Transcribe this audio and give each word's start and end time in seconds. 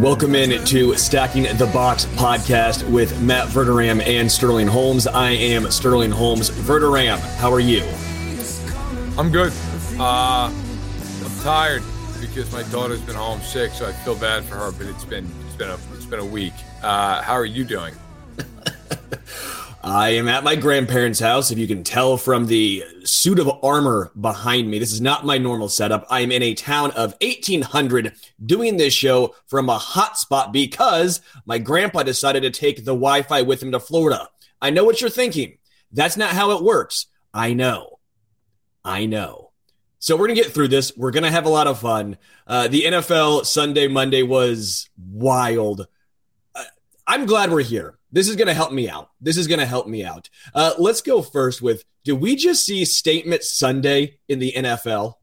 Welcome 0.00 0.34
in 0.34 0.64
to 0.64 0.96
Stacking 0.96 1.42
the 1.56 1.70
Box 1.72 2.06
podcast 2.06 2.88
with 2.90 3.20
Matt 3.20 3.48
Verderame 3.48 4.00
and 4.06 4.30
Sterling 4.30 4.66
Holmes. 4.66 5.06
I 5.06 5.30
am 5.30 5.70
Sterling 5.70 6.10
Holmes. 6.10 6.50
Verderame, 6.50 7.18
how 7.36 7.52
are 7.52 7.60
you? 7.60 7.82
I'm 9.18 9.30
good. 9.30 9.52
Uh, 9.98 10.50
I'm 10.50 11.42
tired 11.42 11.82
because 12.20 12.50
my 12.52 12.62
daughter's 12.70 13.00
been 13.02 13.14
home 13.14 13.40
sick, 13.40 13.72
so 13.72 13.86
I 13.86 13.92
feel 13.92 14.16
bad 14.16 14.44
for 14.44 14.56
her. 14.56 14.72
But 14.72 14.86
it's 14.86 15.04
been 15.04 15.30
it's 15.46 15.56
been 15.56 15.70
a 15.70 15.78
it's 15.94 16.06
been 16.06 16.20
a 16.20 16.24
week. 16.24 16.54
Uh, 16.82 17.20
how 17.22 17.34
are 17.34 17.44
you 17.44 17.64
doing? 17.64 17.94
I 19.82 20.10
am 20.10 20.28
at 20.28 20.44
my 20.44 20.56
grandparents' 20.56 21.20
house. 21.20 21.50
If 21.50 21.58
you 21.58 21.66
can 21.66 21.82
tell 21.82 22.18
from 22.18 22.46
the 22.46 22.84
suit 23.04 23.38
of 23.38 23.50
armor 23.62 24.12
behind 24.20 24.70
me, 24.70 24.78
this 24.78 24.92
is 24.92 25.00
not 25.00 25.24
my 25.24 25.38
normal 25.38 25.70
setup. 25.70 26.06
I 26.10 26.20
am 26.20 26.30
in 26.30 26.42
a 26.42 26.52
town 26.52 26.90
of 26.90 27.16
1800 27.22 28.12
doing 28.44 28.76
this 28.76 28.92
show 28.92 29.34
from 29.46 29.70
a 29.70 29.78
hotspot 29.78 30.52
because 30.52 31.22
my 31.46 31.56
grandpa 31.56 32.02
decided 32.02 32.42
to 32.42 32.50
take 32.50 32.84
the 32.84 32.92
Wi 32.92 33.22
Fi 33.22 33.40
with 33.40 33.62
him 33.62 33.72
to 33.72 33.80
Florida. 33.80 34.28
I 34.60 34.68
know 34.68 34.84
what 34.84 35.00
you're 35.00 35.08
thinking. 35.08 35.56
That's 35.90 36.18
not 36.18 36.32
how 36.32 36.50
it 36.50 36.62
works. 36.62 37.06
I 37.32 37.54
know. 37.54 38.00
I 38.84 39.06
know. 39.06 39.52
So 39.98 40.14
we're 40.14 40.26
going 40.26 40.36
to 40.36 40.42
get 40.42 40.52
through 40.52 40.68
this. 40.68 40.92
We're 40.94 41.10
going 41.10 41.24
to 41.24 41.30
have 41.30 41.46
a 41.46 41.50
lot 41.50 41.66
of 41.66 41.80
fun. 41.80 42.18
Uh, 42.46 42.68
the 42.68 42.82
NFL 42.82 43.46
Sunday, 43.46 43.88
Monday 43.88 44.22
was 44.22 44.90
wild. 44.98 45.86
I'm 47.10 47.26
glad 47.26 47.50
we're 47.50 47.62
here. 47.62 47.98
This 48.12 48.28
is 48.28 48.36
going 48.36 48.46
to 48.46 48.54
help 48.54 48.70
me 48.70 48.88
out. 48.88 49.10
This 49.20 49.36
is 49.36 49.48
going 49.48 49.58
to 49.58 49.66
help 49.66 49.88
me 49.88 50.04
out. 50.04 50.30
Uh, 50.54 50.74
let's 50.78 51.00
go 51.00 51.22
first 51.22 51.60
with 51.60 51.82
Did 52.04 52.12
we 52.12 52.36
just 52.36 52.64
see 52.64 52.84
Statement 52.84 53.42
Sunday 53.42 54.20
in 54.28 54.38
the 54.38 54.52
NFL? 54.52 55.14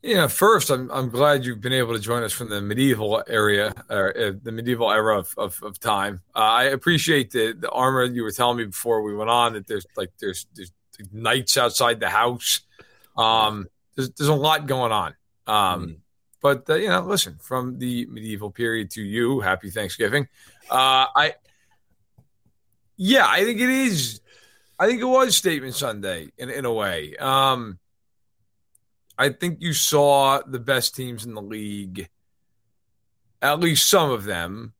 Yeah, 0.00 0.28
first, 0.28 0.70
I'm, 0.70 0.92
I'm 0.92 1.08
glad 1.08 1.44
you've 1.44 1.60
been 1.60 1.72
able 1.72 1.94
to 1.94 1.98
join 1.98 2.22
us 2.22 2.32
from 2.32 2.50
the 2.50 2.60
medieval 2.60 3.24
area, 3.26 3.72
or 3.90 4.16
uh, 4.16 4.32
the 4.40 4.52
medieval 4.52 4.92
era 4.92 5.18
of, 5.18 5.34
of, 5.36 5.60
of 5.60 5.80
time. 5.80 6.20
Uh, 6.36 6.38
I 6.38 6.64
appreciate 6.66 7.32
the, 7.32 7.56
the 7.58 7.70
armor 7.70 8.04
you 8.04 8.22
were 8.22 8.30
telling 8.30 8.58
me 8.58 8.66
before 8.66 9.02
we 9.02 9.12
went 9.12 9.30
on 9.30 9.54
that 9.54 9.66
there's 9.66 9.86
like 9.96 10.12
there's 10.20 10.46
there's 10.54 10.70
knights 11.10 11.56
outside 11.56 11.98
the 11.98 12.10
house. 12.10 12.60
Um, 13.16 13.66
there's, 13.96 14.10
there's 14.10 14.28
a 14.28 14.34
lot 14.34 14.68
going 14.68 14.92
on. 14.92 15.14
Um, 15.48 15.86
mm. 15.86 15.96
But 16.44 16.68
uh, 16.68 16.74
you 16.74 16.90
know, 16.90 17.00
listen, 17.00 17.38
from 17.40 17.78
the 17.78 18.04
medieval 18.04 18.50
period 18.50 18.90
to 18.90 19.02
you, 19.02 19.40
happy 19.40 19.70
Thanksgiving. 19.70 20.28
Uh, 20.70 21.06
I 21.16 21.34
yeah, 22.98 23.26
I 23.26 23.44
think 23.44 23.62
it 23.62 23.70
is. 23.70 24.20
I 24.78 24.86
think 24.86 25.00
it 25.00 25.06
was 25.06 25.34
Statement 25.38 25.74
Sunday 25.74 26.28
in, 26.36 26.50
in 26.50 26.66
a 26.66 26.72
way. 26.72 27.16
Um, 27.16 27.78
I 29.16 29.30
think 29.30 29.62
you 29.62 29.72
saw 29.72 30.42
the 30.46 30.58
best 30.58 30.94
teams 30.94 31.24
in 31.24 31.32
the 31.32 31.40
league, 31.40 32.10
at 33.40 33.58
least 33.58 33.88
some 33.88 34.10
of 34.10 34.24
them, 34.24 34.74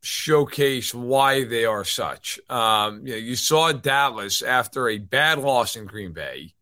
showcase 0.00 0.94
why 0.94 1.44
they 1.44 1.66
are 1.66 1.84
such. 1.84 2.40
Um, 2.48 3.06
you 3.06 3.12
know, 3.12 3.18
you 3.18 3.36
saw 3.36 3.72
Dallas 3.72 4.40
after 4.40 4.88
a 4.88 4.96
bad 4.96 5.40
loss 5.40 5.76
in 5.76 5.84
Green 5.84 6.12
Bay 6.14 6.54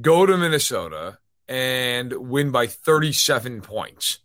go 0.00 0.26
to 0.26 0.36
Minnesota 0.36 1.18
and 1.48 2.12
win 2.12 2.50
by 2.50 2.66
37 2.66 3.60
points. 3.62 4.18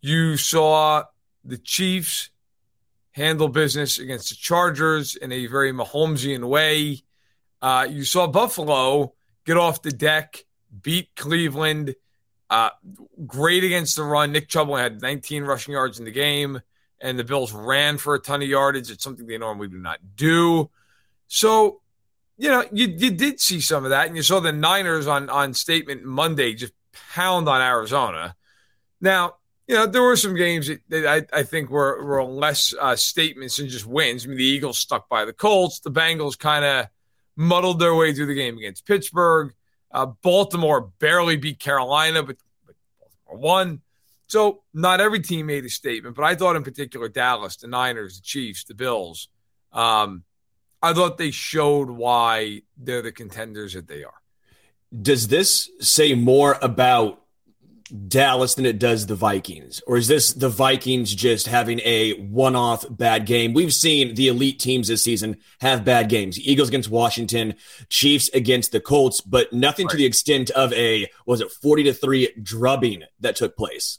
You 0.00 0.36
saw 0.36 1.04
the 1.44 1.58
Chiefs 1.58 2.30
handle 3.12 3.48
business 3.48 3.98
against 3.98 4.30
the 4.30 4.36
Chargers 4.36 5.16
in 5.16 5.32
a 5.32 5.46
very 5.46 5.72
Mahomesian 5.72 6.48
way. 6.48 7.02
Uh, 7.60 7.86
you 7.88 8.04
saw 8.04 8.26
Buffalo 8.26 9.14
get 9.44 9.56
off 9.56 9.82
the 9.82 9.92
deck, 9.92 10.44
beat 10.82 11.14
Cleveland. 11.14 11.94
Uh, 12.50 12.70
great 13.26 13.64
against 13.64 13.96
the 13.96 14.02
run. 14.02 14.32
Nick 14.32 14.48
Chubb 14.48 14.68
had 14.70 15.00
19 15.00 15.44
rushing 15.44 15.72
yards 15.72 15.98
in 15.98 16.04
the 16.04 16.10
game, 16.10 16.60
and 17.00 17.18
the 17.18 17.24
Bills 17.24 17.52
ran 17.52 17.98
for 17.98 18.14
a 18.14 18.18
ton 18.18 18.42
of 18.42 18.48
yardage. 18.48 18.90
It's 18.90 19.04
something 19.04 19.26
they 19.26 19.38
normally 19.38 19.68
do 19.68 19.78
not 19.78 20.00
do. 20.16 20.70
So, 21.28 21.81
you 22.42 22.48
know, 22.48 22.64
you, 22.72 22.88
you 22.88 23.12
did 23.12 23.40
see 23.40 23.60
some 23.60 23.84
of 23.84 23.90
that, 23.90 24.08
and 24.08 24.16
you 24.16 24.22
saw 24.24 24.40
the 24.40 24.50
Niners 24.50 25.06
on 25.06 25.30
on 25.30 25.54
statement 25.54 26.02
Monday 26.02 26.54
just 26.54 26.72
pound 27.14 27.48
on 27.48 27.60
Arizona. 27.60 28.34
Now, 29.00 29.34
you 29.68 29.76
know, 29.76 29.86
there 29.86 30.02
were 30.02 30.16
some 30.16 30.34
games 30.34 30.68
that, 30.88 31.06
I, 31.06 31.38
I, 31.38 31.44
think 31.44 31.70
were, 31.70 32.04
were 32.04 32.24
less 32.24 32.74
uh, 32.80 32.96
statements 32.96 33.60
and 33.60 33.68
just 33.68 33.86
wins. 33.86 34.24
I 34.24 34.28
mean, 34.28 34.38
the 34.38 34.44
Eagles 34.44 34.80
stuck 34.80 35.08
by 35.08 35.24
the 35.24 35.32
Colts. 35.32 35.78
The 35.78 35.92
Bengals 35.92 36.36
kind 36.36 36.64
of 36.64 36.88
muddled 37.36 37.78
their 37.78 37.94
way 37.94 38.12
through 38.12 38.26
the 38.26 38.34
game 38.34 38.58
against 38.58 38.86
Pittsburgh. 38.86 39.54
Uh, 39.92 40.06
Baltimore 40.06 40.90
barely 40.98 41.36
beat 41.36 41.60
Carolina, 41.60 42.24
but, 42.24 42.38
but 42.66 42.74
Baltimore 42.98 43.38
won. 43.38 43.80
So 44.26 44.64
not 44.74 45.00
every 45.00 45.20
team 45.20 45.46
made 45.46 45.64
a 45.64 45.70
statement, 45.70 46.16
but 46.16 46.24
I 46.24 46.34
thought 46.34 46.56
in 46.56 46.64
particular 46.64 47.08
Dallas, 47.08 47.56
the 47.56 47.68
Niners, 47.68 48.16
the 48.16 48.22
Chiefs, 48.22 48.64
the 48.64 48.74
Bills. 48.74 49.28
Um, 49.72 50.24
I 50.82 50.92
thought 50.92 51.18
they 51.18 51.30
showed 51.30 51.90
why 51.90 52.62
they're 52.76 53.02
the 53.02 53.12
contenders 53.12 53.74
that 53.74 53.86
they 53.86 54.04
are. 54.04 54.14
Does 55.00 55.28
this 55.28 55.70
say 55.80 56.14
more 56.14 56.58
about 56.60 57.22
Dallas 58.08 58.54
than 58.54 58.64
it 58.64 58.78
does 58.78 59.06
the 59.06 59.14
Vikings? 59.14 59.82
Or 59.86 59.96
is 59.96 60.08
this 60.08 60.32
the 60.32 60.48
Vikings 60.48 61.14
just 61.14 61.46
having 61.46 61.80
a 61.80 62.14
one 62.14 62.56
off 62.56 62.84
bad 62.90 63.26
game? 63.26 63.52
We've 63.52 63.72
seen 63.72 64.14
the 64.14 64.28
elite 64.28 64.58
teams 64.58 64.88
this 64.88 65.02
season 65.02 65.36
have 65.60 65.84
bad 65.84 66.08
games 66.08 66.38
Eagles 66.40 66.68
against 66.68 66.90
Washington, 66.90 67.54
Chiefs 67.88 68.30
against 68.32 68.72
the 68.72 68.80
Colts, 68.80 69.20
but 69.20 69.52
nothing 69.52 69.86
right. 69.86 69.92
to 69.92 69.96
the 69.96 70.06
extent 70.06 70.50
of 70.50 70.72
a, 70.72 71.08
was 71.26 71.40
it 71.40 71.50
40 71.50 71.84
to 71.84 71.94
3 71.94 72.34
drubbing 72.42 73.04
that 73.20 73.36
took 73.36 73.56
place? 73.56 73.98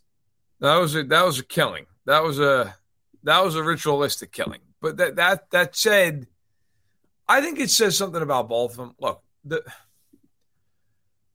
That 0.59 0.77
was 0.77 0.95
a, 0.95 1.03
that 1.03 1.25
was 1.25 1.39
a 1.39 1.43
killing. 1.43 1.85
That 2.05 2.23
was 2.23 2.39
a, 2.39 2.75
that 3.23 3.43
was 3.43 3.55
a 3.55 3.63
ritualistic 3.63 4.31
killing. 4.31 4.61
But 4.81 4.97
that, 4.97 5.15
that, 5.17 5.51
that 5.51 5.75
said, 5.75 6.27
I 7.33 7.41
think 7.41 7.59
it 7.59 7.71
says 7.71 7.97
something 7.97 8.21
about 8.21 8.47
both 8.47 8.73
of 8.73 8.77
them. 8.77 8.95
Look, 8.99 9.23
the, 9.43 9.63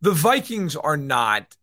the 0.00 0.12
Vikings 0.12 0.76
are 0.76 0.96
not 0.96 1.56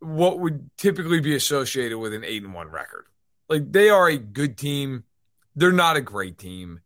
what 0.00 0.40
would 0.40 0.70
typically 0.76 1.20
be 1.20 1.36
associated 1.36 1.98
with 1.98 2.12
an 2.14 2.24
eight 2.24 2.42
and 2.42 2.52
one 2.52 2.68
record. 2.68 3.06
Like 3.48 3.70
they 3.70 3.90
are 3.90 4.08
a 4.08 4.18
good 4.18 4.58
team. 4.58 5.04
They're 5.54 5.70
not 5.70 5.96
a 5.96 6.00
great 6.00 6.36
team. 6.36 6.80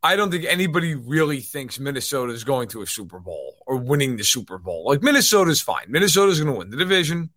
I 0.00 0.14
don't 0.14 0.30
think 0.30 0.44
anybody 0.44 0.94
really 0.94 1.40
thinks 1.40 1.80
Minnesota 1.80 2.32
is 2.32 2.44
going 2.44 2.68
to 2.68 2.82
a 2.82 2.86
Super 2.86 3.18
Bowl 3.18 3.56
or 3.66 3.76
winning 3.76 4.16
the 4.16 4.22
Super 4.22 4.58
Bowl. 4.58 4.84
Like 4.86 5.02
Minnesota's 5.02 5.60
fine. 5.60 5.86
Minnesota's 5.88 6.38
going 6.38 6.52
to 6.52 6.58
win 6.58 6.70
the 6.70 6.76
division. 6.76 7.30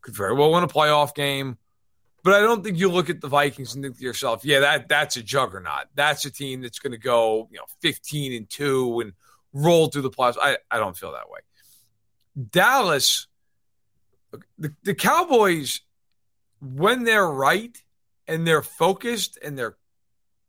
Could 0.00 0.16
very 0.16 0.34
well 0.34 0.50
win 0.50 0.64
a 0.64 0.68
playoff 0.68 1.14
game. 1.14 1.58
But 2.24 2.32
I 2.32 2.40
don't 2.40 2.64
think 2.64 2.78
you 2.78 2.90
look 2.90 3.10
at 3.10 3.20
the 3.20 3.28
Vikings 3.28 3.74
and 3.74 3.84
think 3.84 3.98
to 3.98 4.02
yourself, 4.02 4.44
yeah, 4.44 4.60
that 4.60 4.88
that's 4.88 5.16
a 5.16 5.22
juggernaut. 5.22 5.86
That's 5.94 6.24
a 6.24 6.30
team 6.30 6.62
that's 6.62 6.80
going 6.80 6.92
to 6.92 6.98
go, 6.98 7.48
you 7.52 7.58
know, 7.58 7.66
15 7.82 8.32
and 8.32 8.50
2 8.50 9.00
and 9.00 9.12
roll 9.52 9.86
through 9.86 10.02
the 10.02 10.10
playoffs. 10.10 10.38
I, 10.40 10.56
I 10.70 10.78
don't 10.78 10.96
feel 10.96 11.12
that 11.12 11.30
way. 11.30 11.40
Dallas 12.50 13.28
the, 14.58 14.74
the 14.82 14.94
Cowboys, 14.94 15.80
when 16.60 17.04
they're 17.04 17.28
right 17.28 17.76
and 18.26 18.46
they're 18.46 18.62
focused 18.62 19.38
and 19.42 19.58
they're 19.58 19.76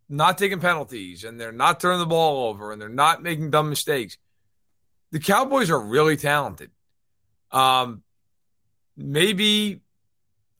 not 0.07 0.37
taking 0.37 0.59
penalties 0.59 1.23
and 1.23 1.39
they're 1.39 1.51
not 1.51 1.79
turning 1.79 1.99
the 1.99 2.05
ball 2.05 2.49
over 2.49 2.71
and 2.71 2.81
they're 2.81 2.89
not 2.89 3.23
making 3.23 3.51
dumb 3.51 3.69
mistakes, 3.69 4.17
the 5.11 5.19
Cowboys 5.19 5.69
are 5.69 5.79
really 5.79 6.17
talented. 6.17 6.71
Um, 7.51 8.03
maybe 8.97 9.81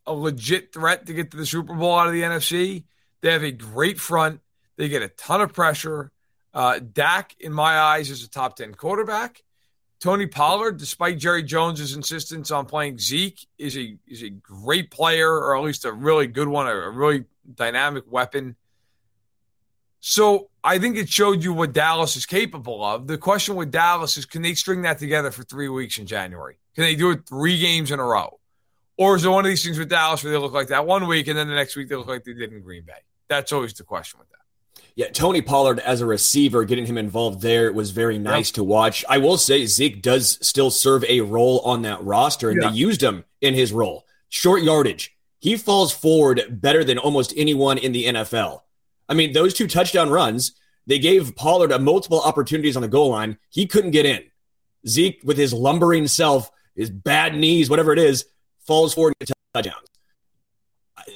a 0.08 0.14
legit 0.14 0.74
threat 0.74 1.06
to 1.08 1.14
get 1.14 1.32
to 1.32 1.38
the 1.38 1.46
Super 1.46 1.74
Bowl 1.74 1.98
out 1.98 2.08
of 2.08 2.14
the 2.14 2.22
NFC. 2.22 2.84
They 3.22 3.32
have 3.32 3.44
a 3.44 3.52
great 3.52 4.00
front. 4.00 4.42
They 4.78 4.90
get 4.90 5.02
a 5.02 5.08
ton 5.08 5.42
of 5.42 5.54
pressure. 5.54 6.12
Uh, 6.54 6.80
Dak, 6.80 7.36
in 7.40 7.54
my 7.54 7.78
eyes, 7.78 8.10
is 8.10 8.24
a 8.24 8.30
top 8.30 8.56
10 8.56 8.76
quarterback. 8.76 9.44
Tony 10.00 10.28
Pollard, 10.28 10.78
despite 10.78 11.18
Jerry 11.18 11.42
Jones's 11.44 11.96
insistence 11.96 12.52
on 12.52 12.66
playing 12.66 13.00
Zeke, 13.00 13.48
is 13.58 13.78
a 13.78 13.98
is 14.08 14.24
a 14.24 14.30
great 14.30 14.92
player, 14.92 15.32
or 15.32 15.58
at 15.58 15.64
least 15.64 15.86
a 15.86 15.92
really 15.92 16.28
good 16.28 16.48
one, 16.48 16.68
a, 16.68 16.72
a 16.72 16.90
really 16.90 17.26
dynamic 17.54 18.04
weapon. 18.08 18.56
So 20.02 20.50
I 20.64 20.78
think 20.78 20.98
it 20.98 21.10
showed 21.10 21.44
you 21.44 21.54
what 21.54 21.74
Dallas 21.74 22.16
is 22.16 22.28
capable 22.28 22.84
of. 22.84 23.08
The 23.08 23.18
question 23.18 23.56
with 23.56 23.72
Dallas 23.72 24.18
is 24.18 24.26
can 24.26 24.44
they 24.44 24.54
string 24.54 24.84
that 24.84 25.00
together 25.00 25.32
for 25.32 25.44
three 25.44 25.70
weeks 25.70 25.98
in 25.98 26.06
January? 26.06 26.60
Can 26.76 26.84
they 26.84 26.96
do 26.96 27.10
it 27.12 27.28
three 27.28 27.58
games 27.58 27.90
in 27.90 28.00
a 28.00 28.04
row? 28.04 28.40
Or 28.98 29.16
is 29.16 29.26
it 29.26 29.30
one 29.30 29.46
of 29.46 29.50
these 29.50 29.64
things 29.64 29.78
with 29.78 29.90
Dallas 29.90 30.24
where 30.24 30.32
they 30.32 30.40
look 30.40 30.54
like 30.54 30.70
that 30.70 30.86
one 30.86 31.08
week 31.08 31.28
and 31.28 31.38
then 31.38 31.48
the 31.48 31.56
next 31.56 31.76
week 31.76 31.90
they 31.90 31.96
look 31.96 32.08
like 32.08 32.24
they 32.24 32.34
did 32.34 32.54
in 32.54 32.62
Green 32.62 32.84
Bay? 32.84 32.94
That's 33.28 33.52
always 33.52 33.74
the 33.74 33.84
question 33.84 34.20
with 34.20 34.30
that. 34.30 34.36
Yeah, 34.96 35.10
Tony 35.10 35.42
Pollard 35.42 35.80
as 35.80 36.00
a 36.00 36.06
receiver, 36.06 36.64
getting 36.64 36.86
him 36.86 36.98
involved 36.98 37.42
there 37.42 37.74
was 37.74 37.92
very 37.92 38.18
nice 38.18 38.50
yep. 38.50 38.56
to 38.56 38.64
watch. 38.64 39.04
I 39.10 39.18
will 39.18 39.38
say 39.38 39.66
Zeke 39.66 40.02
does 40.02 40.38
still 40.46 40.72
serve 40.72 41.04
a 41.06 41.20
role 41.20 41.60
on 41.60 41.82
that 41.82 42.02
roster, 42.02 42.50
and 42.50 42.62
yeah. 42.62 42.70
they 42.70 42.76
used 42.76 43.04
him 43.04 43.26
in 43.42 43.54
his 43.54 43.74
role. 43.74 44.06
Short 44.30 44.64
yardage. 44.64 45.14
He 45.40 45.58
falls 45.58 45.92
forward 45.92 46.44
better 46.50 46.86
than 46.86 46.98
almost 46.98 47.34
anyone 47.36 47.78
in 47.78 47.92
the 47.92 48.06
NFL. 48.06 48.62
I 49.10 49.14
mean, 49.16 49.34
those 49.34 49.54
two 49.54 49.68
touchdown 49.68 50.10
runs, 50.10 50.54
they 50.88 50.98
gave 50.98 51.36
Pollard 51.36 51.74
a 51.74 51.80
multiple 51.80 52.22
opportunities 52.22 52.78
on 52.78 52.82
the 52.82 52.88
goal 52.88 53.10
line. 53.10 53.38
He 53.50 53.68
couldn't 53.68 53.92
get 53.92 54.06
in. 54.06 54.24
Zeke, 54.88 55.22
with 55.26 55.38
his 55.38 55.54
lumbering 55.54 56.08
self, 56.08 56.50
his 56.74 56.90
bad 56.90 57.36
knees, 57.36 57.70
whatever 57.70 57.92
it 57.92 58.00
is, 58.00 58.26
falls 58.66 58.94
forward 58.94 59.14
and 59.20 59.32
touchdowns. 59.54 59.88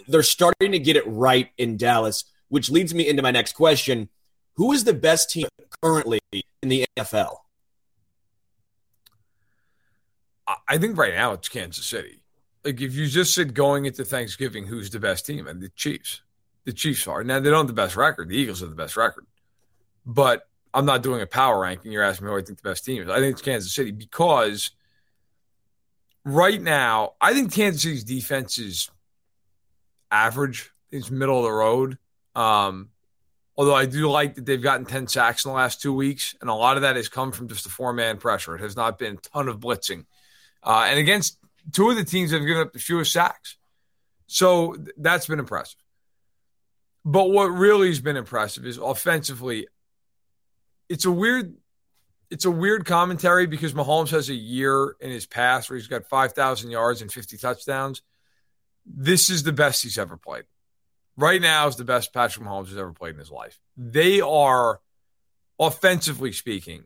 They're 0.08 0.24
starting 0.24 0.72
to 0.72 0.80
get 0.80 0.96
it 0.96 1.04
right 1.08 1.50
in 1.58 1.78
Dallas, 1.78 2.26
which 2.50 2.70
leads 2.70 2.94
me 2.94 3.08
into 3.08 3.22
my 3.22 3.32
next 3.32 3.54
question. 3.54 4.10
Who 4.56 4.72
is 4.72 4.84
the 4.84 4.94
best 4.94 5.30
team 5.30 5.48
currently 5.82 6.20
in 6.32 6.70
the 6.70 6.86
NFL? 6.98 7.38
I 10.68 10.78
think 10.78 10.98
right 10.98 11.14
now 11.14 11.34
it's 11.34 11.48
Kansas 11.48 11.86
City. 11.86 12.24
Like 12.66 12.82
if 12.82 12.96
you 12.96 13.08
just 13.08 13.34
said 13.34 13.54
going 13.54 13.86
into 13.86 14.04
Thanksgiving, 14.04 14.66
who's 14.66 14.90
the 14.90 15.00
best 15.00 15.26
team? 15.26 15.48
And 15.48 15.62
the 15.62 15.70
Chiefs. 15.70 16.22
The 16.66 16.74
Chiefs 16.74 17.08
are. 17.08 17.24
Now 17.24 17.40
they 17.40 17.50
don't 17.50 17.60
have 17.60 17.68
the 17.68 17.74
best 17.74 17.96
record. 17.96 18.30
The 18.30 18.38
Eagles 18.38 18.60
have 18.62 18.70
the 18.70 18.76
best 18.76 18.98
record. 18.98 19.26
But 20.06 20.48
I'm 20.74 20.86
not 20.86 21.04
doing 21.04 21.22
a 21.22 21.28
power 21.28 21.62
ranking. 21.62 21.92
You're 21.92 22.04
asking 22.04 22.26
me 22.26 22.32
who 22.32 22.38
I 22.38 22.44
think 22.44 22.62
the 22.62 22.70
best 22.70 22.84
team 22.84 23.02
is. 23.02 23.10
I 23.10 23.20
think 23.20 23.34
it's 23.34 23.42
Kansas 23.42 23.74
City 23.74 23.92
because 23.92 24.72
right 26.34 26.62
now, 26.62 27.14
I 27.20 27.34
think 27.34 27.54
Kansas 27.54 27.82
City's 27.82 28.04
defense 28.04 28.58
is 28.58 28.90
average. 30.12 30.72
It's 30.92 31.12
middle 31.12 31.38
of 31.38 31.44
the 31.44 31.52
road. 31.52 31.98
Um, 32.36 32.90
although 33.58 33.76
I 33.76 33.86
do 33.86 34.10
like 34.10 34.36
that 34.36 34.46
they've 34.46 34.62
gotten 34.62 34.86
10 34.86 35.08
sacks 35.08 35.46
in 35.46 35.50
the 35.50 35.56
last 35.56 35.82
two 35.82 35.94
weeks, 35.94 36.36
and 36.42 36.50
a 36.50 36.54
lot 36.54 36.78
of 36.78 36.84
that 36.84 36.96
has 36.96 37.10
come 37.10 37.32
from 37.32 37.48
just 37.48 37.64
the 37.64 37.70
four 37.70 37.94
man 37.94 38.18
pressure. 38.18 38.56
It 38.56 38.62
has 38.62 38.76
not 38.76 38.98
been 38.98 39.16
a 39.16 39.30
ton 39.30 39.48
of 39.48 39.60
blitzing. 39.60 40.06
Uh, 40.64 40.86
and 40.88 41.00
against 41.00 41.38
two 41.72 41.90
of 41.90 41.96
the 41.96 42.04
teams 42.04 42.32
that 42.32 42.38
have 42.38 42.48
given 42.48 42.62
up 42.62 42.74
the 42.74 42.80
fewest 42.80 43.12
sacks. 43.12 43.58
So 44.28 44.76
that's 44.98 45.28
been 45.28 45.40
impressive. 45.40 45.80
But 47.06 47.32
what 47.32 47.48
really 47.48 47.88
has 47.88 48.02
been 48.02 48.18
impressive 48.18 48.66
is 48.66 48.78
offensively, 48.78 49.68
it's 50.90 51.06
a 51.06 51.12
weird 51.12 51.56
it's 52.32 52.46
a 52.46 52.52
weird 52.52 52.86
commentary 52.86 53.48
because 53.48 53.74
Mahomes 53.74 54.10
has 54.10 54.30
a 54.30 54.36
year 54.36 54.96
in 55.00 55.10
his 55.10 55.26
past 55.26 55.70
where 55.70 55.78
he's 55.78 55.88
got 55.88 56.06
5,000 56.06 56.70
yards 56.70 57.02
and 57.02 57.12
50 57.12 57.38
touchdowns. 57.38 58.02
This 58.86 59.30
is 59.30 59.44
the 59.44 59.52
best 59.52 59.84
he's 59.84 59.98
ever 59.98 60.18
played. 60.18 60.46
Right 61.18 61.42
now 61.42 61.68
is 61.68 61.76
the 61.76 61.84
best 61.84 62.14
Patrick 62.14 62.46
Mahomes 62.46 62.70
has 62.70 62.78
ever 62.78 62.94
played 62.94 63.14
in 63.14 63.20
his 63.20 63.32
life. 63.32 63.60
They 63.76 64.22
are, 64.22 64.80
offensively 65.60 66.32
speaking, 66.32 66.84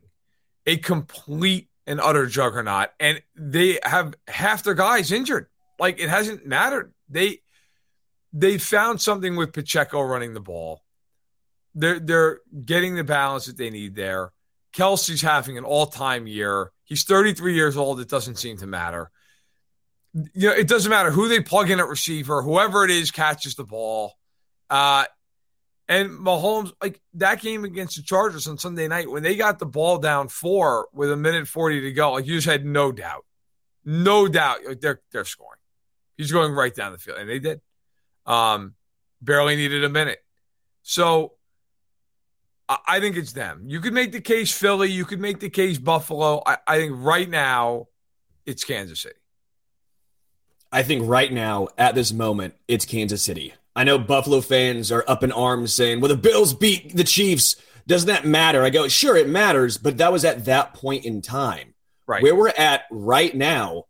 a 0.66 0.76
complete 0.76 1.68
and 1.86 2.00
utter 2.00 2.26
juggernaut. 2.26 2.90
And 2.98 3.22
they 3.36 3.78
have 3.82 4.14
half 4.26 4.62
their 4.62 4.74
guys 4.74 5.12
injured. 5.12 5.46
Like 5.78 6.00
it 6.00 6.08
hasn't 6.08 6.46
mattered. 6.46 6.92
They 7.08 7.40
they 8.32 8.58
found 8.58 9.00
something 9.00 9.36
with 9.36 9.52
Pacheco 9.52 10.00
running 10.00 10.34
the 10.34 10.40
ball. 10.40 10.82
They're 11.74 12.00
they're 12.00 12.40
getting 12.64 12.96
the 12.96 13.04
balance 13.04 13.46
that 13.46 13.56
they 13.56 13.70
need 13.70 13.94
there. 13.94 14.32
Kelce's 14.74 15.22
having 15.22 15.56
an 15.56 15.64
all 15.64 15.86
time 15.86 16.26
year. 16.26 16.72
He's 16.84 17.04
33 17.04 17.54
years 17.54 17.76
old. 17.76 18.00
It 18.00 18.08
doesn't 18.08 18.36
seem 18.36 18.58
to 18.58 18.66
matter. 18.66 19.10
You 20.12 20.48
know, 20.48 20.54
it 20.54 20.68
doesn't 20.68 20.90
matter 20.90 21.10
who 21.10 21.28
they 21.28 21.40
plug 21.40 21.70
in 21.70 21.80
at 21.80 21.88
receiver, 21.88 22.42
whoever 22.42 22.84
it 22.84 22.90
is 22.90 23.10
catches 23.10 23.54
the 23.54 23.64
ball. 23.64 24.14
Uh, 24.70 25.04
and 25.88 26.10
Mahomes, 26.10 26.72
like 26.80 27.00
that 27.14 27.40
game 27.40 27.64
against 27.64 27.96
the 27.96 28.02
Chargers 28.02 28.46
on 28.46 28.58
Sunday 28.58 28.88
night, 28.88 29.10
when 29.10 29.22
they 29.22 29.36
got 29.36 29.58
the 29.58 29.66
ball 29.66 29.98
down 29.98 30.28
four 30.28 30.88
with 30.92 31.10
a 31.10 31.16
minute 31.16 31.46
40 31.46 31.82
to 31.82 31.92
go, 31.92 32.12
like 32.12 32.26
you 32.26 32.36
just 32.36 32.46
had 32.46 32.64
no 32.64 32.90
doubt, 32.90 33.24
no 33.84 34.28
doubt 34.28 34.60
like 34.66 34.80
they're, 34.80 35.00
they're 35.12 35.24
scoring. 35.24 35.60
He's 36.16 36.32
going 36.32 36.52
right 36.52 36.74
down 36.74 36.92
the 36.92 36.98
field. 36.98 37.18
And 37.18 37.28
they 37.28 37.38
did. 37.38 37.60
Um, 38.24 38.74
barely 39.20 39.56
needed 39.56 39.84
a 39.84 39.88
minute. 39.88 40.24
So 40.82 41.32
I 42.68 43.00
think 43.00 43.16
it's 43.16 43.32
them. 43.32 43.64
You 43.66 43.80
could 43.80 43.92
make 43.92 44.12
the 44.12 44.20
case 44.20 44.50
Philly. 44.56 44.90
You 44.90 45.04
could 45.04 45.20
make 45.20 45.40
the 45.40 45.50
case 45.50 45.78
Buffalo. 45.78 46.42
I, 46.46 46.56
I, 46.66 46.78
think 46.78 46.94
right 46.96 47.28
now 47.28 47.88
it's 48.46 48.64
Kansas 48.64 49.00
City. 49.00 49.16
I 50.72 50.82
think 50.82 51.06
right 51.06 51.32
now, 51.32 51.68
at 51.76 51.94
this 51.94 52.12
moment, 52.12 52.54
it's 52.66 52.86
Kansas 52.86 53.22
City. 53.22 53.54
I 53.76 53.84
know 53.84 53.98
Buffalo 53.98 54.40
fans 54.40 54.90
are 54.90 55.04
up 55.06 55.22
in 55.22 55.30
arms 55.30 55.74
saying, 55.74 56.00
well, 56.00 56.08
the 56.08 56.16
Bills 56.16 56.54
beat 56.54 56.96
the 56.96 57.04
Chiefs. 57.04 57.56
Doesn't 57.86 58.08
that 58.08 58.24
matter? 58.24 58.62
I 58.62 58.70
go, 58.70 58.88
sure, 58.88 59.16
it 59.16 59.28
matters, 59.28 59.76
but 59.76 59.98
that 59.98 60.10
was 60.10 60.24
at 60.24 60.46
that 60.46 60.72
point 60.72 61.04
in 61.04 61.20
time. 61.20 61.74
Right. 62.06 62.22
Where 62.22 62.34
we're 62.34 62.48
at 62.48 62.84
right 62.90 63.34
now, 63.34 63.84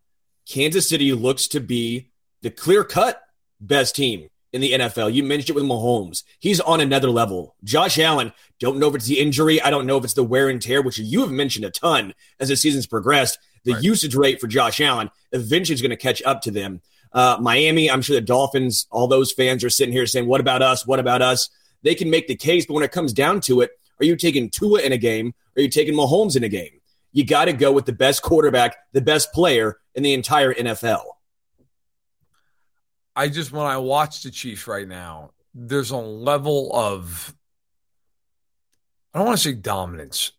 Kansas 0.49 0.88
City 0.88 1.12
looks 1.12 1.47
to 1.49 1.61
be 1.61 2.11
the 2.43 2.50
clear 2.50 2.82
cut 2.82 3.23
best 3.61 3.94
team 3.94 4.29
in 4.55 4.61
the 4.61 4.71
NFL. 4.71 5.12
You 5.12 5.25
mentioned 5.25 5.51
it 5.51 5.61
with 5.61 5.69
Mahomes. 5.69 6.23
He's 6.39 6.61
on 6.61 6.81
another 6.81 7.11
level. 7.11 7.56
Josh 7.65 7.99
Allen, 7.99 8.33
don't 8.61 8.79
know 8.79 8.87
if 8.87 8.95
it's 8.95 9.06
the 9.06 9.19
injury. 9.19 9.61
I 9.61 9.69
don't 9.69 9.85
know 9.85 9.99
if 9.99 10.05
it's 10.05 10.15
the 10.15 10.23
wear 10.23 10.49
and 10.49 10.62
tear, 10.62 10.81
which 10.81 10.97
you 10.97 11.23
have 11.23 11.33
mentioned 11.33 11.65
a 11.65 11.73
ton 11.73 12.15
as 12.39 12.51
the 12.51 12.56
season's 12.56 12.87
progressed. 12.87 13.37
The 13.65 13.73
right. 13.73 13.83
usage 13.83 14.15
rate 14.15 14.41
for 14.41 14.47
Josh 14.47 14.81
Allen 14.81 15.11
eventually 15.33 15.75
is 15.75 15.83
going 15.83 15.90
to 15.90 15.97
catch 15.97 16.23
up 16.23 16.40
to 16.43 16.52
them. 16.52 16.83
Uh, 17.12 17.37
Miami, 17.40 17.90
I'm 17.90 18.00
sure 18.00 18.14
the 18.14 18.21
Dolphins, 18.21 18.87
all 18.93 19.09
those 19.09 19.33
fans 19.33 19.64
are 19.64 19.71
sitting 19.71 19.93
here 19.93 20.07
saying, 20.07 20.28
What 20.28 20.40
about 20.40 20.62
us? 20.62 20.87
What 20.87 21.00
about 21.00 21.21
us? 21.21 21.50
They 21.83 21.97
can 21.97 22.09
make 22.09 22.28
the 22.28 22.37
case, 22.37 22.64
but 22.64 22.75
when 22.75 22.85
it 22.85 22.93
comes 22.93 23.12
down 23.12 23.40
to 23.43 23.61
it, 23.61 23.73
are 23.99 24.05
you 24.05 24.14
taking 24.14 24.50
Tua 24.50 24.83
in 24.83 24.93
a 24.93 24.99
game? 24.99 25.35
Or 25.57 25.61
are 25.61 25.62
you 25.62 25.69
taking 25.69 25.95
Mahomes 25.95 26.37
in 26.37 26.45
a 26.45 26.49
game? 26.49 26.81
You 27.11 27.26
got 27.26 27.47
to 27.47 27.52
go 27.52 27.73
with 27.73 27.87
the 27.87 27.93
best 27.93 28.23
quarterback, 28.23 28.76
the 28.93 29.00
best 29.00 29.33
player 29.33 29.78
in 29.97 30.05
the 30.05 30.14
entire 30.14 30.55
NFL. 30.55 31.02
I 33.16 33.28
just 33.28 33.52
when 33.52 33.66
I 33.66 33.78
watch 33.78 34.23
the 34.23 34.30
Chiefs 34.30 34.66
right 34.66 34.88
now, 34.88 35.30
there's 35.54 35.90
a 35.90 35.97
level 35.97 36.75
of 36.75 37.35
I 39.12 39.18
don't 39.18 39.26
want 39.28 39.38
to 39.38 39.44
say 39.44 39.54
dominance. 39.54 40.33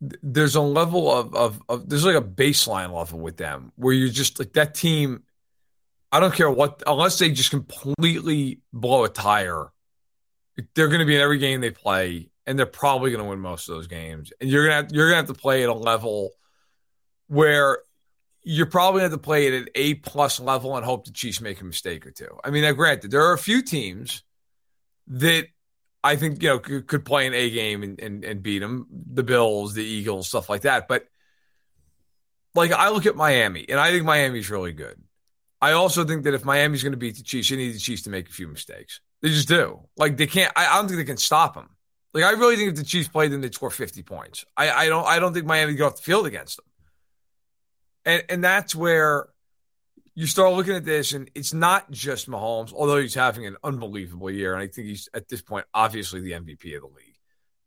There's 0.00 0.54
a 0.54 0.60
level 0.60 1.12
of, 1.12 1.34
of, 1.34 1.62
of 1.68 1.88
there's 1.88 2.04
like 2.04 2.16
a 2.16 2.22
baseline 2.22 2.94
level 2.94 3.18
with 3.18 3.36
them 3.36 3.72
where 3.76 3.92
you're 3.92 4.08
just 4.08 4.38
like 4.38 4.52
that 4.52 4.74
team. 4.74 5.24
I 6.12 6.20
don't 6.20 6.34
care 6.34 6.50
what 6.50 6.82
unless 6.86 7.18
they 7.18 7.30
just 7.30 7.50
completely 7.50 8.60
blow 8.72 9.04
a 9.04 9.08
tire, 9.08 9.72
they're 10.74 10.88
going 10.88 11.00
to 11.00 11.06
be 11.06 11.16
in 11.16 11.20
every 11.20 11.38
game 11.38 11.60
they 11.60 11.70
play, 11.70 12.30
and 12.46 12.58
they're 12.58 12.66
probably 12.66 13.10
going 13.10 13.22
to 13.22 13.28
win 13.28 13.40
most 13.40 13.68
of 13.68 13.74
those 13.74 13.88
games. 13.88 14.32
And 14.40 14.48
you're 14.48 14.64
gonna 14.66 14.82
have, 14.82 14.92
you're 14.92 15.08
gonna 15.08 15.16
have 15.16 15.26
to 15.26 15.34
play 15.34 15.62
at 15.62 15.68
a 15.68 15.74
level 15.74 16.30
where 17.26 17.78
you're 18.50 18.66
probably 18.66 19.02
going 19.02 19.12
to 19.12 19.18
play 19.18 19.46
it 19.46 19.62
at 19.62 19.68
A 19.76 19.94
plus 19.94 20.40
level 20.40 20.76
and 20.76 20.84
hope 20.84 21.04
the 21.04 21.12
Chiefs 21.12 21.40
make 21.40 21.60
a 21.60 21.64
mistake 21.64 22.04
or 22.04 22.10
two. 22.10 22.36
I 22.42 22.50
mean, 22.50 22.62
now 22.62 22.72
granted, 22.72 23.12
there 23.12 23.24
are 23.26 23.32
a 23.32 23.38
few 23.38 23.62
teams 23.62 24.24
that 25.06 25.46
I 26.02 26.16
think 26.16 26.42
you 26.42 26.48
know 26.48 26.58
could, 26.58 26.88
could 26.88 27.04
play 27.04 27.28
an 27.28 27.34
A 27.34 27.48
game 27.48 27.84
and, 27.84 28.00
and, 28.00 28.24
and 28.24 28.42
beat 28.42 28.58
them, 28.58 28.88
the 28.90 29.22
Bills, 29.22 29.74
the 29.74 29.84
Eagles, 29.84 30.26
stuff 30.26 30.48
like 30.48 30.62
that. 30.62 30.88
But 30.88 31.04
like 32.56 32.72
I 32.72 32.88
look 32.88 33.06
at 33.06 33.14
Miami, 33.14 33.66
and 33.68 33.78
I 33.78 33.92
think 33.92 34.04
Miami's 34.04 34.50
really 34.50 34.72
good. 34.72 35.00
I 35.62 35.72
also 35.72 36.04
think 36.04 36.24
that 36.24 36.34
if 36.34 36.44
Miami's 36.44 36.82
going 36.82 36.92
to 36.92 36.98
beat 36.98 37.18
the 37.18 37.22
Chiefs, 37.22 37.50
you 37.50 37.56
need 37.56 37.72
the 37.72 37.78
Chiefs 37.78 38.02
to 38.02 38.10
make 38.10 38.28
a 38.28 38.32
few 38.32 38.48
mistakes. 38.48 39.00
They 39.22 39.28
just 39.28 39.46
do. 39.46 39.78
Like 39.96 40.16
they 40.16 40.26
can't. 40.26 40.52
I, 40.56 40.66
I 40.66 40.76
don't 40.76 40.88
think 40.88 40.98
they 40.98 41.04
can 41.04 41.18
stop 41.18 41.54
them. 41.54 41.68
Like 42.12 42.24
I 42.24 42.32
really 42.32 42.56
think 42.56 42.70
if 42.70 42.76
the 42.76 42.84
Chiefs 42.84 43.08
played 43.08 43.30
them, 43.30 43.42
they'd 43.42 43.54
score 43.54 43.70
fifty 43.70 44.02
points. 44.02 44.44
I, 44.56 44.70
I 44.70 44.88
don't. 44.88 45.06
I 45.06 45.20
don't 45.20 45.34
think 45.34 45.46
Miami 45.46 45.74
go 45.74 45.86
off 45.86 45.96
the 45.96 46.02
field 46.02 46.26
against 46.26 46.56
them. 46.56 46.66
And 48.04 48.24
and 48.28 48.44
that's 48.44 48.74
where 48.74 49.28
you 50.14 50.26
start 50.26 50.54
looking 50.54 50.74
at 50.74 50.84
this, 50.84 51.12
and 51.12 51.30
it's 51.34 51.54
not 51.54 51.90
just 51.90 52.28
Mahomes, 52.28 52.72
although 52.72 53.00
he's 53.00 53.14
having 53.14 53.46
an 53.46 53.56
unbelievable 53.62 54.30
year, 54.30 54.52
and 54.52 54.62
I 54.62 54.66
think 54.66 54.88
he's 54.88 55.08
at 55.14 55.28
this 55.28 55.42
point 55.42 55.66
obviously 55.72 56.20
the 56.20 56.32
MVP 56.32 56.76
of 56.76 56.82
the 56.82 56.88
league. 56.88 57.16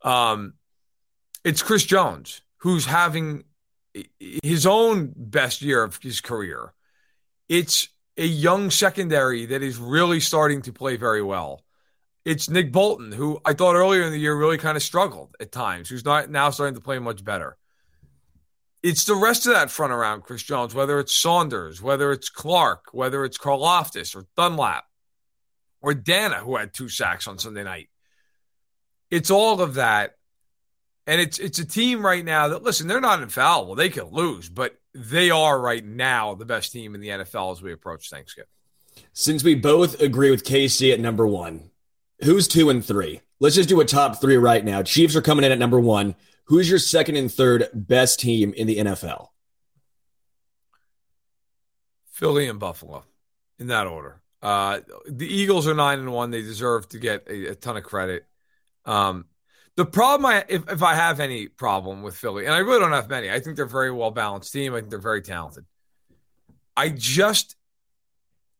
Um, 0.03 0.53
it's 1.43 1.61
Chris 1.61 1.83
Jones 1.85 2.41
who's 2.63 2.85
having 2.85 3.43
his 4.41 4.65
own 4.65 5.13
best 5.15 5.61
year 5.61 5.83
of 5.83 5.99
his 6.01 6.21
career. 6.21 6.73
It's 7.49 7.89
a 8.17 8.25
young 8.25 8.71
secondary 8.71 9.47
that 9.47 9.61
is 9.61 9.77
really 9.77 10.21
starting 10.21 10.61
to 10.63 10.71
play 10.71 10.95
very 10.95 11.21
well. 11.21 11.61
It's 12.23 12.49
Nick 12.49 12.71
Bolton, 12.71 13.11
who 13.11 13.39
I 13.43 13.53
thought 13.53 13.75
earlier 13.75 14.03
in 14.03 14.13
the 14.13 14.17
year 14.17 14.33
really 14.33 14.57
kind 14.57 14.77
of 14.77 14.83
struggled 14.83 15.35
at 15.41 15.51
times, 15.51 15.89
who's 15.89 16.05
not 16.05 16.29
now 16.29 16.51
starting 16.51 16.75
to 16.75 16.81
play 16.81 16.99
much 16.99 17.23
better. 17.23 17.57
It's 18.83 19.05
the 19.05 19.15
rest 19.15 19.47
of 19.47 19.53
that 19.53 19.71
front 19.71 19.93
around 19.93 20.23
Chris 20.23 20.43
Jones, 20.43 20.75
whether 20.75 20.99
it's 20.99 21.15
Saunders, 21.15 21.81
whether 21.81 22.11
it's 22.11 22.29
Clark, 22.29 22.87
whether 22.91 23.23
it's 23.23 23.37
Karlaftis 23.37 24.13
or 24.15 24.27
Dunlap 24.35 24.83
or 25.81 25.93
Danna, 25.93 26.39
who 26.39 26.57
had 26.57 26.73
two 26.73 26.89
sacks 26.89 27.25
on 27.27 27.39
Sunday 27.39 27.63
night. 27.63 27.89
It's 29.09 29.31
all 29.31 29.61
of 29.61 29.75
that. 29.75 30.15
And 31.07 31.19
it's 31.19 31.37
it's 31.37 31.59
a 31.59 31.65
team 31.65 32.05
right 32.05 32.23
now 32.23 32.49
that 32.49 32.63
listen, 32.63 32.87
they're 32.87 33.01
not 33.01 33.21
infallible. 33.21 33.75
They 33.75 33.89
can 33.89 34.09
lose, 34.11 34.49
but 34.49 34.75
they 34.93 35.31
are 35.31 35.59
right 35.59 35.83
now 35.83 36.35
the 36.35 36.45
best 36.45 36.71
team 36.71 36.95
in 36.95 37.01
the 37.01 37.09
NFL 37.09 37.51
as 37.51 37.61
we 37.61 37.73
approach 37.73 38.09
Thanksgiving. 38.09 38.47
Since 39.11 39.43
we 39.43 39.55
both 39.55 40.01
agree 40.01 40.31
with 40.31 40.45
KC 40.45 40.93
at 40.93 40.99
number 40.99 41.27
one, 41.27 41.71
who's 42.23 42.47
two 42.47 42.69
and 42.69 42.83
three? 42.83 43.21
Let's 43.39 43.55
just 43.55 43.69
do 43.69 43.81
a 43.81 43.85
top 43.85 44.21
three 44.21 44.37
right 44.37 44.63
now. 44.63 44.81
Chiefs 44.81 45.15
are 45.15 45.21
coming 45.21 45.43
in 45.43 45.51
at 45.51 45.59
number 45.59 45.79
one. 45.79 46.15
Who's 46.45 46.69
your 46.69 46.79
second 46.79 47.15
and 47.15 47.31
third 47.31 47.69
best 47.73 48.19
team 48.19 48.53
in 48.53 48.67
the 48.67 48.77
NFL? 48.77 49.27
Philly 52.11 52.47
and 52.47 52.59
Buffalo, 52.59 53.05
in 53.59 53.67
that 53.67 53.87
order. 53.87 54.21
Uh, 54.41 54.81
the 55.07 55.27
Eagles 55.27 55.67
are 55.67 55.73
nine 55.73 55.99
and 55.99 56.11
one. 56.11 56.31
They 56.31 56.41
deserve 56.41 56.89
to 56.89 56.99
get 56.99 57.27
a, 57.29 57.51
a 57.51 57.55
ton 57.55 57.77
of 57.77 57.83
credit. 57.83 58.25
Um, 58.85 59.25
the 59.75 59.85
problem, 59.85 60.25
I 60.25 60.43
if, 60.49 60.69
if 60.69 60.83
I 60.83 60.95
have 60.95 61.19
any 61.19 61.47
problem 61.47 62.03
with 62.03 62.15
Philly, 62.15 62.45
and 62.45 62.53
I 62.53 62.59
really 62.59 62.79
don't 62.79 62.91
have 62.91 63.09
many, 63.09 63.31
I 63.31 63.39
think 63.39 63.55
they're 63.55 63.65
a 63.65 63.69
very 63.69 63.91
well 63.91 64.11
balanced 64.11 64.51
team. 64.51 64.73
I 64.73 64.79
think 64.79 64.89
they're 64.89 64.99
very 64.99 65.21
talented. 65.21 65.65
I 66.75 66.89
just, 66.89 67.55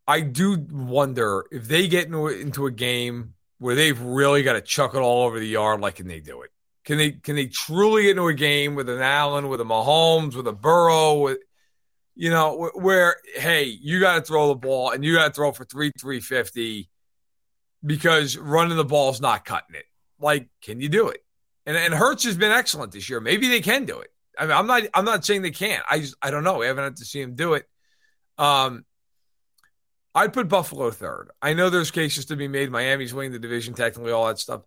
I 0.07 0.21
do 0.21 0.65
wonder 0.71 1.45
if 1.51 1.67
they 1.67 1.87
get 1.87 2.05
into, 2.05 2.27
into 2.27 2.65
a 2.65 2.71
game 2.71 3.33
where 3.59 3.75
they've 3.75 3.99
really 3.99 4.41
got 4.41 4.53
to 4.53 4.61
chuck 4.61 4.95
it 4.95 4.99
all 4.99 5.25
over 5.25 5.39
the 5.39 5.47
yard, 5.47 5.81
like 5.81 5.95
can 5.95 6.07
they 6.07 6.21
do 6.21 6.43
it? 6.43 6.52
Can 6.85 6.97
they 6.97 7.11
can 7.11 7.35
they 7.35 7.47
truly 7.47 8.03
get 8.03 8.11
into 8.11 8.27
a 8.27 8.33
game 8.33 8.75
with 8.75 8.89
an 8.89 9.01
Allen, 9.01 9.47
with 9.47 9.61
a 9.61 9.65
Mahomes, 9.65 10.35
with 10.35 10.47
a 10.47 10.53
Burrow, 10.53 11.19
with 11.19 11.39
you 12.15 12.29
know 12.29 12.69
where 12.75 13.17
hey, 13.35 13.63
you 13.63 13.99
got 13.99 14.15
to 14.15 14.21
throw 14.21 14.49
the 14.49 14.55
ball 14.55 14.91
and 14.91 15.03
you 15.03 15.15
got 15.15 15.27
to 15.27 15.33
throw 15.33 15.51
for 15.51 15.65
three 15.65 15.91
three 15.99 16.19
fifty 16.19 16.89
because 17.85 18.37
running 18.37 18.77
the 18.77 18.85
ball 18.85 19.11
is 19.11 19.21
not 19.21 19.45
cutting 19.45 19.75
it. 19.75 19.85
Like, 20.19 20.49
can 20.61 20.79
you 20.81 20.89
do 20.89 21.09
it? 21.09 21.23
And 21.65 21.77
and 21.77 21.93
Hurts 21.93 22.25
has 22.25 22.37
been 22.37 22.51
excellent 22.51 22.91
this 22.91 23.09
year. 23.09 23.19
Maybe 23.19 23.47
they 23.47 23.61
can 23.61 23.85
do 23.85 23.99
it. 23.99 24.09
I 24.37 24.43
mean, 24.43 24.57
I'm 24.57 24.67
not 24.67 24.83
I'm 24.93 25.05
not 25.05 25.25
saying 25.25 25.41
they 25.41 25.51
can't. 25.51 25.83
I 25.89 25.99
just 25.99 26.15
I 26.21 26.31
don't 26.31 26.43
know. 26.43 26.59
We 26.59 26.65
haven't 26.65 26.83
had 26.83 26.97
to 26.97 27.05
see 27.05 27.21
him 27.21 27.35
do 27.35 27.53
it. 27.53 27.67
Um, 28.37 28.85
I'd 30.15 30.33
put 30.33 30.47
Buffalo 30.47 30.91
third. 30.91 31.29
I 31.41 31.53
know 31.53 31.69
there's 31.69 31.91
cases 31.91 32.25
to 32.25 32.35
be 32.35 32.47
made. 32.47 32.69
Miami's 32.69 33.13
winning 33.13 33.31
the 33.31 33.39
division, 33.39 33.73
technically, 33.73 34.11
all 34.11 34.27
that 34.27 34.39
stuff. 34.39 34.61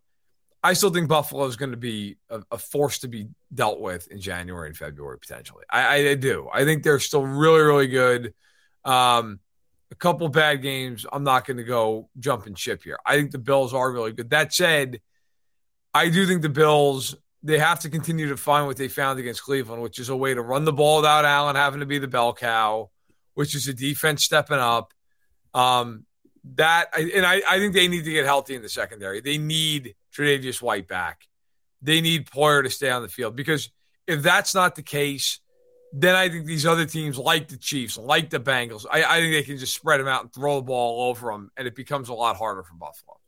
I 0.66 0.72
still 0.72 0.90
think 0.90 1.08
Buffalo 1.08 1.44
is 1.46 1.54
going 1.54 1.70
to 1.70 1.76
be 1.76 2.16
a, 2.28 2.42
a, 2.50 2.58
force 2.58 2.98
to 2.98 3.08
be 3.08 3.28
dealt 3.54 3.80
with 3.80 4.08
in 4.08 4.20
January 4.20 4.66
and 4.66 4.76
February 4.76 5.16
potentially. 5.16 5.62
I, 5.70 6.08
I 6.08 6.14
do. 6.16 6.48
I 6.52 6.64
think 6.64 6.82
they're 6.82 6.98
still 6.98 7.24
really, 7.24 7.60
really 7.60 7.86
good. 7.86 8.34
Um, 8.84 9.38
a 9.92 9.94
couple 9.94 10.28
bad 10.28 10.62
games. 10.62 11.06
I'm 11.12 11.22
not 11.22 11.46
going 11.46 11.58
to 11.58 11.62
go 11.62 12.08
jump 12.18 12.46
and 12.46 12.58
ship 12.58 12.82
here. 12.82 12.98
I 13.06 13.14
think 13.14 13.30
the 13.30 13.38
Bills 13.38 13.74
are 13.74 13.92
really 13.92 14.10
good. 14.10 14.30
That 14.30 14.52
said, 14.52 15.00
I 15.94 16.08
do 16.08 16.26
think 16.26 16.42
the 16.42 16.48
Bills 16.48 17.14
they 17.44 17.60
have 17.60 17.78
to 17.80 17.88
continue 17.88 18.30
to 18.30 18.36
find 18.36 18.66
what 18.66 18.76
they 18.76 18.88
found 18.88 19.20
against 19.20 19.44
Cleveland, 19.44 19.80
which 19.80 20.00
is 20.00 20.08
a 20.08 20.16
way 20.16 20.34
to 20.34 20.42
run 20.42 20.64
the 20.64 20.72
ball 20.72 20.96
without 20.96 21.24
Allen 21.24 21.54
having 21.54 21.78
to 21.78 21.86
be 21.86 22.00
the 22.00 22.08
bell 22.08 22.32
cow, 22.34 22.90
which 23.34 23.54
is 23.54 23.68
a 23.68 23.72
defense 23.72 24.24
stepping 24.24 24.58
up. 24.58 24.92
Um, 25.54 26.06
that 26.54 26.86
and 26.98 27.24
I, 27.24 27.42
I 27.48 27.58
think 27.58 27.72
they 27.72 27.86
need 27.86 28.04
to 28.04 28.10
get 28.10 28.24
healthy 28.24 28.56
in 28.56 28.62
the 28.62 28.68
secondary. 28.68 29.20
They 29.20 29.38
need 29.38 29.94
Tre'Davious 30.16 30.62
White 30.62 30.88
back. 30.88 31.28
They 31.82 32.00
need 32.00 32.30
Poyer 32.30 32.62
to 32.62 32.70
stay 32.70 32.90
on 32.90 33.02
the 33.02 33.08
field 33.08 33.36
because 33.36 33.70
if 34.06 34.22
that's 34.22 34.54
not 34.54 34.74
the 34.74 34.82
case, 34.82 35.40
then 35.92 36.14
I 36.14 36.28
think 36.28 36.46
these 36.46 36.66
other 36.66 36.84
teams, 36.86 37.18
like 37.18 37.48
the 37.48 37.56
Chiefs, 37.56 37.96
like 37.96 38.30
the 38.30 38.40
Bengals, 38.40 38.86
I, 38.90 39.04
I 39.04 39.20
think 39.20 39.32
they 39.32 39.42
can 39.42 39.58
just 39.58 39.74
spread 39.74 40.00
them 40.00 40.08
out 40.08 40.22
and 40.22 40.32
throw 40.32 40.56
the 40.56 40.62
ball 40.62 41.00
all 41.00 41.10
over 41.10 41.30
them, 41.30 41.50
and 41.56 41.66
it 41.66 41.74
becomes 41.74 42.08
a 42.08 42.14
lot 42.14 42.36
harder 42.36 42.62
for 42.62 42.74
Buffalo. 42.74 43.18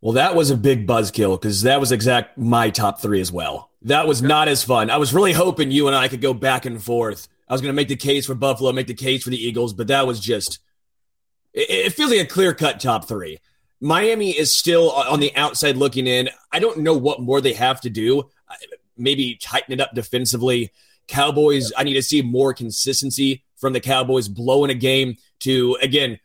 Well, 0.00 0.12
that 0.12 0.34
was 0.34 0.50
a 0.50 0.56
big 0.56 0.86
buzzkill 0.86 1.40
because 1.40 1.62
that 1.62 1.80
was 1.80 1.90
exact 1.90 2.36
my 2.36 2.68
top 2.68 3.00
three 3.00 3.22
as 3.22 3.32
well. 3.32 3.70
That 3.82 4.06
was 4.06 4.20
not 4.20 4.48
as 4.48 4.62
fun. 4.62 4.90
I 4.90 4.98
was 4.98 5.14
really 5.14 5.32
hoping 5.32 5.70
you 5.70 5.86
and 5.86 5.96
I 5.96 6.08
could 6.08 6.20
go 6.20 6.34
back 6.34 6.66
and 6.66 6.82
forth. 6.82 7.28
I 7.48 7.54
was 7.54 7.62
going 7.62 7.72
to 7.72 7.76
make 7.76 7.88
the 7.88 7.96
case 7.96 8.26
for 8.26 8.34
Buffalo, 8.34 8.70
make 8.72 8.86
the 8.86 8.92
case 8.94 9.24
for 9.24 9.30
the 9.30 9.42
Eagles, 9.42 9.72
but 9.72 9.86
that 9.86 10.06
was 10.06 10.20
just. 10.20 10.58
It, 11.54 11.70
it 11.70 11.92
feels 11.94 12.10
like 12.10 12.20
a 12.20 12.26
clear 12.26 12.52
cut 12.52 12.80
top 12.80 13.08
three. 13.08 13.38
Miami 13.84 14.30
is 14.30 14.56
still 14.56 14.90
on 14.92 15.20
the 15.20 15.36
outside 15.36 15.76
looking 15.76 16.06
in. 16.06 16.30
I 16.50 16.58
don't 16.58 16.78
know 16.78 16.94
what 16.94 17.20
more 17.20 17.42
they 17.42 17.52
have 17.52 17.82
to 17.82 17.90
do. 17.90 18.30
Maybe 18.96 19.36
tighten 19.36 19.74
it 19.74 19.80
up 19.80 19.94
defensively. 19.94 20.70
Cowboys, 21.06 21.70
I 21.76 21.84
need 21.84 21.92
to 21.92 22.02
see 22.02 22.22
more 22.22 22.54
consistency 22.54 23.44
from 23.56 23.74
the 23.74 23.80
Cowboys 23.80 24.26
blowing 24.26 24.70
a 24.70 24.74
game 24.74 25.16
to, 25.40 25.76
again, 25.82 26.18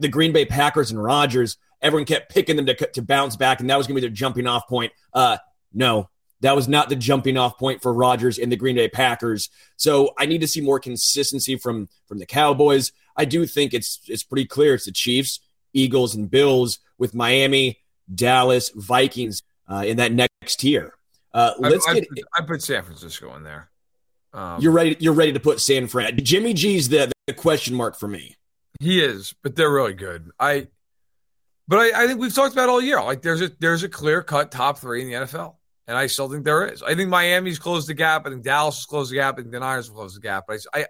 the 0.00 0.08
Green 0.08 0.34
Bay 0.34 0.44
Packers 0.44 0.90
and 0.90 1.02
Rodgers. 1.02 1.56
Everyone 1.80 2.04
kept 2.04 2.30
picking 2.30 2.56
them 2.56 2.66
to, 2.66 2.74
to 2.74 3.00
bounce 3.00 3.36
back, 3.36 3.60
and 3.60 3.70
that 3.70 3.78
was 3.78 3.86
going 3.86 3.94
to 3.94 4.02
be 4.02 4.06
their 4.06 4.14
jumping 4.14 4.46
off 4.46 4.68
point. 4.68 4.92
Uh, 5.14 5.38
no, 5.72 6.10
that 6.42 6.54
was 6.54 6.68
not 6.68 6.90
the 6.90 6.96
jumping 6.96 7.38
off 7.38 7.56
point 7.56 7.80
for 7.80 7.94
Rodgers 7.94 8.38
and 8.38 8.52
the 8.52 8.56
Green 8.56 8.76
Bay 8.76 8.90
Packers. 8.90 9.48
So 9.76 10.12
I 10.18 10.26
need 10.26 10.42
to 10.42 10.46
see 10.46 10.60
more 10.60 10.78
consistency 10.78 11.56
from 11.56 11.88
from 12.06 12.18
the 12.18 12.26
Cowboys. 12.26 12.92
I 13.16 13.24
do 13.24 13.46
think 13.46 13.72
it's 13.72 13.98
it's 14.08 14.24
pretty 14.24 14.44
clear 14.44 14.74
it's 14.74 14.84
the 14.84 14.92
Chiefs, 14.92 15.40
Eagles, 15.72 16.14
and 16.14 16.30
Bills 16.30 16.80
with 16.98 17.14
Miami, 17.14 17.78
Dallas, 18.12 18.70
Vikings 18.74 19.42
uh, 19.68 19.84
in 19.86 19.96
that 19.98 20.12
next 20.12 20.56
tier. 20.60 20.94
Uh, 21.32 21.52
let's 21.58 21.86
I, 21.86 21.94
get. 21.94 22.08
I, 22.36 22.42
I 22.42 22.44
put 22.44 22.62
San 22.62 22.82
Francisco 22.82 23.34
in 23.36 23.44
there. 23.44 23.70
Um, 24.32 24.60
you're 24.60 24.72
ready. 24.72 24.96
You're 25.00 25.14
ready 25.14 25.32
to 25.32 25.40
put 25.40 25.60
San 25.60 25.86
Fran. 25.86 26.16
Jimmy 26.22 26.54
G's 26.54 26.88
the, 26.88 27.10
the 27.26 27.34
question 27.34 27.74
mark 27.74 27.98
for 27.98 28.08
me. 28.08 28.36
He 28.80 29.02
is, 29.02 29.34
but 29.42 29.56
they're 29.56 29.70
really 29.70 29.94
good. 29.94 30.30
I, 30.38 30.68
but 31.66 31.78
I, 31.78 32.04
I 32.04 32.06
think 32.06 32.20
we've 32.20 32.34
talked 32.34 32.52
about 32.52 32.68
all 32.68 32.80
year. 32.80 33.02
Like 33.02 33.22
there's 33.22 33.40
a 33.40 33.50
there's 33.58 33.82
a 33.82 33.88
clear 33.88 34.22
cut 34.22 34.50
top 34.50 34.78
three 34.78 35.02
in 35.02 35.08
the 35.08 35.26
NFL, 35.26 35.56
and 35.86 35.96
I 35.96 36.06
still 36.06 36.28
think 36.28 36.44
there 36.44 36.66
is. 36.66 36.82
I 36.82 36.94
think 36.94 37.10
Miami's 37.10 37.58
closed 37.58 37.88
the 37.88 37.94
gap. 37.94 38.26
I 38.26 38.30
think 38.30 38.42
Dallas 38.42 38.76
has 38.76 38.86
closed 38.86 39.10
the 39.10 39.16
gap. 39.16 39.34
I 39.34 39.42
think 39.42 39.52
the 39.52 39.60
Niners 39.60 39.90
closed 39.90 40.16
the 40.16 40.20
gap. 40.20 40.44
But 40.46 40.60
I, 40.72 40.80
I, 40.80 40.86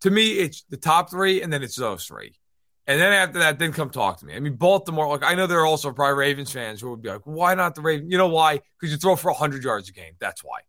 to 0.00 0.10
me, 0.10 0.32
it's 0.32 0.64
the 0.68 0.76
top 0.76 1.10
three, 1.10 1.42
and 1.42 1.52
then 1.52 1.62
it's 1.62 1.76
those 1.76 2.04
three. 2.04 2.34
And 2.86 3.00
then 3.00 3.12
after 3.12 3.38
that, 3.38 3.58
then 3.58 3.72
come 3.72 3.90
talk 3.90 4.18
to 4.18 4.26
me. 4.26 4.34
I 4.34 4.40
mean, 4.40 4.54
Baltimore, 4.54 5.08
like 5.08 5.22
I 5.22 5.34
know 5.34 5.46
there 5.46 5.60
are 5.60 5.66
also 5.66 5.92
probably 5.92 6.18
Ravens 6.18 6.50
fans 6.50 6.80
who 6.80 6.90
would 6.90 7.02
be 7.02 7.10
like, 7.10 7.22
why 7.24 7.54
not 7.54 7.74
the 7.74 7.80
Ravens? 7.80 8.10
You 8.10 8.18
know 8.18 8.28
why? 8.28 8.60
Because 8.78 8.92
you 8.92 8.98
throw 8.98 9.14
for 9.14 9.30
100 9.30 9.62
yards 9.62 9.88
a 9.88 9.92
game. 9.92 10.14
That's 10.18 10.42
why. 10.42 10.60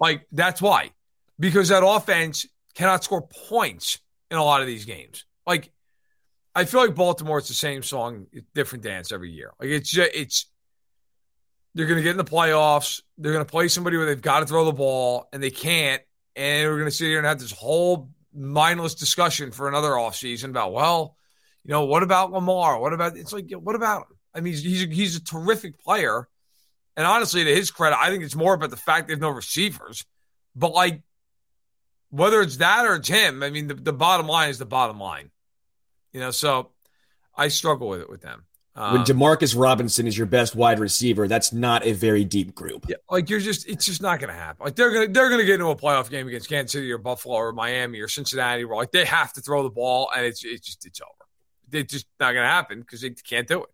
like, 0.00 0.26
that's 0.32 0.60
why. 0.60 0.90
Because 1.38 1.70
that 1.70 1.84
offense 1.84 2.46
cannot 2.74 3.02
score 3.04 3.22
points 3.22 4.00
in 4.30 4.36
a 4.36 4.44
lot 4.44 4.60
of 4.60 4.66
these 4.66 4.84
games. 4.84 5.24
Like, 5.46 5.72
I 6.54 6.64
feel 6.66 6.80
like 6.80 6.94
Baltimore, 6.94 7.38
it's 7.38 7.48
the 7.48 7.54
same 7.54 7.82
song, 7.82 8.26
different 8.54 8.84
dance 8.84 9.10
every 9.10 9.30
year. 9.30 9.52
Like, 9.58 9.70
it's 9.70 9.90
just, 9.90 10.10
it's, 10.14 10.46
they're 11.74 11.86
going 11.86 11.96
to 11.96 12.02
get 12.02 12.10
in 12.10 12.16
the 12.16 12.24
playoffs. 12.24 13.00
They're 13.16 13.32
going 13.32 13.44
to 13.44 13.50
play 13.50 13.68
somebody 13.68 13.96
where 13.96 14.06
they've 14.06 14.20
got 14.20 14.40
to 14.40 14.46
throw 14.46 14.64
the 14.64 14.72
ball 14.72 15.28
and 15.32 15.42
they 15.42 15.50
can't. 15.50 16.02
And 16.36 16.68
we're 16.68 16.76
going 16.76 16.90
to 16.90 16.94
sit 16.94 17.06
here 17.06 17.18
and 17.18 17.26
have 17.26 17.38
this 17.38 17.52
whole 17.52 18.10
mindless 18.34 18.94
discussion 18.94 19.52
for 19.52 19.68
another 19.68 19.90
offseason 19.90 20.50
about, 20.50 20.72
well, 20.72 21.16
you 21.64 21.72
know, 21.72 21.84
what 21.84 22.02
about 22.02 22.32
Lamar? 22.32 22.80
What 22.80 22.92
about 22.92 23.16
it's 23.16 23.32
like 23.32 23.50
what 23.52 23.76
about 23.76 24.02
him? 24.02 24.16
I 24.34 24.40
mean, 24.40 24.54
he's 24.54 24.62
he's 24.62 24.84
a, 24.84 24.86
he's 24.86 25.16
a 25.16 25.24
terrific 25.24 25.78
player, 25.78 26.28
and 26.96 27.06
honestly, 27.06 27.44
to 27.44 27.54
his 27.54 27.70
credit, 27.70 27.98
I 27.98 28.10
think 28.10 28.24
it's 28.24 28.36
more 28.36 28.54
about 28.54 28.70
the 28.70 28.76
fact 28.76 29.08
they 29.08 29.12
have 29.12 29.20
no 29.20 29.30
receivers. 29.30 30.04
But 30.56 30.72
like, 30.72 31.02
whether 32.10 32.40
it's 32.40 32.58
that 32.58 32.86
or 32.86 32.96
it's 32.96 33.08
him, 33.08 33.42
I 33.42 33.50
mean, 33.50 33.68
the, 33.68 33.74
the 33.74 33.92
bottom 33.92 34.26
line 34.26 34.50
is 34.50 34.58
the 34.58 34.66
bottom 34.66 34.98
line. 34.98 35.30
You 36.12 36.20
know, 36.20 36.30
so 36.30 36.70
I 37.36 37.48
struggle 37.48 37.88
with 37.88 38.00
it 38.00 38.10
with 38.10 38.22
them. 38.22 38.44
Um, 38.74 38.94
when 38.94 39.04
Demarcus 39.04 39.58
Robinson 39.58 40.06
is 40.06 40.16
your 40.16 40.28
best 40.28 40.54
wide 40.54 40.78
receiver, 40.78 41.28
that's 41.28 41.52
not 41.52 41.84
a 41.84 41.92
very 41.92 42.24
deep 42.24 42.54
group. 42.54 42.86
Yeah, 42.88 42.96
like 43.10 43.28
you're 43.28 43.40
just 43.40 43.68
it's 43.68 43.84
just 43.84 44.00
not 44.00 44.20
going 44.20 44.32
to 44.32 44.38
happen. 44.38 44.64
Like 44.64 44.76
they're 44.76 44.92
gonna 44.92 45.08
they're 45.08 45.28
gonna 45.28 45.44
get 45.44 45.54
into 45.54 45.68
a 45.68 45.76
playoff 45.76 46.08
game 46.08 46.26
against 46.28 46.48
Kansas 46.48 46.72
City 46.72 46.90
or 46.90 46.98
Buffalo 46.98 47.34
or 47.34 47.52
Miami 47.52 48.00
or 48.00 48.08
Cincinnati, 48.08 48.64
where 48.64 48.76
like 48.76 48.92
they 48.92 49.04
have 49.04 49.32
to 49.34 49.40
throw 49.40 49.62
the 49.62 49.70
ball 49.70 50.08
and 50.16 50.24
it's 50.24 50.44
it's 50.44 50.64
just 50.64 50.86
it's 50.86 51.00
over 51.00 51.19
it's 51.72 51.92
just 51.92 52.06
not 52.18 52.32
going 52.32 52.44
to 52.44 52.50
happen 52.50 52.80
because 52.80 53.00
they 53.00 53.10
can't 53.10 53.48
do 53.48 53.62
it. 53.64 53.70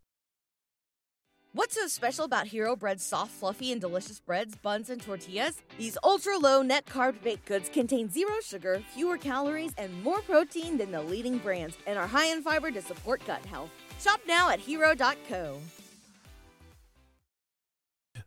What's 1.57 1.75
so 1.75 1.87
special 1.87 2.27
about 2.27 2.47
Hero 2.47 2.77
Bread's 2.77 3.03
soft, 3.03 3.31
fluffy, 3.31 3.73
and 3.73 3.81
delicious 3.81 4.21
breads, 4.21 4.55
buns, 4.57 4.91
and 4.91 5.01
tortillas? 5.01 5.63
These 5.79 5.97
ultra 6.05 6.37
low 6.37 6.61
net 6.61 6.85
carb 6.85 7.23
baked 7.23 7.47
goods 7.47 7.71
contain 7.71 8.11
zero 8.11 8.35
sugar, 8.45 8.83
fewer 8.93 9.17
calories, 9.17 9.73
and 9.79 10.03
more 10.03 10.21
protein 10.21 10.77
than 10.77 10.93
the 10.93 11.01
leading 11.01 11.39
brands, 11.39 11.79
and 11.87 11.99
are 11.99 12.07
high 12.07 12.27
in 12.27 12.43
fiber 12.43 12.71
to 12.71 12.83
support 12.83 13.23
gut 13.27 13.43
health. 13.47 13.71
Shop 13.99 14.21
now 14.29 14.51
at 14.51 14.61
hero.co. 14.61 15.59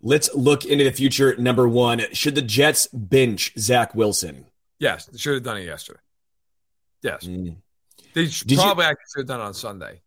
Let's 0.01 0.33
look 0.33 0.65
into 0.65 0.83
the 0.83 0.91
future. 0.91 1.35
Number 1.37 1.69
one, 1.69 2.01
should 2.13 2.33
the 2.33 2.41
Jets 2.41 2.87
bench 2.87 3.53
Zach 3.59 3.93
Wilson? 3.93 4.45
Yes, 4.79 5.05
they 5.05 5.19
should 5.19 5.35
have 5.35 5.43
done 5.43 5.57
it 5.57 5.65
yesterday. 5.65 5.99
Yes. 7.03 7.25
Mm. 7.27 7.57
They 8.13 8.25
Did 8.25 8.57
probably 8.57 8.85
you- 8.85 8.89
actually 8.89 9.03
should 9.13 9.19
have 9.21 9.27
done 9.27 9.41
on 9.41 9.53
Sunday. 9.53 10.01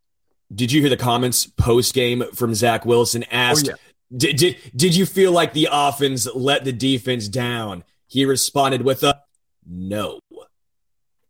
Did 0.55 0.71
you 0.71 0.81
hear 0.81 0.91
the 0.91 0.97
comments 0.99 1.47
post 1.47 1.95
game 1.95 2.25
from 2.35 2.55
Zach 2.55 2.85
Wilson? 2.85 3.25
Asked, 3.31 3.71
Oh, 3.73 3.77
did, 4.15 4.37
did, 4.37 4.57
did 4.77 4.95
you 4.95 5.07
feel 5.07 5.33
like 5.33 5.55
the 5.55 5.69
offense 5.73 6.27
let 6.35 6.65
the 6.65 6.73
defense 6.73 7.29
down? 7.29 7.85
He 8.07 8.27
responded 8.27 8.83
with 8.83 9.03
a 9.03 9.21
no. 9.67 10.21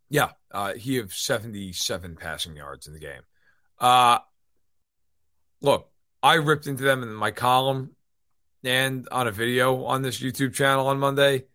Yeah, 0.09 0.31
uh, 0.51 0.73
he 0.73 0.95
have 0.95 1.13
77 1.13 2.17
passing 2.17 2.57
yards 2.57 2.87
in 2.87 2.93
the 2.93 2.99
game. 2.99 3.21
Uh, 3.79 4.19
look, 5.61 5.89
I 6.21 6.35
ripped 6.35 6.67
into 6.67 6.83
them 6.83 7.03
in 7.03 7.13
my 7.13 7.31
column 7.31 7.95
and 8.63 9.07
on 9.11 9.27
a 9.27 9.31
video 9.31 9.85
on 9.85 10.01
this 10.01 10.19
YouTube 10.19 10.53
channel 10.53 10.87
on 10.87 10.99
Monday. 10.99 11.45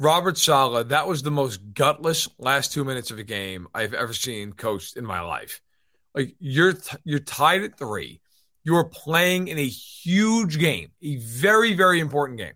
Robert 0.00 0.38
Saleh, 0.38 0.88
that 0.88 1.08
was 1.08 1.22
the 1.22 1.30
most 1.30 1.74
gutless 1.74 2.28
last 2.38 2.72
two 2.72 2.84
minutes 2.84 3.10
of 3.10 3.18
a 3.18 3.24
game 3.24 3.66
I've 3.74 3.94
ever 3.94 4.12
seen 4.12 4.52
coached 4.52 4.96
in 4.96 5.04
my 5.04 5.20
life. 5.20 5.60
Like 6.14 6.36
you're 6.38 6.74
t- 6.74 6.96
you're 7.04 7.18
tied 7.18 7.62
at 7.62 7.78
three. 7.78 8.20
You 8.64 8.76
are 8.76 8.84
playing 8.84 9.48
in 9.48 9.58
a 9.58 9.66
huge 9.66 10.58
game, 10.58 10.90
a 11.02 11.16
very 11.16 11.74
very 11.74 11.98
important 11.98 12.38
game. 12.38 12.54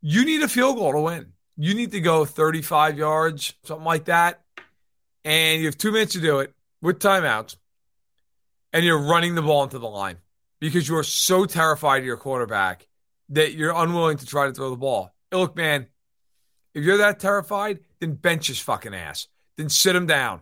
You 0.00 0.24
need 0.24 0.42
a 0.42 0.48
field 0.48 0.76
goal 0.76 0.92
to 0.92 1.00
win. 1.00 1.32
You 1.56 1.74
need 1.74 1.90
to 1.90 2.00
go 2.00 2.24
35 2.24 2.96
yards, 2.96 3.52
something 3.64 3.84
like 3.84 4.04
that, 4.04 4.40
and 5.24 5.60
you 5.60 5.66
have 5.66 5.76
two 5.76 5.90
minutes 5.90 6.12
to 6.12 6.20
do 6.20 6.38
it 6.38 6.54
with 6.80 7.00
timeouts, 7.00 7.56
and 8.72 8.84
you're 8.84 9.02
running 9.02 9.34
the 9.34 9.42
ball 9.42 9.64
into 9.64 9.80
the 9.80 9.88
line 9.88 10.18
because 10.60 10.88
you 10.88 10.96
are 10.96 11.02
so 11.02 11.44
terrified 11.44 11.98
of 11.98 12.04
your 12.04 12.16
quarterback 12.16 12.86
that 13.30 13.54
you're 13.54 13.74
unwilling 13.74 14.16
to 14.18 14.26
try 14.26 14.46
to 14.46 14.52
throw 14.52 14.70
the 14.70 14.76
ball. 14.76 15.12
Look, 15.32 15.56
man, 15.56 15.86
if 16.74 16.84
you're 16.84 16.98
that 16.98 17.20
terrified, 17.20 17.80
then 18.00 18.14
bench 18.14 18.46
his 18.48 18.58
fucking 18.60 18.94
ass. 18.94 19.28
Then 19.56 19.68
sit 19.68 19.96
him 19.96 20.06
down. 20.06 20.40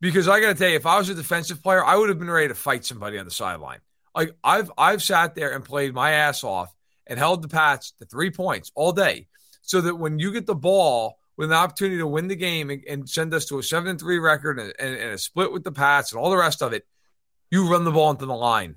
Because 0.00 0.26
I 0.26 0.40
gotta 0.40 0.54
tell 0.54 0.68
you, 0.68 0.76
if 0.76 0.86
I 0.86 0.98
was 0.98 1.08
a 1.08 1.14
defensive 1.14 1.62
player, 1.62 1.84
I 1.84 1.96
would 1.96 2.08
have 2.08 2.18
been 2.18 2.30
ready 2.30 2.48
to 2.48 2.54
fight 2.54 2.84
somebody 2.84 3.18
on 3.18 3.24
the 3.24 3.30
sideline. 3.30 3.78
Like 4.14 4.34
I've 4.42 4.70
I've 4.76 5.02
sat 5.02 5.34
there 5.34 5.52
and 5.54 5.64
played 5.64 5.94
my 5.94 6.10
ass 6.10 6.42
off 6.42 6.74
and 7.06 7.18
held 7.18 7.42
the 7.42 7.48
Pats 7.48 7.92
to 7.98 8.04
three 8.04 8.30
points 8.30 8.72
all 8.74 8.92
day, 8.92 9.28
so 9.62 9.80
that 9.80 9.96
when 9.96 10.18
you 10.18 10.32
get 10.32 10.46
the 10.46 10.54
ball 10.54 11.18
with 11.36 11.50
an 11.50 11.56
opportunity 11.56 11.98
to 11.98 12.06
win 12.06 12.28
the 12.28 12.36
game 12.36 12.70
and, 12.70 12.82
and 12.88 13.08
send 13.08 13.32
us 13.32 13.46
to 13.46 13.58
a 13.58 13.62
seven 13.62 13.90
and 13.90 14.00
three 14.00 14.18
record 14.18 14.58
and, 14.58 14.72
and, 14.78 14.96
and 14.96 15.12
a 15.12 15.18
split 15.18 15.52
with 15.52 15.64
the 15.64 15.72
Pats 15.72 16.12
and 16.12 16.20
all 16.20 16.30
the 16.30 16.36
rest 16.36 16.62
of 16.62 16.72
it, 16.72 16.86
you 17.50 17.70
run 17.70 17.84
the 17.84 17.90
ball 17.90 18.10
into 18.10 18.26
the 18.26 18.34
line, 18.34 18.76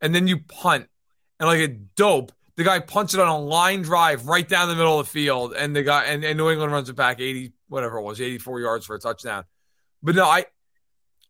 and 0.00 0.14
then 0.14 0.28
you 0.28 0.38
punt, 0.38 0.88
and 1.40 1.48
like 1.48 1.60
a 1.60 1.68
dope, 1.68 2.32
the 2.56 2.64
guy 2.64 2.78
punts 2.78 3.14
it 3.14 3.20
on 3.20 3.28
a 3.28 3.38
line 3.38 3.82
drive 3.82 4.26
right 4.26 4.48
down 4.48 4.68
the 4.68 4.76
middle 4.76 5.00
of 5.00 5.06
the 5.06 5.12
field, 5.12 5.54
and 5.54 5.74
the 5.74 5.82
guy 5.82 6.04
and, 6.04 6.24
and 6.24 6.38
New 6.38 6.50
England 6.50 6.72
runs 6.72 6.88
it 6.88 6.96
back 6.96 7.20
eighty 7.20 7.52
whatever 7.68 7.98
it 7.98 8.02
was, 8.02 8.20
eighty 8.20 8.38
four 8.38 8.60
yards 8.60 8.86
for 8.86 8.94
a 8.94 9.00
touchdown. 9.00 9.44
But 10.02 10.14
no, 10.14 10.24
I 10.24 10.46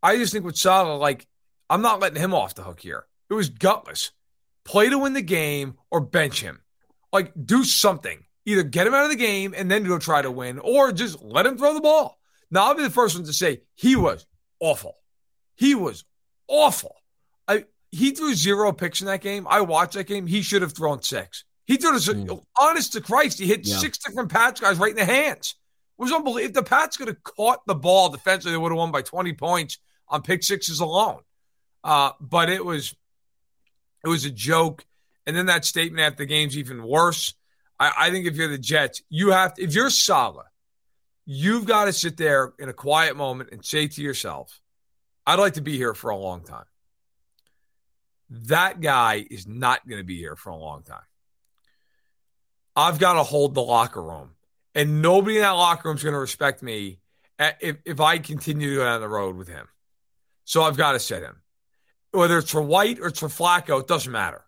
I 0.03 0.17
just 0.17 0.33
think 0.33 0.45
with 0.45 0.57
Saleh, 0.57 1.01
like 1.01 1.27
I'm 1.71 1.83
not 1.83 2.01
letting 2.01 2.21
him 2.21 2.35
off 2.35 2.55
the 2.55 2.63
hook 2.63 2.81
here. 2.81 3.07
It 3.31 3.35
was 3.35 3.49
gutless. 3.49 4.11
Play 4.65 4.89
to 4.89 4.99
win 4.99 5.13
the 5.13 5.23
game 5.23 5.77
or 5.91 6.01
bench 6.01 6.41
him. 6.41 6.63
Like 7.13 7.33
do 7.45 7.65
something. 7.65 8.25
Either 8.47 8.63
get 8.63 8.87
him 8.87 8.95
out 8.95 9.05
of 9.05 9.11
the 9.11 9.17
game 9.17 9.55
and 9.57 9.71
then 9.71 9.85
go 9.85 9.99
try 9.99 10.21
to 10.21 10.31
win, 10.31 10.59
or 10.59 10.93
just 10.93 11.23
let 11.23 11.47
him 11.47 11.57
throw 11.57 11.73
the 11.73 11.81
ball. 11.81 12.19
Now 12.51 12.67
I'll 12.67 12.75
be 12.75 12.83
the 12.83 12.91
first 12.91 13.17
one 13.17 13.25
to 13.25 13.33
say 13.33 13.63
he 13.75 13.97
was 13.97 14.27
awful. 14.61 14.97
He 15.55 15.75
was 15.75 16.05
awful. 16.49 16.97
He 17.95 18.11
threw 18.11 18.35
zero 18.35 18.73
picks 18.73 19.01
in 19.01 19.07
that 19.07 19.21
game. 19.21 19.47
I 19.49 19.61
watched 19.61 19.95
that 19.95 20.07
game. 20.07 20.27
He 20.27 20.43
should 20.43 20.63
have 20.63 20.73
thrown 20.75 21.03
six. 21.03 21.45
He 21.67 21.77
threw 21.77 21.93
this 21.93 22.09
honest 22.61 22.93
to 22.93 23.01
Christ. 23.01 23.39
He 23.39 23.47
hit 23.47 23.67
Yeah. 23.67 23.77
six 23.79 23.99
different 23.99 24.31
Pats 24.31 24.61
guys 24.61 24.79
right 24.79 24.91
in 24.91 24.97
the 24.97 25.05
hands. 25.05 25.55
It 25.99 26.03
was 26.03 26.13
unbelievable. 26.13 26.47
If 26.49 26.53
the 26.55 26.63
Pats 26.63 26.97
could 26.97 27.09
have 27.09 27.23
caught 27.23 27.65
the 27.67 27.75
ball 27.75 28.09
defensively, 28.11 28.53
they 28.53 28.59
would 28.59 28.73
have 28.73 28.79
won 28.79 28.91
by 28.91 29.03
20 29.03 29.33
points 29.35 29.79
on 30.09 30.23
pick 30.23 30.43
sixes 30.43 30.81
alone. 30.81 31.21
Uh, 31.83 32.11
but 32.21 32.51
it 32.51 32.65
was 32.65 32.95
it 34.05 34.09
was 34.09 34.25
a 34.25 34.31
joke. 34.31 34.85
And 35.27 35.35
then 35.37 35.47
that 35.47 35.65
statement 35.65 36.01
after 36.03 36.19
the 36.19 36.27
game's 36.27 36.59
even 36.59 36.83
worse. 36.83 37.33
I, 37.81 37.93
I 37.97 38.11
think 38.11 38.27
if 38.27 38.37
you're 38.37 38.49
the 38.49 38.59
Jets, 38.59 39.03
you 39.09 39.31
have 39.31 39.55
to, 39.55 39.63
if 39.63 39.75
you're 39.75 39.89
Saleh, 39.89 40.45
you've 41.25 41.65
got 41.65 41.87
to 41.87 41.93
sit 41.93 42.17
there 42.19 42.53
in 42.59 42.69
a 42.69 42.73
quiet 42.75 43.17
moment 43.17 43.51
and 43.53 43.65
say 43.65 43.89
to 43.89 44.03
yourself, 44.03 44.61
I'd 45.27 45.39
like 45.39 45.55
to 45.55 45.63
be 45.63 45.77
here 45.79 45.95
for 45.95 46.11
a 46.11 46.17
long 46.17 46.43
time. 46.43 46.67
That 48.31 48.81
guy 48.81 49.25
is 49.31 49.47
not 49.47 49.87
going 49.87 50.01
to 50.01 50.05
be 50.05 50.19
here 50.19 50.37
for 50.37 50.51
a 50.51 50.57
long 50.57 50.83
time. 50.83 51.03
I've 52.77 52.99
got 52.99 53.15
to 53.15 53.23
hold 53.23 53.55
the 53.55 53.63
locker 53.63 54.03
room, 54.03 54.31
and 54.75 55.01
nobody 55.01 55.37
in 55.37 55.43
that 55.43 55.51
locker 55.51 55.89
room 55.89 55.97
is 55.97 56.03
going 56.03 56.15
to 56.15 56.19
respect 56.19 56.63
me 56.63 56.99
eh, 57.39 57.53
if, 57.61 57.77
if 57.85 58.01
I 58.01 58.19
continue 58.19 58.71
to 58.71 58.77
go 58.77 58.85
down 58.85 59.01
the 59.01 59.09
road 59.09 59.37
with 59.37 59.49
him. 59.49 59.69
So 60.45 60.63
I've 60.63 60.77
got 60.77 60.93
to 60.93 60.99
set 60.99 61.23
him. 61.23 61.41
Whether 62.11 62.39
it's 62.39 62.51
for 62.51 62.63
White 62.63 62.99
or 63.01 63.07
it's 63.07 63.21
for 63.21 63.29
Flacco, 63.29 63.81
it 63.81 63.89
doesn't 63.89 64.11
matter. 64.11 64.45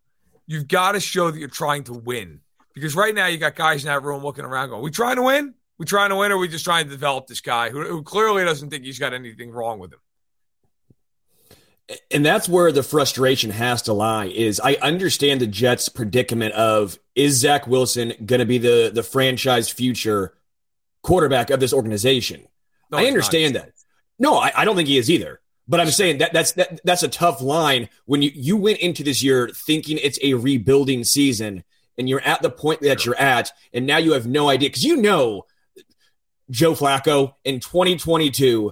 You've 0.46 0.68
got 0.68 0.92
to 0.92 1.00
show 1.00 1.30
that 1.30 1.38
you're 1.38 1.48
trying 1.48 1.84
to 1.84 1.92
win. 1.92 2.40
Because 2.74 2.94
right 2.94 3.14
now 3.14 3.26
you 3.26 3.38
got 3.38 3.54
guys 3.54 3.84
in 3.84 3.88
that 3.88 4.02
room 4.02 4.22
looking 4.22 4.44
around 4.44 4.68
going, 4.68 4.82
We 4.82 4.90
trying 4.90 5.16
to 5.16 5.22
win? 5.22 5.54
We 5.78 5.86
trying 5.86 6.10
to 6.10 6.16
win, 6.16 6.32
or 6.32 6.36
are 6.36 6.38
we 6.38 6.48
just 6.48 6.64
trying 6.64 6.84
to 6.84 6.90
develop 6.90 7.26
this 7.26 7.40
guy 7.40 7.70
who, 7.70 7.82
who 7.84 8.02
clearly 8.02 8.44
doesn't 8.44 8.70
think 8.70 8.84
he's 8.84 8.98
got 8.98 9.12
anything 9.12 9.50
wrong 9.50 9.78
with 9.78 9.92
him? 9.92 9.98
And 12.10 12.26
that's 12.26 12.48
where 12.48 12.72
the 12.72 12.82
frustration 12.82 13.50
has 13.50 13.82
to 13.82 13.92
lie 13.92 14.26
is 14.26 14.58
I 14.58 14.74
understand 14.74 15.40
the 15.40 15.46
Jets 15.46 15.88
predicament 15.88 16.54
of 16.54 16.98
is 17.14 17.34
Zach 17.34 17.66
Wilson 17.66 18.12
going 18.24 18.40
to 18.40 18.46
be 18.46 18.58
the 18.58 18.90
the 18.92 19.04
franchise 19.04 19.70
future 19.70 20.34
quarterback 21.02 21.50
of 21.50 21.60
this 21.60 21.72
organization? 21.72 22.46
No, 22.90 22.98
I 22.98 23.04
understand 23.04 23.54
not. 23.54 23.66
that. 23.66 23.72
No, 24.18 24.36
I, 24.36 24.52
I 24.56 24.64
don't 24.64 24.76
think 24.76 24.88
he 24.88 24.98
is 24.98 25.10
either. 25.10 25.40
But 25.68 25.80
I'm 25.80 25.90
saying 25.90 26.18
that 26.18 26.32
that's 26.32 26.52
that, 26.52 26.80
that's 26.84 27.02
a 27.02 27.08
tough 27.08 27.40
line 27.40 27.88
when 28.04 28.22
you 28.22 28.30
you 28.34 28.56
went 28.56 28.78
into 28.78 29.02
this 29.02 29.22
year 29.22 29.50
thinking 29.66 29.98
it's 30.00 30.18
a 30.22 30.34
rebuilding 30.34 31.02
season 31.04 31.64
and 31.98 32.08
you're 32.08 32.20
at 32.20 32.42
the 32.42 32.50
point 32.50 32.82
that 32.82 33.04
you're 33.04 33.16
at 33.16 33.50
and 33.72 33.86
now 33.86 33.96
you 33.96 34.12
have 34.12 34.26
no 34.26 34.48
idea 34.48 34.68
because 34.68 34.84
you 34.84 34.96
know 34.96 35.44
Joe 36.50 36.74
Flacco 36.74 37.34
in 37.44 37.58
2022 37.58 38.70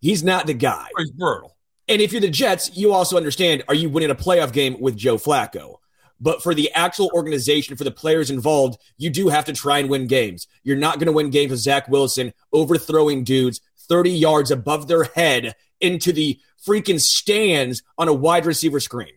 he's 0.00 0.22
not 0.22 0.46
the 0.46 0.54
guy. 0.54 0.88
Oh, 0.96 1.02
he's 1.02 1.10
brutal. 1.10 1.55
And 1.88 2.02
if 2.02 2.12
you're 2.12 2.20
the 2.20 2.28
Jets, 2.30 2.76
you 2.76 2.92
also 2.92 3.16
understand 3.16 3.62
are 3.68 3.74
you 3.74 3.88
winning 3.88 4.10
a 4.10 4.14
playoff 4.14 4.52
game 4.52 4.76
with 4.80 4.96
Joe 4.96 5.16
Flacco? 5.16 5.76
But 6.20 6.42
for 6.42 6.54
the 6.54 6.72
actual 6.72 7.10
organization, 7.14 7.76
for 7.76 7.84
the 7.84 7.90
players 7.90 8.30
involved, 8.30 8.80
you 8.96 9.10
do 9.10 9.28
have 9.28 9.44
to 9.44 9.52
try 9.52 9.78
and 9.78 9.90
win 9.90 10.06
games. 10.06 10.46
You're 10.64 10.76
not 10.76 10.94
going 10.98 11.06
to 11.06 11.12
win 11.12 11.30
games 11.30 11.50
with 11.50 11.60
Zach 11.60 11.88
Wilson 11.88 12.32
overthrowing 12.52 13.22
dudes 13.22 13.60
30 13.88 14.10
yards 14.10 14.50
above 14.50 14.88
their 14.88 15.04
head 15.04 15.54
into 15.80 16.12
the 16.12 16.40
freaking 16.66 17.00
stands 17.00 17.82
on 17.98 18.08
a 18.08 18.12
wide 18.14 18.46
receiver 18.46 18.80
screen. 18.80 19.12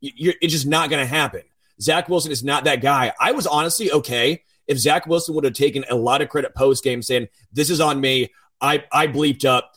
You- 0.00 0.12
You're, 0.16 0.34
it's 0.42 0.52
just 0.52 0.66
not 0.66 0.90
going 0.90 1.00
to 1.02 1.06
happen. 1.06 1.42
Zach 1.80 2.08
Wilson 2.08 2.32
is 2.32 2.44
not 2.44 2.64
that 2.64 2.82
guy. 2.82 3.12
I 3.20 3.32
was 3.32 3.46
honestly 3.46 3.90
okay 3.92 4.42
if 4.66 4.78
Zach 4.78 5.06
Wilson 5.06 5.34
would 5.36 5.44
have 5.44 5.54
taken 5.54 5.84
a 5.88 5.94
lot 5.94 6.22
of 6.22 6.28
credit 6.28 6.54
post 6.54 6.84
game 6.84 7.02
saying, 7.02 7.28
This 7.52 7.70
is 7.70 7.80
on 7.80 8.00
me. 8.00 8.32
I, 8.60 8.84
I 8.92 9.06
bleeped 9.06 9.44
up. 9.44 9.72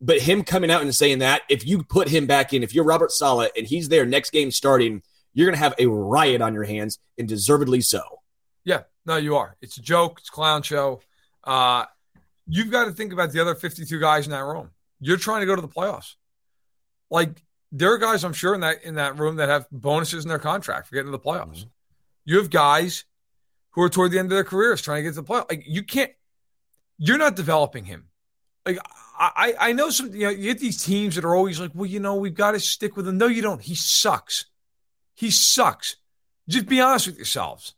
But 0.00 0.20
him 0.20 0.44
coming 0.44 0.70
out 0.70 0.82
and 0.82 0.94
saying 0.94 1.18
that, 1.18 1.42
if 1.50 1.66
you 1.66 1.82
put 1.82 2.08
him 2.08 2.26
back 2.26 2.54
in, 2.54 2.62
if 2.62 2.74
you're 2.74 2.84
Robert 2.84 3.12
Saleh 3.12 3.50
and 3.56 3.66
he's 3.66 3.88
there 3.90 4.06
next 4.06 4.30
game 4.30 4.50
starting, 4.50 5.02
you're 5.34 5.46
going 5.46 5.56
to 5.56 5.62
have 5.62 5.74
a 5.78 5.86
riot 5.86 6.40
on 6.40 6.54
your 6.54 6.64
hands, 6.64 6.98
and 7.18 7.28
deservedly 7.28 7.80
so. 7.80 8.00
Yeah, 8.64 8.82
no, 9.06 9.16
you 9.16 9.36
are. 9.36 9.56
It's 9.60 9.76
a 9.76 9.82
joke. 9.82 10.18
It's 10.20 10.28
a 10.28 10.32
clown 10.32 10.62
show. 10.62 11.00
Uh, 11.44 11.84
you've 12.46 12.70
got 12.70 12.86
to 12.86 12.92
think 12.92 13.12
about 13.12 13.32
the 13.32 13.40
other 13.40 13.54
52 13.54 14.00
guys 14.00 14.26
in 14.26 14.32
that 14.32 14.44
room. 14.44 14.70
You're 15.00 15.16
trying 15.16 15.40
to 15.40 15.46
go 15.46 15.54
to 15.54 15.62
the 15.62 15.68
playoffs. 15.68 16.14
Like 17.10 17.42
there 17.72 17.92
are 17.92 17.98
guys 17.98 18.24
I'm 18.24 18.32
sure 18.32 18.54
in 18.54 18.60
that 18.60 18.82
in 18.84 18.94
that 18.94 19.18
room 19.18 19.36
that 19.36 19.48
have 19.48 19.66
bonuses 19.70 20.24
in 20.24 20.28
their 20.28 20.38
contract 20.38 20.88
for 20.88 20.94
getting 20.94 21.10
to 21.10 21.16
the 21.16 21.22
playoffs. 21.22 21.66
You 22.24 22.36
have 22.36 22.50
guys 22.50 23.04
who 23.70 23.82
are 23.82 23.88
toward 23.88 24.10
the 24.10 24.18
end 24.18 24.26
of 24.26 24.36
their 24.36 24.44
careers 24.44 24.82
trying 24.82 24.98
to 24.98 25.02
get 25.02 25.14
to 25.14 25.22
the 25.22 25.26
playoffs. 25.26 25.50
Like 25.50 25.64
you 25.66 25.82
can't. 25.82 26.12
You're 26.98 27.18
not 27.18 27.34
developing 27.34 27.84
him. 27.84 28.08
Like 28.66 28.78
I, 29.20 29.54
I 29.60 29.72
know 29.72 29.90
some. 29.90 30.14
You 30.14 30.24
know, 30.24 30.30
you 30.30 30.44
get 30.44 30.58
these 30.58 30.82
teams 30.82 31.16
that 31.16 31.24
are 31.24 31.34
always 31.34 31.60
like, 31.60 31.72
well, 31.74 31.86
you 31.86 32.00
know, 32.00 32.14
we've 32.14 32.34
got 32.34 32.52
to 32.52 32.60
stick 32.60 32.96
with 32.96 33.06
him. 33.06 33.18
No, 33.18 33.26
you 33.26 33.42
don't. 33.42 33.60
He 33.60 33.74
sucks. 33.74 34.46
He 35.14 35.30
sucks. 35.30 35.96
Just 36.48 36.66
be 36.66 36.80
honest 36.80 37.06
with 37.06 37.16
yourselves. 37.16 37.74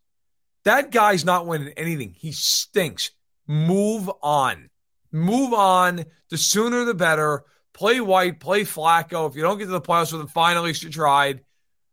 That 0.65 0.93
guy's 0.93 1.25
not 1.25 1.47
winning 1.47 1.75
anything. 1.77 2.15
He 2.17 2.31
stinks. 2.31 3.11
Move 3.49 4.09
on. 4.23 4.71
Move 5.11 5.53
on. 5.53 6.05
The 6.31 6.39
sooner 6.39 6.85
the 6.85 6.95
better. 6.95 7.45
Play 7.73 8.01
White, 8.01 8.39
play 8.39 8.63
Flacco. 8.63 9.29
If 9.29 9.35
you 9.35 9.43
don't 9.43 9.59
get 9.59 9.65
to 9.65 9.71
the 9.71 9.81
playoffs 9.81 10.13
with 10.13 10.21
him, 10.21 10.29
fine, 10.29 10.57
at 10.57 10.63
least 10.63 10.83
you 10.85 10.91
tried. 10.91 11.41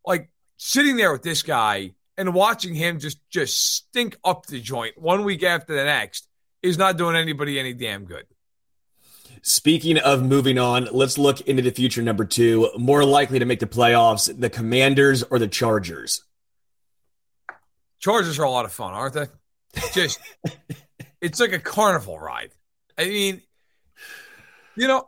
Like 0.05 0.29
sitting 0.57 0.97
there 0.97 1.11
with 1.11 1.23
this 1.23 1.41
guy 1.41 1.93
and 2.17 2.33
watching 2.33 2.75
him 2.75 2.99
just 2.99 3.17
just 3.29 3.75
stink 3.75 4.17
up 4.23 4.45
the 4.45 4.59
joint 4.59 4.97
one 4.97 5.23
week 5.23 5.41
after 5.41 5.73
the 5.73 5.85
next 5.85 6.27
is 6.61 6.77
not 6.77 6.97
doing 6.97 7.15
anybody 7.15 7.57
any 7.59 7.73
damn 7.73 8.05
good. 8.05 8.25
Speaking 9.41 9.97
of 9.97 10.23
moving 10.23 10.57
on, 10.59 10.87
let's 10.91 11.17
look 11.17 11.41
into 11.41 11.61
the 11.61 11.71
future. 11.71 12.01
Number 12.01 12.25
two, 12.25 12.69
more 12.77 13.03
likely 13.05 13.39
to 13.39 13.45
make 13.45 13.59
the 13.59 13.67
playoffs, 13.67 14.33
the 14.39 14.49
Commanders 14.49 15.23
or 15.23 15.39
the 15.39 15.47
Chargers? 15.47 16.23
Chargers 17.99 18.39
are 18.39 18.43
a 18.43 18.51
lot 18.51 18.65
of 18.65 18.71
fun, 18.71 18.93
aren't 18.93 19.13
they? 19.13 19.27
Just 19.93 20.19
it's 21.21 21.39
like 21.39 21.53
a 21.53 21.59
carnival 21.59 22.19
ride. 22.19 22.51
I 22.97 23.05
mean, 23.05 23.41
you 24.75 24.87
know, 24.87 25.07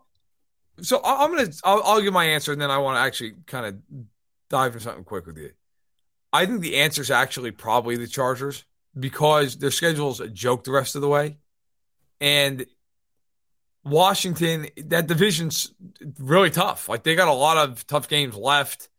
so 0.81 1.01
I'm 1.03 1.35
gonna 1.35 1.49
I'll, 1.63 1.81
I'll 1.83 2.01
give 2.01 2.13
my 2.13 2.25
answer, 2.25 2.51
and 2.51 2.61
then 2.61 2.71
I 2.71 2.77
want 2.77 2.97
to 2.97 3.01
actually 3.01 3.33
kind 3.45 3.65
of 3.65 4.07
dive 4.49 4.73
into 4.73 4.83
something 4.83 5.03
quick 5.03 5.25
with 5.25 5.37
you. 5.37 5.51
I 6.33 6.45
think 6.45 6.61
the 6.61 6.77
answer 6.77 7.01
is 7.01 7.11
actually 7.11 7.51
probably 7.51 7.97
the 7.97 8.07
Chargers 8.07 8.63
because 8.97 9.57
their 9.57 9.71
schedule's 9.71 10.19
a 10.19 10.27
joke 10.27 10.63
the 10.63 10.71
rest 10.71 10.95
of 10.95 11.01
the 11.01 11.07
way, 11.07 11.37
and 12.19 12.65
Washington 13.83 14.67
that 14.85 15.07
division's 15.07 15.73
really 16.19 16.49
tough. 16.49 16.87
Like 16.87 17.03
they 17.03 17.15
got 17.15 17.27
a 17.27 17.33
lot 17.33 17.57
of 17.57 17.85
tough 17.87 18.07
games 18.07 18.35
left. 18.35 18.89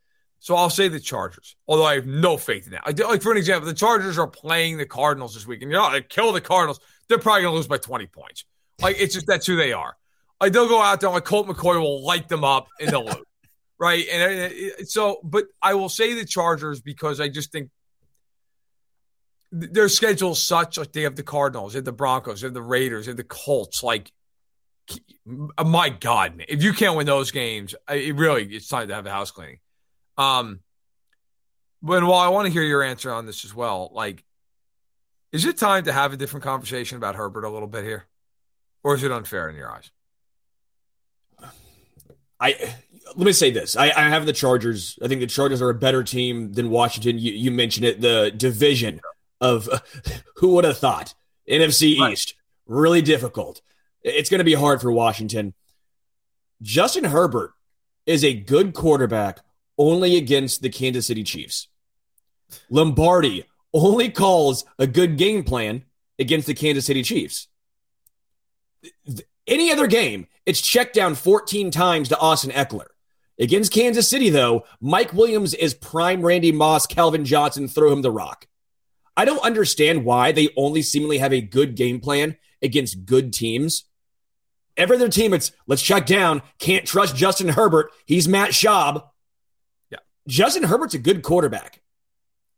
So 0.41 0.57
I'll 0.57 0.71
say 0.71 0.89
the 0.89 0.99
Chargers, 0.99 1.55
although 1.69 1.85
I 1.85 1.95
have 1.95 2.07
no 2.07 2.37
faith 2.37 2.67
in 2.67 2.73
that. 2.73 2.83
I 2.85 2.91
do, 2.91 3.05
like 3.05 3.23
for 3.23 3.31
an 3.31 3.39
example, 3.39 3.69
the 3.69 3.75
Chargers 3.75 4.19
are 4.19 4.27
playing 4.27 4.77
the 4.77 4.87
Cardinals 4.87 5.35
this 5.35 5.47
week, 5.47 5.63
and 5.63 5.71
you 5.71 5.77
know 5.79 5.93
they 5.93 6.03
kill 6.03 6.33
the 6.33 6.41
Cardinals. 6.41 6.81
They're 7.09 7.19
probably 7.19 7.43
going 7.43 7.53
to 7.53 7.57
lose 7.57 7.69
by 7.69 7.79
twenty 7.79 8.07
points. 8.07 8.45
Like 8.81 8.97
it's 8.99 9.15
just 9.15 9.29
that's 9.29 9.47
who 9.47 9.57
they 9.57 9.73
are. 9.73 9.97
Like 10.41 10.53
they'll 10.53 10.69
go 10.69 10.83
out 10.83 11.01
there, 11.01 11.11
like 11.11 11.25
Colt 11.25 11.47
McCoy 11.47 11.81
will 11.81 12.05
light 12.05 12.29
them 12.29 12.43
up 12.43 12.67
and 12.81 12.91
they'll 12.91 13.05
lose, 13.05 13.23
right? 13.79 14.05
And 14.09 14.89
so, 14.89 15.21
but 15.23 15.45
I 15.63 15.75
will 15.75 15.89
say 15.89 16.15
the 16.15 16.25
Chargers 16.25 16.81
because 16.81 17.21
I 17.21 17.29
just 17.29 17.53
think 17.53 17.71
their 19.53 19.89
schedule 19.89 20.33
is 20.33 20.43
such 20.43 20.79
like 20.79 20.93
they 20.93 21.03
have 21.03 21.15
the 21.15 21.23
Cardinals, 21.23 21.75
they 21.75 21.77
have 21.77 21.85
the 21.85 21.93
Broncos, 21.93 22.41
they 22.41 22.47
have 22.47 22.55
the 22.55 22.63
Raiders, 22.63 23.07
they 23.07 23.11
have 23.11 23.17
the 23.17 23.25
Colts. 23.25 23.83
Like, 23.85 24.11
my 25.25 25.89
God, 25.89 26.45
if 26.49 26.63
you 26.63 26.73
can't 26.73 26.97
win 26.97 27.07
those 27.07 27.31
games, 27.31 27.75
it 27.89 28.15
really 28.15 28.45
it's 28.45 28.69
time 28.69 28.89
to 28.89 28.95
have 28.95 29.07
a 29.07 29.11
house 29.11 29.31
cleaning. 29.31 29.59
Um, 30.19 30.61
but 31.83 32.05
while 32.05 32.21
I 32.21 32.29
want 32.29 32.47
to 32.47 32.53
hear 32.53 32.63
your 32.63 32.83
answer 32.83 33.13
on 33.13 33.27
this 33.27 33.45
as 33.45 33.55
well, 33.55 33.91
like, 33.93 34.25
is 35.33 35.45
it 35.45 35.57
time 35.57 35.85
to 35.85 35.93
have 35.93 36.13
a 36.13 36.17
different 36.17 36.45
conversation 36.45 36.97
about 36.97 37.15
Herbert 37.15 37.45
a 37.45 37.51
little 37.51 37.69
bit 37.69 37.85
here, 37.85 38.07
or 38.83 38.95
is 38.95 39.03
it 39.03 39.11
unfair 39.11 39.49
in 39.49 39.57
your 39.57 39.71
eyes? 39.71 39.91
I 42.39 42.75
let 43.17 43.27
me 43.27 43.33
say 43.33 43.51
this: 43.51 43.77
I, 43.77 43.87
I 43.87 44.09
have 44.09 44.27
the 44.27 44.33
Chargers. 44.33 44.99
I 45.03 45.09
think 45.09 45.21
the 45.21 45.27
Chargers 45.27 45.63
are 45.63 45.71
a 45.71 45.75
better 45.75 46.03
team 46.03 46.53
than 46.53 46.71
Washington. 46.71 47.19
You, 47.19 47.33
you 47.33 47.51
mentioned 47.51 47.87
it, 47.87 48.01
the 48.01 48.33
division 48.37 49.01
of 49.41 49.69
uh, 49.69 49.79
who 50.37 50.55
would 50.55 50.65
have 50.65 50.79
thought 50.79 51.15
NFC 51.49 51.99
right. 51.99 52.13
East 52.13 52.35
really 52.67 53.03
difficult. 53.03 53.61
It's 54.03 54.31
going 54.31 54.39
to 54.39 54.45
be 54.45 54.55
hard 54.55 54.81
for 54.81 54.91
Washington. 54.91 55.55
Justin 56.61 57.05
Herbert 57.05 57.53
is 58.07 58.25
a 58.25 58.35
good 58.35 58.75
quarterback 58.75 59.41
only 59.79 60.17
against 60.17 60.63
the 60.63 60.71
Kansas 60.71 61.07
City 61.07 61.25
Chiefs. 61.25 61.69
Lombardi 62.71 63.45
only 63.73 64.11
calls 64.11 64.65
a 64.79 64.87
good 64.87 65.17
game 65.17 65.45
plan 65.45 65.85
against 66.19 66.47
the 66.47 66.55
Kansas 66.55 66.87
City 66.87 67.03
Chiefs. 67.03 67.49
Any 69.47 69.73
other 69.73 69.87
game, 69.87 70.27
it's 70.47 70.61
checked 70.61 70.95
down 70.95 71.15
14 71.15 71.71
times 71.71 72.09
to 72.09 72.19
Austin 72.19 72.51
Ekeler. 72.51 72.87
Against 73.39 73.73
Kansas 73.73 74.09
City, 74.09 74.31
though, 74.31 74.65
Mike 74.81 75.13
Williams 75.13 75.55
is 75.55 75.75
prime 75.75 76.23
Randy 76.23 76.53
Moss, 76.53 76.87
Calvin 76.87 77.25
Johnson, 77.25 77.67
throw 77.67 77.93
him 77.93 78.03
the 78.03 78.11
rock. 78.11 78.47
I 79.17 79.25
don't 79.25 79.45
understand 79.45 80.05
why 80.05 80.33
they 80.33 80.51
only 80.57 80.83
seemingly 80.83 81.19
have 81.19 81.33
a 81.33 81.41
good 81.41 81.75
game 81.75 82.01
plan 82.01 82.37
against 82.63 83.05
good 83.05 83.33
teams. 83.33 83.85
Every 84.77 84.97
other 84.97 85.09
team, 85.09 85.35
it's 85.35 85.53
let's 85.67 85.83
check 85.83 86.07
down. 86.07 86.43
Can't 86.59 86.87
trust 86.87 87.17
Justin 87.17 87.49
Herbert. 87.49 87.91
He's 88.07 88.27
Matt 88.27 88.51
Schaub. 88.51 89.05
Yeah. 89.91 89.99
Justin 90.27 90.65
Herbert's 90.65 90.95
a 90.95 90.99
good 90.99 91.23
quarterback. 91.23 91.83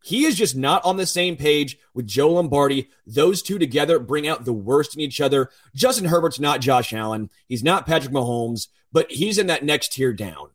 He 0.04 0.26
is 0.26 0.36
just 0.36 0.54
not 0.54 0.84
on 0.84 0.98
the 0.98 1.06
same 1.06 1.34
page 1.34 1.78
with 1.94 2.06
Joe 2.06 2.34
Lombardi. 2.34 2.90
Those 3.06 3.40
two 3.40 3.58
together 3.58 3.98
bring 3.98 4.28
out 4.28 4.44
the 4.44 4.52
worst 4.52 4.94
in 4.94 5.00
each 5.00 5.18
other. 5.20 5.50
Justin 5.74 6.04
Herbert's 6.04 6.38
not 6.38 6.60
Josh 6.60 6.92
Allen. 6.92 7.30
He's 7.48 7.64
not 7.64 7.86
Patrick 7.86 8.12
Mahomes, 8.12 8.68
but 8.92 9.10
he's 9.10 9.38
in 9.38 9.46
that 9.46 9.64
next 9.64 9.94
tier 9.94 10.12
down. 10.12 10.50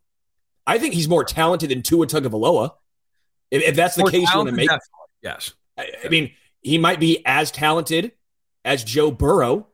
I 0.67 0.77
think 0.77 0.93
he's 0.93 1.09
more 1.09 1.23
talented 1.23 1.71
than 1.71 1.81
Tua 1.81 2.05
Tagovailoa. 2.05 2.73
If, 3.49 3.63
if 3.63 3.75
that's 3.75 3.95
the 3.95 4.03
more 4.03 4.11
case 4.11 4.31
you 4.31 4.37
want 4.37 4.49
to 4.49 4.55
make. 4.55 4.69
Yes. 5.23 5.53
I, 5.75 5.87
I 6.05 6.09
mean, 6.09 6.31
he 6.61 6.77
might 6.77 6.99
be 6.99 7.23
as 7.25 7.49
talented 7.49 8.11
as 8.63 8.83
Joe 8.83 9.09
Burrow. 9.09 9.65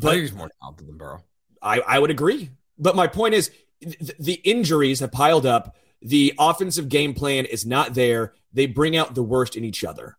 But 0.00 0.16
he's 0.16 0.32
more 0.32 0.50
talented 0.60 0.86
than 0.86 0.96
Burrow. 0.96 1.22
I, 1.62 1.80
I 1.80 1.98
would 1.98 2.10
agree. 2.10 2.50
But 2.78 2.96
my 2.96 3.06
point 3.06 3.34
is 3.34 3.50
th- 3.80 4.16
the 4.18 4.34
injuries 4.34 5.00
have 5.00 5.12
piled 5.12 5.46
up 5.46 5.76
the 6.00 6.34
offensive 6.38 6.88
game 6.88 7.14
plan 7.14 7.44
is 7.44 7.66
not 7.66 7.94
there. 7.94 8.34
They 8.52 8.66
bring 8.66 8.96
out 8.96 9.14
the 9.14 9.22
worst 9.22 9.56
in 9.56 9.64
each 9.64 9.84
other. 9.84 10.16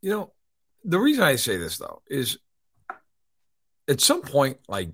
You 0.00 0.10
know, 0.10 0.32
the 0.84 0.98
reason 0.98 1.22
I 1.22 1.36
say 1.36 1.56
this 1.58 1.76
though 1.76 2.02
is 2.08 2.38
at 3.88 4.00
some 4.00 4.22
point, 4.22 4.58
like, 4.68 4.90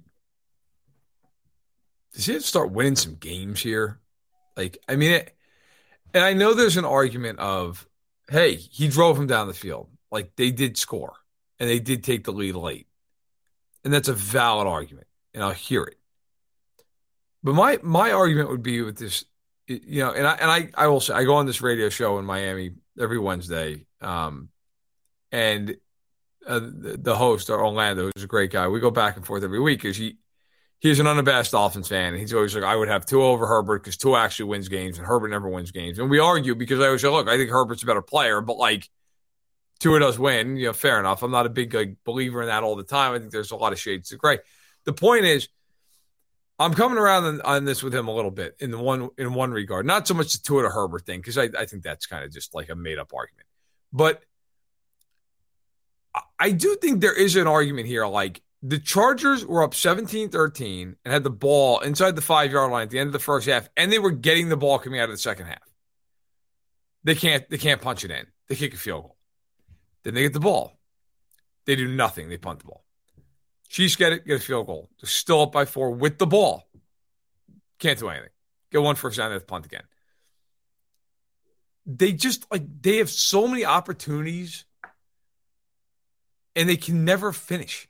does 2.14 2.26
he 2.26 2.32
have 2.32 2.42
to 2.42 2.48
start 2.48 2.72
winning 2.72 2.96
some 2.96 3.14
games 3.14 3.60
here? 3.60 4.00
Like, 4.56 4.78
I 4.88 4.96
mean, 4.96 5.12
it, 5.12 5.36
and 6.14 6.24
I 6.24 6.32
know 6.32 6.54
there's 6.54 6.78
an 6.78 6.86
argument 6.86 7.38
of, 7.38 7.86
hey, 8.30 8.54
he 8.54 8.88
drove 8.88 9.18
him 9.18 9.26
down 9.26 9.48
the 9.48 9.54
field. 9.54 9.90
Like, 10.10 10.34
they 10.36 10.50
did 10.50 10.78
score 10.78 11.12
and 11.60 11.68
they 11.68 11.78
did 11.78 12.02
take 12.02 12.24
the 12.24 12.32
lead 12.32 12.54
late. 12.54 12.86
And 13.86 13.94
that's 13.94 14.08
a 14.08 14.12
valid 14.12 14.66
argument, 14.66 15.06
and 15.32 15.44
I'll 15.44 15.52
hear 15.52 15.84
it. 15.84 15.96
But 17.44 17.54
my 17.54 17.78
my 17.84 18.10
argument 18.10 18.50
would 18.50 18.64
be 18.64 18.82
with 18.82 18.98
this 18.98 19.24
you 19.68 20.00
know, 20.00 20.12
and 20.12 20.26
I 20.26 20.34
and 20.34 20.50
I 20.50 20.70
I 20.74 20.86
will 20.88 21.00
say 21.00 21.14
I 21.14 21.22
go 21.22 21.36
on 21.36 21.46
this 21.46 21.60
radio 21.60 21.88
show 21.88 22.18
in 22.18 22.24
Miami 22.24 22.72
every 23.00 23.18
Wednesday, 23.18 23.86
um, 24.00 24.48
and 25.30 25.76
uh, 26.46 26.58
the, 26.58 26.98
the, 27.00 27.16
host 27.16 27.48
Orlando 27.48 28.10
is 28.14 28.24
a 28.24 28.26
great 28.26 28.52
guy. 28.52 28.68
We 28.68 28.80
go 28.80 28.90
back 28.90 29.16
and 29.16 29.24
forth 29.24 29.44
every 29.44 29.60
week 29.60 29.82
because 29.82 29.96
he 29.96 30.18
he's 30.80 31.00
an 31.00 31.06
unabashed 31.06 31.52
Dolphins 31.52 31.88
fan, 31.88 32.12
and 32.12 32.20
he's 32.20 32.32
always 32.32 32.54
like, 32.54 32.64
I 32.64 32.76
would 32.76 32.88
have 32.88 33.06
Tua 33.06 33.26
over 33.26 33.46
Herbert 33.46 33.82
because 33.84 33.96
Tua 33.96 34.20
actually 34.20 34.46
wins 34.46 34.68
games, 34.68 34.98
and 34.98 35.06
Herbert 35.06 35.28
never 35.28 35.48
wins 35.48 35.70
games. 35.70 35.98
And 35.98 36.10
we 36.10 36.18
argue 36.18 36.54
because 36.54 36.80
I 36.80 36.86
always 36.86 37.02
say, 37.02 37.08
look, 37.08 37.28
I 37.28 37.36
think 37.36 37.50
Herbert's 37.50 37.82
a 37.84 37.86
better 37.86 38.02
player, 38.02 38.40
but 38.40 38.56
like 38.56 38.88
Tua 39.80 40.00
does 40.00 40.18
win. 40.18 40.56
You 40.56 40.66
know, 40.66 40.72
fair 40.72 40.98
enough. 40.98 41.22
I'm 41.22 41.30
not 41.30 41.46
a 41.46 41.50
big 41.50 41.74
like 41.74 41.96
believer 42.04 42.42
in 42.42 42.48
that 42.48 42.62
all 42.62 42.76
the 42.76 42.84
time. 42.84 43.12
I 43.12 43.18
think 43.18 43.30
there's 43.30 43.50
a 43.50 43.56
lot 43.56 43.72
of 43.72 43.80
shades 43.80 44.10
to 44.10 44.16
gray. 44.16 44.38
The 44.84 44.92
point 44.92 45.24
is 45.24 45.48
I'm 46.58 46.74
coming 46.74 46.98
around 46.98 47.24
on, 47.24 47.40
on, 47.42 47.64
this 47.64 47.82
with 47.82 47.94
him 47.94 48.08
a 48.08 48.14
little 48.14 48.30
bit 48.30 48.56
in 48.60 48.70
the 48.70 48.78
one 48.78 49.10
in 49.18 49.34
one 49.34 49.50
regard, 49.50 49.84
not 49.84 50.08
so 50.08 50.14
much 50.14 50.32
the 50.32 50.38
Tua 50.38 50.62
to 50.62 50.70
Herbert 50.70 51.04
thing 51.04 51.20
because 51.20 51.36
I, 51.36 51.48
I 51.58 51.66
think 51.66 51.82
that's 51.82 52.06
kind 52.06 52.24
of 52.24 52.32
just 52.32 52.54
like 52.54 52.70
a 52.70 52.74
made 52.74 52.98
up 52.98 53.12
argument, 53.14 53.46
but 53.92 54.22
I 56.38 56.52
do 56.52 56.76
think 56.76 57.00
there 57.00 57.18
is 57.18 57.36
an 57.36 57.46
argument 57.46 57.88
here. 57.88 58.06
Like 58.06 58.42
the 58.62 58.78
Chargers 58.78 59.44
were 59.44 59.62
up 59.62 59.72
17-13 59.72 60.94
and 61.04 61.12
had 61.12 61.24
the 61.24 61.30
ball 61.30 61.80
inside 61.80 62.16
the 62.16 62.22
five 62.22 62.52
yard 62.52 62.72
line 62.72 62.84
at 62.84 62.90
the 62.90 62.98
end 62.98 63.08
of 63.08 63.12
the 63.12 63.18
first 63.18 63.46
half, 63.46 63.68
and 63.76 63.92
they 63.92 63.98
were 63.98 64.10
getting 64.10 64.48
the 64.48 64.56
ball 64.56 64.78
coming 64.78 64.98
out 64.98 65.10
of 65.10 65.14
the 65.14 65.18
second 65.18 65.46
half. 65.46 65.62
They 67.04 67.14
can't 67.14 67.48
they 67.50 67.58
can't 67.58 67.82
punch 67.82 68.04
it 68.04 68.10
in. 68.10 68.26
They 68.48 68.56
kick 68.56 68.72
a 68.72 68.78
field 68.78 69.02
goal. 69.02 69.15
Then 70.06 70.14
they 70.14 70.22
get 70.22 70.34
the 70.34 70.38
ball. 70.40 70.78
They 71.64 71.74
do 71.74 71.88
nothing. 71.88 72.28
They 72.28 72.36
punt 72.36 72.60
the 72.60 72.66
ball. 72.66 72.84
Chiefs 73.68 73.96
get 73.96 74.12
it, 74.12 74.24
get 74.24 74.36
a 74.36 74.40
field 74.40 74.68
goal. 74.68 74.88
They're 75.00 75.10
still 75.10 75.40
up 75.40 75.50
by 75.50 75.64
four 75.64 75.90
with 75.90 76.18
the 76.18 76.28
ball. 76.28 76.68
Can't 77.80 77.98
do 77.98 78.08
anything. 78.08 78.28
Get 78.70 78.82
one 78.82 78.94
first 78.94 79.18
down, 79.18 79.32
they 79.32 79.40
punt 79.40 79.66
again. 79.66 79.82
They 81.86 82.12
just 82.12 82.46
like 82.52 82.62
they 82.82 82.98
have 82.98 83.10
so 83.10 83.48
many 83.48 83.64
opportunities 83.64 84.64
and 86.54 86.68
they 86.68 86.76
can 86.76 87.04
never 87.04 87.32
finish. 87.32 87.88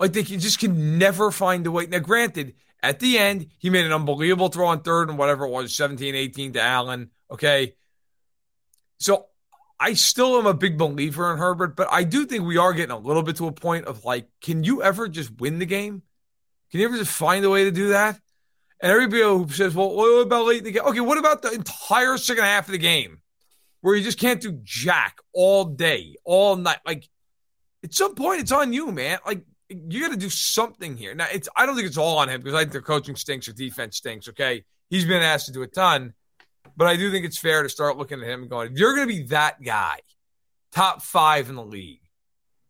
Like 0.00 0.14
they 0.14 0.24
can, 0.24 0.40
just 0.40 0.58
can 0.58 0.98
never 0.98 1.30
find 1.30 1.64
a 1.68 1.70
way. 1.70 1.86
Now, 1.86 2.00
granted, 2.00 2.54
at 2.82 2.98
the 2.98 3.18
end, 3.18 3.46
he 3.58 3.70
made 3.70 3.86
an 3.86 3.92
unbelievable 3.92 4.48
throw 4.48 4.66
on 4.66 4.80
third 4.80 5.10
and 5.10 5.16
whatever 5.16 5.44
it 5.44 5.50
was, 5.50 5.72
17 5.76 6.16
18 6.16 6.54
to 6.54 6.60
Allen. 6.60 7.10
Okay. 7.30 7.76
So 8.98 9.26
I 9.78 9.92
still 9.94 10.38
am 10.38 10.46
a 10.46 10.54
big 10.54 10.78
believer 10.78 11.30
in 11.32 11.38
Herbert, 11.38 11.76
but 11.76 11.88
I 11.90 12.04
do 12.04 12.24
think 12.24 12.44
we 12.44 12.56
are 12.56 12.72
getting 12.72 12.92
a 12.92 12.98
little 12.98 13.22
bit 13.22 13.36
to 13.36 13.46
a 13.46 13.52
point 13.52 13.86
of 13.86 14.04
like, 14.04 14.28
can 14.40 14.64
you 14.64 14.82
ever 14.82 15.08
just 15.08 15.38
win 15.38 15.58
the 15.58 15.66
game? 15.66 16.02
Can 16.70 16.80
you 16.80 16.86
ever 16.86 16.96
just 16.96 17.12
find 17.12 17.44
a 17.44 17.50
way 17.50 17.64
to 17.64 17.70
do 17.70 17.88
that? 17.88 18.18
And 18.80 18.92
everybody 18.92 19.22
who 19.22 19.48
says, 19.48 19.74
well, 19.74 19.94
what 19.94 20.22
about 20.22 20.46
late 20.46 20.58
in 20.58 20.64
the 20.64 20.72
game? 20.72 20.82
Okay, 20.86 21.00
what 21.00 21.18
about 21.18 21.42
the 21.42 21.50
entire 21.50 22.16
second 22.18 22.44
half 22.44 22.66
of 22.66 22.72
the 22.72 22.78
game 22.78 23.20
where 23.80 23.94
you 23.94 24.02
just 24.02 24.18
can't 24.18 24.40
do 24.40 24.58
jack 24.62 25.18
all 25.32 25.64
day, 25.64 26.16
all 26.24 26.56
night? 26.56 26.78
Like, 26.84 27.08
at 27.84 27.94
some 27.94 28.14
point, 28.14 28.40
it's 28.40 28.52
on 28.52 28.72
you, 28.72 28.92
man. 28.92 29.18
Like, 29.26 29.44
you 29.68 30.00
got 30.00 30.10
to 30.10 30.16
do 30.16 30.30
something 30.30 30.96
here. 30.96 31.14
Now, 31.14 31.26
it's 31.32 31.48
I 31.56 31.66
don't 31.66 31.74
think 31.74 31.86
it's 31.86 31.96
all 31.96 32.18
on 32.18 32.28
him 32.28 32.40
because 32.40 32.54
I 32.54 32.60
think 32.60 32.72
their 32.72 32.82
coaching 32.82 33.16
stinks 33.16 33.48
or 33.48 33.52
defense 33.52 33.96
stinks. 33.96 34.28
Okay, 34.28 34.64
he's 34.90 35.04
been 35.04 35.22
asked 35.22 35.46
to 35.46 35.52
do 35.52 35.62
a 35.62 35.66
ton, 35.66 36.14
but 36.76 36.86
I 36.86 36.96
do 36.96 37.10
think 37.10 37.26
it's 37.26 37.38
fair 37.38 37.62
to 37.62 37.68
start 37.68 37.96
looking 37.98 38.20
at 38.22 38.28
him 38.28 38.42
and 38.42 38.50
going, 38.50 38.72
if 38.72 38.78
you're 38.78 38.94
going 38.94 39.08
to 39.08 39.14
be 39.14 39.22
that 39.24 39.62
guy, 39.62 40.00
top 40.72 41.02
five 41.02 41.48
in 41.48 41.54
the 41.54 41.64
league, 41.64 42.00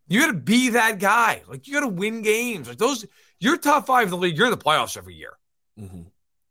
you 0.08 0.20
got 0.20 0.28
to 0.28 0.34
be 0.34 0.70
that 0.70 0.98
guy. 0.98 1.42
Like 1.48 1.66
you 1.66 1.74
got 1.74 1.80
to 1.80 1.88
win 1.88 2.22
games. 2.22 2.68
Like 2.68 2.78
those, 2.78 3.04
you're 3.40 3.56
top 3.56 3.86
five 3.86 4.04
in 4.04 4.10
the 4.10 4.16
league. 4.16 4.36
You're 4.36 4.46
in 4.46 4.52
the 4.52 4.56
playoffs 4.56 4.96
every 4.96 5.14
year. 5.14 5.32
Mm-hmm. 5.78 6.02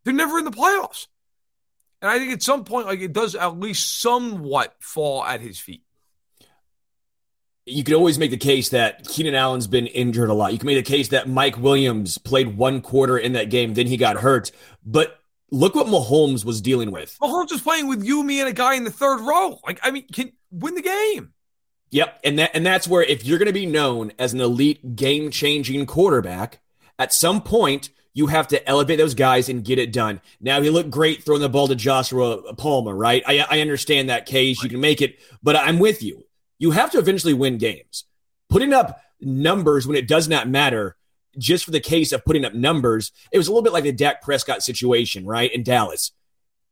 They're 0.04 0.14
never 0.14 0.38
in 0.38 0.46
the 0.46 0.52
playoffs. 0.52 1.08
And 2.02 2.12
I 2.12 2.20
think 2.20 2.34
at 2.34 2.44
some 2.44 2.66
point, 2.66 2.86
like 2.88 3.00
it 3.00 3.14
does 3.14 3.34
at 3.36 3.58
least 3.58 4.00
somewhat 4.00 4.76
fall 4.80 5.24
at 5.24 5.42
his 5.42 5.58
feet. 5.60 5.84
you 7.66 7.84
could 7.84 7.96
always 7.96 8.20
make 8.20 8.30
the 8.30 8.38
case 8.38 8.70
that 8.70 9.08
Keenan 9.08 9.34
Allen's 9.34 9.66
been 9.68 9.88
injured 9.88 10.30
a 10.30 10.34
lot. 10.34 10.54
You 10.54 10.60
can 10.60 10.68
make 10.68 10.86
the 10.86 10.92
case 10.92 11.08
that 11.08 11.28
Mike 11.28 11.58
Williams 11.58 12.18
played 12.20 12.56
one 12.58 12.82
quarter 12.82 13.18
in 13.18 13.34
that 13.34 13.50
game, 13.50 13.74
then 13.74 13.88
he 13.88 13.98
got 13.98 14.18
hurt. 14.18 14.52
But 14.86 15.20
look 15.52 15.76
what 15.76 15.88
Mahomes 15.88 16.46
was 16.46 16.62
dealing 16.62 16.92
with. 16.92 17.18
Mahomes 17.22 17.52
was 17.52 17.62
playing 17.62 17.88
with 17.88 18.04
you, 18.04 18.24
me, 18.24 18.40
and 18.40 18.50
a 18.50 18.54
guy 18.54 18.76
in 18.76 18.84
the 18.84 18.92
third 18.92 19.22
row. 19.22 19.60
Like, 19.66 19.80
I 19.84 19.92
mean, 19.92 20.08
can 20.12 20.32
win 20.52 20.76
the 20.76 20.82
game. 20.82 21.34
Yep, 21.92 22.20
and 22.24 22.40
that 22.40 22.52
and 22.54 22.66
that's 22.66 22.88
where 22.88 23.04
if 23.04 23.26
you're 23.26 23.38
going 23.38 23.48
to 23.48 23.54
be 23.54 23.66
known 23.66 24.12
as 24.18 24.34
an 24.34 24.42
elite 24.42 24.96
game-changing 24.96 25.86
quarterback, 25.86 26.60
at 26.98 27.14
some 27.14 27.42
point 27.42 27.90
you 28.14 28.28
have 28.28 28.48
to 28.48 28.68
elevate 28.68 28.98
those 28.98 29.14
guys 29.14 29.50
and 29.50 29.64
get 29.64 29.78
it 29.78 29.94
done. 29.94 30.22
Now 30.40 30.62
he 30.62 30.70
looked 30.70 30.90
great 30.90 31.24
throwing 31.24 31.42
the 31.42 31.50
ball 31.50 31.68
to 31.68 31.76
Joshua 31.76 32.54
Palmer, 32.56 32.96
right? 32.96 33.22
I, 33.28 33.46
I 33.50 33.60
understand 33.60 34.10
that 34.10 34.26
case. 34.26 34.64
You 34.64 34.70
can 34.70 34.80
make 34.80 35.02
it, 35.02 35.20
but 35.44 35.56
I'm 35.56 35.80
with 35.80 36.02
you 36.02 36.26
you 36.58 36.72
have 36.72 36.92
to 36.92 36.98
eventually 36.98 37.34
win 37.34 37.58
games. 37.58 38.06
Putting 38.50 38.74
up 38.74 39.02
numbers 39.20 39.88
when 39.88 39.98
it 39.98 40.08
does 40.08 40.28
not 40.28 40.48
matter, 40.48 40.96
just 41.38 41.66
for 41.66 41.72
the 41.72 41.80
case 41.80 42.12
of 42.12 42.26
putting 42.26 42.46
up 42.46 42.54
numbers, 42.54 43.12
it 43.32 43.38
was 43.38 43.48
a 43.48 43.52
little 43.52 43.64
bit 43.64 43.74
like 43.74 43.84
the 43.84 43.92
Dak 43.92 44.22
Prescott 44.22 44.64
situation, 44.64 45.26
right? 45.26 45.52
In 45.54 45.64
Dallas. 45.64 46.12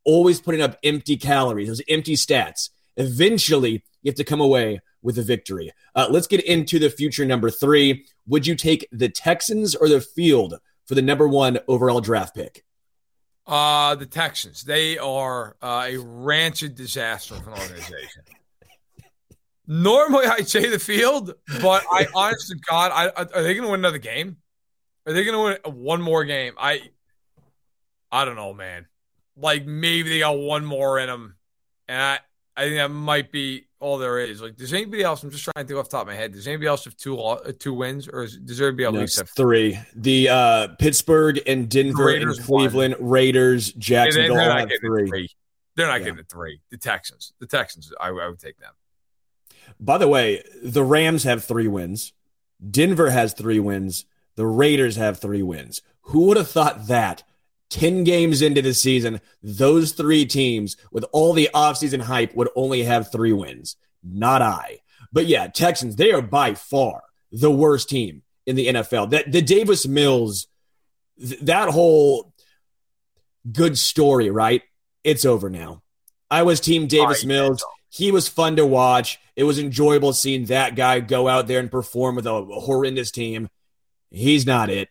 Always 0.06 0.42
putting 0.42 0.62
up 0.62 0.78
empty 0.84 1.18
calories, 1.18 1.68
those 1.68 1.82
empty 1.88 2.16
stats. 2.16 2.70
Eventually, 2.98 3.84
you 4.02 4.10
have 4.10 4.16
to 4.16 4.24
come 4.24 4.42
away 4.42 4.82
with 5.02 5.18
a 5.18 5.24
victory. 5.24 5.72
Uh, 5.96 6.08
let's 6.10 6.28
get 6.28 6.44
into 6.44 6.80
the 6.80 6.90
future 6.90 7.26
number 7.26 7.50
three. 7.50 8.06
Would 8.28 8.48
you 8.48 8.56
take 8.56 8.88
the 8.92 9.10
Texans 9.10 9.76
or 9.76 9.88
the 9.88 10.02
field 10.02 10.60
for 10.86 10.96
the 10.96 11.02
number 11.02 11.28
one 11.28 11.60
overall 11.68 12.02
draft 12.02 12.36
pick? 12.36 12.64
Uh, 13.46 13.96
the 13.96 14.06
Texans. 14.06 14.64
They 14.64 14.98
are 14.98 15.56
uh, 15.62 15.88
a 15.90 15.98
rancid 15.98 16.76
disaster 16.76 17.36
of 17.36 17.46
an 17.48 17.54
organization. 17.54 18.24
Normally, 19.68 20.26
I'd 20.26 20.48
say 20.48 20.70
the 20.70 20.80
field, 20.80 21.34
but 21.62 21.84
I, 21.90 22.08
honest 22.14 22.50
to 22.50 22.56
God, 22.70 22.92
I, 22.94 23.08
are 23.08 23.44
they 23.44 23.54
going 23.54 23.64
to 23.64 23.72
win 23.72 23.80
another 23.80 23.98
game? 23.98 24.38
Are 25.06 25.14
they 25.14 25.24
going 25.24 25.60
to 25.62 25.70
win 25.70 25.76
one 25.76 26.02
more 26.02 26.24
game? 26.24 26.54
I, 26.58 26.82
I 28.12 28.26
don't 28.26 28.36
know, 28.36 28.54
man. 28.54 28.88
Like 29.36 29.66
maybe 29.66 30.10
they 30.10 30.20
got 30.20 30.38
one 30.38 30.64
more 30.64 31.00
in 31.00 31.08
them, 31.08 31.36
and 31.88 32.00
I, 32.00 32.20
I 32.56 32.64
think 32.66 32.76
that 32.78 32.90
might 32.90 33.32
be 33.32 33.66
all 33.80 33.98
there 33.98 34.20
is. 34.20 34.42
Like, 34.42 34.56
does 34.56 34.72
anybody 34.74 35.04
else? 35.04 35.24
I'm 35.24 35.32
just 35.32 35.44
trying 35.44 35.66
to 35.66 35.68
think 35.68 35.80
off 35.80 35.90
the 35.90 35.98
top 35.98 36.02
of 36.04 36.08
my 36.08 36.14
head. 36.14 36.34
Does 36.34 36.48
anybody 36.48 36.68
else 36.68 36.86
have 36.86 36.96
two 36.96 37.20
uh, 37.20 37.52
two 37.58 37.74
wins, 37.74 38.08
or 38.08 38.24
is, 38.24 38.38
does 38.38 38.62
everybody 38.62 38.86
at 38.86 38.94
least 38.94 39.18
have 39.18 39.30
three? 39.32 39.80
The 39.96 40.30
uh, 40.30 40.68
Pittsburgh 40.78 41.42
and 41.48 41.68
Denver 41.68 42.06
Raiders 42.06 42.38
and 42.38 42.46
Cleveland 42.46 42.96
won. 43.00 43.10
Raiders, 43.10 43.74
Jacksonville 43.74 44.36
they, 44.36 44.48
all 44.48 44.58
have 44.58 44.70
three. 44.80 45.08
three. 45.08 45.30
They're 45.76 45.88
not 45.88 45.94
yeah. 45.94 46.00
getting 46.00 46.18
the 46.18 46.24
three. 46.24 46.62
The 46.70 46.78
Texans, 46.78 47.34
the 47.40 47.48
Texans, 47.48 47.92
I, 48.00 48.10
I 48.10 48.28
would 48.28 48.40
take 48.40 48.60
them. 48.60 48.74
By 49.80 49.98
the 49.98 50.08
way, 50.08 50.44
the 50.62 50.84
Rams 50.84 51.24
have 51.24 51.44
three 51.44 51.68
wins. 51.68 52.14
Denver 52.70 53.10
has 53.10 53.34
three 53.34 53.60
wins. 53.60 54.06
The 54.36 54.46
Raiders 54.46 54.96
have 54.96 55.20
three 55.20 55.44
wins. 55.44 55.82
Who 56.08 56.26
would 56.26 56.38
have 56.38 56.50
thought 56.50 56.88
that 56.88 57.24
10 57.70 58.04
games 58.04 58.42
into 58.42 58.62
the 58.62 58.74
season, 58.74 59.22
those 59.42 59.94
three 59.94 60.26
teams 60.26 60.78
with 60.92 61.06
all 61.12 61.34
the 61.34 61.50
offseason 61.54 62.02
hype 62.02 62.36
would 62.36 62.50
only 62.56 62.84
have 62.84 63.12
three 63.12 63.34
wins? 63.34 63.76
Not 64.04 64.42
I. 64.42 64.80
But 65.12 65.28
yeah, 65.28 65.48
Texans, 65.48 65.96
they 65.96 66.12
are 66.12 66.22
by 66.22 66.56
far 66.56 67.04
the 67.32 67.52
worst 67.52 67.90
team 67.90 68.24
in 68.46 68.56
the 68.56 68.68
NFL. 68.68 69.12
That 69.12 69.32
the 69.32 69.42
Davis 69.42 69.88
Mills, 69.88 70.48
th- 71.20 71.40
that 71.42 71.70
whole 71.70 72.34
good 73.50 73.78
story, 73.78 74.30
right? 74.30 74.64
It's 75.04 75.26
over 75.26 75.50
now. 75.50 75.84
I 76.30 76.44
was 76.44 76.60
team 76.60 76.88
Davis 76.88 77.26
Mills. 77.26 77.64
He 77.90 78.12
was 78.12 78.28
fun 78.28 78.56
to 78.56 78.66
watch. 78.66 79.20
It 79.36 79.44
was 79.44 79.60
enjoyable 79.60 80.14
seeing 80.14 80.46
that 80.46 80.76
guy 80.76 81.00
go 81.00 81.28
out 81.28 81.48
there 81.48 81.60
and 81.60 81.70
perform 81.70 82.16
with 82.16 82.26
a, 82.26 82.34
a 82.34 82.60
horrendous 82.60 83.12
team. 83.12 83.50
He's 84.14 84.46
not 84.46 84.70
it. 84.70 84.90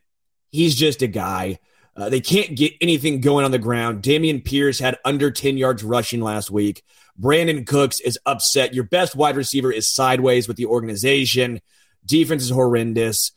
He's 0.51 0.75
just 0.75 1.01
a 1.01 1.07
guy. 1.07 1.61
Uh, 1.97 2.09
they 2.09 2.21
can't 2.21 2.57
get 2.57 2.73
anything 2.81 3.21
going 3.21 3.45
on 3.45 3.51
the 3.51 3.59
ground. 3.59 4.03
Dameon 4.03 4.45
Pierce 4.45 4.79
had 4.79 4.99
under 5.05 5.31
10 5.31 5.57
yards 5.57 5.85
rushing 5.85 6.21
last 6.21 6.51
week. 6.51 6.83
Brandin 7.21 7.67
Cooks 7.67 8.01
is 8.01 8.19
upset. 8.27 8.75
Your 8.75 8.85
best 8.85 9.15
wide 9.15 9.37
receiver 9.37 9.71
is 9.71 9.89
sideways 9.89 10.49
with 10.49 10.57
the 10.57 10.67
organization. 10.67 11.61
Defense 12.05 12.43
is 12.43 12.51
horrendous. 12.51 13.33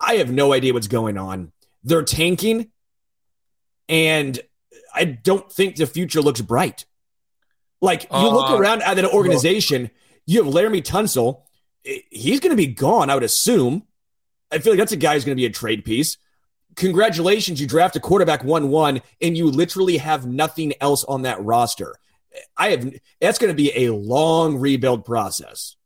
I 0.00 0.14
have 0.14 0.30
no 0.30 0.52
idea 0.52 0.72
what's 0.72 0.88
going 0.88 1.18
on. 1.18 1.52
They're 1.84 2.04
tanking, 2.04 2.70
and 3.88 4.38
I 4.94 5.04
don't 5.04 5.50
think 5.52 5.76
the 5.76 5.86
future 5.86 6.22
looks 6.22 6.40
bright. 6.40 6.86
Like 7.80 8.04
you 8.04 8.28
look 8.28 8.50
uh, 8.50 8.56
around 8.56 8.82
at 8.82 8.98
an 8.98 9.06
organization, 9.06 9.90
you 10.24 10.44
have 10.44 10.52
Laremy 10.52 10.82
Tunsil. 10.82 11.42
He's 11.82 12.38
going 12.38 12.50
to 12.50 12.56
be 12.56 12.68
gone, 12.68 13.10
I 13.10 13.14
would 13.14 13.24
assume. 13.24 13.82
I 14.52 14.58
feel 14.58 14.72
like 14.72 14.78
that's 14.78 14.92
a 14.92 14.96
guy 14.96 15.14
who's 15.14 15.24
going 15.24 15.36
to 15.36 15.40
be 15.40 15.46
a 15.46 15.50
trade 15.50 15.84
piece. 15.84 16.18
Congratulations, 16.76 17.60
you 17.60 17.66
draft 17.66 17.96
a 17.96 18.00
quarterback 18.00 18.44
1 18.44 18.68
1, 18.68 19.02
and 19.20 19.36
you 19.36 19.50
literally 19.50 19.98
have 19.98 20.26
nothing 20.26 20.72
else 20.80 21.04
on 21.04 21.22
that 21.22 21.42
roster. 21.42 21.96
I 22.56 22.70
have 22.70 22.94
that's 23.20 23.38
going 23.38 23.50
to 23.50 23.56
be 23.56 23.86
a 23.86 23.92
long 23.92 24.56
rebuild 24.58 25.04
process. 25.04 25.76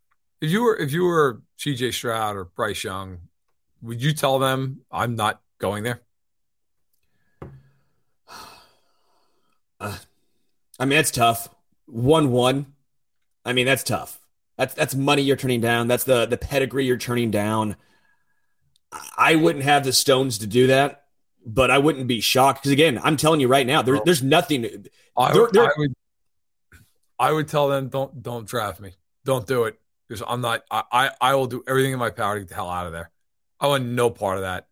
If 0.40 0.50
you 0.50 0.62
were 0.62 0.76
if 0.76 0.92
you 0.92 1.05
were 1.05 1.42
CJ 1.59 1.92
Stroud 1.92 2.37
or 2.37 2.44
Bryce 2.44 2.85
Young, 2.85 3.18
would 3.83 4.02
you 4.02 4.12
tell 4.12 4.38
them 4.38 4.83
I'm 4.90 5.16
not 5.16 5.40
going 5.59 5.85
there? 5.85 6.00
Uh, 9.79 9.98
I 10.81 10.87
mean, 10.87 10.98
it's 10.98 11.11
tough 11.11 11.50
one 11.87 12.31
one. 12.31 12.66
I 13.44 13.52
mean, 13.52 13.66
that's 13.66 13.83
tough. 13.83 14.20
That's 14.57 14.74
that's 14.74 14.94
money 14.94 15.22
you're 15.22 15.37
turning 15.37 15.61
down. 15.61 15.88
That's 15.88 16.05
the 16.05 16.26
the 16.26 16.37
pedigree 16.37 16.87
you're 16.87 16.96
turning 16.96 17.31
down. 17.31 17.76
I 19.16 19.35
wouldn't 19.35 19.64
have 19.64 19.85
the 19.85 19.92
stones 19.92 20.38
to 20.38 20.46
do 20.46 20.68
that, 20.68 21.05
but 21.44 21.70
I 21.70 21.79
wouldn't 21.79 22.07
be 22.07 22.20
shocked 22.20 22.62
because 22.62 22.72
again, 22.72 23.01
I'm 23.03 23.16
telling 23.16 23.40
you 23.40 23.49
right 23.49 23.66
now, 23.66 23.83
there, 23.83 24.01
there's 24.05 24.22
nothing. 24.22 24.87
I, 25.16 25.33
there, 25.33 25.49
there, 25.53 25.64
I, 25.64 25.72
would, 25.77 25.94
I 27.18 27.33
would 27.33 27.49
tell 27.49 27.68
them 27.68 27.88
don't 27.88 28.22
don't 28.22 28.46
draft 28.46 28.81
me, 28.81 28.92
don't 29.25 29.46
do 29.46 29.64
it 29.64 29.79
because 30.09 30.22
I'm 30.27 30.40
not. 30.40 30.62
I, 30.70 30.85
I 30.92 31.11
I 31.20 31.35
will 31.35 31.46
do 31.46 31.62
everything 31.66 31.92
in 31.92 31.99
my 31.99 32.11
power 32.11 32.35
to 32.35 32.40
get 32.40 32.49
the 32.49 32.55
hell 32.55 32.70
out 32.70 32.87
of 32.87 32.92
there. 32.92 33.11
I 33.59 33.66
want 33.68 33.87
no 33.87 34.11
part 34.11 34.37
of 34.37 34.42
that. 34.42 34.66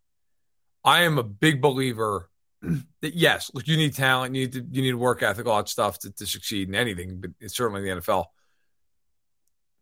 I 0.84 1.02
am 1.02 1.18
a 1.18 1.22
big 1.22 1.60
believer 1.60 2.28
that 3.00 3.14
yes, 3.14 3.50
look, 3.54 3.66
you 3.66 3.76
need 3.76 3.94
talent, 3.94 4.34
you 4.34 4.42
need 4.42 4.52
to, 4.52 4.66
you 4.70 4.82
need 4.82 4.94
work 4.94 5.22
ethic, 5.22 5.46
all 5.46 5.56
that 5.58 5.68
stuff 5.68 5.98
to, 6.00 6.10
to 6.12 6.26
succeed 6.26 6.68
in 6.68 6.74
anything, 6.74 7.20
but 7.20 7.30
it's 7.40 7.56
certainly 7.56 7.88
in 7.88 7.96
the 7.96 8.02
NFL. 8.02 8.26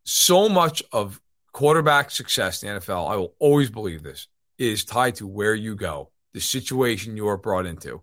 So 0.05 0.49
much 0.49 0.83
of 0.93 1.21
quarterback 1.53 2.11
success 2.11 2.63
in 2.63 2.75
the 2.75 2.81
NFL, 2.81 3.11
I 3.11 3.17
will 3.17 3.35
always 3.39 3.71
believe 3.71 4.03
this, 4.03 4.29
is 4.59 4.85
tied 4.85 5.17
to 5.17 5.27
where 5.27 5.55
you 5.55 5.77
go, 5.77 6.11
the 6.33 6.41
situation 6.41 7.17
you 7.17 7.29
are 7.29 7.37
brought 7.37 7.67
into. 7.67 8.03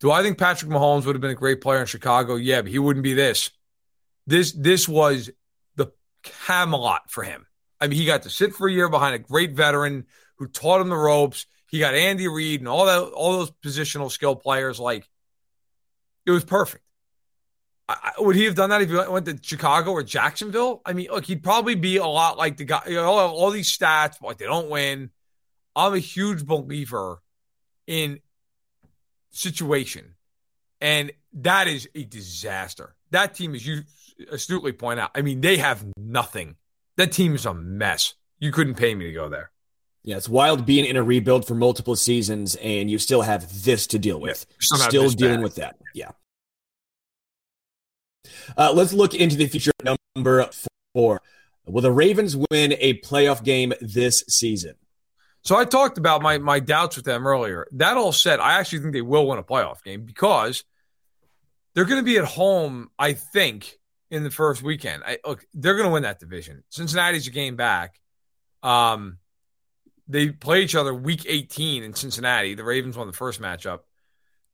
Do 0.00 0.10
I 0.10 0.22
think 0.22 0.38
Patrick 0.38 0.70
Mahomes 0.70 1.06
would 1.06 1.14
have 1.14 1.22
been 1.22 1.30
a 1.30 1.34
great 1.34 1.60
player 1.60 1.80
in 1.80 1.86
Chicago? 1.86 2.36
Yeah, 2.36 2.62
but 2.62 2.70
he 2.70 2.78
wouldn't 2.78 3.04
be 3.04 3.14
this. 3.14 3.50
This 4.26 4.52
this 4.52 4.88
was 4.88 5.30
the 5.76 5.92
Camelot 6.22 7.10
for 7.10 7.22
him. 7.22 7.46
I 7.80 7.86
mean, 7.86 7.98
he 7.98 8.06
got 8.06 8.22
to 8.22 8.30
sit 8.30 8.54
for 8.54 8.68
a 8.68 8.72
year 8.72 8.88
behind 8.88 9.14
a 9.14 9.18
great 9.18 9.52
veteran 9.52 10.06
who 10.36 10.46
taught 10.46 10.80
him 10.80 10.88
the 10.88 10.96
ropes. 10.96 11.46
He 11.68 11.78
got 11.78 11.94
Andy 11.94 12.28
Reid 12.28 12.60
and 12.60 12.68
all 12.68 12.86
that, 12.86 13.12
all 13.12 13.38
those 13.38 13.50
positional 13.64 14.10
skill 14.10 14.36
players. 14.36 14.78
Like 14.78 15.08
it 16.26 16.30
was 16.30 16.44
perfect. 16.44 16.83
I, 17.88 18.12
would 18.18 18.34
he 18.36 18.44
have 18.44 18.54
done 18.54 18.70
that 18.70 18.80
if 18.80 18.88
he 18.88 18.96
went 18.96 19.26
to 19.26 19.38
Chicago 19.42 19.90
or 19.90 20.02
Jacksonville? 20.02 20.80
I 20.86 20.94
mean, 20.94 21.08
look, 21.10 21.26
he'd 21.26 21.42
probably 21.42 21.74
be 21.74 21.98
a 21.98 22.06
lot 22.06 22.38
like 22.38 22.56
the 22.56 22.64
guy. 22.64 22.82
You 22.86 22.94
know, 22.94 23.04
all, 23.04 23.34
all 23.34 23.50
these 23.50 23.70
stats, 23.76 24.20
like 24.22 24.38
they 24.38 24.46
don't 24.46 24.70
win. 24.70 25.10
I'm 25.76 25.92
a 25.92 25.98
huge 25.98 26.46
believer 26.46 27.20
in 27.86 28.20
situation, 29.30 30.14
and 30.80 31.12
that 31.34 31.68
is 31.68 31.88
a 31.94 32.04
disaster. 32.04 32.94
That 33.10 33.34
team, 33.34 33.54
as 33.54 33.66
you 33.66 33.82
astutely 34.30 34.72
point 34.72 35.00
out, 35.00 35.10
I 35.14 35.20
mean, 35.20 35.40
they 35.40 35.58
have 35.58 35.84
nothing. 35.96 36.56
That 36.96 37.12
team 37.12 37.34
is 37.34 37.44
a 37.44 37.52
mess. 37.52 38.14
You 38.38 38.50
couldn't 38.50 38.74
pay 38.76 38.94
me 38.94 39.06
to 39.06 39.12
go 39.12 39.28
there. 39.28 39.50
Yeah, 40.04 40.16
it's 40.16 40.28
wild 40.28 40.66
being 40.66 40.84
in 40.84 40.96
a 40.96 41.02
rebuild 41.02 41.46
for 41.46 41.54
multiple 41.54 41.96
seasons 41.96 42.56
and 42.56 42.90
you 42.90 42.98
still 42.98 43.22
have 43.22 43.64
this 43.64 43.86
to 43.88 43.98
deal 43.98 44.20
with. 44.20 44.46
Yeah, 44.50 44.76
still 44.78 45.08
dealing 45.08 45.36
bad. 45.36 45.42
with 45.42 45.54
that. 45.56 45.76
Yeah. 45.94 46.10
Uh, 48.56 48.72
let's 48.72 48.92
look 48.92 49.14
into 49.14 49.36
the 49.36 49.46
future 49.46 49.72
number 50.14 50.48
four. 50.94 51.22
Will 51.66 51.82
the 51.82 51.92
Ravens 51.92 52.36
win 52.36 52.74
a 52.78 53.00
playoff 53.00 53.42
game 53.42 53.72
this 53.80 54.24
season? 54.28 54.74
So 55.42 55.56
I 55.56 55.64
talked 55.64 55.98
about 55.98 56.22
my 56.22 56.38
my 56.38 56.60
doubts 56.60 56.96
with 56.96 57.04
them 57.04 57.26
earlier. 57.26 57.66
That 57.72 57.96
all 57.96 58.12
said, 58.12 58.40
I 58.40 58.58
actually 58.58 58.80
think 58.80 58.92
they 58.92 59.02
will 59.02 59.26
win 59.26 59.38
a 59.38 59.42
playoff 59.42 59.82
game 59.82 60.04
because 60.04 60.64
they're 61.74 61.84
going 61.84 62.00
to 62.00 62.04
be 62.04 62.18
at 62.18 62.24
home. 62.24 62.90
I 62.98 63.12
think 63.12 63.78
in 64.10 64.22
the 64.22 64.30
first 64.30 64.62
weekend. 64.62 65.02
I, 65.04 65.18
look, 65.26 65.44
they're 65.54 65.74
going 65.74 65.88
to 65.88 65.92
win 65.92 66.04
that 66.04 66.20
division. 66.20 66.62
Cincinnati's 66.68 67.26
a 67.26 67.30
game 67.30 67.56
back. 67.56 68.00
Um, 68.62 69.18
they 70.06 70.30
play 70.30 70.62
each 70.62 70.74
other 70.76 70.94
week 70.94 71.24
18 71.26 71.82
in 71.82 71.94
Cincinnati. 71.94 72.54
The 72.54 72.64
Ravens 72.64 72.96
won 72.96 73.06
the 73.06 73.12
first 73.12 73.40
matchup. 73.40 73.80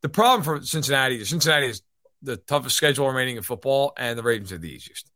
The 0.00 0.08
problem 0.08 0.42
for 0.42 0.64
Cincinnati 0.64 1.20
is 1.20 1.28
Cincinnati 1.28 1.66
is 1.66 1.82
the 2.22 2.36
toughest 2.36 2.76
schedule 2.76 3.08
remaining 3.08 3.36
in 3.36 3.42
football, 3.42 3.92
and 3.96 4.18
the 4.18 4.22
Ravens 4.22 4.52
are 4.52 4.58
the 4.58 4.70
easiest. 4.70 5.10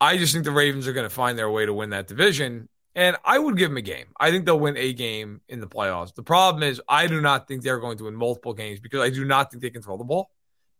I 0.00 0.16
just 0.16 0.32
think 0.32 0.44
the 0.44 0.52
Ravens 0.52 0.86
are 0.86 0.92
going 0.92 1.08
to 1.08 1.14
find 1.14 1.38
their 1.38 1.50
way 1.50 1.66
to 1.66 1.72
win 1.72 1.90
that 1.90 2.06
division. 2.06 2.68
And 2.94 3.16
I 3.24 3.38
would 3.38 3.56
give 3.56 3.70
them 3.70 3.76
a 3.76 3.82
game. 3.82 4.06
I 4.18 4.30
think 4.30 4.44
they'll 4.44 4.58
win 4.58 4.76
a 4.76 4.92
game 4.92 5.40
in 5.48 5.60
the 5.60 5.68
playoffs. 5.68 6.14
The 6.14 6.22
problem 6.22 6.62
is, 6.62 6.80
I 6.88 7.06
do 7.06 7.20
not 7.20 7.46
think 7.46 7.62
they're 7.62 7.78
going 7.78 7.98
to 7.98 8.04
win 8.04 8.14
multiple 8.14 8.54
games 8.54 8.80
because 8.80 9.00
I 9.00 9.10
do 9.10 9.24
not 9.24 9.50
think 9.50 9.62
they 9.62 9.70
can 9.70 9.82
throw 9.82 9.96
the 9.96 10.04
ball. 10.04 10.30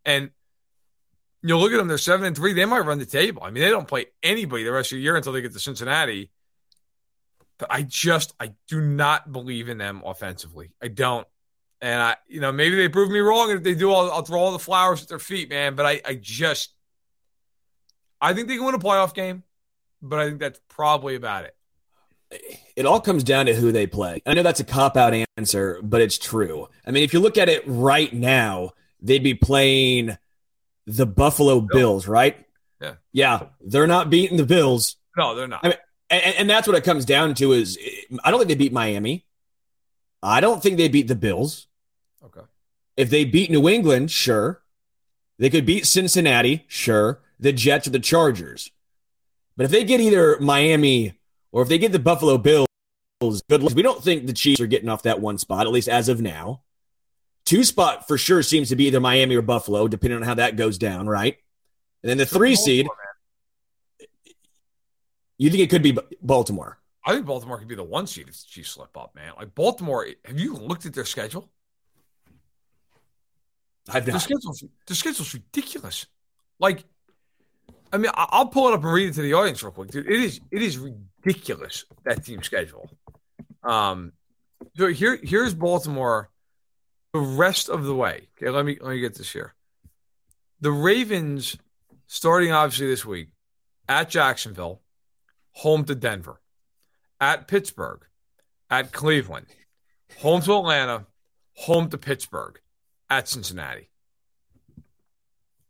And 0.05 0.31
you 1.43 1.57
look 1.57 1.73
at 1.73 1.77
them; 1.77 1.87
they're 1.87 1.99
seven 1.99 2.27
and 2.27 2.35
three. 2.35 2.55
They 2.55 2.65
might 2.65 2.81
run 2.81 2.99
the 2.99 3.07
table. 3.07 3.43
I 3.45 3.51
mean, 3.51 3.63
they 3.63 3.71
don't 3.71 3.87
play 3.87 4.07
anybody 4.23 4.65
the 4.65 4.73
rest 4.73 4.91
of 4.91 4.97
the 4.97 5.03
year 5.03 5.17
until 5.17 5.33
they 5.33 5.43
get 5.43 5.53
to 5.53 5.61
Cincinnati. 5.61 6.31
But 7.59 7.69
I 7.71 7.83
just, 7.83 8.35
I 8.41 8.53
do 8.69 8.81
not 8.81 9.31
believe 9.31 9.69
in 9.69 9.79
them 9.79 10.03
offensively. 10.05 10.71
I 10.83 10.89
don't. 10.89 11.27
And 11.81 12.03
I, 12.03 12.17
you 12.27 12.41
know, 12.41 12.51
maybe 12.51 12.77
they 12.77 12.89
prove 12.89 13.11
me 13.11 13.21
wrong. 13.21 13.51
And 13.51 13.59
if 13.59 13.65
they 13.65 13.75
do, 13.75 13.93
I'll, 13.93 14.11
I'll 14.11 14.23
throw 14.23 14.41
all 14.41 14.53
the 14.53 14.59
flowers 14.59 15.03
at 15.03 15.09
their 15.09 15.19
feet, 15.19 15.49
man. 15.49 15.75
But 15.77 15.87
I, 15.87 16.01
I 16.05 16.15
just, 16.21 16.71
I 18.21 18.35
think 18.35 18.49
they 18.49 18.57
can 18.57 18.65
win 18.65 18.75
a 18.75 18.81
playoff 18.81 19.15
game, 19.15 19.45
but 20.03 20.19
I 20.19 20.27
think 20.27 20.41
that's 20.41 20.61
probably 20.69 21.15
about 21.15 21.45
it. 21.45 21.55
It 22.77 22.85
all 22.85 23.01
comes 23.01 23.25
down 23.25 23.47
to 23.47 23.55
who 23.55 23.73
they 23.73 23.87
play. 23.87 24.23
I 24.27 24.35
know 24.35 24.43
that's 24.43 24.61
a 24.61 24.65
cop 24.65 24.97
out 24.97 25.15
answer, 25.37 25.79
but 25.83 26.01
it's 26.01 26.19
true. 26.19 26.69
I 26.85 26.91
mean, 26.91 27.05
if 27.05 27.13
you 27.13 27.21
look 27.21 27.39
at 27.39 27.49
it 27.49 27.63
right 27.65 28.13
now, 28.13 28.73
they'd 29.01 29.23
be 29.23 29.35
playing 29.35 30.19
the 30.85 31.07
Buffalo 31.07 31.61
Bills, 31.61 32.09
right? 32.09 32.45
Yeah. 32.81 32.95
Yeah. 33.13 33.43
They're 33.61 33.87
not 33.87 34.11
beating 34.11 34.37
the 34.37 34.45
Bills. 34.45 34.97
No, 35.17 35.37
they're 35.37 35.47
not. 35.47 35.61
I 35.65 35.69
mean, 35.69 35.77
and, 36.11 36.35
and 36.39 36.51
that's 36.51 36.67
what 36.67 36.77
it 36.77 36.83
comes 36.83 37.05
down 37.05 37.35
to 37.35 37.53
is 37.53 37.79
I 38.25 38.31
don't 38.31 38.41
think 38.41 38.49
they 38.49 38.57
beat 38.57 38.73
Miami. 38.73 39.25
I 40.21 40.41
don't 40.41 40.61
think 40.61 40.77
they 40.77 40.89
beat 40.89 41.07
the 41.07 41.15
Bills. 41.15 41.68
Okay. 42.25 42.47
If 42.97 43.11
they 43.11 43.25
beat 43.25 43.51
New 43.51 43.69
England, 43.69 44.11
sure. 44.11 44.63
They 45.39 45.51
could 45.51 45.67
beat 45.67 45.87
Cincinnati, 45.87 46.65
sure. 46.67 47.21
The 47.39 47.53
Jets 47.53 47.87
or 47.87 47.91
the 47.91 48.01
Chargers. 48.01 48.71
But 49.57 49.65
if 49.65 49.71
they 49.71 49.85
get 49.85 50.01
either 50.01 50.39
Miami 50.41 51.19
or 51.53 51.63
if 51.63 51.69
they 51.69 51.79
get 51.79 51.93
the 51.93 51.99
Buffalo 51.99 52.39
Bills, 52.39 52.69
good 53.49 53.63
luck. 53.63 53.75
We 53.75 53.83
don't 53.83 54.03
think 54.03 54.27
the 54.27 54.33
Chiefs 54.33 54.61
are 54.61 54.67
getting 54.67 54.89
off 54.89 55.03
that 55.03 55.21
one 55.21 55.39
spot, 55.39 55.67
at 55.67 55.73
least 55.73 55.89
as 55.89 56.09
of 56.09 56.21
now. 56.21 56.63
Two 57.45 57.65
spot 57.65 58.07
for 58.07 58.19
sure 58.19 58.43
seems 58.43 58.69
to 58.69 58.77
be 58.77 58.87
either 58.87 59.01
Miami 59.01 59.35
or 59.35 59.43
Buffalo, 59.43 59.89
depending 59.89 60.19
on 60.19 60.23
how 60.23 60.35
that 60.35 60.57
goes 60.57 60.79
down, 60.79 61.09
right? 61.09 61.37
And 62.03 62.11
then 62.11 62.19
the 62.19 62.27
three 62.27 62.55
seed, 62.55 62.87
you 65.39 65.51
think 65.51 65.63
it 65.63 65.71
could 65.71 65.83
be 65.83 65.97
Baltimore? 66.21 66.79
I 67.05 67.15
think 67.15 67.27
Baltimore 67.27 67.59
could 67.59 67.69
be 67.69 67.75
the 67.75 67.83
one 67.83 68.07
seed 68.07 68.29
if 68.29 68.35
the 68.35 68.47
Chiefs 68.47 68.73
slip 68.73 68.97
up, 68.97 69.15
man. 69.15 69.33
Like 69.37 69.55
Baltimore, 69.55 70.07
have 70.25 70.39
you 70.39 70.55
looked 70.55 70.85
at 70.85 70.93
their 70.93 71.05
schedule? 71.05 71.49
I've 73.89 74.05
The 74.07 74.19
schedule's, 74.19 74.65
the 74.87 74.95
schedule's 74.95 75.35
ridiculous. 75.35 76.07
Like, 76.59 76.85
I 77.93 77.97
mean, 77.97 78.11
I'll 78.15 78.49
pull 78.49 78.69
it 78.69 78.75
up 78.75 78.83
and 78.83 78.93
read 78.93 79.11
it 79.11 79.15
to 79.15 79.23
the 79.23 79.35
audience 79.35 79.63
real 79.63 79.73
quick, 79.73 79.91
dude. 79.91 80.07
It 80.07 80.21
is 80.21 80.41
it 80.51 80.63
is 80.63 80.79
ridiculous 80.79 81.85
that 82.05 82.25
team 82.25 82.43
schedule. 82.43 82.91
Um, 83.63 84.13
so 84.77 84.89
here 84.89 85.19
here's 85.23 85.55
Baltimore 85.55 86.31
the 87.13 87.21
rest 87.21 87.69
of 87.69 87.85
the 87.85 87.95
way. 87.95 88.29
Okay, 88.37 88.51
let 88.51 88.65
me 88.65 88.79
let 88.81 88.91
me 88.91 89.01
get 89.01 89.15
this 89.15 89.33
here. 89.33 89.55
The 90.61 90.73
Ravens 90.73 91.57
starting 92.07 92.53
obviously 92.53 92.89
this 92.89 93.05
week 93.05 93.29
at 93.89 94.11
Jacksonville, 94.11 94.83
home 95.53 95.85
to 95.85 95.95
Denver, 95.95 96.41
at 97.21 97.49
Pittsburgh, 97.49 98.03
at 98.71 98.93
Cleveland, 98.93 99.47
home 100.19 100.43
to 100.43 100.57
Atlanta, 100.57 101.07
home 101.55 101.89
to 101.89 101.99
Pittsburgh, 101.99 102.61
at 103.11 103.29
Cincinnati. 103.29 103.89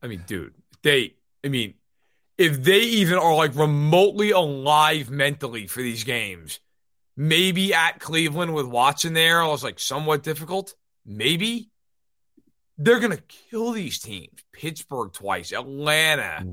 I 0.02 0.06
mean, 0.06 0.24
dude, 0.26 0.54
they, 0.82 1.14
I 1.44 1.48
mean, 1.48 1.74
if 2.36 2.62
they 2.62 2.80
even 2.80 3.18
are 3.18 3.34
like 3.34 3.54
remotely 3.56 4.30
alive 4.30 5.10
mentally 5.10 5.66
for 5.66 5.82
these 5.82 6.04
games, 6.04 6.60
maybe 7.16 7.74
at 7.74 7.98
Cleveland 7.98 8.54
with 8.54 8.66
Watson 8.66 9.12
there, 9.12 9.42
I 9.42 9.48
was 9.48 9.64
like 9.64 9.80
somewhat 9.80 10.22
difficult. 10.22 10.74
Maybe 11.04 11.70
they're 12.76 13.00
going 13.00 13.16
to 13.16 13.22
kill 13.50 13.72
these 13.72 13.98
teams. 13.98 14.44
Pittsburgh 14.52 15.12
twice, 15.12 15.52
Atlanta, 15.52 16.44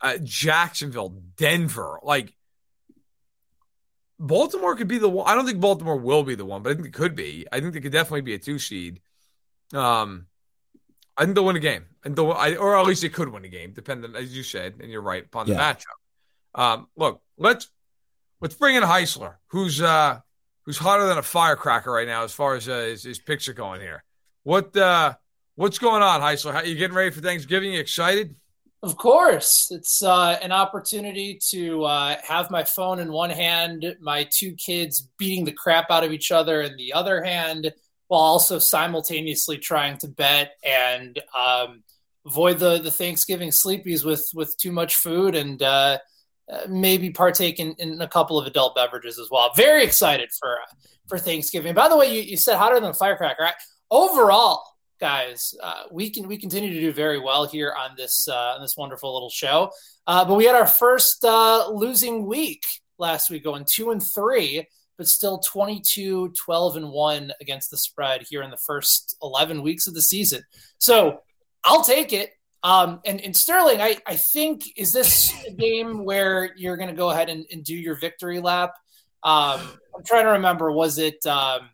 uh, 0.00 0.18
Jacksonville, 0.22 1.20
Denver. 1.36 2.00
Like, 2.02 2.34
Baltimore 4.18 4.74
could 4.74 4.88
be 4.88 4.98
the 4.98 5.08
one. 5.08 5.28
I 5.28 5.36
don't 5.36 5.46
think 5.46 5.60
Baltimore 5.60 5.96
will 5.96 6.24
be 6.24 6.34
the 6.34 6.44
one, 6.44 6.62
but 6.62 6.70
I 6.70 6.74
think 6.74 6.88
it 6.88 6.94
could 6.94 7.14
be. 7.14 7.46
I 7.52 7.60
think 7.60 7.74
they 7.74 7.80
could 7.80 7.92
definitely 7.92 8.22
be 8.22 8.34
a 8.34 8.38
two 8.38 8.58
seed. 8.58 9.00
Um, 9.74 10.26
I 11.16 11.24
think 11.24 11.34
they'll 11.34 11.44
win 11.44 11.56
a 11.56 11.60
game, 11.60 11.86
and 12.04 12.14
they'll, 12.14 12.32
I, 12.32 12.54
or 12.56 12.78
at 12.78 12.86
least 12.86 13.02
they 13.02 13.08
could 13.08 13.28
win 13.28 13.44
a 13.44 13.48
game, 13.48 13.72
depending, 13.72 14.14
as 14.14 14.36
you 14.36 14.42
said, 14.42 14.74
and 14.80 14.90
you're 14.90 15.02
right 15.02 15.24
upon 15.24 15.46
the 15.46 15.52
Yeah. 15.54 15.74
matchup. 15.74 16.60
Um, 16.60 16.88
look, 16.96 17.20
let's 17.36 17.68
let's 18.40 18.54
bring 18.54 18.76
in 18.76 18.82
Heisler, 18.82 19.34
who's 19.48 19.82
uh 19.82 20.20
who's 20.62 20.78
hotter 20.78 21.06
than 21.06 21.18
a 21.18 21.22
firecracker 21.22 21.90
right 21.90 22.06
now 22.06 22.24
as 22.24 22.32
far 22.32 22.54
as 22.54 22.68
uh, 22.68 22.80
his, 22.80 23.02
his 23.02 23.18
picture 23.18 23.52
going 23.52 23.80
here. 23.80 24.04
What 24.44 24.76
uh 24.76 25.14
what's 25.56 25.78
going 25.78 26.02
on, 26.02 26.20
Heisler? 26.20 26.52
How 26.52 26.62
you 26.62 26.74
getting 26.76 26.96
ready 26.96 27.10
for 27.10 27.20
Thanksgiving? 27.20 27.72
You 27.72 27.80
excited? 27.80 28.36
Of 28.82 28.96
course, 28.96 29.72
it's 29.72 30.04
uh, 30.04 30.38
an 30.40 30.52
opportunity 30.52 31.36
to 31.50 31.82
uh, 31.82 32.16
have 32.22 32.48
my 32.48 32.62
phone 32.62 33.00
in 33.00 33.10
one 33.10 33.30
hand, 33.30 33.96
my 34.00 34.22
two 34.30 34.52
kids 34.52 35.08
beating 35.18 35.44
the 35.44 35.50
crap 35.50 35.90
out 35.90 36.04
of 36.04 36.12
each 36.12 36.30
other 36.30 36.62
in 36.62 36.76
the 36.76 36.92
other 36.92 37.24
hand, 37.24 37.72
while 38.08 38.20
also 38.20 38.58
simultaneously 38.58 39.58
trying 39.58 39.96
to 39.98 40.08
bet 40.08 40.52
and 40.64 41.20
um, 41.38 41.82
avoid 42.26 42.58
the 42.58 42.78
the 42.78 42.90
Thanksgiving 42.90 43.50
sleepies 43.50 44.04
with 44.04 44.28
with 44.34 44.56
too 44.58 44.72
much 44.72 44.96
food 44.96 45.34
and 45.34 45.62
uh, 45.62 45.98
uh, 46.50 46.60
maybe 46.68 47.10
partake 47.10 47.60
in, 47.60 47.74
in 47.78 48.00
a 48.00 48.08
couple 48.08 48.38
of 48.38 48.46
adult 48.46 48.74
beverages 48.74 49.18
as 49.18 49.28
well. 49.30 49.52
Very 49.54 49.84
excited 49.84 50.30
for 50.38 50.56
uh, 50.56 50.74
for 51.06 51.18
Thanksgiving. 51.18 51.74
By 51.74 51.88
the 51.88 51.96
way, 51.96 52.14
you, 52.14 52.22
you 52.22 52.36
said 52.36 52.56
hotter 52.56 52.80
than 52.80 52.90
a 52.90 52.94
firecracker. 52.94 53.44
I, 53.44 53.52
overall, 53.90 54.64
guys, 55.00 55.54
uh, 55.62 55.84
we 55.90 56.10
can 56.10 56.26
we 56.26 56.38
continue 56.38 56.72
to 56.72 56.80
do 56.80 56.92
very 56.92 57.20
well 57.20 57.46
here 57.46 57.74
on 57.78 57.90
this 57.96 58.26
uh, 58.28 58.54
on 58.56 58.62
this 58.62 58.76
wonderful 58.76 59.12
little 59.12 59.30
show. 59.30 59.70
Uh, 60.06 60.24
but 60.24 60.34
we 60.34 60.46
had 60.46 60.54
our 60.54 60.66
first 60.66 61.22
losing 61.22 62.26
week 62.26 62.64
last 62.98 63.30
week, 63.30 63.44
going 63.44 63.66
two 63.68 63.90
and 63.90 64.02
three, 64.02 64.66
but 64.98 65.08
still 65.08 65.38
22, 65.38 66.30
12 66.30 66.76
and 66.76 66.90
one 66.90 67.32
against 67.40 67.70
the 67.70 67.78
spread 67.78 68.26
here 68.28 68.42
in 68.42 68.50
the 68.50 68.58
first 68.58 69.16
11 69.22 69.62
weeks 69.62 69.86
of 69.86 69.94
the 69.94 70.02
season. 70.02 70.42
So 70.76 71.20
I'll 71.64 71.84
take 71.84 72.12
it. 72.12 72.32
Um, 72.64 73.00
and, 73.06 73.20
and 73.20 73.34
Sterling, 73.34 73.80
I, 73.80 73.98
I 74.04 74.16
think, 74.16 74.64
is 74.76 74.92
this 74.92 75.32
a 75.46 75.52
game 75.52 76.04
where 76.04 76.52
you're 76.56 76.76
going 76.76 76.90
to 76.90 76.96
go 76.96 77.10
ahead 77.10 77.28
and, 77.28 77.46
and 77.52 77.64
do 77.64 77.74
your 77.74 77.94
victory 77.94 78.40
lap? 78.40 78.74
Um, 79.22 79.60
I'm 79.96 80.04
trying 80.04 80.24
to 80.24 80.32
remember. 80.32 80.72
Was 80.72 80.98
it 80.98 81.24
um, 81.26 81.70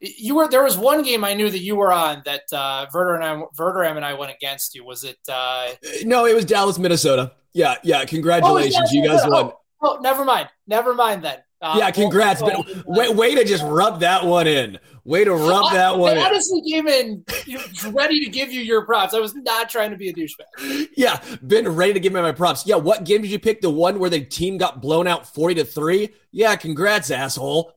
you 0.00 0.34
were 0.34 0.48
there 0.48 0.62
was 0.62 0.76
one 0.76 1.02
game 1.02 1.24
I 1.24 1.34
knew 1.34 1.50
that 1.50 1.60
you 1.60 1.76
were 1.76 1.92
on 1.92 2.22
that 2.24 2.42
uh, 2.52 2.86
Verder 2.92 3.14
and 3.14 3.24
I, 3.24 3.42
Verderame 3.56 3.96
and 3.96 4.04
I 4.04 4.14
went 4.14 4.32
against 4.32 4.74
you. 4.74 4.84
Was 4.84 5.04
it? 5.04 5.18
Uh, 5.28 5.68
No, 6.04 6.26
it 6.26 6.34
was 6.34 6.44
Dallas, 6.44 6.78
Minnesota. 6.78 7.32
Yeah, 7.52 7.76
yeah. 7.82 8.04
Congratulations, 8.04 8.90
oh, 8.90 8.94
you 8.94 9.06
guys 9.06 9.20
oh, 9.24 9.30
won. 9.30 9.52
Oh, 9.82 9.98
never 10.00 10.24
mind. 10.24 10.48
Never 10.66 10.94
mind 10.94 11.24
then. 11.24 11.38
Uh, 11.62 11.76
Yeah, 11.78 11.90
congrats. 11.90 12.42
well, 12.42 12.64
But 12.64 12.86
way, 12.86 13.08
way 13.08 13.34
to 13.34 13.44
just 13.44 13.64
rub 13.64 14.00
that 14.00 14.24
one 14.26 14.46
in. 14.46 14.78
Way 15.04 15.24
to 15.24 15.32
rub 15.34 15.72
that 15.72 15.96
one 15.98 16.14
I 16.16 16.20
in. 16.20 16.26
honestly 16.26 16.62
came 16.68 16.88
in 16.88 17.24
you 17.46 17.58
know, 17.58 17.90
ready 17.92 18.22
to 18.24 18.30
give 18.30 18.52
you 18.52 18.60
your 18.60 18.84
props. 18.84 19.14
I 19.14 19.20
was 19.20 19.34
not 19.36 19.70
trying 19.70 19.90
to 19.92 19.96
be 19.96 20.08
a 20.08 20.12
douchebag. 20.12 20.88
Yeah, 20.96 21.20
been 21.46 21.68
ready 21.68 21.92
to 21.94 22.00
give 22.00 22.12
me 22.12 22.20
my 22.20 22.32
props. 22.32 22.66
Yeah, 22.66 22.74
what 22.76 23.04
game 23.04 23.22
did 23.22 23.30
you 23.30 23.38
pick? 23.38 23.60
The 23.60 23.70
one 23.70 23.98
where 24.00 24.10
the 24.10 24.20
team 24.20 24.58
got 24.58 24.82
blown 24.82 25.06
out 25.06 25.26
40 25.32 25.54
to 25.56 25.64
3? 25.64 26.08
Yeah, 26.32 26.56
congrats, 26.56 27.10
asshole. 27.10 27.72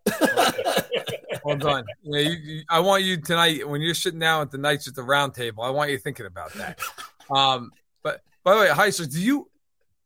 Well 1.46 1.58
done. 1.58 1.86
Yeah, 2.04 2.20
you, 2.20 2.32
you, 2.44 2.62
I 2.70 2.80
want 2.82 3.04
you 3.04 3.18
tonight 3.22 3.68
when 3.68 3.82
you're 3.82 3.94
sitting 3.96 4.20
down 4.20 4.42
at 4.42 4.52
the 4.52 4.58
nights 4.58 4.88
at 4.88 4.96
the 4.96 5.04
round 5.04 5.34
table. 5.34 5.64
I 5.64 5.70
want 5.70 5.90
you 5.90 5.98
thinking 5.98 6.26
about 6.26 6.54
that. 6.54 6.80
Um, 7.32 7.70
but 8.02 8.22
by 8.44 8.56
the 8.56 8.62
way, 8.62 8.68
Heisler, 8.70 9.08
do 9.14 9.22
you 9.22 9.48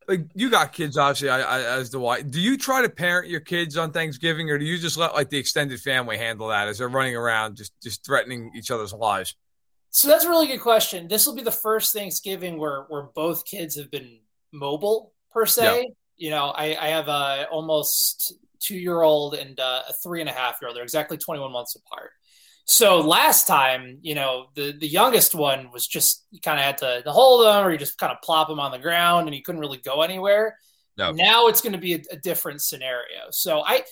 like 0.07 0.25
you 0.33 0.49
got 0.49 0.73
kids? 0.73 0.97
Obviously, 0.97 1.29
I, 1.29 1.41
I, 1.41 1.77
as 1.77 1.89
do 1.89 2.05
I. 2.07 2.21
Do 2.21 2.39
you 2.39 2.57
try 2.57 2.81
to 2.81 2.89
parent 2.89 3.29
your 3.29 3.39
kids 3.39 3.77
on 3.77 3.91
Thanksgiving, 3.91 4.49
or 4.49 4.57
do 4.57 4.65
you 4.65 4.77
just 4.77 4.97
let 4.97 5.13
like 5.13 5.29
the 5.29 5.37
extended 5.37 5.79
family 5.79 6.17
handle 6.17 6.47
that 6.49 6.67
as 6.67 6.77
they're 6.77 6.89
running 6.89 7.15
around 7.15 7.57
just 7.57 7.73
just 7.81 8.05
threatening 8.05 8.51
each 8.55 8.71
other's 8.71 8.93
lives? 8.93 9.35
So 9.89 10.07
that's 10.07 10.25
a 10.25 10.29
really 10.29 10.47
good 10.47 10.61
question. 10.61 11.07
This 11.07 11.27
will 11.27 11.35
be 11.35 11.43
the 11.43 11.51
first 11.51 11.93
Thanksgiving 11.93 12.57
where 12.57 12.85
where 12.89 13.03
both 13.15 13.45
kids 13.45 13.75
have 13.75 13.91
been 13.91 14.19
mobile 14.51 15.13
per 15.31 15.45
se. 15.45 15.63
Yeah. 15.63 15.89
You 16.15 16.29
know, 16.29 16.45
I, 16.45 16.77
I 16.79 16.87
have 16.89 17.07
a 17.07 17.47
almost 17.51 18.33
two 18.59 18.77
year 18.77 19.01
old 19.01 19.35
and 19.35 19.59
uh, 19.59 19.83
a 19.89 19.93
three 19.93 20.21
and 20.21 20.29
a 20.29 20.33
half 20.33 20.57
year 20.61 20.69
old. 20.69 20.77
They're 20.77 20.83
exactly 20.83 21.17
21 21.17 21.51
months 21.51 21.75
apart. 21.75 22.11
So 22.65 23.01
last 23.01 23.45
time, 23.45 23.99
you 24.01 24.15
know, 24.15 24.47
the 24.55 24.71
the 24.71 24.87
youngest 24.87 25.35
one 25.35 25.69
was 25.71 25.85
just 25.85 26.25
you 26.31 26.39
kind 26.39 26.59
of 26.59 26.65
had 26.65 26.77
to, 26.79 27.01
to 27.03 27.11
hold 27.11 27.45
him 27.45 27.65
or 27.65 27.71
you 27.71 27.77
just 27.77 27.97
kind 27.97 28.11
of 28.11 28.21
plop 28.21 28.49
him 28.49 28.59
on 28.59 28.71
the 28.71 28.79
ground 28.79 29.27
and 29.27 29.33
he 29.33 29.41
couldn't 29.41 29.61
really 29.61 29.79
go 29.79 30.01
anywhere. 30.01 30.57
No. 30.97 31.11
Now 31.11 31.47
it's 31.47 31.61
going 31.61 31.73
to 31.73 31.79
be 31.79 31.95
a, 31.95 32.01
a 32.11 32.15
different 32.15 32.61
scenario. 32.61 33.29
So 33.31 33.61
I, 33.65 33.83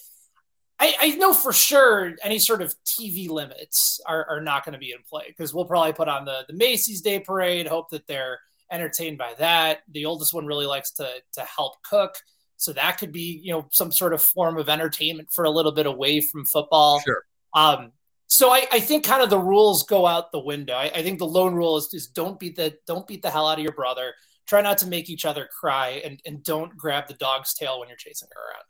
I 0.80 0.96
I 1.02 1.10
know 1.16 1.34
for 1.34 1.52
sure 1.52 2.14
any 2.24 2.40
sort 2.40 2.62
of 2.62 2.74
TV 2.86 3.30
limits 3.30 4.00
are, 4.06 4.26
are 4.30 4.42
not 4.42 4.64
going 4.64 4.74
to 4.74 4.80
be 4.80 4.92
in 4.92 5.00
play 5.10 5.26
because 5.28 5.54
we'll 5.54 5.66
probably 5.66 5.94
put 5.94 6.08
on 6.08 6.24
the 6.24 6.46
the 6.48 6.54
Macy's 6.54 7.02
Day 7.02 7.20
Parade, 7.20 7.68
hope 7.68 7.90
that 7.90 8.08
they're 8.08 8.40
entertained 8.72 9.18
by 9.18 9.34
that. 9.38 9.80
The 9.92 10.06
oldest 10.06 10.34
one 10.34 10.46
really 10.46 10.66
likes 10.66 10.92
to 10.92 11.10
to 11.34 11.42
help 11.42 11.84
cook. 11.84 12.16
So 12.56 12.74
that 12.74 13.00
could 13.00 13.12
be, 13.12 13.42
you 13.44 13.52
know, 13.52 13.68
some 13.72 13.92
sort 13.92 14.14
of 14.14 14.22
form 14.22 14.58
of 14.58 14.70
entertainment 14.70 15.30
for 15.34 15.46
a 15.46 15.50
little 15.50 15.72
bit 15.72 15.88
away 15.88 16.22
from 16.22 16.46
football. 16.46 17.00
Sure. 17.00 17.26
Um, 17.56 17.92
so 18.32 18.50
I, 18.50 18.66
I 18.72 18.80
think 18.80 19.04
kind 19.04 19.22
of 19.22 19.30
the 19.30 19.38
rules 19.38 19.84
go 19.84 20.08
out 20.08 20.32
the 20.32 20.40
window. 20.40 20.74
I, 20.74 20.86
I 20.86 21.04
think 21.04 21.20
the 21.20 21.28
lone 21.28 21.54
rule 21.54 21.76
is, 21.76 21.88
just 21.88 22.16
don't 22.16 22.40
beat 22.40 22.56
the 22.56 22.78
don't 22.88 23.06
beat 23.06 23.22
the 23.22 23.30
hell 23.30 23.46
out 23.46 23.58
of 23.58 23.64
your 23.64 23.74
brother. 23.74 24.14
Try 24.46 24.62
not 24.62 24.78
to 24.78 24.88
make 24.88 25.10
each 25.10 25.26
other 25.26 25.50
cry 25.60 26.02
and, 26.06 26.18
and 26.26 26.42
don't 26.42 26.76
grab 26.78 27.10
the 27.10 27.14
dog's 27.16 27.54
tail 27.54 27.78
when 27.78 27.90
you're 27.90 27.98
chasing 27.98 28.30
her 28.34 28.40
around. 28.40 28.64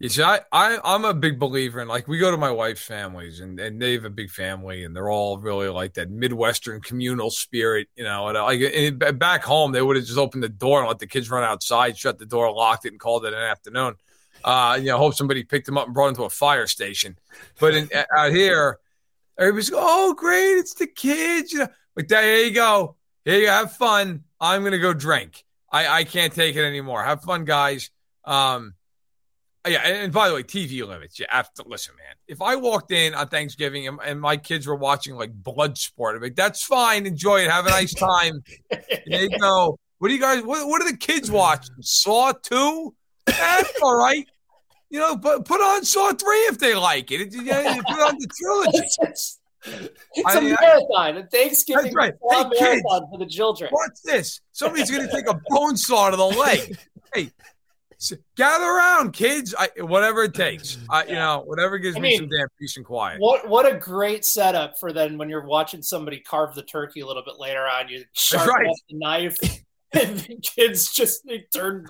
You 0.00 0.08
see, 0.08 0.24
I, 0.24 0.40
I 0.50 0.80
I'm 0.82 1.04
a 1.04 1.14
big 1.14 1.38
believer 1.38 1.80
in 1.80 1.86
like 1.86 2.08
we 2.08 2.18
go 2.18 2.32
to 2.32 2.36
my 2.36 2.50
wife's 2.50 2.82
families 2.82 3.38
and, 3.38 3.60
and 3.60 3.80
they 3.80 3.92
have 3.92 4.04
a 4.04 4.10
big 4.10 4.30
family 4.30 4.82
and 4.82 4.96
they're 4.96 5.10
all 5.10 5.38
really 5.38 5.68
like 5.68 5.94
that 5.94 6.10
Midwestern 6.10 6.80
communal 6.80 7.30
spirit, 7.30 7.86
you 7.94 8.02
know. 8.02 8.26
And 8.26 8.36
like 8.36 8.60
and 8.60 9.18
back 9.20 9.44
home, 9.44 9.70
they 9.70 9.82
would 9.82 9.94
have 9.94 10.04
just 10.04 10.18
opened 10.18 10.42
the 10.42 10.48
door 10.48 10.80
and 10.80 10.88
let 10.88 10.98
the 10.98 11.06
kids 11.06 11.30
run 11.30 11.44
outside, 11.44 11.96
shut 11.96 12.18
the 12.18 12.26
door, 12.26 12.52
locked 12.52 12.86
it, 12.86 12.92
and 12.92 12.98
called 12.98 13.24
it 13.24 13.34
an 13.34 13.40
afternoon. 13.40 13.94
Uh, 14.44 14.76
you 14.78 14.86
know, 14.86 14.98
hope 14.98 15.14
somebody 15.14 15.44
picked 15.44 15.66
them 15.66 15.78
up 15.78 15.86
and 15.86 15.94
brought 15.94 16.06
them 16.06 16.16
to 16.16 16.24
a 16.24 16.30
fire 16.30 16.66
station. 16.66 17.18
But 17.58 17.74
in, 17.74 17.90
out 18.16 18.32
here, 18.32 18.78
everybody's 19.38 19.70
go, 19.70 19.78
oh 19.80 20.14
great, 20.14 20.52
it's 20.52 20.74
the 20.74 20.86
kids, 20.86 21.52
you 21.52 21.60
know. 21.60 21.68
Like 21.96 22.08
there 22.08 22.44
you 22.44 22.54
go, 22.54 22.96
here 23.24 23.40
you 23.40 23.48
have 23.48 23.76
fun. 23.76 24.24
I'm 24.40 24.64
gonna 24.64 24.78
go 24.78 24.94
drink. 24.94 25.44
I 25.70 25.86
I 25.88 26.04
can't 26.04 26.32
take 26.32 26.56
it 26.56 26.64
anymore. 26.64 27.02
Have 27.02 27.22
fun, 27.22 27.44
guys. 27.44 27.90
Um 28.24 28.74
yeah, 29.68 29.86
and 29.86 30.12
by 30.12 30.28
the 30.28 30.34
way, 30.34 30.42
TV 30.42 30.86
limits. 30.86 31.18
You 31.18 31.26
have 31.28 31.52
to 31.54 31.64
listen, 31.66 31.94
man. 31.96 32.14
If 32.26 32.40
I 32.40 32.56
walked 32.56 32.92
in 32.92 33.14
on 33.14 33.28
Thanksgiving 33.28 33.86
and, 33.88 33.98
and 34.04 34.18
my 34.18 34.38
kids 34.38 34.66
were 34.66 34.76
watching 34.76 35.16
like 35.16 35.32
blood 35.34 35.76
sport, 35.76 36.16
I'm 36.16 36.22
like, 36.22 36.34
that's 36.34 36.64
fine. 36.64 37.04
Enjoy 37.04 37.40
it. 37.40 37.50
Have 37.50 37.66
a 37.66 37.70
nice 37.70 37.92
time. 37.92 38.42
there 38.70 39.22
you 39.22 39.38
go. 39.38 39.78
What 39.98 40.08
do 40.08 40.14
you 40.14 40.20
guys? 40.20 40.42
What, 40.42 40.66
what 40.66 40.80
are 40.80 40.90
the 40.90 40.96
kids 40.96 41.30
watching? 41.30 41.74
Saw 41.82 42.32
two. 42.32 42.94
That's 43.26 43.72
all 43.82 43.96
right. 43.96 44.26
You 44.90 44.98
know, 44.98 45.16
but 45.16 45.44
put 45.44 45.60
on 45.60 45.84
Saw 45.84 46.12
three 46.12 46.46
if 46.46 46.58
they 46.58 46.74
like 46.74 47.10
it. 47.12 47.32
You, 47.32 47.44
know, 47.44 47.80
put 47.88 48.00
on 48.00 48.16
the 48.18 48.28
trilogy. 48.38 48.88
It's, 49.02 49.38
it's 50.14 50.34
a 50.34 50.40
marathon. 50.40 51.16
A 51.18 51.26
Thanksgiving 51.26 51.84
that's 51.84 51.94
right. 51.94 52.14
hey, 52.30 52.44
marathon 52.60 53.00
kids, 53.00 53.10
for 53.12 53.18
the 53.18 53.26
children. 53.26 53.70
What's 53.70 54.00
this? 54.02 54.40
Somebody's 54.52 54.90
going 54.90 55.06
to 55.06 55.12
take 55.12 55.28
a 55.28 55.40
bone 55.48 55.76
saw 55.76 56.10
to 56.10 56.16
the 56.16 56.24
leg. 56.24 56.76
Hey, 57.14 57.30
gather 58.36 58.64
around, 58.64 59.12
kids. 59.12 59.54
I, 59.58 59.68
whatever 59.80 60.24
it 60.24 60.34
takes. 60.34 60.78
I, 60.88 61.04
you 61.04 61.14
know, 61.14 61.42
whatever 61.44 61.78
gives 61.78 61.96
I 61.96 62.00
me 62.00 62.10
mean, 62.10 62.18
some 62.18 62.28
damn 62.28 62.48
peace 62.58 62.76
and 62.76 62.86
quiet. 62.86 63.20
What 63.20 63.48
what 63.48 63.70
a 63.70 63.76
great 63.76 64.24
setup 64.24 64.78
for 64.78 64.92
then 64.92 65.18
when 65.18 65.28
you're 65.28 65.46
watching 65.46 65.82
somebody 65.82 66.20
carve 66.20 66.54
the 66.54 66.62
turkey 66.62 67.00
a 67.00 67.06
little 67.06 67.24
bit 67.24 67.38
later 67.38 67.66
on. 67.66 67.88
You 67.88 68.04
sharpen 68.12 68.48
right. 68.48 68.76
the 68.88 68.98
knife, 68.98 69.38
and 69.92 70.18
the 70.18 70.36
kids 70.36 70.92
just 70.92 71.26
they 71.26 71.46
turn 71.54 71.86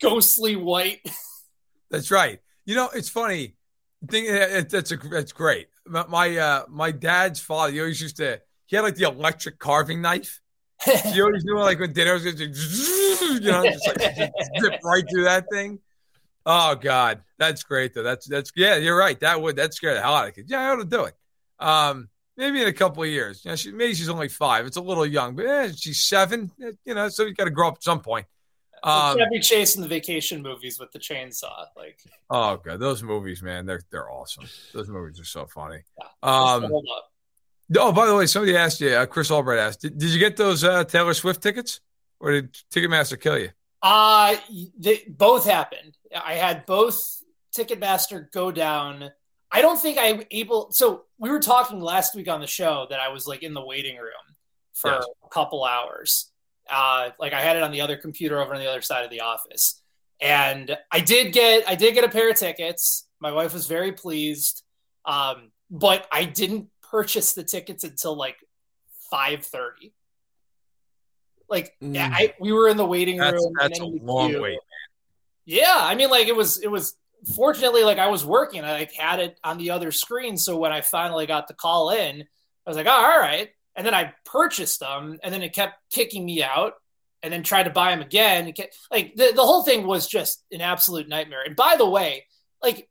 ghostly 0.00 0.56
white. 0.56 1.00
That's 1.90 2.10
right. 2.10 2.40
You 2.64 2.74
know, 2.74 2.88
it's 2.94 3.08
funny. 3.08 3.56
Thing 4.08 4.26
that's 4.68 4.92
a 4.92 4.96
that's 4.98 5.32
great. 5.32 5.68
My 5.86 6.04
my, 6.06 6.36
uh, 6.36 6.64
my 6.68 6.90
dad's 6.90 7.40
father, 7.40 7.72
he 7.72 7.80
always 7.80 8.02
used 8.02 8.18
to. 8.18 8.38
He 8.66 8.76
had 8.76 8.82
like 8.82 8.96
the 8.96 9.04
electric 9.04 9.58
carving 9.58 10.02
knife 10.02 10.42
you 11.14 11.24
always 11.24 11.44
doing 11.44 11.62
like 11.62 11.78
when 11.78 11.92
dinner 11.92 12.14
was 12.14 12.24
going 12.24 12.36
to, 12.36 12.44
you 12.44 13.50
know, 13.50 13.64
just 13.64 13.86
like 13.86 14.32
zip 14.60 14.80
right 14.82 15.04
through 15.10 15.24
that 15.24 15.46
thing. 15.50 15.78
Oh 16.44 16.74
God, 16.74 17.22
that's 17.38 17.62
great 17.62 17.94
though. 17.94 18.02
That's 18.02 18.26
that's 18.26 18.52
yeah, 18.54 18.76
you're 18.76 18.96
right. 18.96 19.18
That 19.20 19.40
would 19.40 19.56
that 19.56 19.72
scare 19.72 19.94
the 19.94 20.02
hell 20.02 20.14
out 20.14 20.28
of 20.28 20.34
kids. 20.34 20.50
Yeah, 20.50 20.60
I 20.60 20.70
ought 20.70 20.76
to 20.76 20.84
do 20.84 21.04
it. 21.04 21.14
Um, 21.58 22.08
maybe 22.36 22.60
in 22.60 22.68
a 22.68 22.72
couple 22.72 23.02
of 23.02 23.08
years. 23.08 23.44
You 23.44 23.52
know, 23.52 23.56
she, 23.56 23.72
maybe 23.72 23.94
she's 23.94 24.10
only 24.10 24.28
five. 24.28 24.66
It's 24.66 24.76
a 24.76 24.82
little 24.82 25.06
young, 25.06 25.36
but 25.36 25.46
yeah, 25.46 25.68
she's 25.74 26.00
seven. 26.00 26.50
You 26.58 26.94
know, 26.94 27.08
so 27.08 27.24
you 27.24 27.34
got 27.34 27.44
to 27.44 27.50
grow 27.50 27.68
up 27.68 27.76
at 27.76 27.82
some 27.82 28.00
point. 28.00 28.26
Um, 28.84 29.18
Chevy 29.18 29.40
Chase 29.40 29.76
in 29.76 29.82
the 29.82 29.88
vacation 29.88 30.42
movies 30.42 30.78
with 30.78 30.92
the 30.92 30.98
chainsaw, 30.98 31.66
like 31.76 31.98
oh 32.30 32.58
god, 32.58 32.80
those 32.80 33.02
movies, 33.02 33.42
man, 33.42 33.64
they're 33.66 33.80
they're 33.90 34.10
awesome. 34.10 34.44
Those 34.72 34.88
movies 34.88 35.18
are 35.18 35.24
so 35.24 35.46
funny. 35.46 35.82
Yeah, 35.98 36.06
um, 36.22 36.70
Oh, 37.78 37.92
by 37.92 38.04
the 38.04 38.14
way, 38.14 38.26
somebody 38.26 38.54
asked 38.54 38.82
you. 38.82 38.90
Uh, 38.90 39.06
Chris 39.06 39.30
Albright 39.30 39.58
asked, 39.58 39.80
did, 39.80 39.96
did 39.96 40.10
you 40.10 40.18
get 40.18 40.36
those 40.36 40.64
uh, 40.64 40.84
Taylor 40.84 41.14
Swift 41.14 41.42
tickets, 41.42 41.80
or 42.20 42.32
did 42.32 42.52
Ticketmaster 42.70 43.18
kill 43.18 43.38
you? 43.38 43.50
Uh 43.84 44.36
they 44.78 45.02
both 45.08 45.44
happened. 45.44 45.96
I 46.14 46.34
had 46.34 46.64
both 46.64 47.22
Ticketmaster 47.54 48.32
go 48.32 48.50
down. 48.50 49.10
I 49.52 49.60
don't 49.60 49.78
think 49.78 49.98
I'm 50.00 50.22
able. 50.30 50.72
So 50.72 51.04
we 51.18 51.30
were 51.30 51.38
talking 51.38 51.80
last 51.80 52.14
week 52.14 52.26
on 52.26 52.40
the 52.40 52.46
show 52.46 52.86
that 52.88 52.98
I 52.98 53.10
was 53.10 53.26
like 53.26 53.42
in 53.42 53.52
the 53.52 53.64
waiting 53.64 53.96
room 53.96 54.36
for 54.72 54.90
yes. 54.90 55.04
a 55.22 55.28
couple 55.28 55.64
hours. 55.64 56.30
Uh, 56.70 57.10
like 57.18 57.32
I 57.32 57.40
had 57.40 57.56
it 57.56 57.62
on 57.62 57.72
the 57.72 57.80
other 57.80 57.96
computer 57.96 58.40
over 58.40 58.54
on 58.54 58.60
the 58.60 58.68
other 58.68 58.82
side 58.82 59.04
of 59.04 59.10
the 59.10 59.20
office, 59.20 59.82
and 60.20 60.76
I 60.90 61.00
did 61.00 61.32
get 61.32 61.68
I 61.68 61.74
did 61.74 61.94
get 61.94 62.04
a 62.04 62.08
pair 62.08 62.30
of 62.30 62.36
tickets. 62.36 63.06
My 63.20 63.32
wife 63.32 63.52
was 63.52 63.66
very 63.66 63.92
pleased, 63.92 64.62
um, 65.04 65.50
but 65.70 66.06
I 66.10 66.24
didn't 66.24 66.68
purchase 66.90 67.32
the 67.34 67.44
tickets 67.44 67.84
until 67.84 68.16
like 68.16 68.36
5:30. 69.12 69.92
Like 71.48 71.74
mm. 71.82 71.98
I, 71.98 72.34
we 72.40 72.52
were 72.52 72.68
in 72.68 72.76
the 72.76 72.86
waiting 72.86 73.18
that's, 73.18 73.34
room. 73.34 73.52
That's 73.58 73.78
a 73.80 73.84
long 73.84 74.30
queue. 74.30 74.42
wait, 74.42 74.52
man. 74.52 74.58
Yeah, 75.44 75.76
I 75.78 75.94
mean, 75.94 76.10
like 76.10 76.28
it 76.28 76.36
was. 76.36 76.62
It 76.62 76.70
was 76.70 76.96
fortunately 77.34 77.84
like 77.84 77.98
I 77.98 78.08
was 78.08 78.24
working. 78.24 78.64
I 78.64 78.72
like 78.72 78.92
had 78.92 79.20
it 79.20 79.38
on 79.44 79.58
the 79.58 79.70
other 79.70 79.92
screen, 79.92 80.38
so 80.38 80.56
when 80.56 80.72
I 80.72 80.80
finally 80.80 81.26
got 81.26 81.48
the 81.48 81.54
call 81.54 81.90
in, 81.90 82.22
I 82.22 82.70
was 82.70 82.76
like, 82.76 82.86
oh, 82.86 82.90
all 82.90 83.20
right. 83.20 83.50
And 83.76 83.86
then 83.86 83.94
I 83.94 84.14
purchased 84.24 84.80
them, 84.80 85.18
and 85.22 85.34
then 85.34 85.42
it 85.42 85.52
kept 85.52 85.74
kicking 85.90 86.24
me 86.24 86.42
out, 86.42 86.74
and 87.22 87.32
then 87.32 87.42
tried 87.42 87.64
to 87.64 87.70
buy 87.70 87.90
them 87.90 88.02
again. 88.02 88.52
Kept, 88.52 88.76
like 88.90 89.14
the, 89.16 89.32
the 89.34 89.42
whole 89.42 89.62
thing 89.62 89.86
was 89.86 90.06
just 90.06 90.44
an 90.52 90.60
absolute 90.60 91.08
nightmare. 91.08 91.42
And 91.44 91.56
by 91.56 91.76
the 91.76 91.88
way, 91.88 92.26
like 92.62 92.88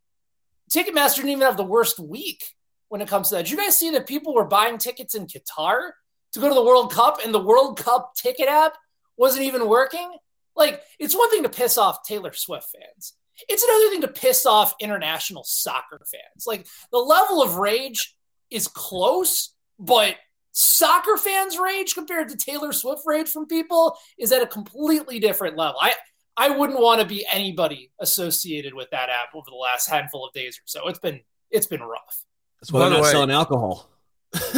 Ticketmaster 0.71 1.17
didn't 1.17 1.31
even 1.31 1.43
have 1.43 1.57
the 1.57 1.63
worst 1.63 1.99
week 1.99 2.43
when 2.89 3.01
it 3.01 3.07
comes 3.07 3.29
to 3.29 3.35
that. 3.35 3.43
Did 3.43 3.51
you 3.51 3.57
guys 3.57 3.77
see 3.77 3.91
that 3.91 4.07
people 4.07 4.33
were 4.33 4.45
buying 4.45 4.77
tickets 4.77 5.15
in 5.15 5.27
Qatar 5.27 5.91
to 6.33 6.39
go 6.39 6.49
to 6.49 6.55
the 6.55 6.63
World 6.63 6.91
Cup 6.91 7.19
and 7.23 7.33
the 7.33 7.39
World 7.39 7.79
Cup 7.79 8.13
ticket 8.15 8.49
app 8.49 8.75
wasn't 9.17 9.45
even 9.45 9.67
working? 9.67 10.11
Like, 10.55 10.81
it's 10.99 11.15
one 11.15 11.29
thing 11.29 11.43
to 11.43 11.49
piss 11.49 11.77
off 11.77 12.03
Taylor 12.07 12.33
Swift 12.33 12.67
fans. 12.71 13.13
It's 13.49 13.63
another 13.63 13.89
thing 13.89 14.01
to 14.01 14.07
piss 14.07 14.45
off 14.45 14.75
international 14.79 15.43
soccer 15.43 15.99
fans. 16.05 16.45
Like, 16.45 16.67
the 16.91 16.99
level 16.99 17.41
of 17.41 17.55
rage 17.55 18.15
is 18.49 18.67
close, 18.67 19.53
but 19.79 20.15
soccer 20.53 21.17
fans' 21.17 21.57
rage 21.57 21.93
compared 21.93 22.29
to 22.29 22.37
Taylor 22.37 22.71
Swift 22.71 23.01
rage 23.05 23.27
from 23.27 23.45
people 23.45 23.97
is 24.17 24.31
at 24.31 24.41
a 24.41 24.47
completely 24.47 25.19
different 25.19 25.57
level. 25.57 25.75
I, 25.81 25.93
I 26.37 26.49
wouldn't 26.49 26.79
want 26.79 27.01
to 27.01 27.07
be 27.07 27.25
anybody 27.31 27.91
associated 27.99 28.73
with 28.73 28.89
that 28.91 29.09
app 29.09 29.35
over 29.35 29.45
the 29.49 29.55
last 29.55 29.89
handful 29.89 30.25
of 30.25 30.33
days 30.33 30.57
or 30.57 30.63
so. 30.65 30.87
It's 30.87 30.99
been 30.99 31.19
it's 31.51 31.67
been 31.67 31.81
rough. 31.81 32.23
That's 32.59 32.71
why 32.71 32.79
By 32.79 32.89
they're 32.89 32.97
not 32.97 33.03
way, 33.03 33.11
selling 33.11 33.31
alcohol. 33.31 33.89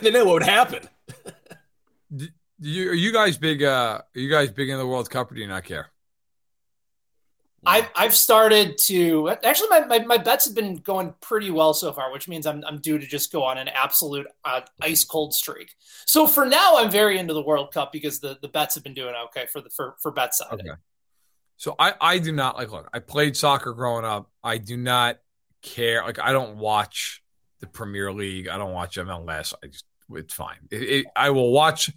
they 0.00 0.10
know 0.10 0.24
what 0.24 0.34
would 0.34 0.42
happen. 0.44 0.88
Do 2.60 2.70
you, 2.70 2.90
are 2.90 2.94
you 2.94 3.12
guys 3.12 3.36
big? 3.36 3.62
Uh, 3.62 4.00
are 4.14 4.20
you 4.20 4.30
guys 4.30 4.50
big 4.50 4.68
in 4.68 4.78
the 4.78 4.86
World 4.86 5.10
Cup, 5.10 5.30
or 5.30 5.34
do 5.34 5.40
you 5.40 5.48
not 5.48 5.64
care? 5.64 5.90
I've 7.66 7.88
I've 7.94 8.14
started 8.14 8.78
to 8.78 9.30
actually 9.42 9.68
my, 9.68 9.86
my, 9.86 9.98
my, 10.00 10.18
bets 10.18 10.44
have 10.46 10.54
been 10.54 10.76
going 10.76 11.14
pretty 11.20 11.50
well 11.50 11.74
so 11.74 11.92
far, 11.92 12.12
which 12.12 12.28
means 12.28 12.46
I'm 12.46 12.62
I'm 12.66 12.78
due 12.78 12.98
to 12.98 13.06
just 13.06 13.32
go 13.32 13.42
on 13.42 13.58
an 13.58 13.68
absolute 13.68 14.26
uh, 14.44 14.62
ice 14.82 15.04
cold 15.04 15.34
streak. 15.34 15.74
So 16.06 16.26
for 16.26 16.46
now, 16.46 16.76
I'm 16.76 16.90
very 16.90 17.18
into 17.18 17.34
the 17.34 17.42
World 17.42 17.72
Cup 17.72 17.92
because 17.92 18.20
the, 18.20 18.38
the 18.42 18.48
bets 18.48 18.74
have 18.74 18.84
been 18.84 18.94
doing 18.94 19.14
okay 19.26 19.46
for 19.46 19.60
the 19.60 19.70
for 19.70 19.96
for 20.00 20.10
bet 20.10 20.34
side. 20.34 20.52
Okay. 20.52 20.70
So 21.56 21.74
I 21.78 21.94
I 22.00 22.18
do 22.18 22.32
not 22.32 22.56
like 22.56 22.70
look. 22.70 22.88
I 22.92 22.98
played 22.98 23.36
soccer 23.36 23.72
growing 23.72 24.04
up. 24.04 24.30
I 24.42 24.58
do 24.58 24.76
not 24.76 25.18
care. 25.62 26.02
Like 26.02 26.18
I 26.18 26.32
don't 26.32 26.58
watch 26.58 27.22
the 27.60 27.66
Premier 27.66 28.12
League. 28.12 28.48
I 28.48 28.58
don't 28.58 28.72
watch 28.72 28.96
MLS. 28.96 29.54
I 29.62 29.68
just 29.68 29.84
it's 30.10 30.34
fine. 30.34 30.58
It, 30.70 30.82
it, 30.82 31.06
I 31.16 31.30
will 31.30 31.52
watch 31.52 31.90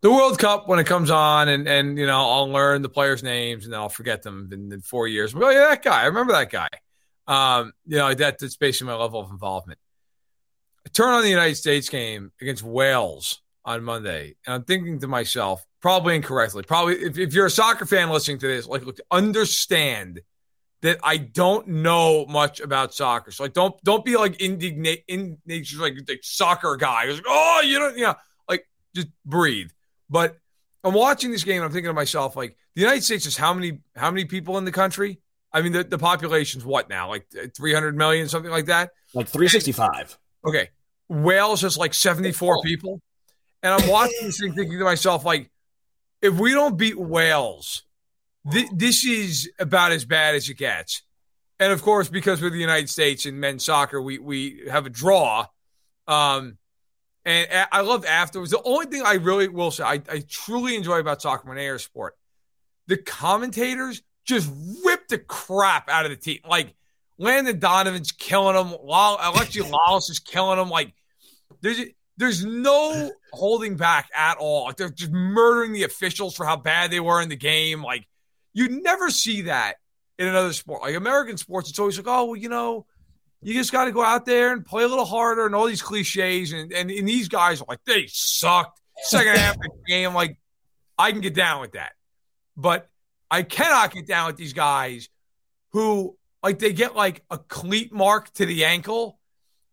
the 0.00 0.10
World 0.10 0.38
Cup 0.38 0.68
when 0.68 0.78
it 0.78 0.86
comes 0.86 1.10
on, 1.10 1.48
and 1.48 1.66
and 1.68 1.98
you 1.98 2.06
know 2.06 2.18
I'll 2.18 2.48
learn 2.48 2.82
the 2.82 2.88
players' 2.88 3.22
names, 3.22 3.66
and 3.66 3.74
I'll 3.74 3.88
forget 3.88 4.22
them 4.22 4.48
in, 4.52 4.72
in 4.72 4.80
four 4.80 5.08
years. 5.08 5.34
Oh 5.34 5.50
yeah, 5.50 5.68
that 5.68 5.82
guy. 5.82 6.02
I 6.02 6.06
remember 6.06 6.32
that 6.32 6.50
guy. 6.50 6.68
Um, 7.26 7.72
you 7.86 7.98
know 7.98 8.14
that, 8.14 8.38
that's 8.38 8.56
basically 8.56 8.92
my 8.92 8.94
level 8.94 9.20
of 9.20 9.30
involvement. 9.30 9.78
I 10.86 10.90
turn 10.90 11.12
on 11.12 11.22
the 11.22 11.28
United 11.28 11.56
States 11.56 11.88
game 11.88 12.32
against 12.40 12.62
Wales 12.62 13.42
on 13.64 13.82
Monday, 13.82 14.36
and 14.46 14.54
I'm 14.54 14.64
thinking 14.64 15.00
to 15.00 15.08
myself, 15.08 15.64
probably 15.80 16.14
incorrectly, 16.14 16.62
probably 16.62 16.94
if, 16.94 17.18
if 17.18 17.34
you're 17.34 17.46
a 17.46 17.50
soccer 17.50 17.84
fan 17.84 18.08
listening 18.08 18.38
to 18.38 18.46
this, 18.46 18.66
like 18.66 18.86
look, 18.86 18.98
understand 19.10 20.20
that 20.82 20.98
I 21.02 21.16
don't 21.16 21.66
know 21.66 22.24
much 22.26 22.60
about 22.60 22.94
soccer. 22.94 23.32
So 23.32 23.42
like 23.42 23.52
don't 23.52 23.74
don't 23.82 24.04
be 24.04 24.16
like 24.16 24.40
indignate 24.40 25.02
in 25.08 25.38
nature 25.44 25.78
like 25.78 25.94
the 26.06 26.18
soccer 26.22 26.76
guy. 26.76 27.06
Like, 27.06 27.24
oh, 27.26 27.62
you 27.64 27.78
don't, 27.80 27.98
yeah, 27.98 28.14
like 28.48 28.64
just 28.94 29.08
breathe. 29.24 29.70
But 30.10 30.38
I'm 30.84 30.94
watching 30.94 31.30
this 31.30 31.44
game. 31.44 31.62
I'm 31.62 31.70
thinking 31.70 31.90
to 31.90 31.94
myself, 31.94 32.36
like 32.36 32.56
the 32.74 32.80
United 32.80 33.04
States 33.04 33.26
is 33.26 33.36
how 33.36 33.52
many 33.52 33.80
how 33.96 34.10
many 34.10 34.24
people 34.24 34.58
in 34.58 34.64
the 34.64 34.72
country? 34.72 35.20
I 35.52 35.62
mean, 35.62 35.72
the, 35.72 35.84
the 35.84 35.98
population's 35.98 36.64
what 36.64 36.88
now? 36.88 37.08
Like 37.08 37.26
300 37.56 37.96
million, 37.96 38.28
something 38.28 38.50
like 38.50 38.66
that. 38.66 38.90
Like 39.14 39.28
365. 39.28 40.18
Okay, 40.46 40.70
Wales 41.08 41.62
has 41.62 41.76
like 41.76 41.94
74 41.94 42.62
people, 42.62 43.00
and 43.62 43.74
I'm 43.74 43.88
watching 43.88 44.18
this 44.22 44.38
thing, 44.38 44.54
thinking 44.54 44.78
to 44.78 44.84
myself, 44.84 45.24
like 45.24 45.50
if 46.22 46.38
we 46.38 46.52
don't 46.52 46.76
beat 46.76 46.98
Wales, 46.98 47.82
th- 48.50 48.70
this 48.72 49.04
is 49.04 49.50
about 49.58 49.92
as 49.92 50.04
bad 50.04 50.34
as 50.34 50.48
it 50.48 50.58
gets. 50.58 51.02
And 51.60 51.72
of 51.72 51.82
course, 51.82 52.08
because 52.08 52.40
we're 52.40 52.50
the 52.50 52.58
United 52.58 52.88
States 52.88 53.26
in 53.26 53.40
men's 53.40 53.64
soccer, 53.64 54.00
we 54.00 54.18
we 54.18 54.62
have 54.70 54.86
a 54.86 54.90
draw. 54.90 55.46
Um, 56.06 56.58
and 57.28 57.68
I 57.70 57.82
love 57.82 58.06
afterwards. 58.06 58.50
The 58.50 58.62
only 58.62 58.86
thing 58.86 59.02
I 59.04 59.14
really 59.14 59.48
will 59.48 59.70
say, 59.70 59.84
I, 59.84 60.02
I 60.10 60.24
truly 60.28 60.76
enjoy 60.76 60.98
about 60.98 61.20
soccer 61.20 61.46
when 61.46 61.58
air 61.58 61.78
sport, 61.78 62.16
the 62.86 62.96
commentators 62.96 64.02
just 64.24 64.50
rip 64.84 65.08
the 65.08 65.18
crap 65.18 65.90
out 65.90 66.06
of 66.06 66.10
the 66.10 66.16
team. 66.16 66.40
Like 66.48 66.74
Landon 67.18 67.58
Donovan's 67.58 68.12
killing 68.12 68.54
them. 68.54 68.78
Alexi 68.88 69.62
Lalas 69.88 70.10
is 70.10 70.20
killing 70.20 70.58
them. 70.58 70.70
Like 70.70 70.94
there's 71.60 71.80
there's 72.16 72.44
no 72.44 73.10
holding 73.32 73.76
back 73.76 74.08
at 74.16 74.38
all. 74.38 74.64
Like 74.64 74.76
they're 74.76 74.88
just 74.88 75.12
murdering 75.12 75.72
the 75.72 75.84
officials 75.84 76.34
for 76.34 76.46
how 76.46 76.56
bad 76.56 76.90
they 76.90 77.00
were 77.00 77.20
in 77.20 77.28
the 77.28 77.36
game. 77.36 77.82
Like 77.82 78.06
you 78.54 78.80
never 78.80 79.10
see 79.10 79.42
that 79.42 79.74
in 80.18 80.28
another 80.28 80.54
sport. 80.54 80.80
Like 80.80 80.94
American 80.94 81.36
sports, 81.36 81.68
it's 81.68 81.78
always 81.78 81.98
like, 81.98 82.08
oh, 82.08 82.24
well, 82.24 82.36
you 82.36 82.48
know, 82.48 82.86
you 83.40 83.54
just 83.54 83.72
got 83.72 83.84
to 83.84 83.92
go 83.92 84.02
out 84.02 84.26
there 84.26 84.52
and 84.52 84.66
play 84.66 84.82
a 84.82 84.88
little 84.88 85.04
harder 85.04 85.46
and 85.46 85.54
all 85.54 85.66
these 85.66 85.82
cliches. 85.82 86.52
And, 86.52 86.72
and, 86.72 86.90
and 86.90 87.08
these 87.08 87.28
guys 87.28 87.60
are 87.60 87.66
like, 87.68 87.84
they 87.84 88.06
sucked. 88.08 88.80
Second 89.00 89.36
half 89.36 89.54
of 89.54 89.62
the 89.62 89.70
game, 89.86 90.12
like, 90.12 90.38
I 90.98 91.12
can 91.12 91.20
get 91.20 91.34
down 91.34 91.60
with 91.60 91.72
that. 91.72 91.92
But 92.56 92.88
I 93.30 93.42
cannot 93.42 93.92
get 93.92 94.08
down 94.08 94.26
with 94.26 94.36
these 94.36 94.52
guys 94.52 95.08
who, 95.70 96.16
like, 96.42 96.58
they 96.58 96.72
get 96.72 96.96
like 96.96 97.22
a 97.30 97.38
cleat 97.38 97.92
mark 97.92 98.32
to 98.34 98.46
the 98.46 98.64
ankle. 98.64 99.20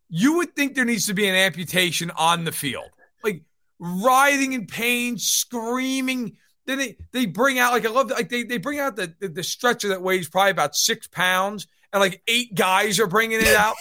You 0.09 0.37
would 0.37 0.55
think 0.55 0.75
there 0.75 0.85
needs 0.85 1.07
to 1.07 1.15
be 1.15 1.27
an 1.27 1.33
amputation 1.33 2.11
on 2.11 2.43
the 2.43 2.51
field. 2.51 2.89
Like, 3.23 3.41
writhing 3.79 4.53
in 4.53 4.67
pain, 4.67 5.17
screaming. 5.17 6.37
Then 6.67 6.77
they, 6.77 6.97
they 7.11 7.25
bring 7.25 7.57
out, 7.57 7.73
like, 7.73 7.85
I 7.85 7.89
love, 7.89 8.11
like, 8.11 8.29
they, 8.29 8.43
they 8.43 8.59
bring 8.59 8.79
out 8.79 8.95
the, 8.95 9.11
the, 9.19 9.29
the 9.29 9.43
stretcher 9.43 9.87
that 9.87 10.03
weighs 10.03 10.29
probably 10.29 10.51
about 10.51 10.75
six 10.75 11.07
pounds 11.07 11.65
and 11.95 12.01
like 12.01 12.21
eight 12.27 12.53
guys 12.53 12.99
are 12.99 13.07
bringing 13.07 13.39
it 13.39 13.55
out 13.55 13.75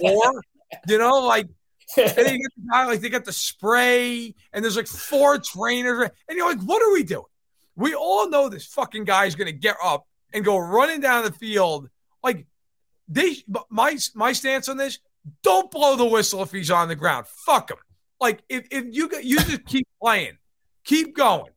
war. 0.00 0.42
You 0.86 0.98
know, 0.98 1.26
like 1.26 1.48
and 1.96 2.10
they 2.14 2.38
get 2.38 2.50
the 2.56 2.68
guy, 2.70 2.86
like 2.86 3.00
they 3.00 3.08
got 3.08 3.24
the 3.24 3.32
spray, 3.32 4.32
and 4.52 4.64
there's 4.64 4.76
like 4.76 4.86
four 4.86 5.36
trainers, 5.38 6.08
and 6.28 6.38
you're 6.38 6.48
like, 6.48 6.62
what 6.62 6.80
are 6.80 6.92
we 6.92 7.02
doing? 7.02 7.24
We 7.74 7.92
all 7.92 8.30
know 8.30 8.48
this 8.48 8.66
fucking 8.66 9.02
guy 9.02 9.24
is 9.24 9.34
gonna 9.34 9.50
get 9.50 9.74
up 9.82 10.06
and 10.32 10.44
go 10.44 10.58
running 10.58 11.00
down 11.00 11.24
the 11.24 11.32
field. 11.32 11.88
Like 12.22 12.46
they 13.08 13.38
my 13.68 13.98
my 14.14 14.32
stance 14.32 14.68
on 14.68 14.76
this, 14.76 15.00
don't 15.42 15.72
blow 15.72 15.96
the 15.96 16.06
whistle 16.06 16.40
if 16.44 16.52
he's 16.52 16.70
on 16.70 16.86
the 16.86 16.94
ground. 16.94 17.26
Fuck 17.26 17.72
him. 17.72 17.78
Like 18.20 18.44
if, 18.48 18.68
if 18.70 18.84
you 18.92 19.10
you 19.24 19.38
just 19.38 19.66
keep 19.66 19.88
playing, 20.00 20.38
keep 20.84 21.16
going. 21.16 21.50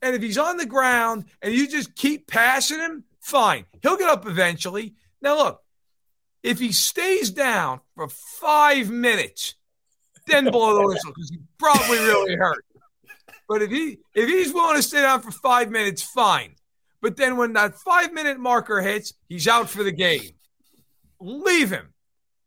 And 0.00 0.16
if 0.16 0.22
he's 0.22 0.38
on 0.38 0.56
the 0.56 0.64
ground 0.64 1.26
and 1.42 1.52
you 1.52 1.68
just 1.68 1.94
keep 1.94 2.26
passing 2.28 2.78
him, 2.78 3.04
fine. 3.20 3.66
He'll 3.82 3.98
get 3.98 4.08
up 4.08 4.26
eventually. 4.26 4.94
Now, 5.24 5.36
look, 5.38 5.62
if 6.42 6.58
he 6.58 6.70
stays 6.70 7.30
down 7.30 7.80
for 7.96 8.08
five 8.08 8.90
minutes, 8.90 9.54
then 10.26 10.50
blow 10.50 10.74
the 10.74 10.86
whistle 10.86 11.12
because 11.12 11.30
he's 11.30 11.40
probably 11.58 11.96
really 11.98 12.36
hurt. 12.36 12.64
But 13.48 13.62
if 13.62 13.70
he 13.70 13.98
if 14.14 14.28
he's 14.28 14.52
willing 14.52 14.76
to 14.76 14.82
stay 14.82 15.00
down 15.00 15.22
for 15.22 15.30
five 15.30 15.70
minutes, 15.70 16.02
fine. 16.02 16.56
But 17.00 17.16
then 17.16 17.38
when 17.38 17.54
that 17.54 17.74
five 17.74 18.12
minute 18.12 18.38
marker 18.38 18.82
hits, 18.82 19.14
he's 19.28 19.48
out 19.48 19.70
for 19.70 19.82
the 19.82 19.92
game. 19.92 20.30
Leave 21.20 21.70
him. 21.70 21.94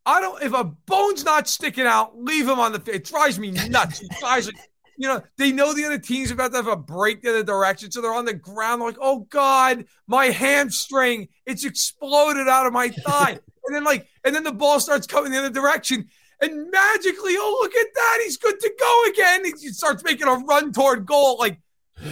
I 0.06 0.22
don't. 0.22 0.42
If 0.44 0.54
a 0.54 0.64
bone's 0.64 1.26
not 1.26 1.48
sticking 1.48 1.88
out, 1.88 2.16
leave 2.16 2.48
him 2.48 2.60
on 2.60 2.74
the. 2.74 2.84
It 2.94 3.06
drives 3.06 3.40
me 3.40 3.52
nuts. 3.52 4.02
It 4.02 4.12
drives 4.20 4.52
you 4.98 5.08
know, 5.08 5.22
they 5.38 5.52
know 5.52 5.74
the 5.74 5.86
other 5.86 6.00
team's 6.00 6.32
about 6.32 6.52
to 6.52 6.58
have 6.58 6.68
a 6.68 6.76
break 6.76 7.18
in 7.18 7.22
the 7.24 7.30
other 7.30 7.44
direction. 7.44 7.92
So 7.92 8.02
they're 8.02 8.14
on 8.14 8.26
the 8.26 8.34
ground, 8.34 8.82
like, 8.82 8.98
oh 9.00 9.20
God, 9.30 9.86
my 10.08 10.26
hamstring, 10.26 11.28
it's 11.46 11.64
exploded 11.64 12.48
out 12.48 12.66
of 12.66 12.74
my 12.74 12.90
thigh. 13.06 13.40
and 13.66 13.76
then 13.76 13.84
like, 13.84 14.08
and 14.26 14.36
then 14.36 14.44
the 14.44 14.52
ball 14.52 14.80
starts 14.80 15.08
coming 15.08 15.32
the 15.32 15.38
other 15.38 15.50
direction. 15.52 16.08
And 16.42 16.70
magically, 16.70 17.34
oh, 17.36 17.60
look 17.62 17.76
at 17.76 17.94
that. 17.94 18.22
He's 18.24 18.38
good 18.38 18.60
to 18.60 18.74
go 18.80 19.04
again. 19.10 19.46
He 19.46 19.70
starts 19.70 20.04
making 20.04 20.28
a 20.28 20.34
run 20.34 20.72
toward 20.72 21.06
goal. 21.06 21.38
Like, 21.40 21.60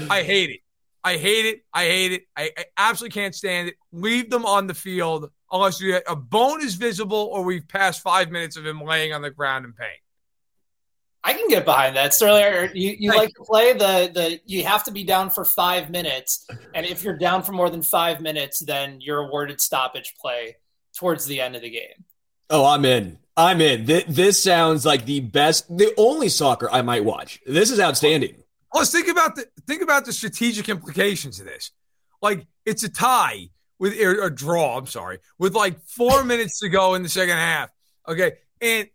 I 0.10 0.24
hate 0.24 0.50
it. 0.52 0.60
I 1.04 1.18
hate 1.18 1.46
it. 1.46 1.64
I 1.72 1.86
hate 1.86 2.12
it. 2.14 2.24
I, 2.36 2.52
I 2.58 2.66
absolutely 2.78 3.14
can't 3.14 3.36
stand 3.36 3.68
it. 3.70 3.76
Leave 3.92 4.32
them 4.32 4.46
on 4.46 4.66
the 4.66 4.74
field 4.74 5.30
unless 5.52 5.80
you, 5.80 6.00
a 6.08 6.16
bone 6.16 6.64
is 6.64 6.74
visible 6.74 7.30
or 7.32 7.44
we've 7.44 7.68
passed 7.68 8.02
five 8.02 8.32
minutes 8.32 8.58
of 8.58 8.66
him 8.66 8.82
laying 8.82 9.14
on 9.14 9.22
the 9.22 9.30
ground 9.30 9.66
in 9.66 9.74
pain. 9.74 9.88
I 11.28 11.34
can 11.34 11.48
get 11.48 11.66
behind 11.66 11.96
that. 11.96 12.14
Sterling, 12.14 12.70
you, 12.76 12.96
you 13.00 13.10
like 13.10 13.34
to 13.34 13.44
play 13.44 13.74
the 13.74 14.12
the 14.14 14.40
you 14.46 14.64
have 14.64 14.84
to 14.84 14.92
be 14.92 15.04
down 15.04 15.32
for 15.32 15.44
five 15.44 15.90
minutes, 15.90 16.46
and 16.76 16.86
if 16.86 17.04
you're 17.04 17.18
down 17.18 17.42
for 17.42 17.52
more 17.52 17.72
than 17.72 17.82
five 17.82 18.22
minutes, 18.22 18.60
then 18.60 19.02
you're 19.02 19.28
awarded 19.28 19.60
stoppage 19.60 20.14
play 20.22 20.58
towards 20.96 21.26
the 21.26 21.42
end 21.42 21.56
of 21.56 21.64
the 21.64 21.70
game. 21.72 22.06
Oh, 22.52 22.64
I'm 22.64 22.86
in. 22.86 23.18
I'm 23.36 23.60
in. 23.60 23.86
This, 23.86 24.04
this 24.08 24.44
sounds 24.44 24.86
like 24.86 25.06
the 25.06 25.20
best, 25.20 25.66
the 25.76 25.94
only 25.98 26.30
soccer 26.30 26.70
I 26.72 26.84
might 26.84 27.04
watch. 27.04 27.42
This 27.48 27.72
is 27.72 27.80
outstanding. 27.80 28.44
Let's 28.72 28.92
think 28.92 29.08
about 29.08 29.36
the 29.36 29.48
think 29.66 29.82
about 29.82 30.06
the 30.06 30.14
strategic 30.14 30.70
implications 30.70 31.40
of 31.40 31.48
this. 31.48 31.72
Like 32.22 32.46
it's 32.66 32.84
a 32.84 32.90
tie 32.90 33.50
with 33.80 33.94
a 33.94 34.30
draw. 34.30 34.78
I'm 34.78 34.86
sorry, 34.86 35.20
with 35.40 35.56
like 35.56 35.82
four 35.88 36.24
minutes 36.26 36.60
to 36.60 36.70
go 36.70 36.94
in 36.94 37.02
the 37.02 37.10
second 37.10 37.38
half. 37.38 37.72
Okay, 38.08 38.34
and 38.62 38.88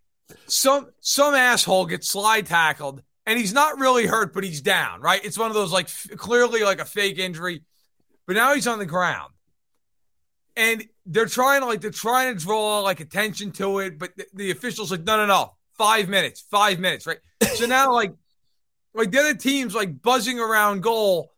some 0.47 0.87
some 0.99 1.35
asshole 1.35 1.85
gets 1.85 2.07
slide 2.07 2.45
tackled 2.45 3.01
and 3.25 3.37
he's 3.39 3.53
not 3.53 3.79
really 3.79 4.05
hurt, 4.05 4.33
but 4.33 4.43
he's 4.43 4.61
down, 4.61 5.01
right? 5.01 5.23
It's 5.23 5.37
one 5.37 5.49
of 5.49 5.53
those 5.53 5.71
like 5.71 5.85
f- 5.85 6.07
clearly 6.17 6.63
like 6.63 6.79
a 6.79 6.85
fake 6.85 7.19
injury, 7.19 7.63
but 8.25 8.35
now 8.35 8.53
he's 8.53 8.67
on 8.67 8.79
the 8.79 8.85
ground. 8.85 9.33
And 10.55 10.85
they're 11.05 11.27
trying 11.27 11.61
to 11.61 11.67
like 11.67 11.81
they're 11.81 11.91
trying 11.91 12.37
to 12.37 12.43
draw 12.43 12.79
like 12.79 12.99
attention 12.99 13.51
to 13.53 13.79
it, 13.79 13.97
but 13.97 14.15
the, 14.17 14.25
the 14.33 14.51
officials 14.51 14.91
like 14.91 15.03
no 15.03 15.17
no 15.17 15.25
no 15.25 15.53
five 15.77 16.09
minutes 16.09 16.43
five 16.51 16.79
minutes 16.79 17.07
right. 17.07 17.19
So 17.53 17.65
now 17.65 17.93
like 17.93 18.13
like 18.93 19.11
the 19.11 19.19
other 19.19 19.35
team's 19.35 19.73
like 19.73 20.01
buzzing 20.01 20.39
around 20.39 20.81
goal, 20.81 21.31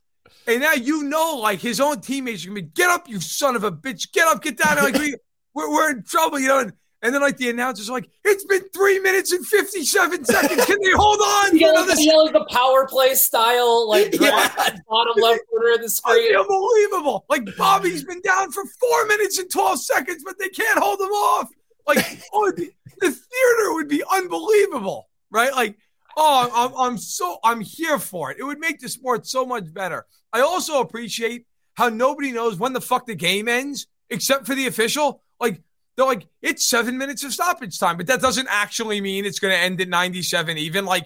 and 0.47 0.61
now 0.61 0.73
you 0.73 1.03
know 1.03 1.37
like 1.41 1.59
his 1.59 1.79
own 1.79 2.01
teammates 2.01 2.43
are 2.43 2.47
gonna 2.47 2.61
be 2.61 2.67
get 2.67 2.89
up 2.89 3.07
you 3.07 3.19
son 3.19 3.55
of 3.55 3.63
a 3.63 3.71
bitch 3.71 4.11
get 4.11 4.27
up 4.27 4.41
get 4.41 4.57
down 4.57 4.77
like 4.77 4.95
we 4.95 5.15
we're, 5.53 5.69
we're 5.69 5.91
in 5.91 6.03
trouble 6.03 6.39
you 6.39 6.47
know. 6.47 6.59
And, 6.59 6.73
and 7.03 7.13
then 7.13 7.21
like 7.21 7.35
the 7.35 7.49
announcers 7.49 7.89
are 7.89 7.93
like, 7.93 8.09
it's 8.23 8.45
been 8.45 8.63
three 8.73 8.97
minutes 8.97 9.33
and 9.33 9.45
57 9.45 10.23
seconds. 10.23 10.65
Can 10.65 10.77
they 10.81 10.91
hold 10.91 11.19
on? 11.19 11.57
You 11.57 11.73
know, 11.73 11.85
the, 11.85 11.95
the 12.31 12.45
power 12.49 12.87
play 12.87 13.13
style, 13.13 13.89
like 13.89 14.17
yeah. 14.19 14.49
bottom 14.87 15.21
left 15.21 15.41
corner 15.49 15.73
of 15.73 15.81
the 15.81 15.89
screen. 15.89 16.33
Unbelievable. 16.33 17.25
Like 17.29 17.43
Bobby's 17.57 18.05
been 18.05 18.21
down 18.21 18.51
for 18.53 18.63
four 18.79 19.05
minutes 19.07 19.37
and 19.37 19.51
12 19.51 19.81
seconds, 19.81 20.23
but 20.25 20.39
they 20.39 20.47
can't 20.47 20.79
hold 20.79 21.01
him 21.01 21.07
off. 21.07 21.49
Like, 21.85 22.23
oh, 22.33 22.49
the, 22.51 22.71
the 22.99 23.11
theater 23.11 23.73
would 23.73 23.89
be 23.89 24.01
unbelievable, 24.09 25.09
right? 25.29 25.51
Like, 25.51 25.77
oh, 26.15 26.49
I'm, 26.55 26.73
I'm 26.91 26.97
so, 26.97 27.37
I'm 27.43 27.59
here 27.59 27.99
for 27.99 28.31
it. 28.31 28.37
It 28.39 28.43
would 28.45 28.59
make 28.59 28.79
the 28.79 28.87
sport 28.87 29.27
so 29.27 29.45
much 29.45 29.73
better. 29.73 30.05
I 30.31 30.39
also 30.39 30.79
appreciate 30.79 31.47
how 31.73 31.89
nobody 31.89 32.31
knows 32.31 32.57
when 32.57 32.71
the 32.71 32.79
fuck 32.79 33.07
the 33.07 33.15
game 33.15 33.49
ends 33.49 33.87
except 34.09 34.45
for 34.45 34.55
the 34.55 34.67
official. 34.67 35.21
Like, 35.37 35.61
they're 35.95 36.05
like, 36.05 36.27
it's 36.41 36.65
seven 36.65 36.97
minutes 36.97 37.23
of 37.23 37.33
stoppage 37.33 37.77
time, 37.77 37.97
but 37.97 38.07
that 38.07 38.21
doesn't 38.21 38.47
actually 38.49 38.99
mean 39.01 39.25
it's 39.25 39.39
going 39.39 39.53
to 39.53 39.59
end 39.59 39.79
at 39.81 39.89
97 39.89 40.57
even. 40.57 40.85
Like, 40.85 41.05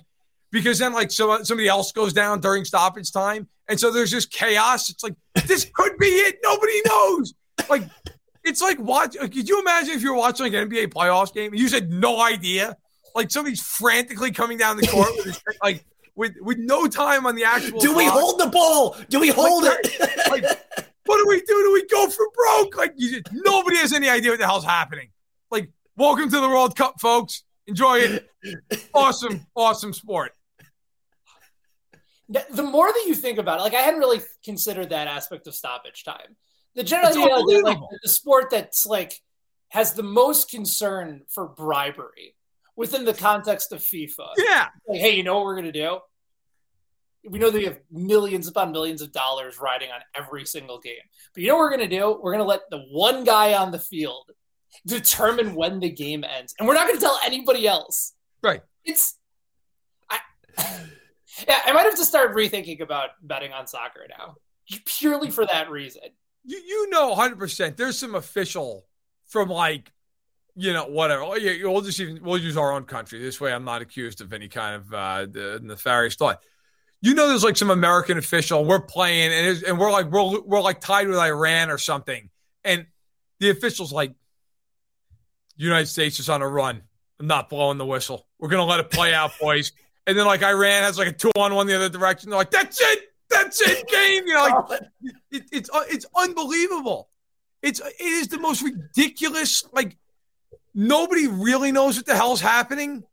because 0.52 0.80
then 0.80 0.94
like 0.94 1.12
so, 1.12 1.44
somebody 1.44 1.68
else 1.68 1.92
goes 1.92 2.14
down 2.14 2.40
during 2.40 2.64
stoppage 2.64 3.12
time. 3.12 3.48
And 3.68 3.80
so 3.80 3.92
there's 3.92 4.12
just 4.12 4.32
chaos. 4.32 4.90
It's 4.90 5.04
like, 5.04 5.16
this 5.46 5.66
could 5.74 5.98
be 5.98 6.08
it. 6.08 6.38
Nobody 6.44 6.82
knows. 6.88 7.34
Like, 7.70 7.84
it's 8.46 8.62
like, 8.62 8.80
watch. 8.80 9.18
Could 9.18 9.50
you 9.50 9.60
imagine 9.60 9.96
if 9.96 10.02
you're 10.02 10.16
watching 10.16 10.46
like 10.46 10.54
an 10.54 10.70
NBA 10.70 10.88
playoffs 10.94 11.34
game 11.34 11.52
and 11.52 11.60
you 11.60 11.68
had 11.70 11.92
no 11.92 12.22
idea? 12.22 12.78
Like 13.14 13.30
somebody's 13.30 13.62
frantically 13.62 14.32
coming 14.32 14.58
down 14.58 14.78
the 14.78 14.88
court 14.88 15.10
with 15.18 15.26
his, 15.26 15.42
like, 15.64 15.84
with, 16.16 16.36
with 16.42 16.58
no 16.58 16.88
time 16.88 17.26
on 17.26 17.36
the 17.36 17.44
actual. 17.44 17.80
Do 17.80 17.94
we 17.94 18.06
hold 18.06 18.40
the 18.40 18.48
ball? 18.48 18.96
Do 19.10 19.20
we 19.20 19.30
hold 19.30 19.66
like, 19.66 19.80
it? 19.84 20.32
like, 20.32 20.88
what 21.08 21.18
do 21.18 21.28
we 21.28 21.39
do? 21.41 21.64
Do 21.64 21.74
we 21.74 21.86
go 21.88 22.10
for 22.10 22.26
broke? 22.34 22.78
Like 22.78 22.93
you, 22.95 23.22
nobody 23.32 23.78
has 23.78 23.93
any 23.93 24.10
idea 24.10 24.32
what 24.32 24.39
the 24.39 24.45
hell's 24.45 24.66
happening. 24.66 25.10
Like, 25.49 25.72
welcome 25.95 26.30
to 26.30 26.39
the 26.39 26.49
World 26.49 26.76
Cup, 26.76 26.99
folks. 26.99 27.43
Enjoy 27.66 27.99
it. 27.99 28.30
Awesome, 28.93 29.45
awesome 29.55 29.93
sport. 29.93 30.34
The 32.30 32.64
more 32.64 32.88
that 32.88 33.05
you 33.08 33.16
think 33.16 33.38
about 33.39 33.60
it, 33.60 33.64
like 33.64 33.74
I 33.74 33.82
hadn't 33.82 33.99
really 33.99 34.22
considered 34.43 34.89
that 34.89 35.08
aspect 35.08 35.47
of 35.47 35.55
stoppage 35.55 36.03
time. 36.03 36.36
The 36.76 36.84
general 36.84 37.10
idea 37.10 37.28
that 37.28 37.64
like 37.64 37.80
the 38.03 38.10
sport 38.10 38.49
that's 38.51 38.86
like 38.86 39.14
has 39.70 39.93
the 39.93 40.03
most 40.03 40.49
concern 40.49 41.24
for 41.30 41.47
bribery 41.47 42.36
within 42.76 43.05
the 43.05 43.14
context 43.14 43.72
of 43.72 43.80
FIFA. 43.80 44.28
Yeah. 44.38 44.68
Like, 44.88 44.99
hey, 44.99 45.16
you 45.16 45.24
know 45.24 45.36
what 45.36 45.45
we're 45.45 45.55
gonna 45.55 45.72
do? 45.72 45.99
We 47.30 47.39
know 47.39 47.49
they 47.49 47.65
have 47.65 47.80
millions 47.91 48.47
upon 48.47 48.71
millions 48.71 49.01
of 49.01 49.11
dollars 49.11 49.59
riding 49.59 49.89
on 49.91 49.99
every 50.15 50.45
single 50.45 50.80
game. 50.80 50.95
But 51.34 51.43
you 51.43 51.49
know 51.49 51.55
what 51.55 51.61
we're 51.61 51.78
going 51.78 51.89
to 51.89 51.99
do? 51.99 52.19
We're 52.21 52.32
going 52.32 52.43
to 52.43 52.49
let 52.49 52.61
the 52.69 52.80
one 52.91 53.23
guy 53.23 53.53
on 53.53 53.71
the 53.71 53.80
field 53.80 54.32
determine 54.86 55.55
when 55.55 55.80
the 55.80 55.89
game 55.89 56.23
ends. 56.23 56.53
And 56.57 56.67
we're 56.67 56.75
not 56.75 56.88
going 56.88 56.99
to 56.99 57.05
tell 57.05 57.19
anybody 57.25 57.67
else. 57.67 58.13
Right. 58.41 58.61
It's 58.86 59.17
I 60.09 60.19
Yeah, 61.47 61.59
I 61.65 61.73
might 61.73 61.84
have 61.84 61.95
to 61.95 62.05
start 62.05 62.34
rethinking 62.34 62.82
about 62.82 63.09
betting 63.21 63.53
on 63.53 63.67
soccer 63.67 64.07
now, 64.17 64.38
purely 64.86 65.30
for 65.30 65.45
that 65.45 65.69
reason. 65.69 66.01
You 66.43 66.57
you 66.57 66.89
know, 66.89 67.13
hundred 67.13 67.38
percent. 67.38 67.78
There's 67.78 67.99
some 67.99 68.15
official 68.15 68.88
from 69.28 69.49
like, 69.49 69.91
you 70.55 70.73
know, 70.73 70.86
whatever. 70.86 71.21
Oh, 71.21 71.36
yeah, 71.36 71.63
we'll 71.69 71.82
just 71.82 71.99
even 71.99 72.23
we'll 72.23 72.39
use 72.39 72.57
our 72.57 72.71
own 72.71 72.86
country. 72.86 73.19
This 73.19 73.39
way, 73.39 73.53
I'm 73.53 73.65
not 73.65 73.84
accused 73.84 74.21
of 74.21 74.34
any 74.34 74.47
kind 74.47 74.75
of 74.78 74.93
uh, 74.93 75.28
nefarious 75.61 76.15
thought. 76.15 76.41
You 77.02 77.14
know, 77.14 77.28
there's 77.28 77.43
like 77.43 77.58
some 77.58 77.70
American 77.70 78.18
official. 78.18 78.66
We're 78.66 78.82
playing, 78.82 79.32
and 79.32 79.64
and 79.64 79.80
we're 79.80 79.91
like 79.91 80.08
we're 80.08 80.39
we're 80.41 80.62
like 80.62 80.82
tied 80.82 81.08
with 81.08 81.18
Iran 81.18 81.70
or 81.70 81.78
something, 81.78 82.30
and 82.64 82.88
the 83.39 83.52
official's 83.52 83.93
like, 83.93 84.14
United 85.56 85.88
States 85.88 86.20
is 86.20 86.30
on 86.30 86.41
a 86.41 86.48
run. 86.48 86.82
I'm 87.20 87.28
not 87.28 87.50
blowing 87.50 87.78
the 87.78 87.86
whistle. 87.86 88.28
We're 88.39 88.50
gonna 88.50 88.66
let 88.66 88.80
it 88.80 88.89
play 88.89 89.14
out, 89.14 89.32
boys. 89.41 89.72
And 90.06 90.18
then 90.18 90.26
like 90.26 90.41
Iran 90.41 90.84
has 90.84 90.98
like 90.98 91.08
a 91.08 91.12
two 91.12 91.32
on 91.36 91.54
one 91.54 91.68
the 91.68 91.76
other 91.76 91.89
direction. 91.89 92.30
They're 92.30 92.39
like, 92.39 92.52
that's 92.52 92.80
it, 92.82 93.12
that's 93.30 93.62
it, 93.62 93.88
game. 93.88 94.26
You 94.26 94.34
know, 94.34 94.66
like 94.70 94.82
it, 95.32 95.43
it's 95.52 95.70
uh, 95.70 95.84
it's 95.89 96.06
unbelievable. 96.16 97.10
It's 97.62 97.80
it 97.80 98.02
is 98.02 98.30
the 98.30 98.39
most 98.39 98.62
ridiculous. 98.62 99.64
Like 99.74 99.98
nobody 100.74 101.28
really 101.28 101.72
knows 101.72 101.98
what 101.98 102.06
the 102.06 102.16
hell's 102.16 102.41
happening. 102.41 103.04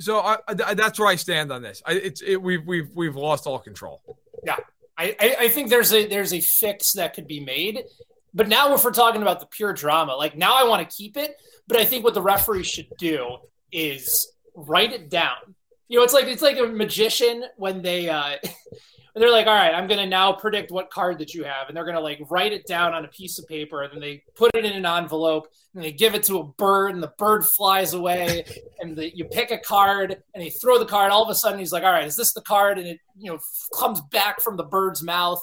So 0.00 0.18
I, 0.18 0.38
I, 0.48 0.74
that's 0.74 0.98
where 0.98 1.08
I 1.08 1.16
stand 1.16 1.52
on 1.52 1.62
this. 1.62 1.82
I, 1.86 1.92
it's 1.92 2.22
it, 2.22 2.40
we've 2.40 2.66
we've 2.66 2.90
we've 2.94 3.16
lost 3.16 3.46
all 3.46 3.58
control. 3.58 4.00
Yeah, 4.44 4.56
I, 4.96 5.36
I 5.40 5.48
think 5.48 5.70
there's 5.70 5.92
a 5.92 6.06
there's 6.06 6.32
a 6.32 6.40
fix 6.40 6.92
that 6.92 7.14
could 7.14 7.26
be 7.26 7.40
made. 7.40 7.84
But 8.32 8.48
now, 8.48 8.74
if 8.74 8.84
we're 8.84 8.92
talking 8.92 9.22
about 9.22 9.40
the 9.40 9.46
pure 9.46 9.72
drama, 9.72 10.14
like 10.14 10.36
now 10.36 10.54
I 10.56 10.68
want 10.68 10.88
to 10.88 10.96
keep 10.96 11.16
it, 11.16 11.36
but 11.66 11.76
I 11.76 11.84
think 11.84 12.04
what 12.04 12.14
the 12.14 12.22
referee 12.22 12.62
should 12.62 12.88
do 12.98 13.38
is 13.72 14.32
write 14.54 14.92
it 14.92 15.10
down. 15.10 15.54
You 15.88 15.98
know, 15.98 16.04
it's 16.04 16.14
like 16.14 16.26
it's 16.26 16.42
like 16.42 16.58
a 16.58 16.66
magician 16.66 17.44
when 17.56 17.82
they 17.82 18.08
uh 18.08 18.36
and 19.14 19.22
they're 19.22 19.30
like, 19.30 19.46
all 19.46 19.54
right, 19.54 19.74
I'm 19.74 19.88
going 19.88 19.98
to 19.98 20.06
now 20.06 20.32
predict 20.32 20.70
what 20.70 20.90
card 20.90 21.18
that 21.18 21.34
you 21.34 21.42
have. 21.42 21.68
And 21.68 21.76
they're 21.76 21.84
going 21.84 21.96
to 21.96 22.00
like 22.00 22.20
write 22.30 22.52
it 22.52 22.66
down 22.66 22.94
on 22.94 23.04
a 23.04 23.08
piece 23.08 23.38
of 23.38 23.48
paper. 23.48 23.82
And 23.82 23.92
then 23.92 24.00
they 24.00 24.22
put 24.36 24.54
it 24.54 24.64
in 24.64 24.72
an 24.72 24.86
envelope 24.86 25.48
and 25.74 25.82
they 25.82 25.90
give 25.90 26.14
it 26.14 26.22
to 26.24 26.38
a 26.38 26.44
bird 26.44 26.94
and 26.94 27.02
the 27.02 27.12
bird 27.18 27.44
flies 27.44 27.92
away. 27.92 28.44
and 28.80 28.96
the, 28.96 29.14
you 29.16 29.24
pick 29.24 29.50
a 29.50 29.58
card 29.58 30.22
and 30.34 30.42
they 30.42 30.50
throw 30.50 30.78
the 30.78 30.86
card. 30.86 31.10
All 31.10 31.22
of 31.22 31.28
a 31.28 31.34
sudden, 31.34 31.58
he's 31.58 31.72
like, 31.72 31.82
all 31.82 31.92
right, 31.92 32.06
is 32.06 32.16
this 32.16 32.32
the 32.32 32.42
card? 32.42 32.78
And 32.78 32.86
it, 32.86 33.00
you 33.18 33.32
know, 33.32 33.38
comes 33.76 34.00
back 34.12 34.40
from 34.40 34.56
the 34.56 34.64
bird's 34.64 35.02
mouth. 35.02 35.42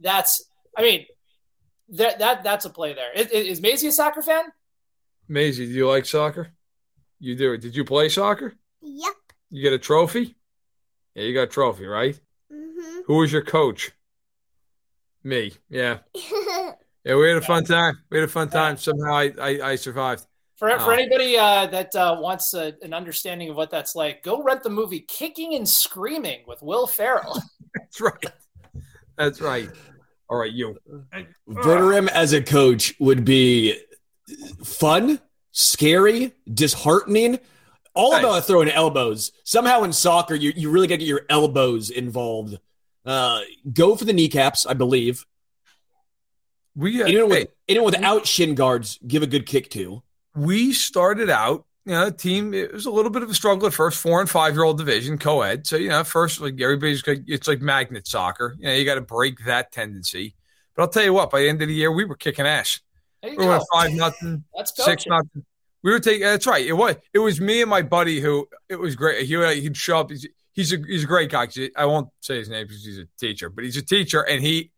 That's, 0.00 0.48
I 0.76 0.82
mean, 0.82 1.06
that, 1.90 2.18
that 2.20 2.42
that's 2.42 2.64
a 2.64 2.70
play 2.70 2.94
there. 2.94 3.12
Is, 3.12 3.26
is 3.28 3.60
Maisie 3.60 3.88
a 3.88 3.92
soccer 3.92 4.22
fan? 4.22 4.44
Maisie, 5.28 5.66
do 5.66 5.72
you 5.72 5.88
like 5.88 6.06
soccer? 6.06 6.48
You 7.20 7.36
do. 7.36 7.56
Did 7.56 7.76
you 7.76 7.84
play 7.84 8.08
soccer? 8.08 8.54
Yep. 8.80 9.12
You 9.50 9.62
get 9.62 9.72
a 9.72 9.78
trophy? 9.78 10.34
Yeah, 11.14 11.24
you 11.24 11.34
got 11.34 11.42
a 11.42 11.46
trophy, 11.46 11.84
right? 11.86 12.18
Mm-hmm. 12.82 13.00
Who 13.06 13.16
was 13.18 13.32
your 13.32 13.42
coach? 13.42 13.92
Me. 15.24 15.52
Yeah. 15.68 15.98
yeah, 17.04 17.16
we 17.16 17.28
had 17.28 17.36
a 17.36 17.40
fun 17.46 17.64
time. 17.64 17.98
We 18.10 18.18
had 18.18 18.28
a 18.28 18.32
fun 18.32 18.48
time. 18.48 18.76
Somehow 18.76 19.14
I, 19.14 19.32
I, 19.40 19.70
I 19.70 19.76
survived. 19.76 20.26
For, 20.56 20.70
for 20.78 20.90
oh. 20.92 20.94
anybody 20.94 21.36
uh, 21.36 21.66
that 21.66 21.94
uh, 21.96 22.16
wants 22.20 22.54
a, 22.54 22.74
an 22.82 22.94
understanding 22.94 23.50
of 23.50 23.56
what 23.56 23.70
that's 23.70 23.94
like, 23.96 24.22
go 24.22 24.42
rent 24.42 24.62
the 24.62 24.70
movie 24.70 25.00
Kicking 25.00 25.54
and 25.54 25.68
Screaming 25.68 26.40
with 26.46 26.62
Will 26.62 26.86
Ferrell. 26.86 27.40
that's 27.74 28.00
right. 28.00 28.32
That's 29.16 29.40
right. 29.40 29.68
All 30.28 30.38
right, 30.38 30.52
you. 30.52 30.78
Verderame 31.48 32.08
as 32.08 32.32
a 32.32 32.40
coach 32.40 32.94
would 32.98 33.24
be 33.24 33.78
fun, 34.64 35.20
scary, 35.50 36.32
disheartening, 36.52 37.38
all 37.94 38.12
nice. 38.12 38.20
about 38.20 38.44
throwing 38.46 38.70
elbows. 38.70 39.32
Somehow 39.44 39.82
in 39.82 39.92
soccer, 39.92 40.34
you, 40.34 40.52
you 40.56 40.70
really 40.70 40.86
got 40.86 40.94
to 40.94 40.98
get 40.98 41.08
your 41.08 41.26
elbows 41.28 41.90
involved. 41.90 42.58
Uh, 43.04 43.40
go 43.72 43.96
for 43.96 44.04
the 44.04 44.12
kneecaps, 44.12 44.66
I 44.66 44.74
believe. 44.74 45.24
We 46.74 47.02
uh, 47.02 47.06
anyone, 47.06 47.28
with, 47.28 47.38
hey, 47.38 47.46
anyone 47.68 47.92
without 47.92 48.26
shin 48.26 48.54
guards, 48.54 48.98
give 49.06 49.22
a 49.22 49.26
good 49.26 49.46
kick 49.46 49.70
to. 49.70 50.02
We 50.34 50.72
started 50.72 51.28
out, 51.28 51.66
you 51.84 51.92
know, 51.92 52.10
team. 52.10 52.54
It 52.54 52.72
was 52.72 52.86
a 52.86 52.90
little 52.90 53.10
bit 53.10 53.22
of 53.22 53.30
a 53.30 53.34
struggle 53.34 53.66
at 53.66 53.74
first, 53.74 54.00
four 54.00 54.20
and 54.20 54.30
five 54.30 54.54
year 54.54 54.64
old 54.64 54.78
division, 54.78 55.18
co-ed. 55.18 55.66
So 55.66 55.76
you 55.76 55.90
know, 55.90 56.04
first 56.04 56.40
like 56.40 56.60
everybody's 56.60 57.02
it's 57.06 57.48
like 57.48 57.60
magnet 57.60 58.06
soccer. 58.06 58.56
You 58.58 58.66
know, 58.66 58.74
you 58.74 58.84
got 58.84 58.94
to 58.94 59.02
break 59.02 59.44
that 59.44 59.72
tendency. 59.72 60.34
But 60.74 60.82
I'll 60.82 60.88
tell 60.88 61.04
you 61.04 61.12
what, 61.12 61.30
by 61.30 61.40
the 61.40 61.48
end 61.48 61.60
of 61.60 61.68
the 61.68 61.74
year, 61.74 61.92
we 61.92 62.04
were 62.04 62.16
kicking 62.16 62.46
ass. 62.46 62.80
We 63.22 63.36
went 63.36 63.62
five 63.72 63.92
nothing, 63.92 64.44
six 64.64 65.06
nothing. 65.06 65.44
We 65.82 65.90
were 65.90 66.00
taking. 66.00 66.22
That's 66.22 66.46
right. 66.46 66.64
It 66.64 66.72
was. 66.72 66.96
It 67.12 67.18
was 67.18 67.40
me 67.40 67.60
and 67.60 67.68
my 67.68 67.82
buddy 67.82 68.20
who. 68.20 68.48
It 68.68 68.76
was 68.76 68.96
great. 68.96 69.26
He 69.26 69.60
he'd 69.60 69.76
show 69.76 69.98
up. 69.98 70.10
He's, 70.10 70.26
he's 70.52 70.72
a 70.72 70.78
he's 70.86 71.04
a 71.04 71.06
great 71.06 71.30
guy. 71.30 71.48
I 71.76 71.86
won't 71.86 72.08
say 72.20 72.38
his 72.38 72.48
name 72.48 72.66
because 72.66 72.84
he's 72.84 72.98
a 72.98 73.06
teacher, 73.18 73.50
but 73.50 73.64
he's 73.64 73.76
a 73.76 73.82
teacher, 73.82 74.20
and 74.20 74.42
he, 74.42 74.70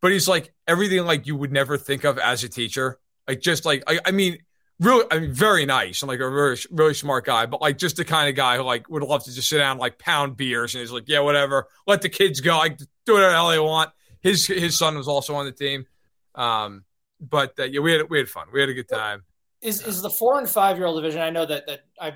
but 0.00 0.12
he's 0.12 0.28
like 0.28 0.52
everything 0.66 1.04
like 1.04 1.26
you 1.26 1.36
would 1.36 1.52
never 1.52 1.76
think 1.76 2.04
of 2.04 2.18
as 2.18 2.44
a 2.44 2.48
teacher. 2.48 2.98
Like 3.28 3.40
just 3.40 3.64
like 3.64 3.82
I, 3.86 4.00
I 4.04 4.10
mean, 4.10 4.38
really, 4.80 5.04
I 5.10 5.18
mean, 5.20 5.32
very 5.32 5.66
nice 5.66 6.02
and 6.02 6.08
like 6.08 6.20
a 6.20 6.28
really 6.28 6.58
really 6.70 6.94
smart 6.94 7.24
guy, 7.24 7.46
but 7.46 7.60
like 7.60 7.78
just 7.78 7.96
the 7.96 8.04
kind 8.04 8.28
of 8.28 8.34
guy 8.34 8.56
who 8.56 8.62
like 8.62 8.88
would 8.88 9.02
love 9.02 9.24
to 9.24 9.34
just 9.34 9.48
sit 9.48 9.58
down 9.58 9.72
and, 9.72 9.80
like 9.80 9.98
pound 9.98 10.36
beers 10.36 10.74
and 10.74 10.80
he's 10.80 10.92
like, 10.92 11.04
yeah, 11.06 11.20
whatever, 11.20 11.68
let 11.86 12.02
the 12.02 12.08
kids 12.08 12.40
go, 12.40 12.56
like 12.58 12.78
do 12.78 13.14
whatever 13.14 13.30
the 13.30 13.36
hell 13.36 13.48
they 13.48 13.58
want. 13.58 13.90
His 14.20 14.46
his 14.46 14.78
son 14.78 14.96
was 14.96 15.08
also 15.08 15.34
on 15.34 15.44
the 15.44 15.52
team, 15.52 15.86
um, 16.34 16.84
but 17.20 17.58
uh, 17.58 17.64
yeah, 17.64 17.80
we 17.80 17.92
had 17.92 18.08
we 18.10 18.18
had 18.18 18.28
fun. 18.28 18.46
We 18.52 18.60
had 18.60 18.68
a 18.68 18.74
good 18.74 18.88
time 18.88 19.22
is 19.62 19.86
is 19.86 20.02
the 20.02 20.10
four 20.10 20.38
and 20.38 20.48
five 20.48 20.76
year 20.76 20.86
old 20.86 21.02
division? 21.02 21.20
I 21.20 21.30
know 21.30 21.46
that 21.46 21.66
that 21.66 21.80
I've 22.00 22.14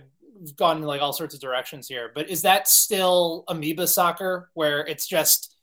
gone 0.57 0.79
in 0.79 0.83
like 0.85 1.01
all 1.01 1.13
sorts 1.13 1.35
of 1.35 1.41
directions 1.41 1.89
here, 1.89 2.11
but 2.15 2.29
is 2.31 2.43
that 2.43 2.69
still 2.69 3.45
amoeba 3.49 3.87
soccer 3.87 4.51
where 4.55 4.87
it's 4.87 5.07
just 5.07 5.55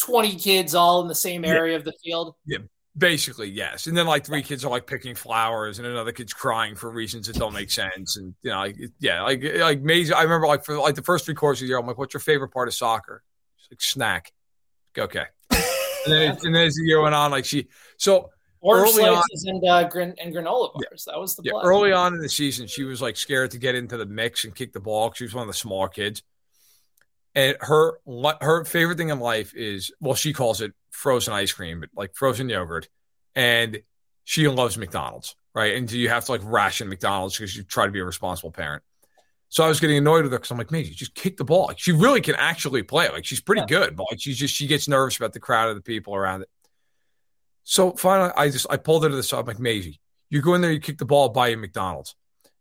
twenty 0.00 0.34
kids 0.36 0.74
all 0.74 1.02
in 1.02 1.08
the 1.08 1.14
same 1.14 1.44
area 1.44 1.72
yeah. 1.72 1.78
of 1.78 1.84
the 1.84 1.92
field? 2.04 2.34
Yeah, 2.46 2.58
basically 2.96 3.50
yes. 3.50 3.86
And 3.86 3.96
then 3.96 4.06
like 4.06 4.24
three 4.24 4.42
kids 4.42 4.64
are 4.64 4.70
like 4.70 4.86
picking 4.86 5.14
flowers, 5.14 5.78
and 5.78 5.86
another 5.86 6.12
kid's 6.12 6.32
crying 6.32 6.74
for 6.74 6.90
reasons 6.90 7.26
that 7.26 7.36
don't 7.36 7.54
make 7.54 7.70
sense. 7.70 8.16
And 8.16 8.34
you 8.42 8.50
know, 8.50 8.58
like 8.58 8.76
yeah, 8.98 9.22
like 9.22 9.42
like 9.42 9.78
amazing. 9.78 10.14
I 10.14 10.22
remember 10.22 10.46
like 10.46 10.64
for 10.64 10.76
like 10.78 10.94
the 10.94 11.02
first 11.02 11.24
three 11.24 11.34
quarters 11.34 11.60
of 11.60 11.66
the 11.66 11.68
year, 11.68 11.78
I'm 11.78 11.86
like, 11.86 11.98
"What's 11.98 12.14
your 12.14 12.20
favorite 12.20 12.50
part 12.50 12.68
of 12.68 12.74
soccer?" 12.74 13.22
She's 13.56 13.70
like, 13.70 13.80
"Snack." 13.80 14.32
Okay. 14.96 15.24
and 15.50 15.62
then, 16.06 16.38
and 16.44 16.54
then 16.54 16.66
as 16.66 16.74
the 16.74 16.84
year 16.84 17.00
went 17.00 17.14
on, 17.14 17.30
like 17.30 17.44
she 17.44 17.68
so 17.96 18.30
Orange 18.62 18.92
slices 18.92 19.44
on, 19.48 19.56
and, 19.56 19.64
uh, 19.64 19.90
and 19.92 20.34
granola 20.34 20.72
bars. 20.72 21.04
Yeah, 21.06 21.12
that 21.14 21.20
was 21.20 21.34
the 21.34 21.42
yeah, 21.44 21.60
early 21.64 21.92
on 21.92 22.14
in 22.14 22.20
the 22.20 22.28
season. 22.28 22.68
She 22.68 22.84
was 22.84 23.02
like 23.02 23.16
scared 23.16 23.50
to 23.50 23.58
get 23.58 23.74
into 23.74 23.96
the 23.96 24.06
mix 24.06 24.44
and 24.44 24.54
kick 24.54 24.72
the 24.72 24.80
ball. 24.80 25.12
She 25.12 25.24
was 25.24 25.34
one 25.34 25.42
of 25.42 25.48
the 25.48 25.54
small 25.54 25.88
kids, 25.88 26.22
and 27.34 27.56
her 27.60 27.98
her 28.40 28.64
favorite 28.64 28.98
thing 28.98 29.08
in 29.08 29.18
life 29.18 29.52
is 29.54 29.90
well, 30.00 30.14
she 30.14 30.32
calls 30.32 30.60
it 30.60 30.72
frozen 30.90 31.34
ice 31.34 31.52
cream, 31.52 31.80
but 31.80 31.88
like 31.96 32.14
frozen 32.14 32.48
yogurt, 32.48 32.88
and 33.34 33.82
she 34.24 34.46
loves 34.46 34.78
McDonald's, 34.78 35.34
right? 35.54 35.74
And 35.74 35.90
you 35.90 36.08
have 36.08 36.24
to 36.26 36.32
like 36.32 36.42
ration 36.44 36.88
McDonald's 36.88 37.36
because 37.36 37.56
you 37.56 37.64
try 37.64 37.86
to 37.86 37.92
be 37.92 37.98
a 37.98 38.04
responsible 38.04 38.52
parent. 38.52 38.84
So 39.48 39.64
I 39.64 39.68
was 39.68 39.80
getting 39.80 39.98
annoyed 39.98 40.22
with 40.22 40.32
her 40.32 40.38
because 40.38 40.52
I'm 40.52 40.56
like, 40.56 40.70
man, 40.70 40.84
you 40.84 40.94
just 40.94 41.14
kick 41.14 41.36
the 41.36 41.44
ball. 41.44 41.66
Like, 41.66 41.78
she 41.78 41.92
really 41.92 42.22
can 42.22 42.36
actually 42.36 42.84
play. 42.84 43.10
Like 43.10 43.24
she's 43.24 43.40
pretty 43.40 43.62
yeah. 43.62 43.66
good, 43.66 43.96
but 43.96 44.06
like 44.10 44.20
she's 44.20 44.38
just 44.38 44.54
she 44.54 44.68
gets 44.68 44.86
nervous 44.86 45.16
about 45.16 45.32
the 45.32 45.40
crowd 45.40 45.68
of 45.68 45.74
the 45.74 45.82
people 45.82 46.14
around 46.14 46.42
it. 46.42 46.48
So 47.64 47.92
finally, 47.92 48.32
I 48.36 48.50
just 48.50 48.66
I 48.70 48.76
pulled 48.76 49.04
her 49.04 49.10
to 49.10 49.16
the 49.16 49.22
side. 49.22 49.40
I'm 49.40 49.46
like, 49.46 49.60
Maisie, 49.60 50.00
you 50.30 50.40
go 50.42 50.54
in 50.54 50.60
there, 50.60 50.72
you 50.72 50.80
kick 50.80 50.98
the 50.98 51.04
ball 51.04 51.28
by 51.28 51.48
a 51.48 51.56
McDonald's. 51.56 52.14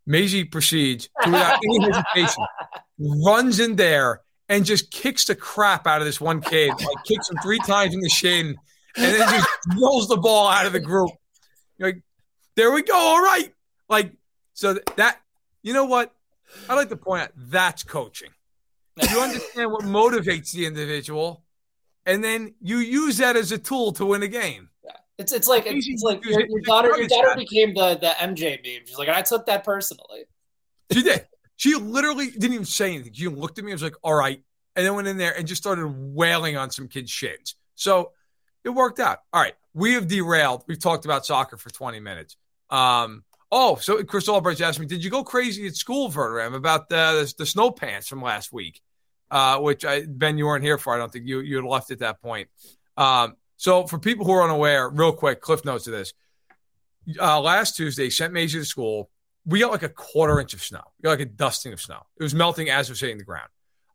Maisie 0.06 0.44
proceeds 0.44 1.10
without 1.26 1.60
any 1.64 1.80
hesitation, 1.92 2.44
runs 3.00 3.60
in 3.60 3.76
there 3.76 4.22
and 4.50 4.66
just 4.66 4.92
kicks 4.92 5.26
the 5.26 5.36
crap 5.36 5.88
out 5.88 6.02
of 6.02 6.06
this 6.06 6.20
one 6.20 6.42
kid. 6.42 6.70
Like 6.70 7.04
kicks 7.06 7.30
him 7.30 7.38
three 7.42 7.60
times 7.60 7.94
in 7.94 8.02
the 8.02 8.10
shin, 8.10 8.58
and 8.98 9.16
then 9.16 9.30
just 9.30 9.50
rolls 9.80 10.10
the 10.10 10.18
ball 10.18 10.50
out 10.50 10.66
of 10.66 10.74
the 10.74 10.80
group. 10.80 11.12
You're 11.78 11.90
like, 11.90 12.04
there 12.56 12.72
we 12.72 12.84
go. 12.84 12.94
All 12.94 13.22
right. 13.22 13.54
Like, 13.88 14.12
so 14.54 14.78
that 14.98 15.20
you 15.64 15.74
know 15.74 15.86
what? 15.86 16.14
I 16.68 16.76
like 16.76 16.90
to 16.90 16.98
point 16.98 17.24
out 17.24 17.32
that's 17.38 17.84
coaching. 17.84 18.30
You 19.10 19.22
understand 19.22 19.72
what 19.72 19.84
motivates 19.86 20.52
the 20.52 20.66
individual, 20.66 21.44
and 22.06 22.22
then 22.22 22.54
you 22.60 22.80
use 22.80 23.18
that 23.18 23.38
as 23.38 23.54
a 23.54 23.58
tool 23.58 23.94
to 23.94 24.06
win 24.06 24.22
a 24.22 24.28
game. 24.28 24.70
It's 25.18 25.32
it's 25.32 25.48
like 25.48 25.66
it's, 25.68 25.88
it's 25.88 26.04
like 26.04 26.26
your, 26.26 26.46
your 26.48 26.62
daughter 26.62 26.98
your 26.98 27.08
daughter 27.08 27.36
became 27.36 27.74
the 27.74 27.98
the 28.00 28.14
MJ 28.20 28.62
meme. 28.64 28.86
She's 28.86 28.98
like, 28.98 29.10
I 29.10 29.22
took 29.22 29.46
that 29.46 29.64
personally. 29.64 30.26
She 30.92 31.04
did. 31.04 31.28
She 31.56 31.76
literally 31.76 32.32
didn't 32.32 32.54
even 32.54 32.66
say 32.66 32.94
anything. 32.94 33.14
She 33.14 33.28
looked 33.28 33.60
at 33.60 33.64
me 33.64 33.72
and 33.72 33.76
was 33.76 33.84
like, 33.84 33.96
all 34.02 34.16
right. 34.16 34.42
And 34.76 34.86
then 34.86 34.96
went 34.96 35.08
in 35.08 35.18
there 35.18 35.38
and 35.38 35.48
just 35.48 35.62
started 35.62 35.86
wailing 35.88 36.58
on 36.58 36.72
some 36.72 36.88
kids' 36.88 37.12
shins. 37.12 37.56
So 37.76 38.14
it 38.64 38.70
worked 38.70 39.00
out. 39.00 39.20
All 39.32 39.42
right. 39.42 39.54
We 39.74 39.94
have 39.94 40.08
derailed. 40.08 40.64
We've 40.68 40.80
talked 40.80 41.06
about 41.06 41.26
soccer 41.26 41.58
for 41.58 41.70
20 41.70 42.00
minutes. 42.00 42.36
Um, 42.70 43.24
oh, 43.52 43.76
so 43.76 44.04
Chris 44.04 44.28
Albright 44.28 44.60
asked 44.62 44.80
me, 44.80 44.86
did 44.86 45.04
you 45.04 45.10
go 45.10 45.24
crazy 45.24 45.68
at 45.68 45.76
school, 45.76 46.10
Verderame, 46.10 46.56
about 46.56 46.90
the, 46.90 46.96
the, 46.96 47.34
the 47.40 47.46
snow 47.46 47.70
pants 47.70 48.08
from 48.08 48.22
last 48.22 48.52
week? 48.52 48.82
Uh, 49.30 49.60
which 49.60 49.86
I, 49.86 50.06
Ben, 50.06 50.38
you 50.38 50.46
weren't 50.46 50.64
here 50.64 50.78
for. 50.78 50.94
I 50.94 50.98
don't 50.98 51.12
think 51.12 51.26
you 51.26 51.40
you 51.40 51.56
had 51.58 51.66
left 51.66 51.90
at 51.92 52.00
that 52.00 52.22
point. 52.22 52.50
Um, 52.98 53.38
so, 53.62 53.86
for 53.86 54.00
people 54.00 54.26
who 54.26 54.32
are 54.32 54.42
unaware, 54.42 54.90
real 54.90 55.12
quick, 55.12 55.40
cliff 55.40 55.64
notes 55.64 55.86
of 55.86 55.94
this. 55.94 56.14
Uh, 57.20 57.40
last 57.40 57.76
Tuesday, 57.76 58.10
sent 58.10 58.34
Maisie 58.34 58.58
to 58.58 58.66
school. 58.66 59.12
We 59.46 59.60
got 59.60 59.70
like 59.70 59.84
a 59.84 59.90
quarter 59.90 60.40
inch 60.40 60.56
of 60.56 60.64
snow. 60.64 60.82
We 60.98 61.04
got 61.04 61.12
like 61.12 61.20
a 61.20 61.26
dusting 61.26 61.72
of 61.72 61.80
snow. 61.80 62.02
It 62.20 62.24
was 62.24 62.34
melting 62.34 62.72
as 62.72 62.90
it 62.90 62.94
was 62.94 63.00
hitting 63.00 63.20
the 63.20 63.24
ground. 63.24 63.50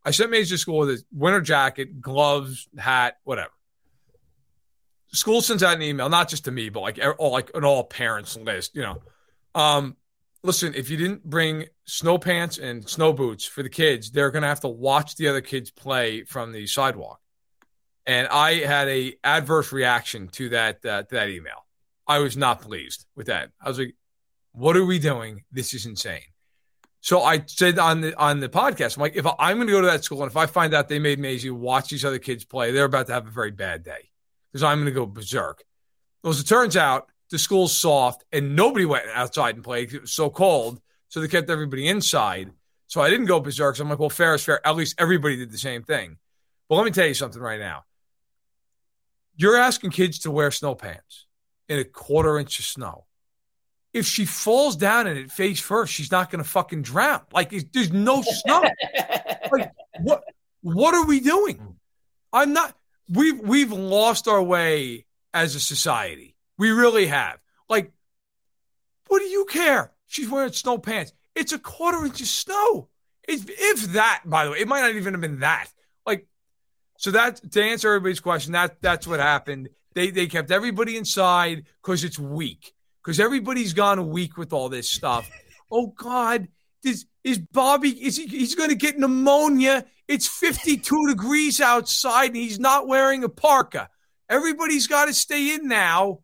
I 0.05 0.13
sent 0.13 0.31
Maisie 0.31 0.55
to 0.55 0.59
school 0.59 0.79
with 0.79 0.91
a 0.91 1.03
winter 1.11 1.41
jacket, 1.41 2.01
gloves, 2.01 2.69
hat, 2.79 3.17
whatever. 3.25 3.51
School 5.09 5.41
sends 5.41 5.65
out 5.65 5.75
an 5.75 5.83
email, 5.83 6.09
not 6.09 6.29
just 6.29 6.45
to 6.45 6.53
me, 6.53 6.69
but 6.69 6.79
like 6.79 7.01
all 7.19 7.33
like 7.33 7.51
an 7.53 7.65
all 7.65 7.83
parents 7.83 8.37
list. 8.37 8.77
You 8.77 8.83
know, 8.83 9.03
um, 9.57 9.97
listen, 10.45 10.75
if 10.75 10.91
you 10.91 10.97
didn't 10.97 11.25
bring 11.25 11.67
snow 11.87 12.19
pants 12.19 12.59
and 12.59 12.89
snow 12.89 13.13
boots 13.13 13.45
for 13.45 13.65
the 13.65 13.69
kids, 13.69 14.13
they're 14.13 14.31
going 14.31 14.43
to 14.43 14.49
have 14.49 14.61
to 14.61 14.69
watch 14.69 15.17
the 15.17 15.27
other 15.27 15.41
kids 15.41 15.73
play 15.73 16.23
from 16.23 16.53
the 16.53 16.69
sidewalk. 16.69 17.19
And 18.07 18.29
I 18.29 18.55
had 18.65 18.89
a 18.89 19.15
adverse 19.25 19.73
reaction 19.73 20.29
to 20.29 20.51
that 20.51 20.85
uh, 20.85 21.03
to 21.03 21.15
that 21.15 21.29
email. 21.29 21.67
I 22.07 22.21
was 22.21 22.37
not 22.37 22.61
pleased 22.61 23.07
with 23.17 23.27
that. 23.27 23.51
I 23.61 23.69
was 23.69 23.79
like, 23.79 23.97
"What 24.53 24.77
are 24.77 24.85
we 24.85 24.99
doing? 24.99 25.45
This 25.51 25.75
is 25.75 25.87
insane." 25.87 26.23
So 27.01 27.23
I 27.23 27.45
said 27.47 27.79
on 27.79 28.01
the 28.01 28.17
on 28.17 28.41
the 28.41 28.49
podcast, 28.49 28.97
I'm 28.97 29.01
like, 29.01 29.17
if 29.17 29.27
I'm 29.39 29.59
going 29.59 29.69
to 29.69 29.73
go 29.73 29.81
to 29.81 29.87
that 29.87 30.05
school 30.05 30.23
and 30.23 30.31
if 30.31 30.37
I 30.37 30.47
find 30.47 30.75
out 30.75 30.89
they 30.89 30.99
made 30.99 31.19
Maisie 31.19 31.51
watch 31.51 31.89
these 31.89 32.05
other 32.05 32.19
kids 32.19 32.45
play, 32.45 32.73
they're 32.73 32.85
about 32.85 33.07
to 33.09 33.13
have 33.13 33.27
a 33.27 33.31
very 33.31 33.53
bad 33.53 33.85
day 33.85 34.11
because 34.51 34.63
I'm 34.63 34.79
going 34.79 34.87
to 34.87 34.91
go 34.93 35.07
berserk. 35.07 35.63
Well, 36.23 36.33
as 36.33 36.41
it 36.41 36.49
turns 36.49 36.77
out, 36.77 37.09
the 37.31 37.39
school's 37.39 37.73
soft 37.73 38.25
and 38.33 38.57
nobody 38.57 38.85
went 38.85 39.05
outside 39.15 39.55
and 39.55 39.63
played. 39.63 39.83
Because 39.83 39.95
it 39.95 40.01
was 40.03 40.13
so 40.13 40.31
cold, 40.31 40.81
so 41.09 41.21
they 41.21 41.29
kept 41.29 41.51
everybody 41.51 41.87
inside. 41.87 42.51
So 42.89 43.01
I 43.01 43.11
didn't 43.11 43.27
go 43.27 43.39
berserk. 43.39 43.77
So 43.77 43.85
I'm 43.85 43.91
like, 43.91 43.99
well, 43.99 44.11
fair 44.11 44.35
is 44.35 44.45
fair. 44.45 44.67
At 44.67 44.77
least 44.77 44.97
everybody 44.99 45.37
did 45.37 45.53
the 45.53 45.59
same 45.59 45.83
thing. 45.83 46.17
But 46.69 46.75
let 46.77 46.85
me 46.85 46.91
tell 46.91 47.07
you 47.07 47.15
something 47.15 47.41
right 47.41 47.61
now. 47.61 47.85
You're 49.37 49.57
asking 49.57 49.91
kids 49.91 50.21
to 50.21 50.31
wear 50.31 50.51
snow 50.51 50.75
pants 50.75 51.27
in 51.69 51.79
a 51.79 51.85
quarter 51.85 52.39
inch 52.39 52.59
of 52.59 52.65
snow 52.65 53.07
if 53.97 54.07
she 54.07 54.27
falls 54.27 54.77
down 54.77 55.07
in 55.07 55.17
it 55.17 55.31
face 55.31 55.59
first, 55.59 55.91
she's 55.91 56.13
not 56.13 56.31
going 56.31 56.45
to 56.45 56.49
fucking 56.49 56.83
drown. 56.83 57.23
Like 57.33 57.51
there's 57.73 57.91
no 57.91 58.23
snow. 58.23 58.63
like 59.53 59.73
what? 60.01 60.23
What 60.61 60.95
are 60.95 61.07
we 61.07 61.21
doing? 61.21 61.77
I'm 62.31 62.53
not. 62.53 62.77
We've 63.09 63.41
we've 63.41 63.73
lost 63.73 64.29
our 64.29 64.43
way 64.43 65.07
as 65.33 65.55
a 65.55 65.61
society. 65.61 66.37
We 66.59 66.73
really 66.73 67.07
have. 67.07 67.39
Like, 67.71 67.93
what 69.09 69.21
do 69.21 69.27
you 69.27 69.47
care? 69.47 69.93
She's 70.07 70.29
wearing 70.29 70.53
snow 70.53 70.77
pants. 70.77 71.15
It's 71.35 71.53
a 71.53 71.59
quarter 71.59 72.05
inch 72.05 72.21
of 72.21 72.27
snow. 72.27 72.89
It's, 73.27 73.45
if 73.49 73.93
that, 73.93 74.23
by 74.27 74.45
the 74.45 74.51
way, 74.53 74.59
it 74.59 74.69
might 74.69 74.83
not 74.83 74.95
even 74.95 75.15
have 75.15 75.21
been 75.23 75.41
that. 75.41 75.69
So 76.99 77.11
that 77.13 77.53
to 77.53 77.63
answer 77.63 77.89
everybody's 77.89 78.21
question, 78.21 78.53
that 78.53 78.81
that's 78.81 79.07
what 79.07 79.21
happened. 79.21 79.69
They 79.95 80.11
they 80.11 80.27
kept 80.27 80.51
everybody 80.51 80.97
inside 80.97 81.67
because 81.83 82.05
it's 82.05 82.19
weak 82.19 82.75
because 83.03 83.21
everybody's 83.21 83.73
gone 83.73 84.11
weak 84.11 84.37
with 84.37 84.53
all 84.53 84.69
this 84.69 84.89
stuff. 84.89 85.31
Oh 85.69 85.89
God, 85.89 86.47
is 86.85 87.07
is 87.25 87.41
Bobby? 87.41 87.89
Is 87.89 88.17
he? 88.17 88.27
He's 88.27 88.55
going 88.55 88.69
to 88.69 88.77
get 88.77 89.01
pneumonia. 89.01 89.85
It's 90.07 90.29
52 90.29 91.09
degrees 91.09 91.61
outside, 91.61 92.27
and 92.27 92.37
he's 92.37 92.61
not 92.61 92.87
wearing 92.87 93.25
a 93.25 93.29
parka. 93.29 93.89
Everybody's 94.29 94.87
got 94.87 95.07
to 95.07 95.13
stay 95.13 95.57
in 95.57 95.67
now. 95.67 96.21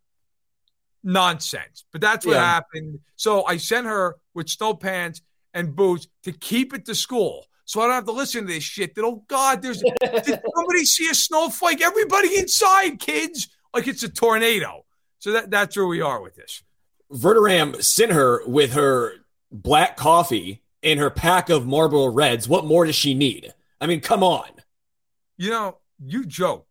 Nonsense. 1.03 1.83
But 1.91 1.99
that's 1.99 2.25
what 2.25 2.35
yeah. 2.35 2.45
happened. 2.45 2.99
So 3.17 3.45
I 3.45 3.57
sent 3.57 3.85
her 3.85 4.15
with 4.33 4.47
snow 4.47 4.73
pants 4.73 5.21
and 5.53 5.75
boots 5.75 6.07
to 6.23 6.31
keep 6.31 6.73
it 6.73 6.85
to 6.85 6.95
school. 6.95 7.45
So 7.65 7.81
I 7.81 7.85
don't 7.85 7.93
have 7.93 8.05
to 8.05 8.11
listen 8.11 8.45
to 8.45 8.53
this 8.53 8.63
shit 8.63 8.95
that, 8.95 9.03
oh 9.03 9.23
God, 9.27 9.61
there's 9.61 9.81
did 10.01 10.41
somebody 10.55 10.85
see 10.85 11.09
a 11.09 11.15
snowflake? 11.15 11.81
Everybody 11.81 12.37
inside, 12.37 12.99
kids. 12.99 13.49
Like 13.73 13.87
it's 13.87 14.03
a 14.03 14.09
tornado. 14.09 14.85
So 15.19 15.31
that, 15.31 15.49
that's 15.49 15.75
where 15.77 15.87
we 15.87 16.01
are 16.01 16.21
with 16.21 16.35
this. 16.35 16.63
Verderame 17.11 17.81
sent 17.83 18.11
her 18.11 18.41
with 18.45 18.73
her 18.73 19.13
black 19.51 19.97
coffee 19.97 20.61
and 20.81 20.99
her 20.99 21.09
pack 21.09 21.49
of 21.49 21.65
Marlboro 21.65 22.07
Reds. 22.07 22.47
What 22.47 22.65
more 22.65 22.85
does 22.85 22.95
she 22.95 23.13
need? 23.13 23.53
I 23.79 23.87
mean, 23.87 24.01
come 24.01 24.23
on. 24.23 24.49
You 25.37 25.51
know, 25.51 25.77
you 26.03 26.25
joke. 26.25 26.67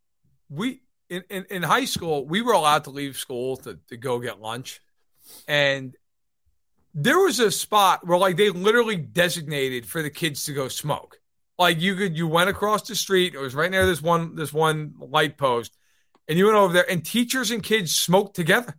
We 0.50 0.82
in, 1.08 1.24
in, 1.28 1.46
in 1.50 1.62
high 1.62 1.84
school, 1.84 2.26
we 2.26 2.42
were 2.42 2.52
allowed 2.52 2.84
to 2.84 2.90
leave 2.90 3.16
school 3.16 3.56
to, 3.58 3.78
to 3.88 3.96
go 3.96 4.18
get 4.18 4.40
lunch. 4.40 4.80
And 5.46 5.94
there 6.94 7.18
was 7.18 7.40
a 7.40 7.50
spot 7.50 8.06
where 8.06 8.18
like 8.18 8.36
they 8.36 8.50
literally 8.50 8.96
designated 8.96 9.86
for 9.86 10.02
the 10.02 10.10
kids 10.10 10.44
to 10.44 10.52
go 10.52 10.68
smoke. 10.68 11.18
Like 11.58 11.80
you 11.80 11.94
could 11.94 12.16
you 12.16 12.26
went 12.26 12.50
across 12.50 12.82
the 12.88 12.94
street, 12.94 13.34
it 13.34 13.38
was 13.38 13.54
right 13.54 13.70
near 13.70 13.86
this 13.86 14.02
one 14.02 14.34
this 14.34 14.52
one 14.52 14.94
light 14.98 15.38
post, 15.38 15.76
and 16.28 16.38
you 16.38 16.46
went 16.46 16.56
over 16.56 16.72
there 16.72 16.90
and 16.90 17.04
teachers 17.04 17.50
and 17.50 17.62
kids 17.62 17.94
smoked 17.94 18.34
together. 18.34 18.76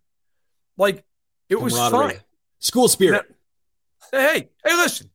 Like 0.78 1.04
it 1.50 1.56
was 1.56 1.78
fine. 1.78 2.20
School 2.60 2.88
spirit. 2.88 3.26
Now, 4.12 4.20
hey, 4.20 4.50
hey, 4.64 4.76
listen. 4.76 5.10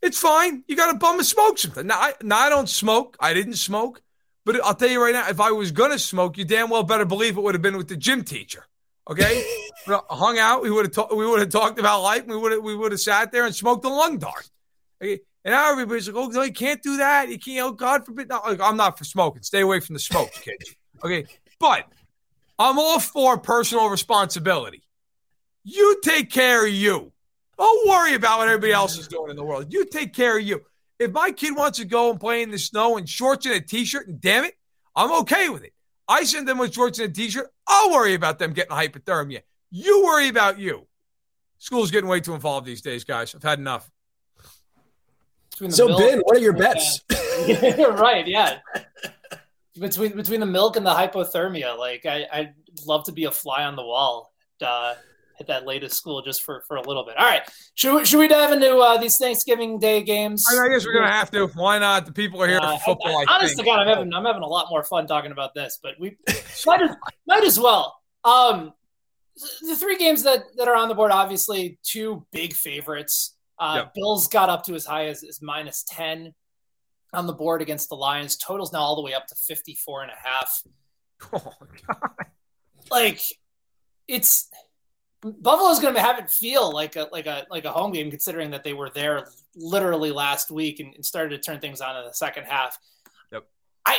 It's 0.00 0.20
fine. 0.20 0.62
You 0.68 0.76
got 0.76 0.94
a 0.94 0.98
bum 0.98 1.18
to 1.18 1.24
smoke 1.24 1.58
something. 1.58 1.86
Now 1.86 1.98
I, 1.98 2.12
now, 2.22 2.38
I 2.38 2.48
don't 2.48 2.68
smoke. 2.68 3.16
I 3.18 3.34
didn't 3.34 3.54
smoke. 3.54 4.00
But 4.44 4.64
I'll 4.64 4.74
tell 4.74 4.88
you 4.88 5.02
right 5.02 5.12
now, 5.12 5.28
if 5.28 5.40
I 5.40 5.50
was 5.50 5.72
going 5.72 5.90
to 5.90 5.98
smoke, 5.98 6.38
you 6.38 6.44
damn 6.44 6.70
well 6.70 6.84
better 6.84 7.04
believe 7.04 7.36
it 7.36 7.40
would 7.40 7.54
have 7.54 7.62
been 7.62 7.76
with 7.76 7.88
the 7.88 7.96
gym 7.96 8.22
teacher. 8.22 8.67
Okay? 9.08 9.44
hung 9.86 10.38
out. 10.38 10.62
We 10.62 10.70
would 10.70 10.84
have 10.84 10.92
ta- 10.92 11.14
we 11.14 11.26
would 11.26 11.40
have 11.40 11.48
talked 11.48 11.78
about 11.78 12.02
life. 12.02 12.26
We 12.26 12.36
would 12.36 12.62
we 12.62 12.76
would 12.76 12.92
have 12.92 13.00
sat 13.00 13.32
there 13.32 13.46
and 13.46 13.54
smoked 13.54 13.84
a 13.84 13.88
lung 13.88 14.18
dart. 14.18 14.50
Okay? 15.02 15.20
And 15.44 15.52
now 15.52 15.70
everybody's 15.70 16.08
like, 16.08 16.16
oh, 16.16 16.28
no, 16.28 16.42
you 16.42 16.52
can't 16.52 16.82
do 16.82 16.98
that. 16.98 17.28
You 17.28 17.38
can't, 17.38 17.66
oh, 17.66 17.72
God 17.72 18.04
forbid. 18.04 18.28
No, 18.28 18.40
like, 18.44 18.60
I'm 18.60 18.76
not 18.76 18.98
for 18.98 19.04
smoking. 19.04 19.42
Stay 19.42 19.60
away 19.60 19.80
from 19.80 19.94
the 19.94 20.00
smoke, 20.00 20.30
kids. 20.42 20.74
Okay. 21.02 21.26
But 21.58 21.86
I'm 22.58 22.78
all 22.78 23.00
for 23.00 23.38
personal 23.38 23.88
responsibility. 23.88 24.82
You 25.64 26.00
take 26.02 26.30
care 26.30 26.66
of 26.66 26.72
you. 26.72 27.12
Don't 27.56 27.88
worry 27.88 28.14
about 28.14 28.38
what 28.38 28.48
everybody 28.48 28.72
else 28.72 28.98
is 28.98 29.08
doing 29.08 29.30
in 29.30 29.36
the 29.36 29.44
world. 29.44 29.72
You 29.72 29.84
take 29.84 30.12
care 30.12 30.38
of 30.38 30.44
you. 30.44 30.62
If 30.98 31.12
my 31.12 31.30
kid 31.30 31.56
wants 31.56 31.78
to 31.78 31.84
go 31.84 32.10
and 32.10 32.20
play 32.20 32.42
in 32.42 32.50
the 32.50 32.58
snow 32.58 32.96
in 32.96 33.06
shorts 33.06 33.46
and 33.46 33.54
a 33.54 33.60
t-shirt, 33.60 34.08
and 34.08 34.20
damn 34.20 34.44
it, 34.44 34.54
I'm 34.94 35.12
okay 35.20 35.48
with 35.48 35.64
it. 35.64 35.72
I 36.08 36.24
send 36.24 36.48
them 36.48 36.58
with 36.58 36.72
shorts 36.72 36.98
and 36.98 37.10
a 37.10 37.12
t-shirt. 37.12 37.50
I'll 37.66 37.90
worry 37.90 38.14
about 38.14 38.38
them 38.38 38.52
getting 38.52 38.74
hypothermia. 38.74 39.42
You 39.70 40.04
worry 40.04 40.28
about 40.28 40.58
you. 40.58 40.86
School's 41.58 41.90
getting 41.90 42.08
way 42.08 42.20
too 42.20 42.34
involved 42.34 42.66
these 42.66 42.80
days, 42.80 43.04
guys. 43.04 43.34
I've 43.34 43.42
had 43.42 43.58
enough. 43.58 43.90
So 45.68 45.98
Ben, 45.98 46.20
what 46.20 46.36
are 46.36 46.40
your 46.40 46.52
bets? 46.52 47.02
right, 47.10 48.26
yeah. 48.26 48.58
Between 49.78 50.16
between 50.16 50.40
the 50.40 50.46
milk 50.46 50.76
and 50.76 50.86
the 50.86 50.94
hypothermia, 50.94 51.76
like 51.76 52.06
I, 52.06 52.26
I'd 52.32 52.54
love 52.86 53.04
to 53.04 53.12
be 53.12 53.24
a 53.24 53.30
fly 53.30 53.64
on 53.64 53.74
the 53.74 53.82
wall. 53.82 54.32
Uh, 54.64 54.94
hit 55.38 55.46
that 55.46 55.66
latest 55.66 55.96
school 55.96 56.20
just 56.22 56.42
for, 56.42 56.62
for 56.66 56.76
a 56.76 56.82
little 56.82 57.04
bit. 57.04 57.16
All 57.16 57.24
right, 57.24 57.42
should 57.74 57.94
we, 57.94 58.04
should 58.04 58.18
we 58.18 58.28
dive 58.28 58.52
into 58.52 58.76
uh, 58.76 58.98
these 58.98 59.16
Thanksgiving 59.18 59.78
Day 59.78 60.02
games? 60.02 60.44
I 60.50 60.68
guess 60.68 60.84
we're 60.84 60.94
gonna 60.94 61.10
have 61.10 61.30
to. 61.30 61.46
Why 61.54 61.78
not? 61.78 62.06
The 62.06 62.12
people 62.12 62.42
are 62.42 62.48
here 62.48 62.58
uh, 62.60 62.76
for 62.78 62.96
football. 62.96 63.18
I, 63.18 63.24
I 63.28 63.34
honest 63.36 63.56
to 63.58 63.64
God, 63.64 63.80
I'm 63.80 63.88
having 63.88 64.12
I'm 64.12 64.24
having 64.24 64.42
a 64.42 64.48
lot 64.48 64.66
more 64.70 64.84
fun 64.84 65.06
talking 65.06 65.32
about 65.32 65.54
this, 65.54 65.78
but 65.82 65.94
we 65.98 66.16
might 66.66 66.82
as, 66.82 66.96
might 67.26 67.44
as 67.44 67.58
well. 67.58 67.96
Um, 68.24 68.72
the 69.62 69.76
three 69.76 69.96
games 69.96 70.24
that 70.24 70.44
that 70.56 70.68
are 70.68 70.76
on 70.76 70.88
the 70.88 70.94
board, 70.94 71.12
obviously, 71.12 71.78
two 71.82 72.26
big 72.32 72.52
favorites. 72.52 73.34
Uh, 73.58 73.82
yep. 73.82 73.94
Bills 73.94 74.28
got 74.28 74.48
up 74.48 74.64
to 74.64 74.74
as 74.74 74.86
high 74.86 75.06
as, 75.06 75.24
as 75.24 75.42
minus 75.42 75.84
10 75.88 76.32
on 77.12 77.26
the 77.26 77.32
board 77.32 77.60
against 77.60 77.88
the 77.88 77.96
Lions. 77.96 78.36
Totals 78.36 78.72
now 78.72 78.80
all 78.80 78.96
the 78.96 79.02
way 79.02 79.14
up 79.14 79.26
to 79.26 79.34
54 79.34 80.02
and 80.02 80.10
a 80.10 80.28
half. 80.28 80.62
Oh, 81.32 81.52
God. 81.88 82.10
Like, 82.92 83.20
it's 84.06 84.48
Buffalo's 85.20 85.80
going 85.80 85.94
to 85.94 86.00
have 86.00 86.18
it 86.18 86.30
feel 86.30 86.72
like 86.72 86.96
a 86.96 87.08
like 87.10 87.26
a 87.26 87.46
like 87.50 87.64
a 87.64 87.72
home 87.72 87.92
game, 87.92 88.10
considering 88.10 88.50
that 88.50 88.62
they 88.62 88.72
were 88.72 88.90
there 88.90 89.28
literally 89.56 90.12
last 90.12 90.50
week 90.50 90.78
and, 90.80 90.94
and 90.94 91.04
started 91.04 91.30
to 91.30 91.38
turn 91.38 91.60
things 91.60 91.80
on 91.80 91.96
in 91.96 92.04
the 92.04 92.12
second 92.12 92.44
half. 92.44 92.78
Yep. 93.32 93.44
I 93.84 93.98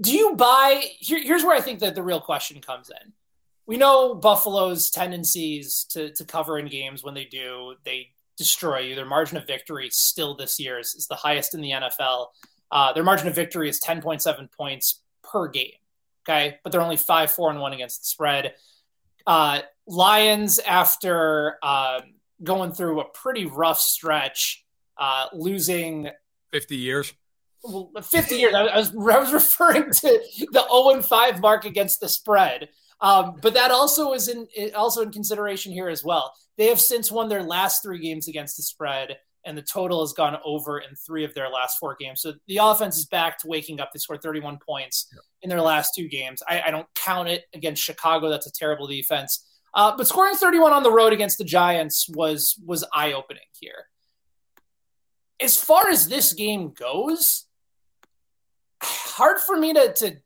do 0.00 0.12
you 0.12 0.34
buy 0.34 0.82
here, 0.98 1.22
here's 1.22 1.44
where 1.44 1.56
I 1.56 1.60
think 1.60 1.78
that 1.80 1.94
the 1.94 2.02
real 2.02 2.20
question 2.20 2.60
comes 2.60 2.90
in. 2.90 3.12
We 3.66 3.76
know 3.76 4.14
Buffalo's 4.14 4.90
tendencies 4.90 5.84
to 5.90 6.12
to 6.14 6.24
cover 6.24 6.58
in 6.58 6.66
games 6.66 7.04
when 7.04 7.14
they 7.14 7.26
do, 7.26 7.76
they 7.84 8.10
destroy 8.36 8.80
you. 8.80 8.96
Their 8.96 9.06
margin 9.06 9.36
of 9.36 9.46
victory 9.46 9.88
still 9.90 10.34
this 10.36 10.58
year 10.58 10.80
is, 10.80 10.94
is 10.94 11.06
the 11.06 11.14
highest 11.14 11.54
in 11.54 11.60
the 11.60 11.70
NFL. 11.70 12.28
Uh, 12.72 12.92
their 12.92 13.04
margin 13.04 13.28
of 13.28 13.36
victory 13.36 13.68
is 13.68 13.80
10.7 13.80 14.50
points 14.50 15.00
per 15.22 15.46
game. 15.48 15.70
Okay. 16.28 16.58
But 16.64 16.72
they're 16.72 16.82
only 16.82 16.96
5 16.96 17.30
4 17.30 17.50
and 17.50 17.60
1 17.60 17.72
against 17.72 18.00
the 18.00 18.06
spread. 18.06 18.54
Uh, 19.26 19.60
Lions, 19.86 20.58
after 20.60 21.58
uh, 21.62 22.00
going 22.42 22.72
through 22.72 23.00
a 23.00 23.04
pretty 23.04 23.46
rough 23.46 23.78
stretch, 23.78 24.64
uh, 24.98 25.26
losing 25.32 26.10
50 26.52 26.76
years. 26.76 27.12
50 28.02 28.36
years. 28.36 28.54
I 28.54 28.62
was, 28.76 28.90
I 28.90 29.18
was 29.18 29.32
referring 29.32 29.90
to 29.90 30.20
the 30.52 30.64
0 30.70 31.02
5 31.02 31.40
mark 31.40 31.64
against 31.64 32.00
the 32.00 32.08
spread. 32.08 32.68
Um, 33.00 33.36
but 33.42 33.54
that 33.54 33.70
also 33.70 34.12
is 34.12 34.28
in 34.28 34.46
also 34.74 35.02
in 35.02 35.10
consideration 35.10 35.72
here 35.72 35.88
as 35.88 36.04
well. 36.04 36.32
They 36.56 36.68
have 36.68 36.80
since 36.80 37.10
won 37.10 37.28
their 37.28 37.42
last 37.42 37.82
three 37.82 37.98
games 37.98 38.28
against 38.28 38.56
the 38.56 38.62
spread, 38.62 39.16
and 39.44 39.56
the 39.56 39.62
total 39.62 40.00
has 40.00 40.12
gone 40.12 40.38
over 40.44 40.78
in 40.78 40.94
three 40.96 41.24
of 41.24 41.34
their 41.34 41.48
last 41.48 41.78
four 41.78 41.96
games. 41.98 42.22
So 42.22 42.34
the 42.48 42.58
offense 42.58 42.96
is 42.98 43.06
back 43.06 43.38
to 43.38 43.48
waking 43.48 43.80
up. 43.80 43.90
They 43.92 43.98
scored 43.98 44.22
31 44.22 44.58
points 44.66 45.12
in 45.42 45.50
their 45.50 45.60
last 45.60 45.92
two 45.94 46.08
games. 46.08 46.42
I, 46.48 46.62
I 46.66 46.70
don't 46.70 46.86
count 46.94 47.28
it 47.28 47.44
against 47.54 47.82
Chicago. 47.82 48.28
That's 48.30 48.46
a 48.46 48.52
terrible 48.52 48.86
defense. 48.86 49.46
Uh, 49.74 49.96
but 49.96 50.06
scoring 50.06 50.34
31 50.34 50.72
on 50.72 50.82
the 50.82 50.92
road 50.92 51.12
against 51.12 51.38
the 51.38 51.44
Giants 51.44 52.08
was 52.08 52.54
was 52.64 52.84
eye 52.92 53.12
opening 53.12 53.42
here. 53.58 53.88
as 55.40 55.56
far 55.56 55.88
as 55.88 56.08
this 56.08 56.32
game 56.32 56.72
goes, 56.72 57.46
hard 58.82 59.38
for 59.40 59.56
me 59.56 59.72
to, 59.72 59.92
to 59.94 60.16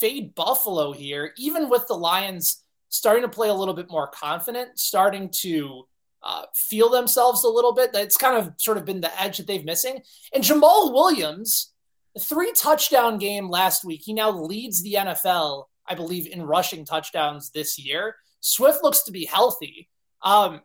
fade 0.00 0.34
Buffalo 0.34 0.92
here, 0.92 1.32
even 1.36 1.68
with 1.68 1.86
the 1.88 1.94
Lions 1.94 2.62
starting 2.88 3.22
to 3.22 3.28
play 3.28 3.48
a 3.48 3.54
little 3.54 3.74
bit 3.74 3.90
more 3.90 4.06
confident, 4.06 4.78
starting 4.78 5.28
to 5.28 5.86
uh, 6.24 6.42
feel 6.54 6.88
themselves 6.88 7.44
a 7.44 7.48
little 7.48 7.74
bit. 7.74 7.92
That's 7.92 8.16
kind 8.16 8.36
of 8.36 8.54
sort 8.56 8.78
of 8.78 8.86
been 8.86 9.02
the 9.02 9.20
edge 9.20 9.36
that 9.36 9.46
they've 9.46 9.64
missing. 9.64 10.00
And 10.32 10.42
Jamaal 10.42 10.92
Williams, 10.92 11.72
three 12.18 12.52
touchdown 12.52 13.18
game 13.18 13.48
last 13.50 13.84
week. 13.84 14.02
He 14.04 14.14
now 14.14 14.30
leads 14.30 14.82
the 14.82 14.94
NFL, 14.94 15.66
I 15.86 15.94
believe, 15.94 16.26
in 16.26 16.42
rushing 16.42 16.84
touchdowns 16.84 17.50
this 17.50 17.78
year. 17.78 18.16
Swift 18.40 18.82
looks 18.82 19.02
to 19.02 19.12
be 19.12 19.26
healthy. 19.26 19.88
Um, 20.22 20.62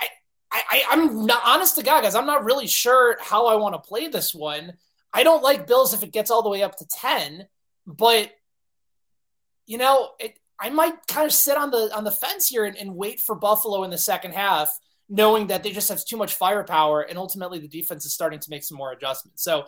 I, 0.00 0.08
I, 0.50 0.84
I'm 0.90 1.26
not 1.26 1.42
honest 1.44 1.76
to 1.76 1.82
God, 1.82 2.02
guys. 2.02 2.14
I'm 2.14 2.26
not 2.26 2.44
really 2.44 2.66
sure 2.66 3.16
how 3.20 3.46
I 3.46 3.56
want 3.56 3.74
to 3.74 3.88
play 3.88 4.08
this 4.08 4.34
one. 4.34 4.74
I 5.12 5.22
don't 5.22 5.42
like 5.42 5.66
Bills 5.66 5.92
if 5.92 6.02
it 6.02 6.12
gets 6.12 6.30
all 6.30 6.42
the 6.42 6.48
way 6.48 6.62
up 6.62 6.76
to 6.78 6.86
10, 6.86 7.46
but 7.86 8.30
you 9.66 9.78
know, 9.78 10.10
it, 10.18 10.36
I 10.62 10.70
might 10.70 10.94
kind 11.08 11.26
of 11.26 11.32
sit 11.32 11.56
on 11.56 11.72
the 11.72 11.90
on 11.94 12.04
the 12.04 12.12
fence 12.12 12.46
here 12.46 12.64
and, 12.64 12.76
and 12.76 12.94
wait 12.94 13.20
for 13.20 13.34
Buffalo 13.34 13.82
in 13.82 13.90
the 13.90 13.98
second 13.98 14.32
half, 14.32 14.70
knowing 15.08 15.48
that 15.48 15.64
they 15.64 15.72
just 15.72 15.88
have 15.88 16.04
too 16.04 16.16
much 16.16 16.34
firepower, 16.34 17.02
and 17.02 17.18
ultimately 17.18 17.58
the 17.58 17.66
defense 17.66 18.06
is 18.06 18.14
starting 18.14 18.38
to 18.38 18.50
make 18.50 18.62
some 18.62 18.78
more 18.78 18.92
adjustments. 18.92 19.42
So 19.42 19.66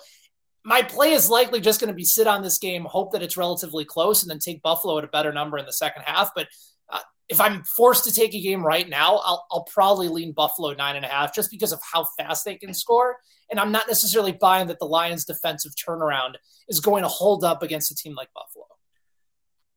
my 0.65 0.83
play 0.83 1.13
is 1.13 1.29
likely 1.29 1.61
just 1.61 1.81
going 1.81 1.89
to 1.89 1.97
be 1.97 2.05
sit 2.05 2.29
on 2.29 2.43
this 2.43 2.59
game, 2.59 2.85
hope 2.85 3.13
that 3.13 3.23
it's 3.23 3.37
relatively 3.37 3.85
close, 3.85 4.23
and 4.23 4.31
then 4.31 4.39
take 4.39 4.63
Buffalo 4.63 4.97
at 4.99 5.05
a 5.05 5.09
better 5.09 5.33
number 5.33 5.59
in 5.59 5.67
the 5.67 5.73
second 5.73 6.03
half. 6.07 6.31
But 6.35 6.47
uh, 6.89 7.01
if 7.29 7.41
I'm 7.41 7.65
forced 7.65 8.05
to 8.05 8.13
take 8.13 8.35
a 8.35 8.41
game 8.41 8.65
right 8.65 8.89
now, 8.89 9.17
I'll, 9.17 9.47
I'll 9.51 9.65
probably 9.65 10.09
lean 10.09 10.33
Buffalo 10.33 10.73
nine 10.75 10.97
and 10.97 11.05
a 11.05 11.09
half 11.09 11.35
just 11.35 11.51
because 11.51 11.73
of 11.73 11.81
how 11.93 12.07
fast 12.17 12.45
they 12.45 12.55
can 12.55 12.73
score. 12.73 13.17
And 13.51 13.61
I'm 13.61 13.73
not 13.73 13.89
necessarily 13.89 14.33
buying 14.33 14.69
that 14.69 14.79
the 14.79 14.87
Lions' 14.87 15.25
defensive 15.25 15.73
turnaround 15.75 16.37
is 16.69 16.81
going 16.81 17.03
to 17.03 17.09
hold 17.09 17.45
up 17.45 17.63
against 17.63 17.91
a 17.91 17.95
team 17.95 18.15
like 18.15 18.29
Buffalo. 18.33 18.67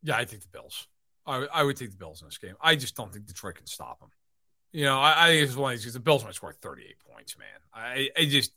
Yeah, 0.03 0.15
I 0.15 0.25
think 0.25 0.43
the 0.43 0.47
Bills. 0.53 0.87
I, 1.27 1.45
I 1.53 1.63
would 1.63 1.77
take 1.77 1.91
the 1.91 1.97
Bills 1.97 2.21
in 2.21 2.27
this 2.27 2.37
game. 2.37 2.55
I 2.61 2.75
just 2.75 2.95
don't 2.95 3.11
think 3.11 3.25
Detroit 3.25 3.55
can 3.55 3.67
stop 3.67 3.99
them. 3.99 4.09
You 4.71 4.85
know, 4.85 4.99
I, 4.99 5.25
I 5.25 5.27
think 5.29 5.47
it's 5.47 5.55
one 5.55 5.73
of 5.73 5.77
these. 5.77 5.83
Because 5.83 5.93
the 5.93 5.99
Bills 5.99 6.23
might 6.23 6.35
score 6.35 6.53
38 6.53 6.95
points, 7.11 7.37
man. 7.37 7.47
I, 7.73 8.09
I 8.17 8.25
just 8.25 8.51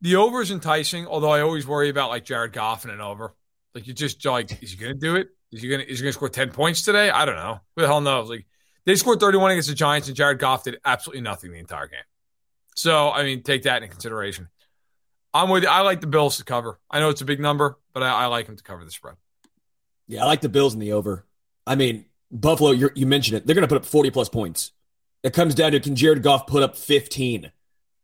the 0.00 0.16
over 0.16 0.40
is 0.40 0.50
enticing. 0.50 1.06
Although 1.06 1.30
I 1.30 1.40
always 1.40 1.66
worry 1.66 1.88
about 1.88 2.10
like 2.10 2.24
Jared 2.24 2.52
Goff 2.52 2.84
and 2.84 2.92
an 2.92 3.00
over. 3.00 3.34
Like 3.74 3.86
you 3.86 3.94
just 3.94 4.24
like, 4.24 4.62
is 4.62 4.72
he 4.72 4.76
to 4.78 4.94
do 4.94 5.16
it? 5.16 5.28
Is 5.52 5.62
he 5.62 5.68
to 5.68 5.90
is 5.90 6.00
he 6.00 6.06
to 6.06 6.12
score 6.12 6.28
10 6.28 6.50
points 6.50 6.82
today? 6.82 7.10
I 7.10 7.24
don't 7.24 7.36
know. 7.36 7.60
Who 7.76 7.82
the 7.82 7.88
hell 7.88 8.00
knows? 8.00 8.28
Like 8.28 8.46
they 8.84 8.96
scored 8.96 9.20
31 9.20 9.52
against 9.52 9.68
the 9.68 9.74
Giants, 9.74 10.08
and 10.08 10.16
Jared 10.16 10.38
Goff 10.38 10.64
did 10.64 10.78
absolutely 10.84 11.22
nothing 11.22 11.52
the 11.52 11.58
entire 11.58 11.86
game. 11.86 12.00
So 12.74 13.10
I 13.10 13.22
mean, 13.22 13.42
take 13.42 13.62
that 13.62 13.82
into 13.82 13.88
consideration. 13.88 14.48
I'm 15.34 15.48
with 15.48 15.62
you. 15.62 15.68
I 15.68 15.80
like 15.80 16.00
the 16.00 16.06
Bills 16.06 16.36
to 16.38 16.44
cover. 16.44 16.78
I 16.90 17.00
know 17.00 17.08
it's 17.08 17.22
a 17.22 17.26
big 17.26 17.40
number, 17.40 17.78
but 17.94 18.02
I, 18.02 18.24
I 18.24 18.26
like 18.26 18.46
them 18.46 18.56
to 18.56 18.62
cover 18.62 18.84
the 18.84 18.90
spread. 18.90 19.14
Yeah, 20.12 20.24
I 20.24 20.26
like 20.26 20.42
the 20.42 20.50
Bills 20.50 20.74
in 20.74 20.80
the 20.80 20.92
over. 20.92 21.24
I 21.66 21.74
mean, 21.74 22.04
Buffalo, 22.30 22.72
you 22.72 23.06
mentioned 23.06 23.38
it. 23.38 23.46
They're 23.46 23.54
going 23.54 23.66
to 23.66 23.68
put 23.68 23.78
up 23.78 23.86
40 23.86 24.10
plus 24.10 24.28
points. 24.28 24.72
It 25.22 25.32
comes 25.32 25.54
down 25.54 25.72
to 25.72 25.80
can 25.80 25.96
Jared 25.96 26.22
Goff 26.22 26.46
put 26.46 26.62
up 26.62 26.76
15? 26.76 27.50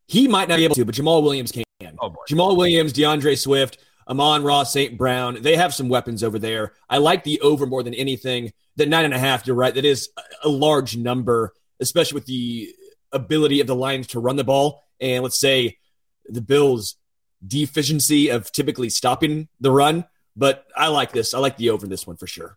He 0.06 0.26
might 0.26 0.48
not 0.48 0.56
be 0.56 0.64
able 0.64 0.74
to, 0.76 0.86
but 0.86 0.94
Jamaal 0.94 1.22
Williams 1.22 1.52
can. 1.52 1.64
Oh 2.00 2.08
boy. 2.08 2.22
Jamaal 2.30 2.56
Williams, 2.56 2.94
D'Andre 2.94 3.34
Swift, 3.34 3.76
Amon-Ra, 4.08 4.62
St. 4.62 4.96
Brown, 4.96 5.42
they 5.42 5.54
have 5.56 5.74
some 5.74 5.90
weapons 5.90 6.24
over 6.24 6.38
there. 6.38 6.72
I 6.88 6.96
like 6.96 7.24
the 7.24 7.42
over 7.42 7.66
more 7.66 7.82
than 7.82 7.92
anything. 7.92 8.52
The 8.76 8.86
nine 8.86 9.04
and 9.04 9.12
a 9.12 9.18
half, 9.18 9.46
you're 9.46 9.54
right. 9.54 9.74
That 9.74 9.84
is 9.84 10.08
a 10.42 10.48
large 10.48 10.96
number, 10.96 11.52
especially 11.78 12.14
with 12.14 12.26
the 12.26 12.74
ability 13.12 13.60
of 13.60 13.66
the 13.66 13.74
Lions 13.74 14.06
to 14.08 14.20
run 14.20 14.36
the 14.36 14.44
ball. 14.44 14.82
And 14.98 15.22
let's 15.22 15.38
say 15.38 15.76
the 16.24 16.40
Bills' 16.40 16.96
deficiency 17.46 18.30
of 18.30 18.50
typically 18.50 18.88
stopping 18.88 19.48
the 19.60 19.70
run. 19.70 20.06
But 20.38 20.66
I 20.76 20.86
like 20.86 21.10
this. 21.10 21.34
I 21.34 21.40
like 21.40 21.56
the 21.56 21.70
over 21.70 21.84
in 21.84 21.90
this 21.90 22.06
one 22.06 22.16
for 22.16 22.28
sure. 22.28 22.56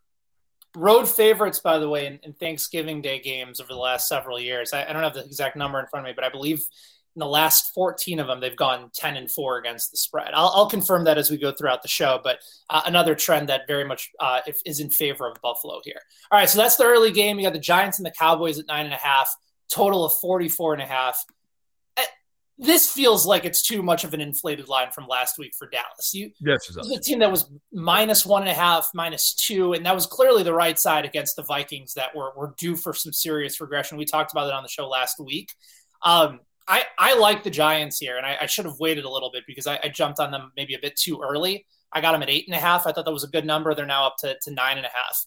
Road 0.75 1.09
favorites, 1.09 1.59
by 1.59 1.79
the 1.79 1.89
way, 1.89 2.05
in, 2.05 2.19
in 2.21 2.33
Thanksgiving 2.33 3.01
Day 3.01 3.19
games 3.19 3.59
over 3.59 3.73
the 3.73 3.79
last 3.79 4.07
several 4.07 4.39
years. 4.39 4.71
I, 4.71 4.85
I, 4.85 4.93
don't 4.93 5.03
have 5.03 5.15
the 5.15 5.25
exact 5.25 5.57
number 5.57 5.79
in 5.79 5.87
front 5.87 6.05
of 6.05 6.09
me, 6.09 6.13
but 6.15 6.23
I 6.23 6.29
believe 6.29 6.59
in 6.59 7.19
the 7.19 7.25
last 7.25 7.73
14 7.73 8.19
of 8.19 8.27
them, 8.27 8.39
they've 8.39 8.55
gone 8.55 8.91
10 8.93 9.17
and 9.17 9.29
4 9.29 9.57
against 9.57 9.91
the 9.91 9.97
spread. 9.97 10.29
I'll, 10.33 10.51
I'll 10.55 10.69
confirm 10.69 11.03
that 11.05 11.17
as 11.17 11.29
we 11.29 11.37
go 11.37 11.51
throughout 11.51 11.81
the 11.81 11.89
show, 11.89 12.21
but 12.23 12.39
uh, 12.69 12.83
another 12.85 13.15
trend 13.15 13.49
that 13.49 13.67
very 13.67 13.83
much 13.83 14.11
uh, 14.19 14.41
is 14.63 14.79
in 14.79 14.91
favor 14.91 15.27
of 15.27 15.35
Buffalo 15.41 15.81
here. 15.83 15.99
All 16.31 16.39
right, 16.39 16.49
so 16.49 16.59
that's 16.59 16.77
the 16.77 16.85
early 16.85 17.11
game. 17.11 17.37
You 17.37 17.47
got 17.47 17.53
the 17.53 17.59
Giants 17.59 17.97
and 17.97 18.05
the 18.05 18.11
Cowboys 18.11 18.59
at 18.59 18.67
nine 18.67 18.85
and 18.85 18.93
a 18.93 18.97
half, 18.97 19.27
total 19.73 20.05
of 20.05 20.13
44 20.21 20.73
and 20.73 20.83
a 20.83 20.85
half 20.85 21.21
this 22.57 22.91
feels 22.91 23.25
like 23.25 23.45
it's 23.45 23.63
too 23.63 23.81
much 23.81 24.03
of 24.03 24.13
an 24.13 24.21
inflated 24.21 24.67
line 24.67 24.91
from 24.91 25.07
last 25.07 25.37
week 25.37 25.53
for 25.57 25.67
Dallas. 25.67 26.13
You, 26.13 26.31
yes, 26.39 26.67
the 26.67 27.01
team 27.03 27.19
that 27.19 27.31
was 27.31 27.49
minus 27.73 28.25
one 28.25 28.43
and 28.43 28.51
a 28.51 28.53
half, 28.53 28.89
minus 28.93 29.33
two, 29.33 29.73
and 29.73 29.85
that 29.85 29.95
was 29.95 30.05
clearly 30.05 30.43
the 30.43 30.53
right 30.53 30.77
side 30.77 31.05
against 31.05 31.35
the 31.35 31.43
Vikings 31.43 31.93
that 31.95 32.15
were 32.15 32.31
were 32.35 32.53
due 32.57 32.75
for 32.75 32.93
some 32.93 33.13
serious 33.13 33.59
regression. 33.59 33.97
We 33.97 34.05
talked 34.05 34.31
about 34.31 34.47
it 34.47 34.53
on 34.53 34.63
the 34.63 34.69
show 34.69 34.87
last 34.87 35.19
week. 35.19 35.53
Um, 36.03 36.41
I 36.67 36.85
I 36.97 37.17
like 37.17 37.43
the 37.43 37.49
Giants 37.49 37.99
here, 37.99 38.17
and 38.17 38.25
I, 38.25 38.37
I 38.41 38.45
should 38.45 38.65
have 38.65 38.79
waited 38.79 39.05
a 39.05 39.09
little 39.09 39.31
bit 39.31 39.43
because 39.47 39.67
I, 39.67 39.79
I, 39.83 39.89
jumped 39.89 40.19
on 40.19 40.31
them 40.31 40.51
maybe 40.55 40.75
a 40.75 40.79
bit 40.79 40.95
too 40.95 41.21
early. 41.21 41.65
I 41.91 42.01
got 42.01 42.13
them 42.13 42.21
at 42.21 42.29
eight 42.29 42.47
and 42.47 42.55
a 42.55 42.59
half. 42.59 42.85
I 42.85 42.91
thought 42.91 43.05
that 43.05 43.11
was 43.11 43.23
a 43.23 43.27
good 43.27 43.45
number. 43.45 43.73
They're 43.73 43.85
now 43.85 44.07
up 44.07 44.17
to, 44.19 44.37
to 44.43 44.51
nine 44.51 44.77
and 44.77 44.85
a 44.85 44.89
half. 44.93 45.25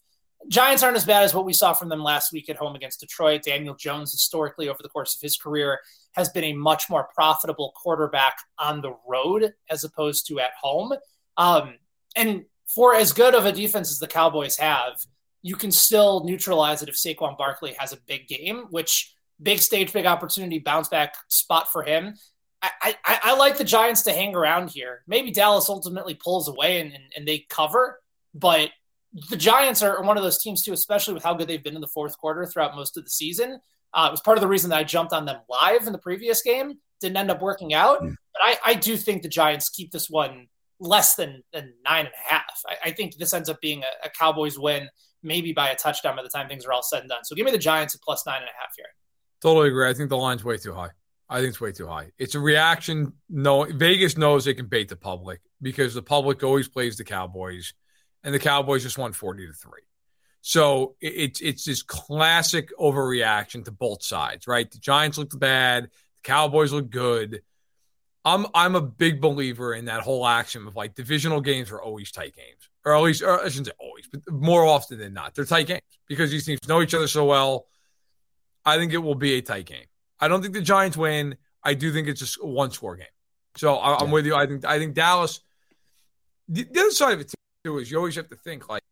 Giants 0.49 0.83
aren't 0.83 0.97
as 0.97 1.05
bad 1.05 1.23
as 1.23 1.35
what 1.35 1.45
we 1.45 1.53
saw 1.53 1.73
from 1.73 1.89
them 1.89 2.03
last 2.03 2.33
week 2.33 2.49
at 2.49 2.57
home 2.57 2.75
against 2.75 3.01
Detroit. 3.01 3.43
Daniel 3.43 3.75
Jones, 3.75 4.13
historically, 4.13 4.69
over 4.69 4.83
the 4.83 4.89
course 4.89 5.15
of 5.15 5.21
his 5.21 5.37
career, 5.37 5.81
has 6.15 6.29
been 6.29 6.45
a 6.45 6.53
much 6.53 6.89
more 6.89 7.09
profitable 7.15 7.73
quarterback 7.77 8.37
on 8.59 8.81
the 8.81 8.97
road 9.07 9.53
as 9.71 9.85
opposed 9.85 10.27
to 10.29 10.41
at 10.41 10.53
home. 10.61 10.93
Um, 11.37 11.75
and 12.17 12.45
for 12.73 12.95
as 12.95 13.13
good 13.13 13.35
of 13.35 13.47
a 13.47 13.53
defense 13.53 13.91
as 13.91 13.99
the 13.99 14.07
Cowboys 14.07 14.57
have, 14.57 14.95
you 15.43 15.57
can 15.57 15.71
still 15.71 16.25
neutralize 16.25 16.83
it 16.83 16.89
if 16.89 16.95
Saquon 16.95 17.37
Barkley 17.37 17.75
has 17.79 17.93
a 17.93 17.99
big 18.07 18.29
game, 18.29 18.67
which 18.71 19.15
big 19.43 19.59
stage, 19.59 19.93
big 19.93 20.07
opportunity, 20.07 20.59
bounce 20.59 20.89
back 20.89 21.15
spot 21.29 21.71
for 21.71 21.83
him. 21.83 22.15
I, 22.63 22.97
I, 23.05 23.21
I 23.25 23.37
like 23.37 23.59
the 23.59 23.65
Giants 23.65 24.03
to 24.03 24.13
hang 24.13 24.35
around 24.35 24.71
here. 24.71 25.03
Maybe 25.07 25.31
Dallas 25.31 25.69
ultimately 25.69 26.15
pulls 26.15 26.49
away 26.49 26.81
and, 26.81 26.93
and, 26.95 27.05
and 27.15 27.29
they 27.29 27.45
cover, 27.51 28.01
but 28.33 28.71
the 29.29 29.37
Giants 29.37 29.83
are 29.83 30.03
one 30.03 30.17
of 30.17 30.23
those 30.23 30.39
teams 30.39 30.63
too, 30.63 30.73
especially 30.73 31.13
with 31.13 31.23
how 31.23 31.35
good 31.35 31.47
they've 31.47 31.63
been 31.63 31.75
in 31.75 31.83
the 31.83 31.89
fourth 31.89 32.17
quarter 32.17 32.47
throughout 32.47 32.75
most 32.75 32.97
of 32.97 33.05
the 33.05 33.11
season. 33.11 33.61
Uh, 33.95 34.09
it 34.09 34.11
was 34.11 34.21
part 34.21 34.37
of 34.37 34.43
the 34.43 34.49
reason 34.49 34.71
that 34.71 34.79
I 34.79 34.85
jumped 34.85 35.13
on 35.13 35.25
them 35.25 35.41
live 35.49 35.87
in 35.87 35.93
the 35.93 35.99
previous 35.99 36.43
game. 36.43 36.75
Didn't 37.01 37.17
end 37.17 37.31
up 37.31 37.41
working 37.41 37.75
out, 37.75 38.03
mm. 38.03 38.15
but 38.33 38.43
I, 38.43 38.59
I, 38.65 38.75
do 38.75 38.97
think 38.97 39.23
the 39.23 39.29
Giants 39.29 39.69
keep 39.69 39.93
this 39.93 40.09
one 40.09 40.49
less 40.81 41.15
than, 41.17 41.43
than 41.53 41.75
nine 41.85 42.07
and 42.07 42.15
a 42.15 42.33
half. 42.33 42.63
I, 42.67 42.89
I 42.89 42.91
think 42.93 43.17
this 43.17 43.33
ends 43.33 43.49
up 43.49 43.61
being 43.61 43.83
a, 43.83 44.07
a, 44.07 44.11
Cowboys 44.11 44.59
win, 44.59 44.89
maybe 45.23 45.53
by 45.53 45.69
a 45.69 45.77
touchdown 45.77 46.17
by 46.17 46.23
the 46.23 46.29
time 46.29 46.49
things 46.49 46.65
are 46.65 46.73
all 46.73 46.83
said 46.83 47.01
and 47.01 47.09
done. 47.09 47.25
So 47.25 47.35
give 47.35 47.45
me 47.45 47.53
the 47.53 47.59
Giants 47.59 47.95
at 47.95 48.01
plus 48.01 48.27
nine 48.27 48.39
and 48.39 48.47
a 48.47 48.61
half 48.61 48.75
here. 48.77 48.87
Totally 49.43 49.69
agree. 49.69 49.89
I 49.89 49.95
think 49.95 50.09
the 50.09 50.17
line's 50.17 50.45
way 50.45 50.57
too 50.57 50.73
high. 50.73 50.91
I 51.29 51.39
think 51.39 51.51
it's 51.51 51.61
way 51.61 51.73
too 51.73 51.87
high. 51.87 52.11
It's 52.19 52.35
a 52.35 52.41
reaction. 52.41 53.13
No, 53.29 53.65
Vegas 53.65 54.17
knows 54.17 54.45
they 54.45 54.55
can 54.55 54.67
bait 54.67 54.89
the 54.89 54.97
public 54.97 55.41
because 55.63 55.95
the 55.95 56.03
public 56.03 56.43
always 56.43 56.69
plays 56.69 56.97
the 56.97 57.05
Cowboys 57.05 57.75
and 58.23 58.35
the 58.35 58.39
Cowboys 58.39 58.83
just 58.83 58.99
won 58.99 59.13
40 59.13 59.47
to 59.47 59.53
3. 59.53 59.71
So 60.47 60.95
it's 61.01 61.41
it's 61.41 61.65
this 61.65 61.83
classic 61.83 62.69
overreaction 62.79 63.65
to 63.65 63.73
both 63.73 64.03
sides, 64.03 64.47
right? 64.47 64.71
The 64.71 64.77
Giants 64.77 65.17
looked 65.17 65.39
bad, 65.39 65.85
the 65.85 66.23
Cowboys 66.23 66.71
look 66.71 66.91
good. 66.91 67.41
I'm 68.27 68.45
I'm 68.55 68.75
a 68.75 68.83
big 68.83 69.23
believer 69.23 69.73
in 69.73 69.87
that 69.87 70.03
whole 70.03 70.27
action 70.27 70.67
of 70.67 70.77
like 70.77 70.95
divisional 70.95 71.41
games 71.41 71.71
are 71.71 71.81
always 71.81 72.13
tight 72.13 72.37
games, 72.37 72.69
or 72.85 72.95
at 72.95 73.01
least 73.01 73.23
or 73.23 73.41
I 73.41 73.49
shouldn't 73.49 73.69
say 73.69 73.73
always, 73.79 74.07
but 74.07 74.21
more 74.31 74.67
often 74.67 74.99
than 74.99 75.15
not, 75.15 75.35
they're 75.35 75.47
tight 75.47 75.67
games 75.67 75.81
because 76.09 76.31
these 76.31 76.45
teams 76.45 76.61
know 76.69 76.83
each 76.83 76.93
other 76.93 77.09
so 77.09 77.25
well. 77.25 77.65
I 78.67 78.77
think 78.77 78.93
it 78.93 78.99
will 78.99 79.15
be 79.15 79.39
a 79.39 79.41
tight 79.41 79.65
game. 79.65 79.87
I 80.21 80.29
don't 80.29 80.43
think 80.43 80.53
the 80.53 80.61
Giants 80.61 80.99
win. 80.99 81.39
I 81.63 81.73
do 81.73 81.91
think 81.91 82.07
it's 82.07 82.21
just 82.21 82.39
a 82.43 82.47
one 82.47 82.71
score 82.71 82.97
game. 82.97 83.07
So 83.57 83.77
I, 83.77 84.03
am 84.03 84.11
with 84.11 84.27
you. 84.27 84.35
I 84.35 84.47
think 84.47 84.67
I 84.67 84.79
think 84.79 84.93
Dallas. 84.93 85.41
The, 86.51 86.65
the 86.65 86.81
other 86.81 86.91
side 86.91 87.15
of 87.15 87.21
it 87.21 87.33
too 87.65 87.79
is 87.79 87.91
you 87.91 87.97
always 87.97 88.17
have 88.17 88.29
to 88.29 88.37
think 88.37 88.69
like 88.69 88.83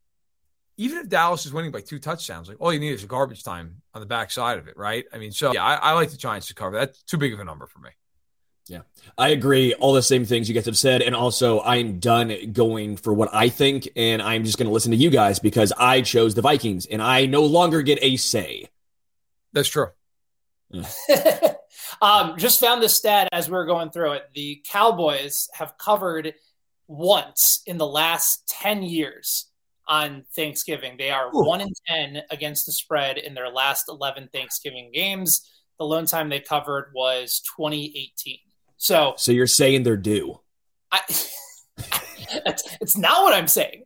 even 0.76 0.98
if 0.98 1.08
Dallas 1.08 1.46
is 1.46 1.52
winning 1.52 1.70
by 1.70 1.80
two 1.80 1.98
touchdowns, 1.98 2.48
like 2.48 2.56
all 2.60 2.72
you 2.72 2.80
need 2.80 2.92
is 2.92 3.04
a 3.04 3.06
garbage 3.06 3.44
time 3.44 3.82
on 3.94 4.00
the 4.00 4.06
backside 4.06 4.58
of 4.58 4.68
it, 4.68 4.76
right? 4.76 5.04
I 5.12 5.18
mean, 5.18 5.32
so 5.32 5.52
yeah, 5.52 5.64
I, 5.64 5.74
I, 5.74 5.92
like 5.92 6.10
the 6.10 6.16
Giants 6.16 6.48
to 6.48 6.54
cover. 6.54 6.76
That's 6.76 7.02
too 7.02 7.18
big 7.18 7.32
of 7.32 7.40
a 7.40 7.44
number 7.44 7.66
for 7.66 7.78
me. 7.78 7.90
Yeah, 8.68 8.82
I 9.18 9.30
agree. 9.30 9.74
All 9.74 9.92
the 9.92 10.02
same 10.02 10.24
things 10.24 10.48
you 10.48 10.54
guys 10.54 10.66
have 10.66 10.78
said, 10.78 11.02
and 11.02 11.14
also 11.14 11.60
I'm 11.60 11.98
done 11.98 12.52
going 12.52 12.96
for 12.96 13.12
what 13.12 13.28
I 13.32 13.48
think, 13.48 13.88
and 13.96 14.22
I'm 14.22 14.44
just 14.44 14.56
going 14.56 14.68
to 14.68 14.72
listen 14.72 14.92
to 14.92 14.96
you 14.96 15.10
guys 15.10 15.40
because 15.40 15.72
I 15.76 16.00
chose 16.00 16.34
the 16.34 16.42
Vikings, 16.42 16.86
and 16.86 17.02
I 17.02 17.26
no 17.26 17.42
longer 17.44 17.82
get 17.82 17.98
a 18.00 18.16
say. 18.16 18.68
That's 19.52 19.68
true. 19.68 19.88
Yeah. 20.70 20.88
um, 22.02 22.38
just 22.38 22.60
found 22.60 22.82
this 22.82 22.94
stat 22.94 23.28
as 23.32 23.48
we 23.48 23.52
were 23.52 23.66
going 23.66 23.90
through 23.90 24.12
it. 24.12 24.30
The 24.34 24.62
Cowboys 24.66 25.50
have 25.54 25.76
covered 25.76 26.34
once 26.86 27.62
in 27.66 27.78
the 27.78 27.86
last 27.86 28.48
10 28.48 28.82
years 28.82 29.51
on 29.92 30.24
Thanksgiving. 30.34 30.96
They 30.96 31.10
are 31.10 31.28
Ooh. 31.28 31.44
1 31.44 31.60
in 31.60 31.68
10 31.86 32.22
against 32.30 32.64
the 32.64 32.72
spread 32.72 33.18
in 33.18 33.34
their 33.34 33.50
last 33.50 33.90
11 33.90 34.30
Thanksgiving 34.32 34.90
games. 34.92 35.52
The 35.78 35.84
lone 35.84 36.06
time 36.06 36.30
they 36.30 36.40
covered 36.40 36.92
was 36.94 37.42
2018. 37.58 38.38
So, 38.78 39.12
so 39.18 39.32
you're 39.32 39.46
saying 39.46 39.82
they're 39.82 39.98
due? 39.98 40.40
I, 40.90 41.00
it's, 41.08 41.36
it's 42.80 42.96
not 42.96 43.22
what 43.22 43.34
I'm 43.34 43.46
saying. 43.46 43.84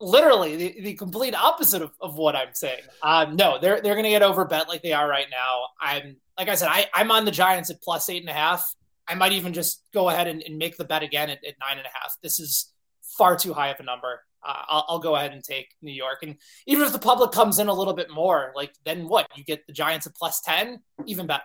Literally, 0.00 0.56
the, 0.56 0.80
the 0.80 0.94
complete 0.94 1.34
opposite 1.36 1.82
of, 1.82 1.92
of 2.00 2.16
what 2.16 2.34
I'm 2.34 2.52
saying. 2.52 2.82
Um, 3.00 3.36
no, 3.36 3.58
they're 3.60 3.80
they're 3.80 3.94
going 3.94 4.04
to 4.04 4.10
get 4.10 4.22
over 4.22 4.44
bet 4.44 4.68
like 4.68 4.82
they 4.82 4.92
are 4.92 5.08
right 5.08 5.26
now. 5.30 5.68
I'm 5.80 6.16
like 6.36 6.48
I 6.48 6.56
said, 6.56 6.68
I, 6.70 6.86
I'm 6.92 7.10
on 7.12 7.24
the 7.24 7.30
Giants 7.30 7.70
at 7.70 7.80
plus 7.82 8.08
eight 8.08 8.22
and 8.22 8.28
a 8.28 8.34
half. 8.34 8.64
I 9.06 9.14
might 9.14 9.32
even 9.32 9.52
just 9.52 9.84
go 9.94 10.08
ahead 10.08 10.26
and, 10.26 10.42
and 10.42 10.58
make 10.58 10.76
the 10.76 10.84
bet 10.84 11.02
again 11.02 11.30
at, 11.30 11.44
at, 11.44 11.54
nine 11.60 11.78
and 11.78 11.86
a 11.86 11.90
half. 12.00 12.16
This 12.22 12.40
is 12.40 12.72
far 13.16 13.36
too 13.36 13.52
high 13.52 13.68
of 13.68 13.80
a 13.80 13.82
number. 13.82 14.20
Uh, 14.46 14.62
I'll, 14.68 14.86
I'll, 14.88 14.98
go 14.98 15.16
ahead 15.16 15.32
and 15.32 15.44
take 15.44 15.68
New 15.82 15.92
York. 15.92 16.18
And 16.22 16.36
even 16.66 16.84
if 16.84 16.92
the 16.92 16.98
public 16.98 17.32
comes 17.32 17.58
in 17.58 17.68
a 17.68 17.74
little 17.74 17.92
bit 17.92 18.10
more, 18.10 18.52
like 18.54 18.72
then 18.84 19.06
what? 19.08 19.28
You 19.36 19.44
get 19.44 19.66
the 19.66 19.72
Giants 19.72 20.06
at 20.06 20.14
plus 20.14 20.40
10, 20.40 20.80
even 21.06 21.26
better. 21.26 21.42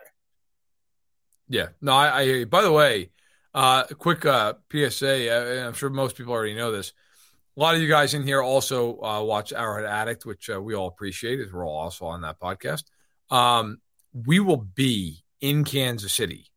Yeah. 1.50 1.68
No, 1.82 1.94
I, 1.94 2.22
I 2.22 2.44
By 2.46 2.62
the 2.62 2.72
way, 2.72 3.10
uh, 3.54 3.84
quick 3.98 4.26
uh, 4.26 4.54
PSA. 4.72 5.64
Uh, 5.64 5.68
I'm 5.68 5.74
sure 5.74 5.90
most 5.90 6.16
people 6.16 6.34
already 6.34 6.56
know 6.56 6.72
this. 6.72 6.94
A 7.58 7.60
lot 7.60 7.76
of 7.76 7.82
you 7.82 7.88
guys 7.88 8.14
in 8.14 8.24
here 8.24 8.42
also 8.42 9.02
uh, 9.02 9.22
watch 9.24 9.54
Arrowhead 9.54 9.86
Addict, 9.86 10.26
which 10.26 10.50
uh, 10.50 10.62
we 10.62 10.76
all 10.76 10.88
appreciate, 10.88 11.40
as 11.40 11.54
we're 11.54 11.66
all 11.66 11.78
also 11.78 12.06
on 12.06 12.22
that 12.22 12.40
podcast. 12.40 12.84
Um, 13.30 13.80
we 14.14 14.40
will 14.40 14.58
be 14.58 15.24
in 15.40 15.64
Kansas 15.64 16.12
City 16.12 16.48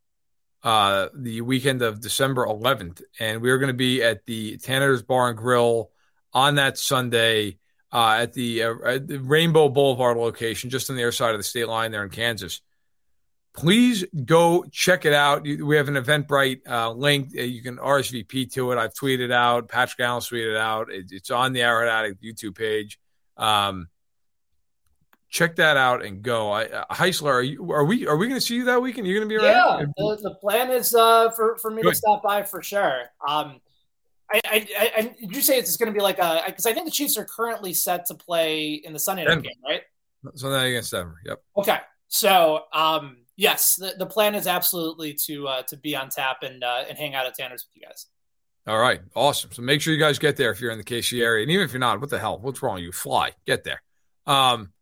uh, 0.63 1.09
the 1.15 1.41
weekend 1.41 1.83
of 1.83 2.01
December 2.01 2.47
11th, 2.47 3.03
and 3.21 3.41
we're 3.41 3.59
going 3.59 3.69
to 3.69 3.75
be 3.75 4.03
at 4.03 4.27
the 4.27 4.57
Tanner's 4.59 5.03
Bar 5.03 5.29
and 5.29 5.39
Grill 5.39 5.91
on 6.39 6.55
that 6.55 6.79
Sunday 6.79 7.59
uh, 7.93 8.19
at, 8.21 8.33
the, 8.33 8.63
uh, 8.63 8.75
at 8.85 9.09
the 9.09 9.19
Rainbow 9.19 9.69
Boulevard 9.69 10.17
location, 10.17 10.71
just 10.71 10.89
on 10.89 10.97
the 10.97 11.03
other 11.03 11.13
side 11.13 11.33
of 11.33 11.39
the 11.39 11.45
state 11.45 11.67
line 11.67 11.91
there 11.91 12.05
in 12.05 12.11
Kansas. 12.11 12.61
Please 13.55 14.05
go 14.25 14.65
check 14.71 15.05
it 15.05 15.13
out. 15.13 15.43
We 15.43 15.77
have 15.77 15.89
an 15.89 15.97
Eventbrite 15.97 16.61
uh, 16.69 16.93
link. 16.93 17.31
Uh, 17.37 17.43
you 17.43 17.61
can 17.61 17.77
RSVP 17.77 18.53
to 18.53 18.71
it. 18.71 18.79
I've 18.79 18.95
tweeted 18.95 19.33
out. 19.33 19.69
Patrick 19.69 19.99
Allen 20.07 20.23
tweeted 20.23 20.57
out. 20.57 20.93
It, 20.93 21.07
it's 21.11 21.31
on 21.31 21.53
the 21.53 21.63
Arrowhead 21.63 21.93
Addict 21.93 22.23
YouTube 22.23 22.57
page. 22.57 23.01
Um, 23.37 23.89
check 25.29 25.57
that 25.57 25.77
out 25.77 26.05
and 26.05 26.23
go. 26.23 26.53
I, 26.53 26.67
uh, 26.67 26.85
Heisler, 26.93 27.33
are 27.33 27.43
you? 27.43 27.73
Are 27.73 27.85
we? 27.85 28.07
Are 28.07 28.17
we 28.17 28.29
going 28.29 28.41
to 28.41 28.47
see 28.47 28.55
you 28.55 28.65
that 28.67 28.81
weekend? 28.81 29.09
You're 29.09 29.19
going 29.19 29.29
to 29.29 29.35
be 29.35 29.45
around? 29.45 29.81
Yeah, 29.81 29.87
the, 29.97 30.19
the 30.23 30.35
plan 30.37 30.71
is 30.71 30.95
uh, 30.95 31.31
for 31.31 31.57
for 31.57 31.71
me 31.71 31.83
Good. 31.83 31.91
to 31.91 31.97
stop 31.97 32.23
by 32.23 32.45
for 32.45 32.63
sure. 32.63 33.11
Um, 33.27 33.61
I, 34.31 34.41
I, 34.45 34.67
I, 34.79 35.15
you 35.19 35.41
say 35.41 35.59
it's 35.59 35.77
going 35.77 35.93
to 35.93 35.97
be 35.97 36.03
like 36.03 36.19
a? 36.19 36.43
Because 36.47 36.67
I 36.67 36.73
think 36.73 36.85
the 36.85 36.91
Chiefs 36.91 37.17
are 37.17 37.25
currently 37.25 37.73
set 37.73 38.07
to 38.07 38.15
play 38.15 38.75
in 38.75 38.93
the 38.93 38.99
Sunday 38.99 39.25
night 39.25 39.43
game, 39.43 39.53
right? 39.67 39.83
Sunday 40.35 40.57
night 40.57 40.67
against 40.67 40.91
Denver. 40.91 41.19
Yep. 41.25 41.43
Okay, 41.59 41.79
so 42.09 42.65
um, 42.73 43.19
yes, 43.37 43.77
the, 43.77 43.95
the 43.99 44.07
plan 44.07 44.35
is 44.35 44.47
absolutely 44.47 45.15
to 45.27 45.49
uh, 45.49 45.63
to 45.63 45.77
be 45.77 45.97
on 45.97 46.11
tap 46.11 46.43
and 46.43 46.63
uh, 46.63 46.85
and 46.89 46.99
hang 46.99 47.15
out 47.15 47.27
at 47.27 47.35
Tanner's 47.35 47.67
with 47.67 47.81
you 47.81 47.89
guys. 47.89 48.07
All 48.67 48.79
right, 48.79 49.01
awesome. 49.15 49.51
So 49.53 49.63
make 49.63 49.81
sure 49.81 49.95
you 49.95 49.99
guys 49.99 50.19
get 50.19 50.37
there 50.37 50.51
if 50.51 50.61
you're 50.61 50.73
in 50.73 50.79
the 50.79 50.85
KC 50.85 51.23
area, 51.23 51.43
and 51.43 51.51
even 51.51 51.65
if 51.65 51.73
you're 51.73 51.81
not, 51.81 52.01
what 52.01 52.11
the 52.11 52.19
hell? 52.19 52.39
What's 52.39 52.63
wrong? 52.63 52.79
You 52.79 52.93
fly, 52.93 53.33
get 53.47 53.65
there. 53.65 53.83
Um, 54.27 54.73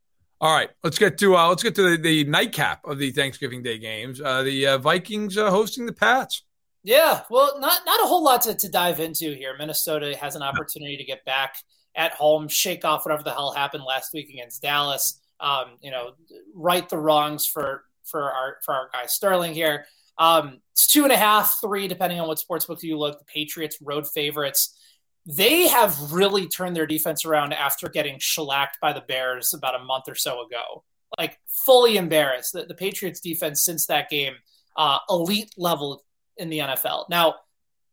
all 0.41 0.53
right, 0.53 0.71
let's 0.83 0.99
get 0.99 1.19
to 1.19 1.37
uh, 1.37 1.49
let's 1.49 1.63
get 1.63 1.77
to 1.77 1.97
the, 1.97 1.97
the 1.97 2.25
nightcap 2.25 2.85
of 2.85 2.99
the 2.99 3.13
Thanksgiving 3.13 3.63
Day 3.63 3.79
games. 3.79 4.21
Uh, 4.21 4.43
the 4.43 4.67
uh, 4.67 4.79
Vikings 4.79 5.39
uh, 5.39 5.51
hosting 5.51 5.87
the 5.87 5.93
Pats. 5.93 6.43
Yeah, 6.87 7.23
well, 7.31 7.59
not 7.59 7.81
not 7.85 8.05
a 8.05 8.07
whole 8.07 8.23
lot 8.23 8.43
to, 8.43 8.55
to 8.55 8.69
dive 8.69 9.01
into 9.01 9.35
here. 9.35 9.57
Minnesota 9.59 10.17
has 10.17 10.37
an 10.37 10.43
opportunity 10.43 10.97
to 10.97 11.03
get 11.03 11.25
back 11.25 11.57
at 11.97 12.13
home, 12.13 12.47
shake 12.47 12.85
off 12.85 13.05
whatever 13.05 13.25
the 13.25 13.33
hell 13.33 13.51
happened 13.51 13.83
last 13.83 14.15
week 14.15 14.31
against 14.31 14.63
Dallas. 14.63 15.21
Um, 15.41 15.79
you 15.83 15.91
know, 15.91 16.13
right 16.55 16.89
the 16.89 16.97
wrongs 16.97 17.45
for 17.45 17.83
for 18.05 18.31
our 18.31 18.59
for 18.65 18.73
our 18.73 18.89
guy 18.93 19.07
Sterling 19.07 19.53
here. 19.53 19.87
Um, 20.17 20.61
it's 20.71 20.87
two 20.87 21.03
and 21.03 21.13
a 21.13 21.17
half, 21.17 21.59
three, 21.61 21.89
depending 21.89 22.21
on 22.21 22.29
what 22.29 22.39
sportsbook 22.39 22.81
you 22.85 22.97
look. 22.97 23.19
The 23.19 23.25
Patriots 23.25 23.79
road 23.83 24.07
favorites 24.07 24.79
they 25.27 25.67
have 25.67 26.13
really 26.13 26.47
turned 26.47 26.77
their 26.77 26.87
defense 26.87 27.25
around 27.25 27.53
after 27.53 27.89
getting 27.89 28.17
shellacked 28.21 28.79
by 28.81 28.93
the 28.93 29.01
Bears 29.01 29.53
about 29.53 29.75
a 29.75 29.85
month 29.85 30.05
or 30.07 30.15
so 30.15 30.47
ago. 30.47 30.85
Like 31.19 31.41
fully 31.67 31.97
embarrassed. 31.97 32.53
The, 32.53 32.65
the 32.65 32.75
Patriots 32.75 33.21
defense 33.21 33.65
since 33.65 33.87
that 33.87 34.09
game, 34.09 34.35
uh, 34.77 34.99
elite 35.11 35.53
level 35.57 36.05
in 36.37 36.49
the 36.51 36.59
NFL. 36.59 37.09
Now, 37.09 37.37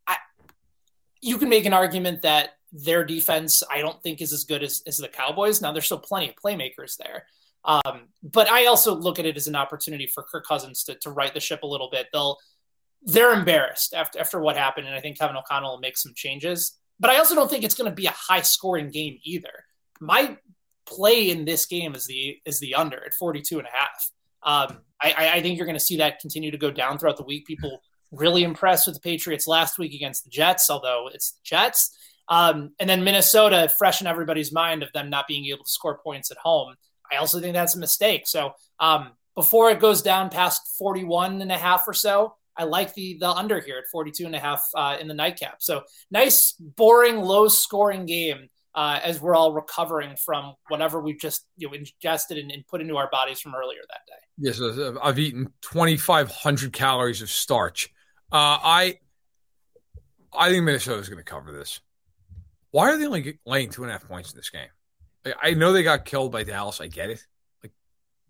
I, 0.07 0.17
you 1.21 1.37
can 1.37 1.49
make 1.49 1.65
an 1.65 1.73
argument 1.73 2.21
that 2.23 2.51
their 2.71 3.05
defense, 3.05 3.61
I 3.69 3.81
don't 3.81 4.01
think, 4.01 4.21
is 4.21 4.33
as 4.33 4.43
good 4.45 4.63
as, 4.63 4.81
as 4.87 4.97
the 4.97 5.07
Cowboys. 5.07 5.61
Now, 5.61 5.71
there's 5.71 5.85
still 5.85 5.99
plenty 5.99 6.29
of 6.29 6.35
playmakers 6.35 6.97
there. 6.97 7.25
Um, 7.65 8.09
but 8.21 8.49
I 8.49 8.65
also 8.65 8.95
look 8.95 9.19
at 9.19 9.25
it 9.25 9.37
as 9.37 9.47
an 9.47 9.55
opportunity 9.55 10.07
for 10.07 10.23
Kirk 10.23 10.45
Cousins 10.45 10.83
to, 10.83 10.95
to 10.95 11.11
right 11.11 11.33
the 11.33 11.39
ship 11.39 11.63
a 11.63 11.67
little 11.67 11.89
bit. 11.91 12.07
They'll 12.11 12.37
they're 13.05 13.33
embarrassed 13.33 13.93
after 13.93 14.19
after 14.19 14.39
what 14.39 14.57
happened, 14.57 14.87
and 14.87 14.95
I 14.95 15.01
think 15.01 15.17
Kevin 15.17 15.35
O'Connell 15.35 15.71
will 15.71 15.79
make 15.79 15.97
some 15.97 16.13
changes. 16.15 16.77
But 16.99 17.09
I 17.09 17.17
also 17.17 17.35
don't 17.35 17.49
think 17.49 17.63
it's 17.63 17.75
going 17.75 17.89
to 17.89 17.95
be 17.95 18.05
a 18.05 18.11
high 18.11 18.41
scoring 18.41 18.89
game 18.89 19.17
either. 19.23 19.65
My 19.99 20.37
play 20.85 21.29
in 21.29 21.45
this 21.45 21.65
game 21.65 21.95
is 21.95 22.05
the 22.05 22.37
is 22.45 22.59
the 22.59 22.75
under 22.75 23.03
at 23.03 23.13
42 23.13 23.59
and 23.59 23.67
a 23.67 23.71
half. 23.71 24.11
Um, 24.45 24.79
I, 25.01 25.31
I 25.35 25.41
think 25.41 25.57
you're 25.57 25.65
going 25.65 25.77
to 25.77 25.83
see 25.83 25.97
that 25.97 26.19
continue 26.19 26.51
to 26.51 26.57
go 26.57 26.71
down 26.71 26.97
throughout 26.97 27.17
the 27.17 27.23
week. 27.23 27.45
People 27.45 27.81
really 28.13 28.43
impressed 28.43 28.87
with 28.87 28.95
the 28.95 29.01
Patriots 29.01 29.47
last 29.47 29.77
week 29.77 29.93
against 29.93 30.23
the 30.23 30.29
Jets, 30.29 30.69
although 30.69 31.09
it's 31.13 31.31
the 31.31 31.41
Jets. 31.43 31.97
Um, 32.29 32.71
and 32.79 32.89
then 32.89 33.03
Minnesota, 33.03 33.69
fresh 33.77 34.01
in 34.01 34.07
everybody's 34.07 34.51
mind 34.51 34.83
of 34.83 34.91
them 34.93 35.09
not 35.09 35.27
being 35.27 35.45
able 35.47 35.63
to 35.63 35.69
score 35.69 35.97
points 35.97 36.31
at 36.31 36.37
home. 36.37 36.75
I 37.11 37.17
also 37.17 37.39
think 37.39 37.53
that's 37.53 37.75
a 37.75 37.79
mistake. 37.79 38.27
So 38.27 38.53
um, 38.79 39.11
before 39.35 39.71
it 39.71 39.79
goes 39.79 40.01
down 40.01 40.29
past 40.29 40.75
41 40.77 41.41
and 41.41 41.51
a 41.51 41.57
half 41.57 41.83
or 41.87 41.93
so, 41.93 42.35
I 42.55 42.65
like 42.65 42.93
the 42.93 43.17
the 43.19 43.29
under 43.29 43.59
here 43.59 43.77
at 43.79 43.85
42 43.91 44.25
and 44.25 44.35
a 44.35 44.39
half 44.39 44.63
uh, 44.75 44.97
in 44.99 45.07
the 45.07 45.13
nightcap. 45.15 45.55
So 45.59 45.83
nice, 46.11 46.53
boring, 46.59 47.17
low 47.17 47.47
scoring 47.47 48.05
game 48.05 48.49
uh, 48.75 48.99
as 49.03 49.21
we're 49.21 49.35
all 49.35 49.53
recovering 49.53 50.15
from 50.15 50.53
whatever 50.67 50.99
we've 50.99 51.19
just 51.19 51.45
you 51.57 51.67
know, 51.67 51.73
ingested 51.73 52.37
and, 52.37 52.51
and, 52.51 52.65
put 52.67 52.81
into 52.81 52.97
our 52.97 53.09
bodies 53.11 53.39
from 53.39 53.53
earlier 53.53 53.81
that 53.87 54.01
day. 54.07 54.13
Yes, 54.37 54.59
I've 55.01 55.19
eaten 55.19 55.53
2,500 55.61 56.73
calories 56.73 57.21
of 57.21 57.29
starch. 57.29 57.89
Uh, 58.33 58.57
I 58.63 58.99
I 60.35 60.49
think 60.49 60.63
Minnesota 60.63 60.99
is 60.99 61.07
going 61.07 61.23
to 61.23 61.23
cover 61.23 61.51
this. 61.51 61.79
Why 62.71 62.89
are 62.89 62.97
they 62.97 63.05
only 63.05 63.39
laying 63.45 63.69
two 63.69 63.83
and 63.83 63.91
a 63.91 63.93
half 63.93 64.07
points 64.07 64.31
in 64.31 64.37
this 64.37 64.49
game? 64.49 64.69
I 65.41 65.53
know 65.53 65.71
they 65.71 65.83
got 65.83 66.05
killed 66.05 66.31
by 66.31 66.43
Dallas. 66.43 66.81
I 66.81 66.87
get 66.87 67.11
it. 67.11 67.23
Like 67.61 67.73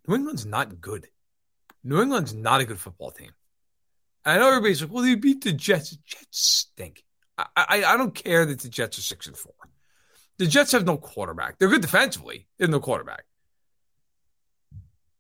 New 0.06 0.16
England's 0.16 0.45
not 0.45 0.82
good. 0.82 1.08
New 1.84 2.01
England's 2.01 2.34
not 2.34 2.60
a 2.60 2.66
good 2.66 2.80
football 2.80 3.12
team. 3.12 3.32
I 4.26 4.38
know 4.38 4.49
everybody's 4.49 4.82
like, 4.82 4.91
well, 4.91 5.04
they 5.04 5.16
beat 5.16 5.43
the 5.43 5.54
Jets. 5.54 5.91
The 5.91 5.97
Jets 6.06 6.28
stink. 6.32 7.04
I, 7.38 7.45
I, 7.56 7.84
I 7.86 7.97
don't 7.97 8.14
care 8.14 8.45
that 8.45 8.60
the 8.60 8.70
Jets 8.70 8.97
are 8.97 9.01
six 9.01 9.28
and 9.28 9.38
four. 9.38 9.54
The 10.38 10.47
Jets 10.47 10.74
have 10.74 10.86
no 10.86 10.97
quarterback. 10.97 11.58
They're 11.58 11.70
good 11.70 11.82
defensively. 11.82 12.47
They 12.58 12.66
have 12.66 12.72
no 12.72 12.80
quarterback. 12.80 13.24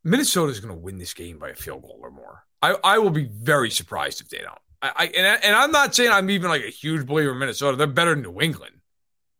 Minnesota 0.03 0.51
is 0.51 0.59
going 0.59 0.73
to 0.73 0.79
win 0.79 0.97
this 0.97 1.13
game 1.13 1.39
by 1.39 1.49
a 1.49 1.55
field 1.55 1.83
goal 1.83 1.99
or 2.01 2.11
more. 2.11 2.43
I, 2.61 2.75
I 2.83 2.97
will 2.99 3.09
be 3.09 3.25
very 3.25 3.69
surprised 3.69 4.19
if 4.19 4.29
they 4.29 4.39
don't. 4.39 4.57
I, 4.83 4.91
I 4.95 5.05
and, 5.05 5.27
I, 5.27 5.33
and 5.35 5.55
I'm 5.55 5.71
not 5.71 5.95
saying 5.95 6.11
I'm 6.11 6.29
even 6.29 6.49
like 6.49 6.63
a 6.63 6.69
huge 6.69 7.07
believer 7.07 7.31
in 7.31 7.39
Minnesota. 7.39 7.77
They're 7.77 7.87
better 7.87 8.13
than 8.13 8.23
New 8.23 8.39
England. 8.41 8.75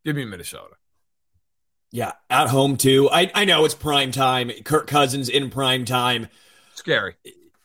Give 0.03 0.15
me 0.15 0.25
Minnesota. 0.25 0.75
Yeah, 1.91 2.13
at 2.31 2.47
home 2.47 2.77
too. 2.77 3.09
I, 3.11 3.29
I 3.35 3.45
know 3.45 3.65
it's 3.65 3.75
prime 3.75 4.11
time. 4.11 4.49
Kirk 4.63 4.87
Cousins 4.87 5.29
in 5.29 5.51
prime 5.51 5.85
time. 5.85 6.27
Scary 6.73 7.15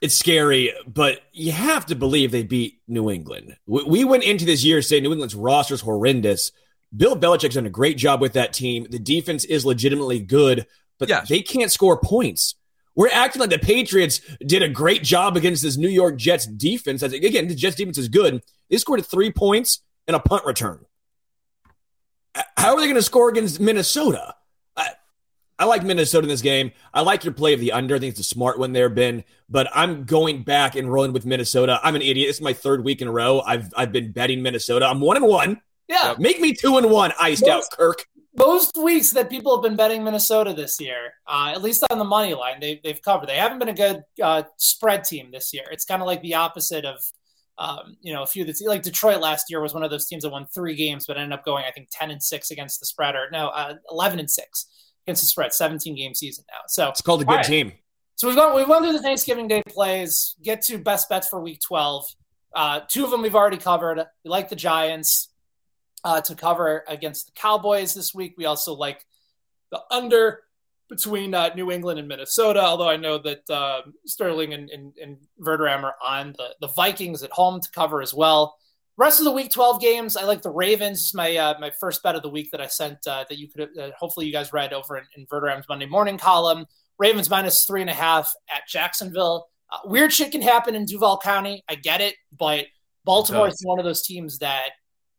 it's 0.01 0.15
scary, 0.15 0.73
but 0.87 1.21
you 1.33 1.53
have 1.53 1.87
to 1.87 1.97
believe 1.97 2.31
they 2.31 2.45
beat 2.45 2.81
New 2.87 3.11
England. 3.11 3.57
We 3.67 4.05
went 4.05 4.23
into 4.23 4.45
this 4.45 4.65
year 4.65 4.81
saying 4.81 5.03
New 5.03 5.13
England's 5.13 5.35
roster 5.35 5.75
is 5.75 5.81
horrendous. 5.81 6.53
Bill 6.97 7.17
Belichick's 7.17 7.57
done 7.57 7.67
a 7.67 7.71
great 7.71 7.97
job 7.97 8.21
with 8.21 8.35
that 8.35 8.53
team. 8.53 8.87
The 8.89 8.99
defense 8.99 9.45
is 9.45 9.67
legitimately 9.67 10.21
good, 10.21 10.67
but 10.99 11.09
yes. 11.09 11.29
they 11.29 11.43
can't 11.43 11.73
score 11.73 11.99
points. 11.99 12.55
We're 12.99 13.11
acting 13.13 13.39
like 13.39 13.51
the 13.51 13.61
Patriots 13.61 14.21
did 14.45 14.61
a 14.61 14.69
great 14.69 15.05
job 15.05 15.37
against 15.37 15.63
this 15.63 15.77
New 15.77 15.89
York 15.89 16.17
Jets 16.17 16.47
defense. 16.47 17.01
Again, 17.01 17.47
the 17.47 17.55
Jets 17.55 17.77
defense 17.77 17.97
is 17.97 18.09
good. 18.09 18.43
They 18.69 18.77
scored 18.77 19.07
three 19.07 19.31
points 19.31 19.83
and 20.09 20.17
a 20.17 20.19
punt 20.19 20.45
return. 20.45 20.85
How 22.57 22.75
are 22.75 22.81
they 22.81 22.87
going 22.87 22.97
to 22.97 23.03
score 23.03 23.29
against 23.29 23.61
Minnesota? 23.61 24.35
I 25.61 25.65
like 25.65 25.85
Minnesota 25.85 26.25
in 26.25 26.29
this 26.29 26.43
game. 26.43 26.73
I 26.93 27.03
like 27.03 27.25
your 27.25 27.35
play 27.35 27.53
of 27.55 27.61
the 27.61 27.73
under. 27.73 27.95
I 27.95 27.99
think 28.01 28.11
it's 28.11 28.21
a 28.21 28.25
smart 28.25 28.59
one 28.59 28.73
there, 28.73 28.89
Ben. 28.89 29.23
But 29.49 29.69
I'm 29.73 30.05
going 30.05 30.43
back 30.43 30.75
and 30.75 30.93
rolling 30.93 31.13
with 31.13 31.25
Minnesota. 31.25 31.81
I'm 31.83 31.97
an 31.97 32.03
idiot. 32.03 32.29
It's 32.29 32.41
my 32.41 32.53
third 32.53 32.85
week 32.85 33.01
in 33.01 33.09
a 33.09 33.13
row. 33.13 33.41
I've 33.41 33.73
I've 33.77 33.93
been 33.93 34.13
betting 34.13 34.43
Minnesota. 34.43 34.87
I'm 34.87 35.01
one 35.01 35.17
and 35.17 35.27
one. 35.27 35.61
Yeah. 35.89 36.15
Make 36.19 36.41
me 36.41 36.53
two 36.53 36.79
and 36.79 36.91
one, 36.91 37.13
iced 37.19 37.47
most, 37.47 37.73
out 37.73 37.77
Kirk. 37.79 38.07
Most 38.39 38.77
weeks 38.77 39.11
that 39.11 39.29
people 39.29 39.57
have 39.57 39.63
been 39.63 39.77
betting 39.77 40.05
Minnesota 40.05 40.53
this 40.53 40.81
year, 40.81 41.13
uh, 41.27 41.51
at 41.53 41.63
least 41.63 41.85
on 41.91 41.99
the 41.99 42.05
money 42.05 42.35
line, 42.35 42.61
they, 42.61 42.81
they've 42.85 43.01
covered. 43.03 43.29
They 43.29 43.37
haven't 43.37 43.59
been 43.59 43.69
a 43.69 43.75
good 43.75 44.03
uh, 44.23 44.45
spread 44.59 45.05
team 45.05 45.31
this 45.33 45.53
year. 45.53 45.65
It's 45.73 45.85
kind 45.85 46.01
of 46.01 46.07
like 46.07 46.23
the 46.23 46.35
opposite 46.35 46.85
of, 46.85 46.99
um, 47.59 47.97
you 48.01 48.13
know, 48.13 48.23
a 48.23 48.27
few 48.27 48.45
that's 48.45 48.61
like 48.61 48.83
Detroit 48.83 49.21
last 49.21 49.47
year 49.51 49.61
was 49.61 49.75
one 49.75 49.83
of 49.83 49.91
those 49.91 50.07
teams 50.07 50.23
that 50.23 50.31
won 50.31 50.47
three 50.55 50.77
games, 50.77 51.05
but 51.07 51.17
ended 51.17 51.37
up 51.37 51.45
going, 51.45 51.65
I 51.67 51.73
think, 51.73 51.89
10 51.91 52.13
and 52.13 52.23
six 52.23 52.51
against 52.53 52.79
the 52.79 52.87
spread 52.87 53.17
or 53.17 53.29
no, 53.33 53.49
uh, 53.49 53.75
11 53.91 54.21
and 54.21 54.31
six 54.31 54.67
against 55.05 55.23
the 55.23 55.29
spread, 55.29 55.53
17 55.53 55.97
game 55.97 56.15
season 56.15 56.45
now. 56.49 56.61
So 56.69 56.89
it's 56.89 57.03
called 57.03 57.23
a 57.23 57.25
good 57.25 57.37
right. 57.37 57.45
team. 57.45 57.73
So 58.15 58.27
we've 58.27 58.37
gone 58.37 58.55
we've 58.57 58.67
gone 58.67 58.83
through 58.83 58.95
the 58.95 59.03
Thanksgiving 59.03 59.47
Day 59.47 59.63
plays. 59.69 60.35
Get 60.43 60.63
to 60.63 60.79
best 60.79 61.09
bets 61.09 61.29
for 61.29 61.41
Week 61.41 61.61
12. 61.61 62.05
Uh, 62.55 62.81
two 62.89 63.05
of 63.05 63.11
them 63.11 63.23
we've 63.23 63.37
already 63.37 63.59
covered. 63.59 63.99
We 64.25 64.31
like 64.31 64.49
the 64.49 64.57
Giants 64.57 65.28
uh, 66.05 66.21
to 66.23 66.35
cover 66.35 66.85
against 66.89 67.27
the 67.27 67.33
Cowboys 67.33 67.95
this 67.95 68.15
week. 68.15 68.35
We 68.37 68.45
also 68.45 68.75
like 68.75 69.05
the 69.71 69.81
under 69.91 70.41
between 70.89 71.35
uh, 71.35 71.51
New 71.55 71.71
England 71.71 71.99
and 71.99 72.09
Minnesota, 72.09 72.63
although 72.63 72.89
I 72.89 72.97
know 72.97 73.19
that 73.19 73.49
uh, 73.51 73.83
Sterling 74.07 74.55
and, 74.55 74.71
and, 74.71 74.93
and 75.01 75.19
Verderame 75.41 75.85
are 75.85 75.97
on 76.03 76.35
the, 76.39 76.55
the 76.61 76.69
Vikings 76.69 77.23
at 77.23 77.31
home 77.31 77.61
to 77.61 77.71
cover 77.71 78.01
as 78.01 78.15
well. 78.15 78.57
Rest 78.97 79.21
of 79.21 79.25
the 79.25 79.33
week, 79.33 79.53
12 79.53 79.81
games. 79.81 80.17
I 80.17 80.25
like 80.25 80.43
the 80.43 80.51
Ravens. 80.51 80.99
This 80.99 81.09
is 81.09 81.15
my 81.15 81.37
uh, 81.37 81.55
my 81.61 81.71
first 81.79 82.03
bet 82.03 82.17
of 82.17 82.23
the 82.23 82.29
week 82.29 82.51
that 82.51 82.61
I 82.61 82.67
sent 82.67 83.07
uh, 83.07 83.25
that 83.29 83.39
you 83.39 83.49
could 83.49 83.69
uh, 83.79 83.91
hopefully 83.97 84.27
you 84.27 84.33
guys 84.33 84.53
read 84.53 84.73
over 84.73 84.97
in, 84.97 85.05
in 85.17 85.27
Verderame's 85.27 85.69
Monday 85.69 85.87
morning 85.87 86.19
column. 86.19 86.67
Ravens 86.99 87.31
minus 87.31 87.65
three 87.65 87.81
and 87.81 87.91
a 87.91 87.95
half 87.95 88.29
at 88.53 88.67
Jacksonville. 88.67 89.47
Uh, 89.71 89.79
weird 89.85 90.13
shit 90.13 90.33
can 90.33 90.43
happen 90.43 90.75
in 90.75 90.85
Duval 90.85 91.19
County. 91.19 91.63
I 91.69 91.77
get 91.77 92.01
it, 92.01 92.17
but 92.37 92.67
Baltimore 93.05 93.47
is 93.49 93.63
one 93.63 93.79
of 93.79 93.85
those 93.85 94.03
teams 94.03 94.39
that 94.41 94.71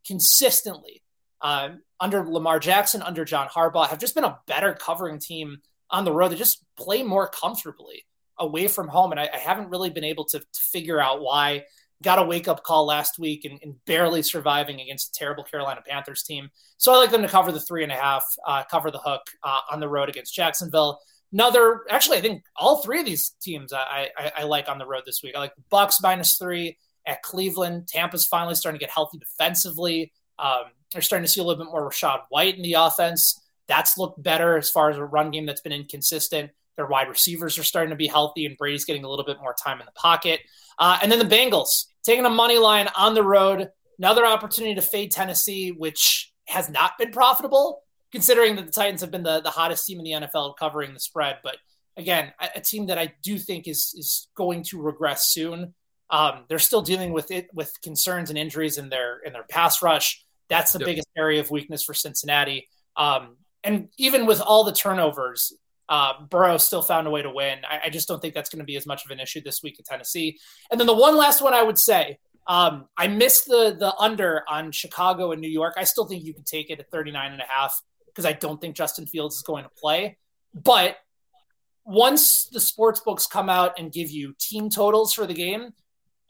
consistently 0.05 1.03
um, 1.41 1.81
under 1.99 2.23
Lamar 2.23 2.59
Jackson, 2.59 3.01
under 3.01 3.25
John 3.25 3.47
Harbaugh, 3.47 3.87
have 3.87 3.99
just 3.99 4.15
been 4.15 4.23
a 4.23 4.39
better 4.47 4.73
covering 4.73 5.19
team 5.19 5.59
on 5.89 6.05
the 6.05 6.13
road. 6.13 6.29
They 6.29 6.35
just 6.35 6.63
play 6.77 7.03
more 7.03 7.27
comfortably 7.27 8.05
away 8.37 8.67
from 8.67 8.87
home. 8.87 9.11
And 9.11 9.19
I, 9.19 9.29
I 9.33 9.37
haven't 9.37 9.69
really 9.69 9.89
been 9.89 10.03
able 10.03 10.25
to, 10.25 10.39
to, 10.39 10.61
figure 10.71 11.01
out 11.01 11.21
why. 11.21 11.65
Got 12.01 12.19
a 12.19 12.23
wake 12.23 12.47
up 12.47 12.63
call 12.63 12.85
last 12.85 13.19
week 13.19 13.43
and, 13.43 13.59
and, 13.61 13.75
barely 13.85 14.21
surviving 14.21 14.79
against 14.79 15.09
a 15.09 15.19
terrible 15.19 15.43
Carolina 15.43 15.81
Panthers 15.85 16.23
team. 16.23 16.49
So 16.77 16.93
I 16.93 16.97
like 16.97 17.11
them 17.11 17.23
to 17.23 17.27
cover 17.27 17.51
the 17.51 17.59
three 17.59 17.83
and 17.83 17.91
a 17.91 17.95
half, 17.95 18.23
uh, 18.47 18.63
cover 18.71 18.89
the 18.89 18.99
hook 18.99 19.23
uh, 19.43 19.59
on 19.69 19.81
the 19.81 19.89
road 19.89 20.07
against 20.07 20.33
Jacksonville. 20.33 21.01
Another, 21.33 21.81
actually, 21.89 22.17
I 22.17 22.21
think 22.21 22.43
all 22.55 22.81
three 22.81 23.01
of 23.01 23.05
these 23.05 23.31
teams 23.41 23.73
I, 23.73 24.09
I, 24.17 24.31
I 24.37 24.43
like 24.43 24.69
on 24.69 24.77
the 24.77 24.85
road 24.85 25.03
this 25.05 25.21
week. 25.21 25.35
I 25.35 25.39
like 25.39 25.53
Bucks 25.69 26.01
minus 26.01 26.37
three 26.37 26.77
at 27.05 27.21
Cleveland. 27.23 27.87
Tampa's 27.87 28.25
finally 28.25 28.55
starting 28.55 28.79
to 28.79 28.83
get 28.83 28.93
healthy 28.93 29.17
defensively. 29.17 30.11
Um, 30.37 30.63
they're 30.93 31.01
starting 31.01 31.25
to 31.25 31.31
see 31.31 31.41
a 31.41 31.43
little 31.43 31.63
bit 31.63 31.71
more 31.71 31.89
Rachaad 31.89 32.21
White 32.29 32.55
in 32.55 32.61
the 32.61 32.73
offense. 32.73 33.41
That's 33.67 33.97
looked 33.97 34.21
better 34.21 34.57
as 34.57 34.69
far 34.69 34.89
as 34.89 34.97
a 34.97 35.05
run 35.05 35.31
game 35.31 35.45
that's 35.45 35.61
been 35.61 35.71
inconsistent. 35.71 36.51
Their 36.75 36.87
wide 36.87 37.09
receivers 37.09 37.57
are 37.57 37.63
starting 37.63 37.89
to 37.89 37.95
be 37.95 38.07
healthy, 38.07 38.45
and 38.45 38.57
Brady's 38.57 38.85
getting 38.85 39.03
a 39.03 39.09
little 39.09 39.25
bit 39.25 39.37
more 39.41 39.53
time 39.53 39.79
in 39.79 39.85
the 39.85 39.91
pocket. 39.91 40.39
Uh, 40.79 40.97
and 41.01 41.11
then 41.11 41.19
the 41.19 41.25
Bengals 41.25 41.85
taking 42.03 42.25
a 42.25 42.29
money 42.29 42.57
line 42.57 42.87
on 42.95 43.13
the 43.13 43.23
road. 43.23 43.69
Another 43.97 44.25
opportunity 44.25 44.75
to 44.75 44.81
fade 44.81 45.11
Tennessee, 45.11 45.71
which 45.71 46.31
has 46.47 46.69
not 46.69 46.97
been 46.97 47.11
profitable, 47.11 47.81
considering 48.11 48.55
that 48.55 48.65
the 48.65 48.71
Titans 48.71 49.01
have 49.01 49.11
been 49.11 49.23
the, 49.23 49.41
the 49.41 49.49
hottest 49.49 49.85
team 49.85 49.99
in 49.99 50.05
the 50.05 50.27
NFL 50.27 50.55
covering 50.57 50.93
the 50.93 50.99
spread. 50.99 51.39
But 51.43 51.57
again, 51.97 52.31
a, 52.39 52.47
a 52.55 52.61
team 52.61 52.87
that 52.87 52.97
I 52.97 53.13
do 53.21 53.37
think 53.37 53.67
is 53.67 53.93
is 53.95 54.29
going 54.35 54.63
to 54.69 54.81
regress 54.81 55.27
soon. 55.27 55.73
Um, 56.11 56.45
they're 56.47 56.59
still 56.59 56.81
dealing 56.81 57.13
with 57.13 57.31
it 57.31 57.49
with 57.53 57.73
concerns 57.81 58.29
and 58.29 58.37
injuries 58.37 58.77
in 58.77 58.89
their 58.89 59.19
in 59.19 59.33
their 59.33 59.43
pass 59.43 59.81
rush. 59.81 60.23
That's 60.49 60.71
the 60.71 60.79
yep. 60.79 60.87
biggest 60.87 61.07
area 61.17 61.39
of 61.39 61.51
weakness 61.51 61.83
for 61.83 61.93
Cincinnati. 61.93 62.67
Um, 62.97 63.37
and 63.63 63.89
even 63.97 64.25
with 64.25 64.41
all 64.41 64.63
the 64.63 64.71
turnovers, 64.71 65.53
uh, 65.89 66.13
Burrow 66.29 66.57
still 66.57 66.81
found 66.81 67.07
a 67.07 67.09
way 67.09 67.21
to 67.21 67.29
win. 67.29 67.59
I, 67.69 67.81
I 67.85 67.89
just 67.89 68.07
don't 68.07 68.21
think 68.21 68.33
that's 68.33 68.49
going 68.49 68.59
to 68.59 68.65
be 68.65 68.75
as 68.75 68.85
much 68.85 69.05
of 69.05 69.11
an 69.11 69.19
issue 69.19 69.41
this 69.41 69.61
week 69.61 69.77
in 69.77 69.85
Tennessee. 69.85 70.39
And 70.71 70.79
then 70.79 70.87
the 70.87 70.95
one 70.95 71.17
last 71.17 71.41
one 71.41 71.53
I 71.53 71.61
would 71.61 71.77
say, 71.77 72.17
um, 72.47 72.87
I 72.97 73.07
missed 73.07 73.45
the 73.45 73.75
the 73.79 73.93
under 73.95 74.43
on 74.49 74.71
Chicago 74.71 75.31
and 75.31 75.41
New 75.41 75.49
York. 75.49 75.75
I 75.77 75.83
still 75.83 76.05
think 76.05 76.23
you 76.23 76.33
can 76.33 76.43
take 76.43 76.71
it 76.71 76.79
at 76.79 76.89
39 76.89 77.33
and 77.33 77.41
a 77.41 77.45
half 77.47 77.79
because 78.07 78.25
I 78.25 78.33
don't 78.33 78.59
think 78.59 78.75
Justin 78.75 79.05
Fields 79.05 79.35
is 79.35 79.43
going 79.43 79.63
to 79.63 79.69
play. 79.69 80.17
But 80.53 80.97
once 81.85 82.45
the 82.45 82.59
sports 82.59 82.99
books 82.99 83.25
come 83.27 83.49
out 83.49 83.79
and 83.79 83.91
give 83.91 84.09
you 84.09 84.35
team 84.39 84.69
totals 84.69 85.13
for 85.13 85.25
the 85.25 85.33
game, 85.33 85.73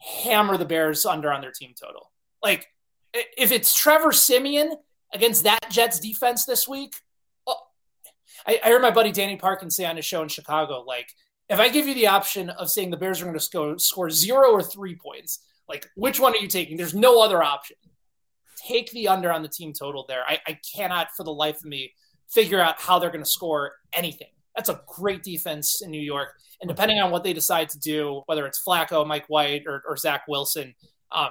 hammer 0.00 0.56
the 0.56 0.64
Bears 0.64 1.06
under 1.06 1.32
on 1.32 1.40
their 1.40 1.52
team 1.52 1.74
total. 1.80 2.10
Like 2.42 2.68
if 3.14 3.52
it's 3.52 3.74
Trevor 3.74 4.12
Siemian 4.12 4.74
against 5.12 5.44
that 5.44 5.70
Jets 5.70 6.00
defense 6.00 6.44
this 6.44 6.66
week, 6.66 6.94
oh, 7.46 7.56
I, 8.46 8.60
I, 8.64 8.68
heard 8.68 8.82
my 8.82 8.90
buddy 8.90 9.12
Danny 9.12 9.36
Parkins 9.36 9.76
say 9.76 9.84
on 9.84 9.96
his 9.96 10.04
show 10.04 10.22
in 10.22 10.28
Chicago, 10.28 10.84
like 10.86 11.12
if 11.48 11.58
I 11.58 11.68
give 11.68 11.86
you 11.86 11.94
the 11.94 12.06
option 12.06 12.50
of 12.50 12.70
saying 12.70 12.90
the 12.90 12.96
Bears 12.96 13.20
are 13.20 13.24
going 13.24 13.36
to 13.36 13.40
score, 13.40 13.78
score 13.78 14.10
zero 14.10 14.50
or 14.50 14.62
three 14.62 14.94
points, 14.94 15.40
like 15.68 15.88
which 15.96 16.20
one 16.20 16.34
are 16.34 16.38
you 16.38 16.48
taking? 16.48 16.76
There's 16.76 16.94
no 16.94 17.22
other 17.22 17.42
option. 17.42 17.76
Take 18.66 18.90
the 18.92 19.08
under 19.08 19.32
on 19.32 19.42
the 19.42 19.48
team 19.48 19.72
total 19.72 20.04
there. 20.08 20.22
I, 20.26 20.38
I 20.46 20.58
cannot 20.74 21.08
for 21.16 21.24
the 21.24 21.32
life 21.32 21.56
of 21.56 21.64
me 21.64 21.92
figure 22.28 22.60
out 22.60 22.80
how 22.80 22.98
they're 22.98 23.10
going 23.10 23.24
to 23.24 23.30
score 23.30 23.72
anything. 23.92 24.28
That's 24.56 24.68
a 24.68 24.80
great 24.86 25.22
defense 25.22 25.82
in 25.82 25.90
New 25.90 26.00
York. 26.00 26.30
And 26.60 26.68
depending 26.68 26.98
on 26.98 27.10
what 27.10 27.24
they 27.24 27.32
decide 27.32 27.68
to 27.70 27.78
do, 27.78 28.22
whether 28.26 28.46
it's 28.46 28.62
Flacco, 28.62 29.06
Mike 29.06 29.26
White, 29.28 29.64
or, 29.66 29.82
or 29.86 29.96
Zach 29.96 30.22
Wilson, 30.28 30.74
um, 31.12 31.30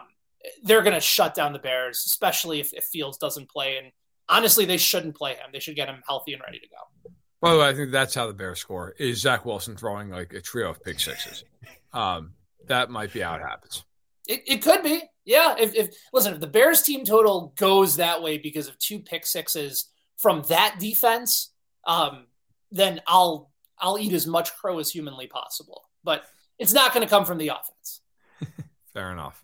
they're 0.63 0.81
going 0.81 0.93
to 0.93 1.01
shut 1.01 1.35
down 1.35 1.53
the 1.53 1.59
Bears, 1.59 2.03
especially 2.05 2.59
if, 2.59 2.73
if, 2.73 2.85
Fields 2.85 3.17
doesn't 3.17 3.49
play. 3.49 3.77
And 3.77 3.91
honestly, 4.27 4.65
they 4.65 4.77
shouldn't 4.77 5.15
play 5.15 5.33
him. 5.33 5.49
They 5.51 5.59
should 5.59 5.75
get 5.75 5.89
him 5.89 6.01
healthy 6.07 6.33
and 6.33 6.41
ready 6.41 6.59
to 6.59 6.67
go. 6.67 7.11
By 7.41 7.53
the 7.53 7.59
way, 7.59 7.69
I 7.69 7.73
think 7.73 7.91
that's 7.91 8.15
how 8.15 8.27
the 8.27 8.33
Bears 8.33 8.59
score 8.59 8.93
is 8.97 9.21
Zach 9.21 9.45
Wilson 9.45 9.75
throwing 9.75 10.09
like 10.09 10.33
a 10.33 10.41
trio 10.41 10.69
of 10.69 10.83
pick 10.83 10.99
sixes. 10.99 11.43
Um, 11.91 12.33
that 12.67 12.91
might 12.91 13.11
be 13.11 13.21
how 13.21 13.33
it 13.33 13.41
happens. 13.41 13.83
It, 14.27 14.43
it 14.45 14.61
could 14.61 14.83
be. 14.83 15.01
Yeah. 15.25 15.55
If, 15.57 15.73
if 15.73 15.95
listen, 16.13 16.35
if 16.35 16.39
the 16.39 16.45
Bears 16.45 16.83
team 16.83 17.03
total 17.03 17.51
goes 17.57 17.95
that 17.95 18.21
way 18.21 18.37
because 18.37 18.67
of 18.67 18.77
two 18.77 18.99
pick 18.99 19.25
sixes 19.25 19.89
from 20.19 20.43
that 20.49 20.75
defense, 20.79 21.51
um, 21.87 22.27
then 22.71 23.01
I'll 23.07 23.51
I'll 23.79 23.97
eat 23.97 24.13
as 24.13 24.27
much 24.27 24.55
crow 24.55 24.79
as 24.79 24.91
humanly 24.91 25.27
possible. 25.27 25.83
But 26.03 26.23
it's 26.57 26.73
not 26.73 26.93
going 26.93 27.05
to 27.05 27.09
come 27.09 27.25
from 27.25 27.37
the 27.37 27.49
offense. 27.49 28.01
Fair 28.93 29.11
enough. 29.11 29.43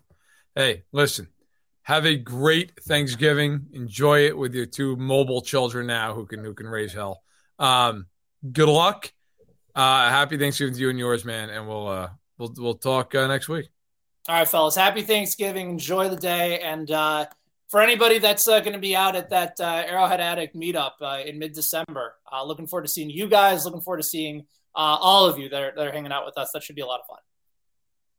Hey, 0.54 0.84
listen, 0.92 1.28
have 1.82 2.06
a 2.06 2.16
great 2.16 2.72
Thanksgiving. 2.82 3.66
Enjoy 3.72 4.26
it 4.26 4.36
with 4.36 4.54
your 4.54 4.66
two 4.66 4.96
mobile 4.96 5.40
children 5.40 5.86
now 5.86 6.14
who 6.14 6.26
can 6.26 6.44
who 6.44 6.54
can 6.54 6.66
raise 6.66 6.92
hell. 6.92 7.22
Um, 7.58 8.06
good 8.52 8.68
luck. 8.68 9.12
Uh, 9.74 10.08
happy 10.08 10.38
Thanksgiving 10.38 10.74
to 10.74 10.80
you 10.80 10.90
and 10.90 10.98
yours, 10.98 11.24
man. 11.24 11.50
And 11.50 11.68
we'll 11.68 11.88
uh, 11.88 12.08
we'll 12.38 12.54
we'll 12.56 12.74
talk 12.74 13.14
uh, 13.14 13.26
next 13.26 13.48
week. 13.48 13.68
All 14.28 14.34
right, 14.34 14.48
fellas. 14.48 14.74
Happy 14.74 15.02
Thanksgiving. 15.02 15.70
Enjoy 15.70 16.08
the 16.08 16.16
day. 16.16 16.58
And 16.58 16.90
uh, 16.90 17.26
for 17.68 17.80
anybody 17.80 18.18
that's 18.18 18.46
uh, 18.46 18.60
going 18.60 18.74
to 18.74 18.78
be 18.78 18.94
out 18.94 19.16
at 19.16 19.30
that 19.30 19.54
uh, 19.60 19.84
Arrowhead 19.86 20.20
Addict 20.20 20.54
meetup 20.54 20.92
uh, 21.00 21.22
in 21.24 21.38
mid 21.38 21.52
December, 21.52 22.14
uh, 22.32 22.44
looking 22.44 22.66
forward 22.66 22.86
to 22.86 22.92
seeing 22.92 23.10
you 23.10 23.28
guys. 23.28 23.64
Looking 23.64 23.80
forward 23.80 23.98
to 23.98 24.08
seeing 24.08 24.46
uh, 24.74 24.98
all 25.00 25.26
of 25.26 25.38
you 25.38 25.48
that 25.48 25.62
are, 25.62 25.72
that 25.74 25.86
are 25.86 25.92
hanging 25.92 26.12
out 26.12 26.24
with 26.24 26.38
us. 26.38 26.50
That 26.52 26.62
should 26.62 26.76
be 26.76 26.82
a 26.82 26.86
lot 26.86 27.00
of 27.00 27.06
fun. 27.06 27.18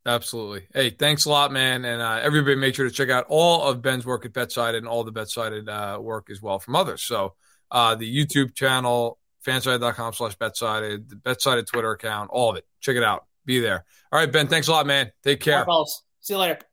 Absolutely. 0.06 0.68
Hey, 0.74 0.90
thanks 0.90 1.26
a 1.26 1.30
lot, 1.30 1.52
man. 1.52 1.84
And 1.84 2.02
uh, 2.02 2.20
everybody 2.24 2.56
make 2.56 2.76
sure 2.76 2.86
to 2.86 2.92
check 2.92 3.10
out 3.10 3.26
all 3.28 3.64
of 3.64 3.82
Ben's 3.82 4.06
work 4.06 4.26
at 4.26 4.32
Betsided 4.32 4.78
and 4.78 4.88
all 4.88 5.04
the 5.04 5.12
Betsided 5.12 5.68
uh, 5.68 6.00
work 6.02 6.30
as 6.30 6.42
well 6.42 6.60
from 6.60 6.78
others. 6.78 7.04
So 7.04 7.36
uh, 7.72 7.96
the 7.96 8.10
YouTube 8.10 8.56
channel, 8.56 9.20
fansided.com 9.46 10.14
slash 10.14 10.36
Betsided, 10.36 11.10
the 11.10 11.18
Betsided 11.18 11.68
Twitter 11.68 11.92
account, 11.92 12.30
all 12.32 12.50
of 12.50 12.56
it. 12.56 12.66
Check 12.80 12.96
it 12.96 13.04
out. 13.04 13.26
Be 13.46 13.60
there. 13.60 13.84
All 14.12 14.20
right, 14.20 14.32
Ben, 14.32 14.48
thanks 14.48 14.70
a 14.70 14.72
lot, 14.72 14.88
man. 14.88 15.12
Take 15.24 15.42
care. 15.42 15.66
See 16.22 16.34
you 16.34 16.40
later. 16.40 16.67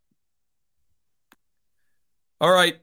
All 2.41 2.53
right. 2.53 2.77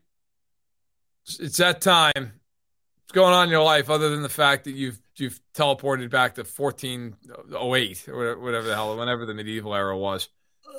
It's 1.39 1.57
that 1.57 1.81
time. 1.81 2.13
What's 2.15 3.11
going 3.13 3.33
on 3.33 3.45
in 3.45 3.51
your 3.51 3.63
life 3.63 3.89
other 3.89 4.09
than 4.09 4.21
the 4.21 4.29
fact 4.29 4.65
that 4.65 4.71
you've 4.71 4.99
you've 5.15 5.39
teleported 5.53 6.09
back 6.09 6.35
to 6.35 6.41
1408 6.43 8.09
or 8.09 8.39
whatever 8.39 8.67
the 8.67 8.73
hell, 8.73 8.97
whenever 8.97 9.25
the 9.25 9.33
medieval 9.33 9.75
era 9.75 9.95
was? 9.97 10.29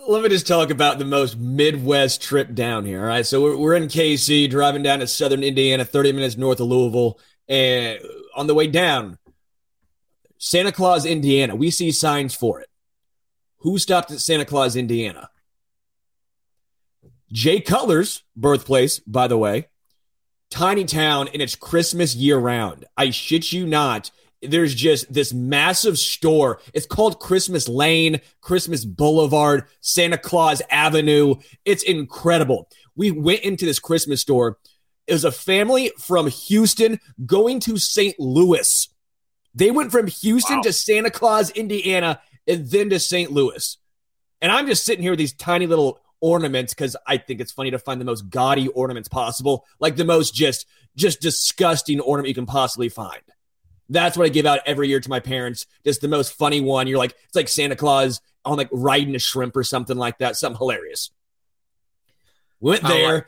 let 0.08 0.22
me 0.22 0.28
just 0.28 0.46
talk 0.46 0.70
about 0.70 0.98
the 0.98 1.04
most 1.04 1.38
Midwest 1.38 2.22
trip 2.22 2.54
down 2.54 2.84
here. 2.84 3.00
All 3.00 3.06
right. 3.06 3.26
So 3.26 3.42
we're, 3.42 3.56
we're 3.56 3.74
in 3.74 3.84
KC, 3.84 4.50
driving 4.50 4.82
down 4.82 4.98
to 5.00 5.06
southern 5.06 5.42
Indiana, 5.42 5.84
30 5.84 6.12
minutes 6.12 6.36
north 6.36 6.60
of 6.60 6.66
Louisville. 6.66 7.18
And 7.48 7.98
on 8.34 8.46
the 8.46 8.54
way 8.54 8.66
down, 8.66 9.18
Santa 10.38 10.72
Claus, 10.72 11.06
Indiana, 11.06 11.54
we 11.54 11.70
see 11.70 11.92
signs 11.92 12.34
for 12.34 12.60
it. 12.60 12.68
Who 13.58 13.78
stopped 13.78 14.10
at 14.10 14.20
Santa 14.20 14.44
Claus, 14.44 14.74
Indiana? 14.74 15.28
Jay 17.32 17.60
Cutler's 17.60 18.22
birthplace, 18.36 19.00
by 19.00 19.26
the 19.26 19.38
way. 19.38 19.68
Tiny 20.50 20.84
town, 20.84 21.28
and 21.32 21.40
it's 21.40 21.56
Christmas 21.56 22.14
year 22.14 22.38
round. 22.38 22.84
I 22.96 23.10
shit 23.10 23.52
you 23.52 23.66
not 23.66 24.10
there's 24.42 24.74
just 24.74 25.12
this 25.12 25.32
massive 25.32 25.98
store. 25.98 26.60
It's 26.74 26.86
called 26.86 27.20
Christmas 27.20 27.68
Lane, 27.68 28.20
Christmas 28.40 28.84
Boulevard, 28.84 29.64
Santa 29.80 30.18
Claus 30.18 30.60
Avenue. 30.70 31.36
It's 31.64 31.82
incredible. 31.82 32.68
We 32.96 33.10
went 33.10 33.40
into 33.40 33.64
this 33.64 33.78
Christmas 33.78 34.20
store. 34.20 34.58
It 35.06 35.12
was 35.12 35.24
a 35.24 35.32
family 35.32 35.92
from 35.98 36.28
Houston 36.28 37.00
going 37.24 37.60
to 37.60 37.78
St. 37.78 38.18
Louis. 38.18 38.88
They 39.54 39.70
went 39.70 39.92
from 39.92 40.06
Houston 40.06 40.56
wow. 40.56 40.62
to 40.62 40.72
Santa 40.72 41.10
Claus, 41.10 41.50
Indiana, 41.50 42.20
and 42.46 42.66
then 42.68 42.90
to 42.90 42.98
St. 42.98 43.30
Louis. 43.30 43.78
And 44.40 44.50
I'm 44.50 44.66
just 44.66 44.84
sitting 44.84 45.02
here 45.02 45.12
with 45.12 45.18
these 45.18 45.34
tiny 45.34 45.66
little 45.66 46.00
ornaments 46.22 46.72
because 46.72 46.96
I 47.06 47.18
think 47.18 47.40
it's 47.40 47.52
funny 47.52 47.72
to 47.72 47.78
find 47.78 48.00
the 48.00 48.06
most 48.06 48.30
gaudy 48.30 48.68
ornaments 48.68 49.08
possible, 49.10 49.66
like 49.78 49.96
the 49.96 50.06
most 50.06 50.34
just 50.34 50.66
just 50.96 51.20
disgusting 51.20 52.00
ornament 52.00 52.28
you 52.28 52.34
can 52.34 52.46
possibly 52.46 52.88
find. 52.88 53.20
That's 53.90 54.16
what 54.16 54.24
I 54.24 54.28
give 54.30 54.46
out 54.46 54.60
every 54.64 54.88
year 54.88 55.00
to 55.00 55.10
my 55.10 55.20
parents. 55.20 55.66
Just 55.84 56.00
the 56.00 56.08
most 56.08 56.32
funny 56.32 56.62
one. 56.62 56.86
You're 56.86 56.98
like, 56.98 57.14
it's 57.26 57.34
like 57.34 57.48
Santa 57.48 57.76
Claus 57.76 58.22
on 58.44 58.56
like 58.56 58.68
riding 58.72 59.14
a 59.14 59.18
shrimp 59.18 59.56
or 59.56 59.64
something 59.64 59.98
like 59.98 60.18
that. 60.18 60.36
Something 60.36 60.58
hilarious. 60.58 61.10
Went 62.60 62.82
there, 62.84 63.26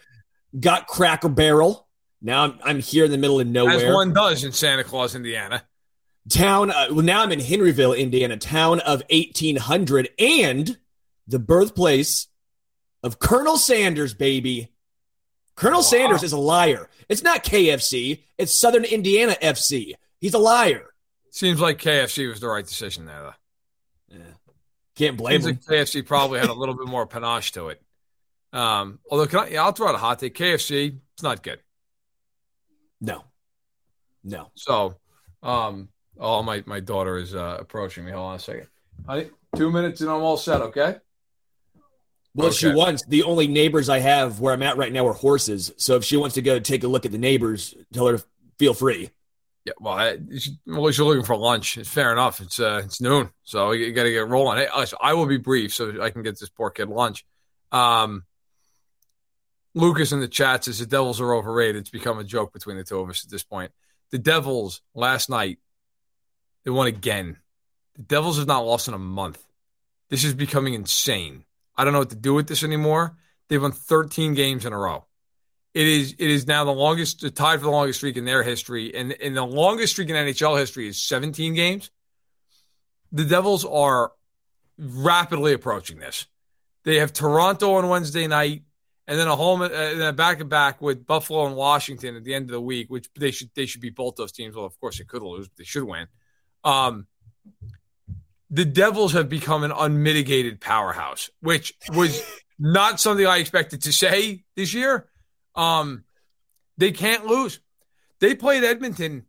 got 0.59 0.87
Cracker 0.87 1.29
Barrel. 1.29 1.87
Now 2.23 2.45
I'm, 2.45 2.59
I'm 2.62 2.79
here 2.79 3.05
in 3.05 3.11
the 3.11 3.19
middle 3.19 3.41
of 3.41 3.47
nowhere. 3.47 3.89
As 3.89 3.95
one 3.95 4.12
does 4.15 4.45
in 4.45 4.53
Santa 4.53 4.85
Claus, 4.85 5.15
Indiana. 5.15 5.65
Town. 6.31 6.71
Uh, 6.71 6.87
well, 6.91 7.05
now 7.05 7.23
I'm 7.23 7.33
in 7.33 7.41
Henryville, 7.41 7.99
Indiana, 7.99 8.37
town 8.37 8.81
of 8.81 9.03
1800, 9.11 10.11
and 10.19 10.79
the 11.27 11.39
birthplace 11.39 12.29
of 13.05 13.18
Colonel 13.18 13.59
Sanders, 13.59 14.14
baby. 14.14 14.72
Colonel 15.55 15.81
wow. 15.81 15.82
Sanders 15.82 16.22
is 16.22 16.32
a 16.32 16.39
liar. 16.39 16.89
It's 17.09 17.22
not 17.22 17.44
KFC. 17.44 18.22
It's 18.39 18.52
Southern 18.52 18.85
Indiana 18.85 19.36
FC. 19.40 19.93
He's 20.20 20.35
a 20.35 20.39
liar. 20.39 20.86
Seems 21.31 21.60
like 21.60 21.78
KFC 21.78 22.28
was 22.28 22.40
the 22.40 22.48
right 22.48 22.66
decision 22.66 23.05
there, 23.05 23.20
though. 23.20 24.16
Yeah. 24.16 24.35
Can't 24.97 25.16
blame 25.18 25.43
Seems 25.43 25.44
him. 25.44 25.60
Like 25.68 25.86
KFC 25.86 26.06
probably 26.06 26.40
had 26.40 26.48
a 26.48 26.55
little 26.55 26.74
bit 26.74 26.86
more 26.86 27.06
panache 27.06 27.52
to 27.52 27.68
it. 27.68 27.82
Um, 28.55 29.01
although, 29.10 29.26
can 29.26 29.40
I, 29.40 29.48
yeah, 29.48 29.64
I'll 29.64 29.72
throw 29.72 29.89
out 29.89 29.94
a 29.94 29.98
hot 29.98 30.20
take. 30.20 30.35
KFC, 30.35 30.98
it's 31.12 31.22
not 31.22 31.43
good. 31.43 31.60
No. 33.01 33.24
No. 34.22 34.51
So, 34.55 34.97
um, 35.43 35.90
oh, 36.18 36.43
my, 36.43 36.62
my 36.64 36.81
daughter 36.81 37.18
is 37.18 37.35
uh, 37.35 37.59
approaching 37.60 38.06
me. 38.06 38.12
Hold 38.12 38.26
on 38.31 38.36
a 38.36 38.39
second. 38.39 38.68
Honey, 39.06 39.28
two 39.56 39.70
minutes 39.70 40.01
and 40.01 40.09
I'm 40.09 40.22
all 40.22 40.39
set, 40.39 40.62
okay? 40.62 40.97
Well, 42.35 42.48
okay. 42.48 42.56
she 42.56 42.73
wants 42.73 43.05
the 43.06 43.23
only 43.23 43.47
neighbors 43.47 43.89
I 43.89 44.01
have 44.01 44.40
where 44.40 44.52
I'm 44.52 44.62
at 44.62 44.77
right 44.77 44.93
now 44.93 45.06
are 45.06 45.12
horses. 45.12 45.73
So 45.77 45.97
if 45.97 46.05
she 46.05 46.16
wants 46.16 46.35
to 46.35 46.43
go 46.43 46.59
take 46.59 46.82
a 46.82 46.89
look 46.89 47.06
at 47.06 47.12
the 47.12 47.19
neighbors, 47.19 47.74
tell 47.93 48.06
her 48.09 48.19
to 48.19 48.24
feel 48.59 48.74
free. 48.74 49.11
Yeah, 49.65 49.73
well, 49.81 49.94
I, 49.94 50.19
well, 50.66 50.89
she's 50.89 51.01
looking 51.01 51.24
for 51.24 51.36
lunch. 51.36 51.78
It's 51.78 51.89
fair 51.89 52.12
enough. 52.12 52.40
It's 52.40 52.61
uh, 52.61 52.82
it's 52.85 53.01
noon, 53.01 53.31
so 53.44 53.70
you 53.70 53.93
got 53.93 54.02
to 54.02 54.11
get 54.11 54.28
rolling. 54.28 54.59
Hey, 54.59 54.69
I 55.01 55.15
will 55.15 55.27
be 55.27 55.39
brief 55.39 55.73
so 55.73 56.02
I 56.02 56.11
can 56.11 56.23
get 56.23 56.39
this 56.39 56.51
poor 56.51 56.70
kid 56.70 56.89
lunch. 56.89 57.24
Um, 57.73 58.24
Lucas 59.74 60.12
in 60.12 60.20
the 60.20 60.28
chat 60.28 60.65
says 60.65 60.81
the 60.81 60.86
Devils 60.86 61.20
are 61.20 61.35
overrated. 61.35 61.77
It's 61.77 61.90
become 61.90 62.19
a 62.19 62.24
joke 62.24 62.52
between 62.52 62.77
the 62.77 62.85
two 62.85 62.98
of 62.98 63.09
us 63.09 63.24
at 63.24 63.31
this 63.31 63.43
point. 63.43 63.73
The 64.11 64.19
Devils 64.19 64.82
last 64.94 65.31
night, 65.31 65.59
they 66.65 66.70
won 66.70 66.86
again. 66.86 67.39
The 67.97 68.02
Devils 68.02 68.39
have 68.39 68.47
not 68.47 68.66
lost 68.66 68.86
in 68.86 68.94
a 68.94 68.98
month. 68.98 69.43
This 70.11 70.24
is 70.24 70.35
becoming 70.35 70.74
insane. 70.74 71.44
I 71.77 71.85
don't 71.85 71.93
know 71.93 72.01
what 72.01 72.11
to 72.11 72.17
do 72.17 72.35
with 72.35 72.49
this 72.49 72.63
anymore. 72.63 73.17
They've 73.49 73.61
won 73.61 73.73
13 73.73 74.35
games 74.35 74.65
in 74.65 74.73
a 74.73 74.79
row. 74.79 75.07
It 75.75 75.87
is 75.89 76.13
it 76.13 76.31
is 76.31 76.47
now 76.47 76.65
the 76.65 76.73
longest 76.73 77.21
tied 77.35 77.59
for 77.59 77.65
the 77.65 77.71
longest 77.71 77.99
streak 77.99 78.17
in 78.17 78.25
their 78.25 78.45
history, 78.45 78.95
and 78.95 79.11
in 79.13 79.35
the 79.35 79.45
longest 79.45 79.95
streak 79.95 80.09
in 80.09 80.15
NHL 80.15 80.59
history 80.59 80.87
is 80.87 81.03
17 81.03 81.55
games. 81.55 81.91
The 83.11 83.25
Devils 83.25 83.65
are 83.65 84.13
rapidly 84.79 85.53
approaching 85.53 85.99
this. 85.99 86.27
They 86.85 86.97
have 86.97 87.13
Toronto 87.13 87.75
on 87.75 87.89
Wednesday 87.89 88.27
night, 88.29 88.63
and 89.09 89.19
then 89.19 89.27
a 89.27 89.35
home 89.35 89.63
uh, 89.63 89.69
and 89.69 90.01
a 90.01 90.13
back 90.13 90.39
to 90.39 90.45
back 90.45 90.81
with 90.81 91.07
Buffalo 91.07 91.47
and 91.47 91.57
Washington 91.57 92.15
at 92.15 92.23
the 92.23 92.35
end 92.35 92.45
of 92.45 92.53
the 92.53 92.61
week, 92.61 92.89
which 92.89 93.09
they 93.19 93.33
should 93.33 93.51
they 93.55 93.67
should 93.67 93.81
beat 93.81 93.97
both 93.97 94.15
those 94.15 94.33
teams. 94.33 94.55
Well, 94.55 94.67
of 94.67 94.79
course 94.79 94.99
they 94.99 95.05
could 95.05 95.23
lose, 95.23 95.49
but 95.49 95.57
they 95.57 95.65
should 95.65 95.85
win. 95.85 96.07
Um, 96.63 97.09
the 98.55 98.64
Devils 98.64 99.14
have 99.14 99.28
become 99.28 99.64
an 99.64 99.72
unmitigated 99.72 100.60
powerhouse, 100.60 101.28
which 101.40 101.74
was 101.89 102.22
not 102.59 103.01
something 103.01 103.26
I 103.26 103.39
expected 103.39 103.82
to 103.82 103.93
say 103.93 104.44
this 104.55 104.72
year. 104.72 105.09
Um, 105.56 106.05
they 106.78 106.93
can't 106.93 107.26
lose. 107.26 107.59
They 108.20 108.36
played 108.36 108.62
Edmonton 108.62 109.24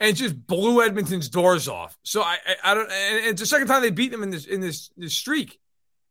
and 0.00 0.16
just 0.16 0.46
blew 0.46 0.82
Edmonton's 0.82 1.28
doors 1.28 1.68
off. 1.68 1.98
So 2.04 2.22
I, 2.22 2.38
I, 2.46 2.72
I 2.72 2.74
don't. 2.74 2.90
And 2.90 3.26
it's 3.26 3.40
the 3.42 3.46
second 3.46 3.68
time 3.68 3.82
they 3.82 3.90
beat 3.90 4.12
them 4.12 4.22
in 4.22 4.30
this 4.30 4.46
in 4.46 4.62
this 4.62 4.90
this 4.96 5.14
streak. 5.14 5.60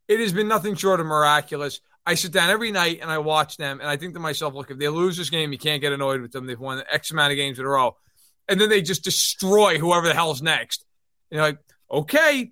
It 0.08 0.20
has 0.20 0.32
been 0.32 0.48
nothing 0.48 0.76
short 0.76 1.00
of 1.00 1.08
miraculous. 1.08 1.82
I 2.06 2.14
sit 2.14 2.32
down 2.32 2.52
every 2.52 2.72
night 2.72 3.00
and 3.02 3.10
I 3.10 3.18
watch 3.18 3.58
them, 3.58 3.80
and 3.80 3.90
I 3.90 3.98
think 3.98 4.14
to 4.14 4.20
myself, 4.20 4.54
look, 4.54 4.70
if 4.70 4.78
they 4.78 4.90
lose 4.90 5.18
this 5.18 5.32
game, 5.32 5.52
you 5.52 5.58
can't 5.58 5.82
get 5.82 5.92
annoyed 5.92 6.22
with 6.22 6.32
them. 6.32 6.46
They've 6.46 6.60
won 6.60 6.84
X 6.92 7.10
amount 7.10 7.32
of 7.32 7.38
games 7.38 7.58
in 7.58 7.66
a 7.66 7.70
row, 7.70 7.98
and 8.48 8.62
then 8.62 8.70
they 8.70 8.84
just 8.84 9.04
destroy 9.04 9.80
whoever 9.80 10.08
the 10.08 10.14
hell's 10.14 10.44
next. 10.44 10.86
You're 11.32 11.42
like, 11.42 11.58
okay, 11.92 12.52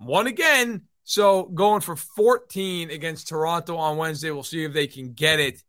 won 0.00 0.26
again. 0.26 0.82
So 1.04 1.44
going 1.44 1.80
for 1.80 1.96
14 1.96 2.90
against 2.90 3.28
Toronto 3.28 3.76
on 3.76 3.96
Wednesday. 3.96 4.30
We'll 4.30 4.42
see 4.42 4.64
if 4.64 4.72
they 4.72 4.86
can 4.86 5.14
get 5.14 5.40
it. 5.40 5.62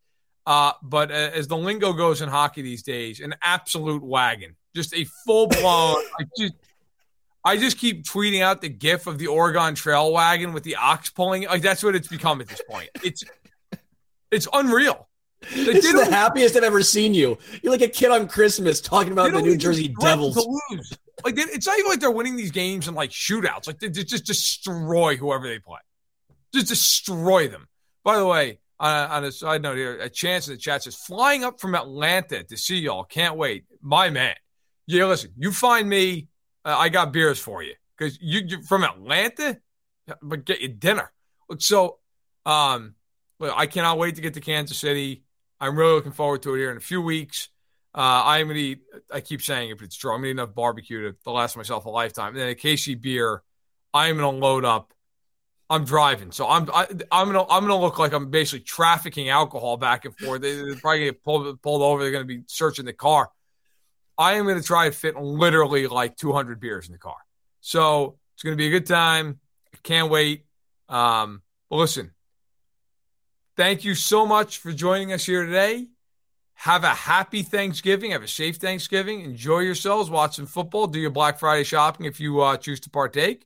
Uh, 0.46 0.74
but 0.82 1.12
uh, 1.12 1.32
as 1.34 1.48
the 1.48 1.56
lingo 1.56 1.94
goes 1.94 2.22
in 2.22 2.30
hockey 2.30 2.62
these 2.62 2.84
days, 2.84 3.20
an 3.20 3.36
absolute 3.42 4.04
wagon, 4.04 4.56
just 4.76 4.94
a 4.94 5.06
full 5.26 5.48
blown. 5.48 5.96
I 6.20 6.24
just, 6.38 6.54
I 7.46 7.58
just 7.58 7.78
keep 7.78 8.04
tweeting 8.04 8.42
out 8.42 8.62
the 8.62 8.70
GIF 8.70 9.08
of 9.08 9.18
the 9.18 9.28
Oregon 9.28 9.76
Trail 9.76 10.12
wagon 10.12 10.52
with 10.52 10.64
the 10.64 10.76
ox 10.76 11.10
pulling. 11.10 11.46
Like 11.46 11.62
that's 11.62 11.84
what 11.84 11.96
it's 11.96 12.08
become 12.08 12.42
at 12.42 12.48
this 12.48 12.62
point. 12.68 12.90
It's, 13.04 13.24
it's 14.32 14.48
unreal. 14.52 15.08
this 15.54 15.86
is 15.86 15.94
the 15.94 16.06
happiest 16.06 16.58
I've 16.58 16.64
ever 16.64 16.84
seen 16.84 17.14
you. 17.14 17.38
You're 17.62 17.72
like 17.72 17.82
a 17.82 17.88
kid 17.88 18.12
on 18.12 18.28
Christmas 18.28 18.82
talking 18.82 19.14
about 19.14 19.32
the 19.32 19.42
New 19.42 19.56
Jersey 19.56 19.96
Devils. 20.02 20.36
Like 21.24 21.36
it's 21.38 21.68
not 21.68 21.78
even 21.80 21.90
like 21.90 22.00
they're 22.00 22.12
winning 22.12 22.36
these 22.36 22.52
games 22.52 22.88
in 22.88 22.96
like 22.96 23.10
shootouts. 23.10 23.68
Like 23.68 23.80
they 23.80 23.90
just 23.90 24.26
destroy 24.26 25.18
whoever 25.18 25.48
they 25.48 25.60
play, 25.60 25.80
just 26.54 26.68
destroy 26.68 27.48
them. 27.48 27.68
By 28.04 28.18
the 28.18 28.26
way, 28.26 28.60
on, 28.80 29.10
on 29.10 29.24
a 29.26 29.32
side 29.32 29.62
note 29.62 29.78
here, 29.78 30.00
a 30.00 30.10
chance 30.10 30.48
in 30.48 30.54
the 30.54 30.60
chat 30.60 30.84
says 30.84 30.96
flying 30.96 31.44
up 31.44 31.60
from 31.60 31.76
Atlanta 31.76 32.44
to 32.44 32.58
see 32.58 32.80
y'all. 32.80 33.04
Can't 33.04 33.36
wait, 33.36 33.66
my 33.82 34.10
man. 34.10 34.36
Yeah, 34.88 35.06
listen, 35.06 35.32
you 35.38 35.52
find 35.52 35.88
me, 35.88 36.28
uh, 36.66 36.76
I 36.78 36.90
got 36.90 37.12
beers 37.12 37.40
for 37.40 37.62
you 37.62 37.74
because 37.98 38.18
you, 38.22 38.42
you're 38.46 38.64
from 38.64 38.84
Atlanta, 38.84 39.60
but 40.22 40.46
get 40.46 40.62
you 40.62 40.70
dinner. 40.70 41.12
Look, 41.50 41.62
so 41.62 42.00
um, 42.46 42.96
look, 43.40 43.54
I 43.56 43.68
cannot 43.68 43.98
wait 43.98 44.16
to 44.16 44.22
get 44.22 44.34
to 44.36 44.42
Kansas 44.42 44.78
City. 44.78 45.24
I'm 45.60 45.78
really 45.78 45.94
looking 45.94 46.14
forward 46.14 46.42
to 46.44 46.56
it 46.56 46.60
here 46.60 46.72
in 46.72 46.78
a 46.78 46.82
few 46.82 47.02
weeks. 47.02 47.50
Uh, 47.94 48.24
I'm 48.26 48.48
gonna 48.48 48.60
eat. 48.60 48.82
I 49.12 49.22
keep 49.22 49.42
saying 49.42 49.72
it, 49.72 49.78
but 49.78 49.86
it's 49.86 49.96
true. 49.96 50.12
I'm 50.12 50.20
gonna 50.20 50.28
eat 50.28 50.32
enough 50.32 50.54
barbecue 50.54 51.12
to, 51.12 51.32
last 51.32 51.58
myself 51.58 51.86
a 51.86 51.90
lifetime. 51.90 52.30
And 52.30 52.38
then 52.38 52.50
a 52.50 52.56
KC 52.56 53.02
beer. 53.02 53.42
I'm 53.94 54.18
gonna 54.18 54.38
load 54.38 54.66
up. 54.66 54.94
I'm 55.72 55.86
driving, 55.86 56.32
so 56.32 56.48
I'm 56.48 56.70
I, 56.72 56.88
am 57.12 57.28
gonna 57.28 57.44
I'm 57.44 57.62
gonna 57.62 57.80
look 57.80 58.00
like 58.00 58.14
I'm 58.14 58.30
basically 58.30 58.62
trafficking 58.62 59.30
alcohol 59.30 59.78
back 59.78 60.06
and 60.06 60.16
forth. 60.18 60.42
They, 60.42 60.60
are 60.60 60.76
probably 60.76 61.00
gonna 61.00 61.12
get 61.12 61.24
pulled 61.24 61.62
pulled 61.62 61.82
over. 61.82 62.02
They're 62.02 62.12
gonna 62.12 62.26
be 62.26 62.44
searching 62.48 62.86
the 62.86 62.94
car. 62.94 63.30
I 64.18 64.34
am 64.34 64.48
gonna 64.48 64.64
try 64.64 64.90
to 64.90 64.96
fit 64.96 65.16
literally 65.16 65.88
like 65.88 66.16
200 66.18 66.60
beers 66.60 66.88
in 66.88 66.92
the 66.92 67.00
car. 67.00 67.18
So 67.62 68.18
it's 68.34 68.44
gonna 68.44 68.56
be 68.56 68.68
a 68.68 68.72
good 68.72 68.88
time. 68.88 69.40
I 69.74 69.78
can't 69.84 70.10
wait. 70.10 70.46
Um, 70.88 71.44
listen, 71.70 72.14
thank 73.56 73.84
you 73.84 73.94
so 73.94 74.26
much 74.26 74.58
for 74.60 74.72
joining 74.72 75.14
us 75.14 75.26
here 75.26 75.46
today. 75.46 75.88
Have 76.64 76.84
a 76.84 76.90
happy 76.90 77.42
Thanksgiving. 77.42 78.12
Have 78.12 78.22
a 78.22 78.28
safe 78.28 78.58
Thanksgiving. 78.58 79.22
Enjoy 79.22 79.60
yourselves. 79.60 80.10
Watch 80.10 80.36
some 80.36 80.46
football. 80.46 80.88
Do 80.88 81.00
your 81.00 81.10
Black 81.10 81.40
Friday 81.40 81.64
shopping 81.64 82.06
if 82.06 82.20
you 82.20 82.42
uh, 82.42 82.58
choose 82.58 82.82
to 82.82 82.90
partake. 82.90 83.46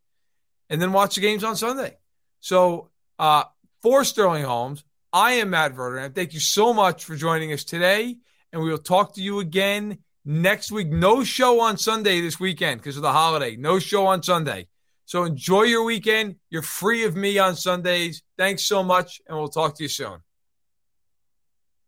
And 0.67 0.81
then 0.81 0.91
watch 0.91 1.13
the 1.13 1.21
games 1.21 1.43
on 1.43 1.55
Sunday. 1.55 1.97
So, 2.39 2.89
uh, 3.19 3.43
for 3.83 4.03
Sterling 4.03 4.45
Holmes, 4.45 4.83
I 5.13 5.33
am 5.33 5.51
Matt 5.51 5.75
Verderame. 5.75 6.15
Thank 6.15 6.33
you 6.33 6.39
so 6.39 6.73
much 6.73 7.05
for 7.05 7.15
joining 7.15 7.53
us 7.53 7.63
today. 7.63 8.17
And 8.51 8.63
we 8.63 8.71
will 8.71 8.79
talk 8.79 9.13
to 9.13 9.21
you 9.21 9.41
again 9.41 9.99
next 10.25 10.71
week. 10.71 10.87
No 10.87 11.23
show 11.23 11.59
on 11.59 11.77
Sunday 11.77 12.19
this 12.19 12.39
weekend 12.39 12.81
because 12.81 12.95
of 12.95 13.03
the 13.03 13.11
holiday. 13.11 13.55
No 13.55 13.77
show 13.77 14.07
on 14.07 14.23
Sunday. 14.23 14.69
So 15.05 15.23
enjoy 15.23 15.63
your 15.63 15.83
weekend. 15.83 16.37
You're 16.49 16.63
free 16.63 17.03
of 17.03 17.15
me 17.15 17.37
on 17.37 17.57
Sundays. 17.57 18.23
Thanks 18.39 18.65
so 18.65 18.81
much. 18.81 19.21
And 19.27 19.37
we'll 19.37 19.49
talk 19.49 19.77
to 19.77 19.83
you 19.83 19.89
soon. 19.89 20.17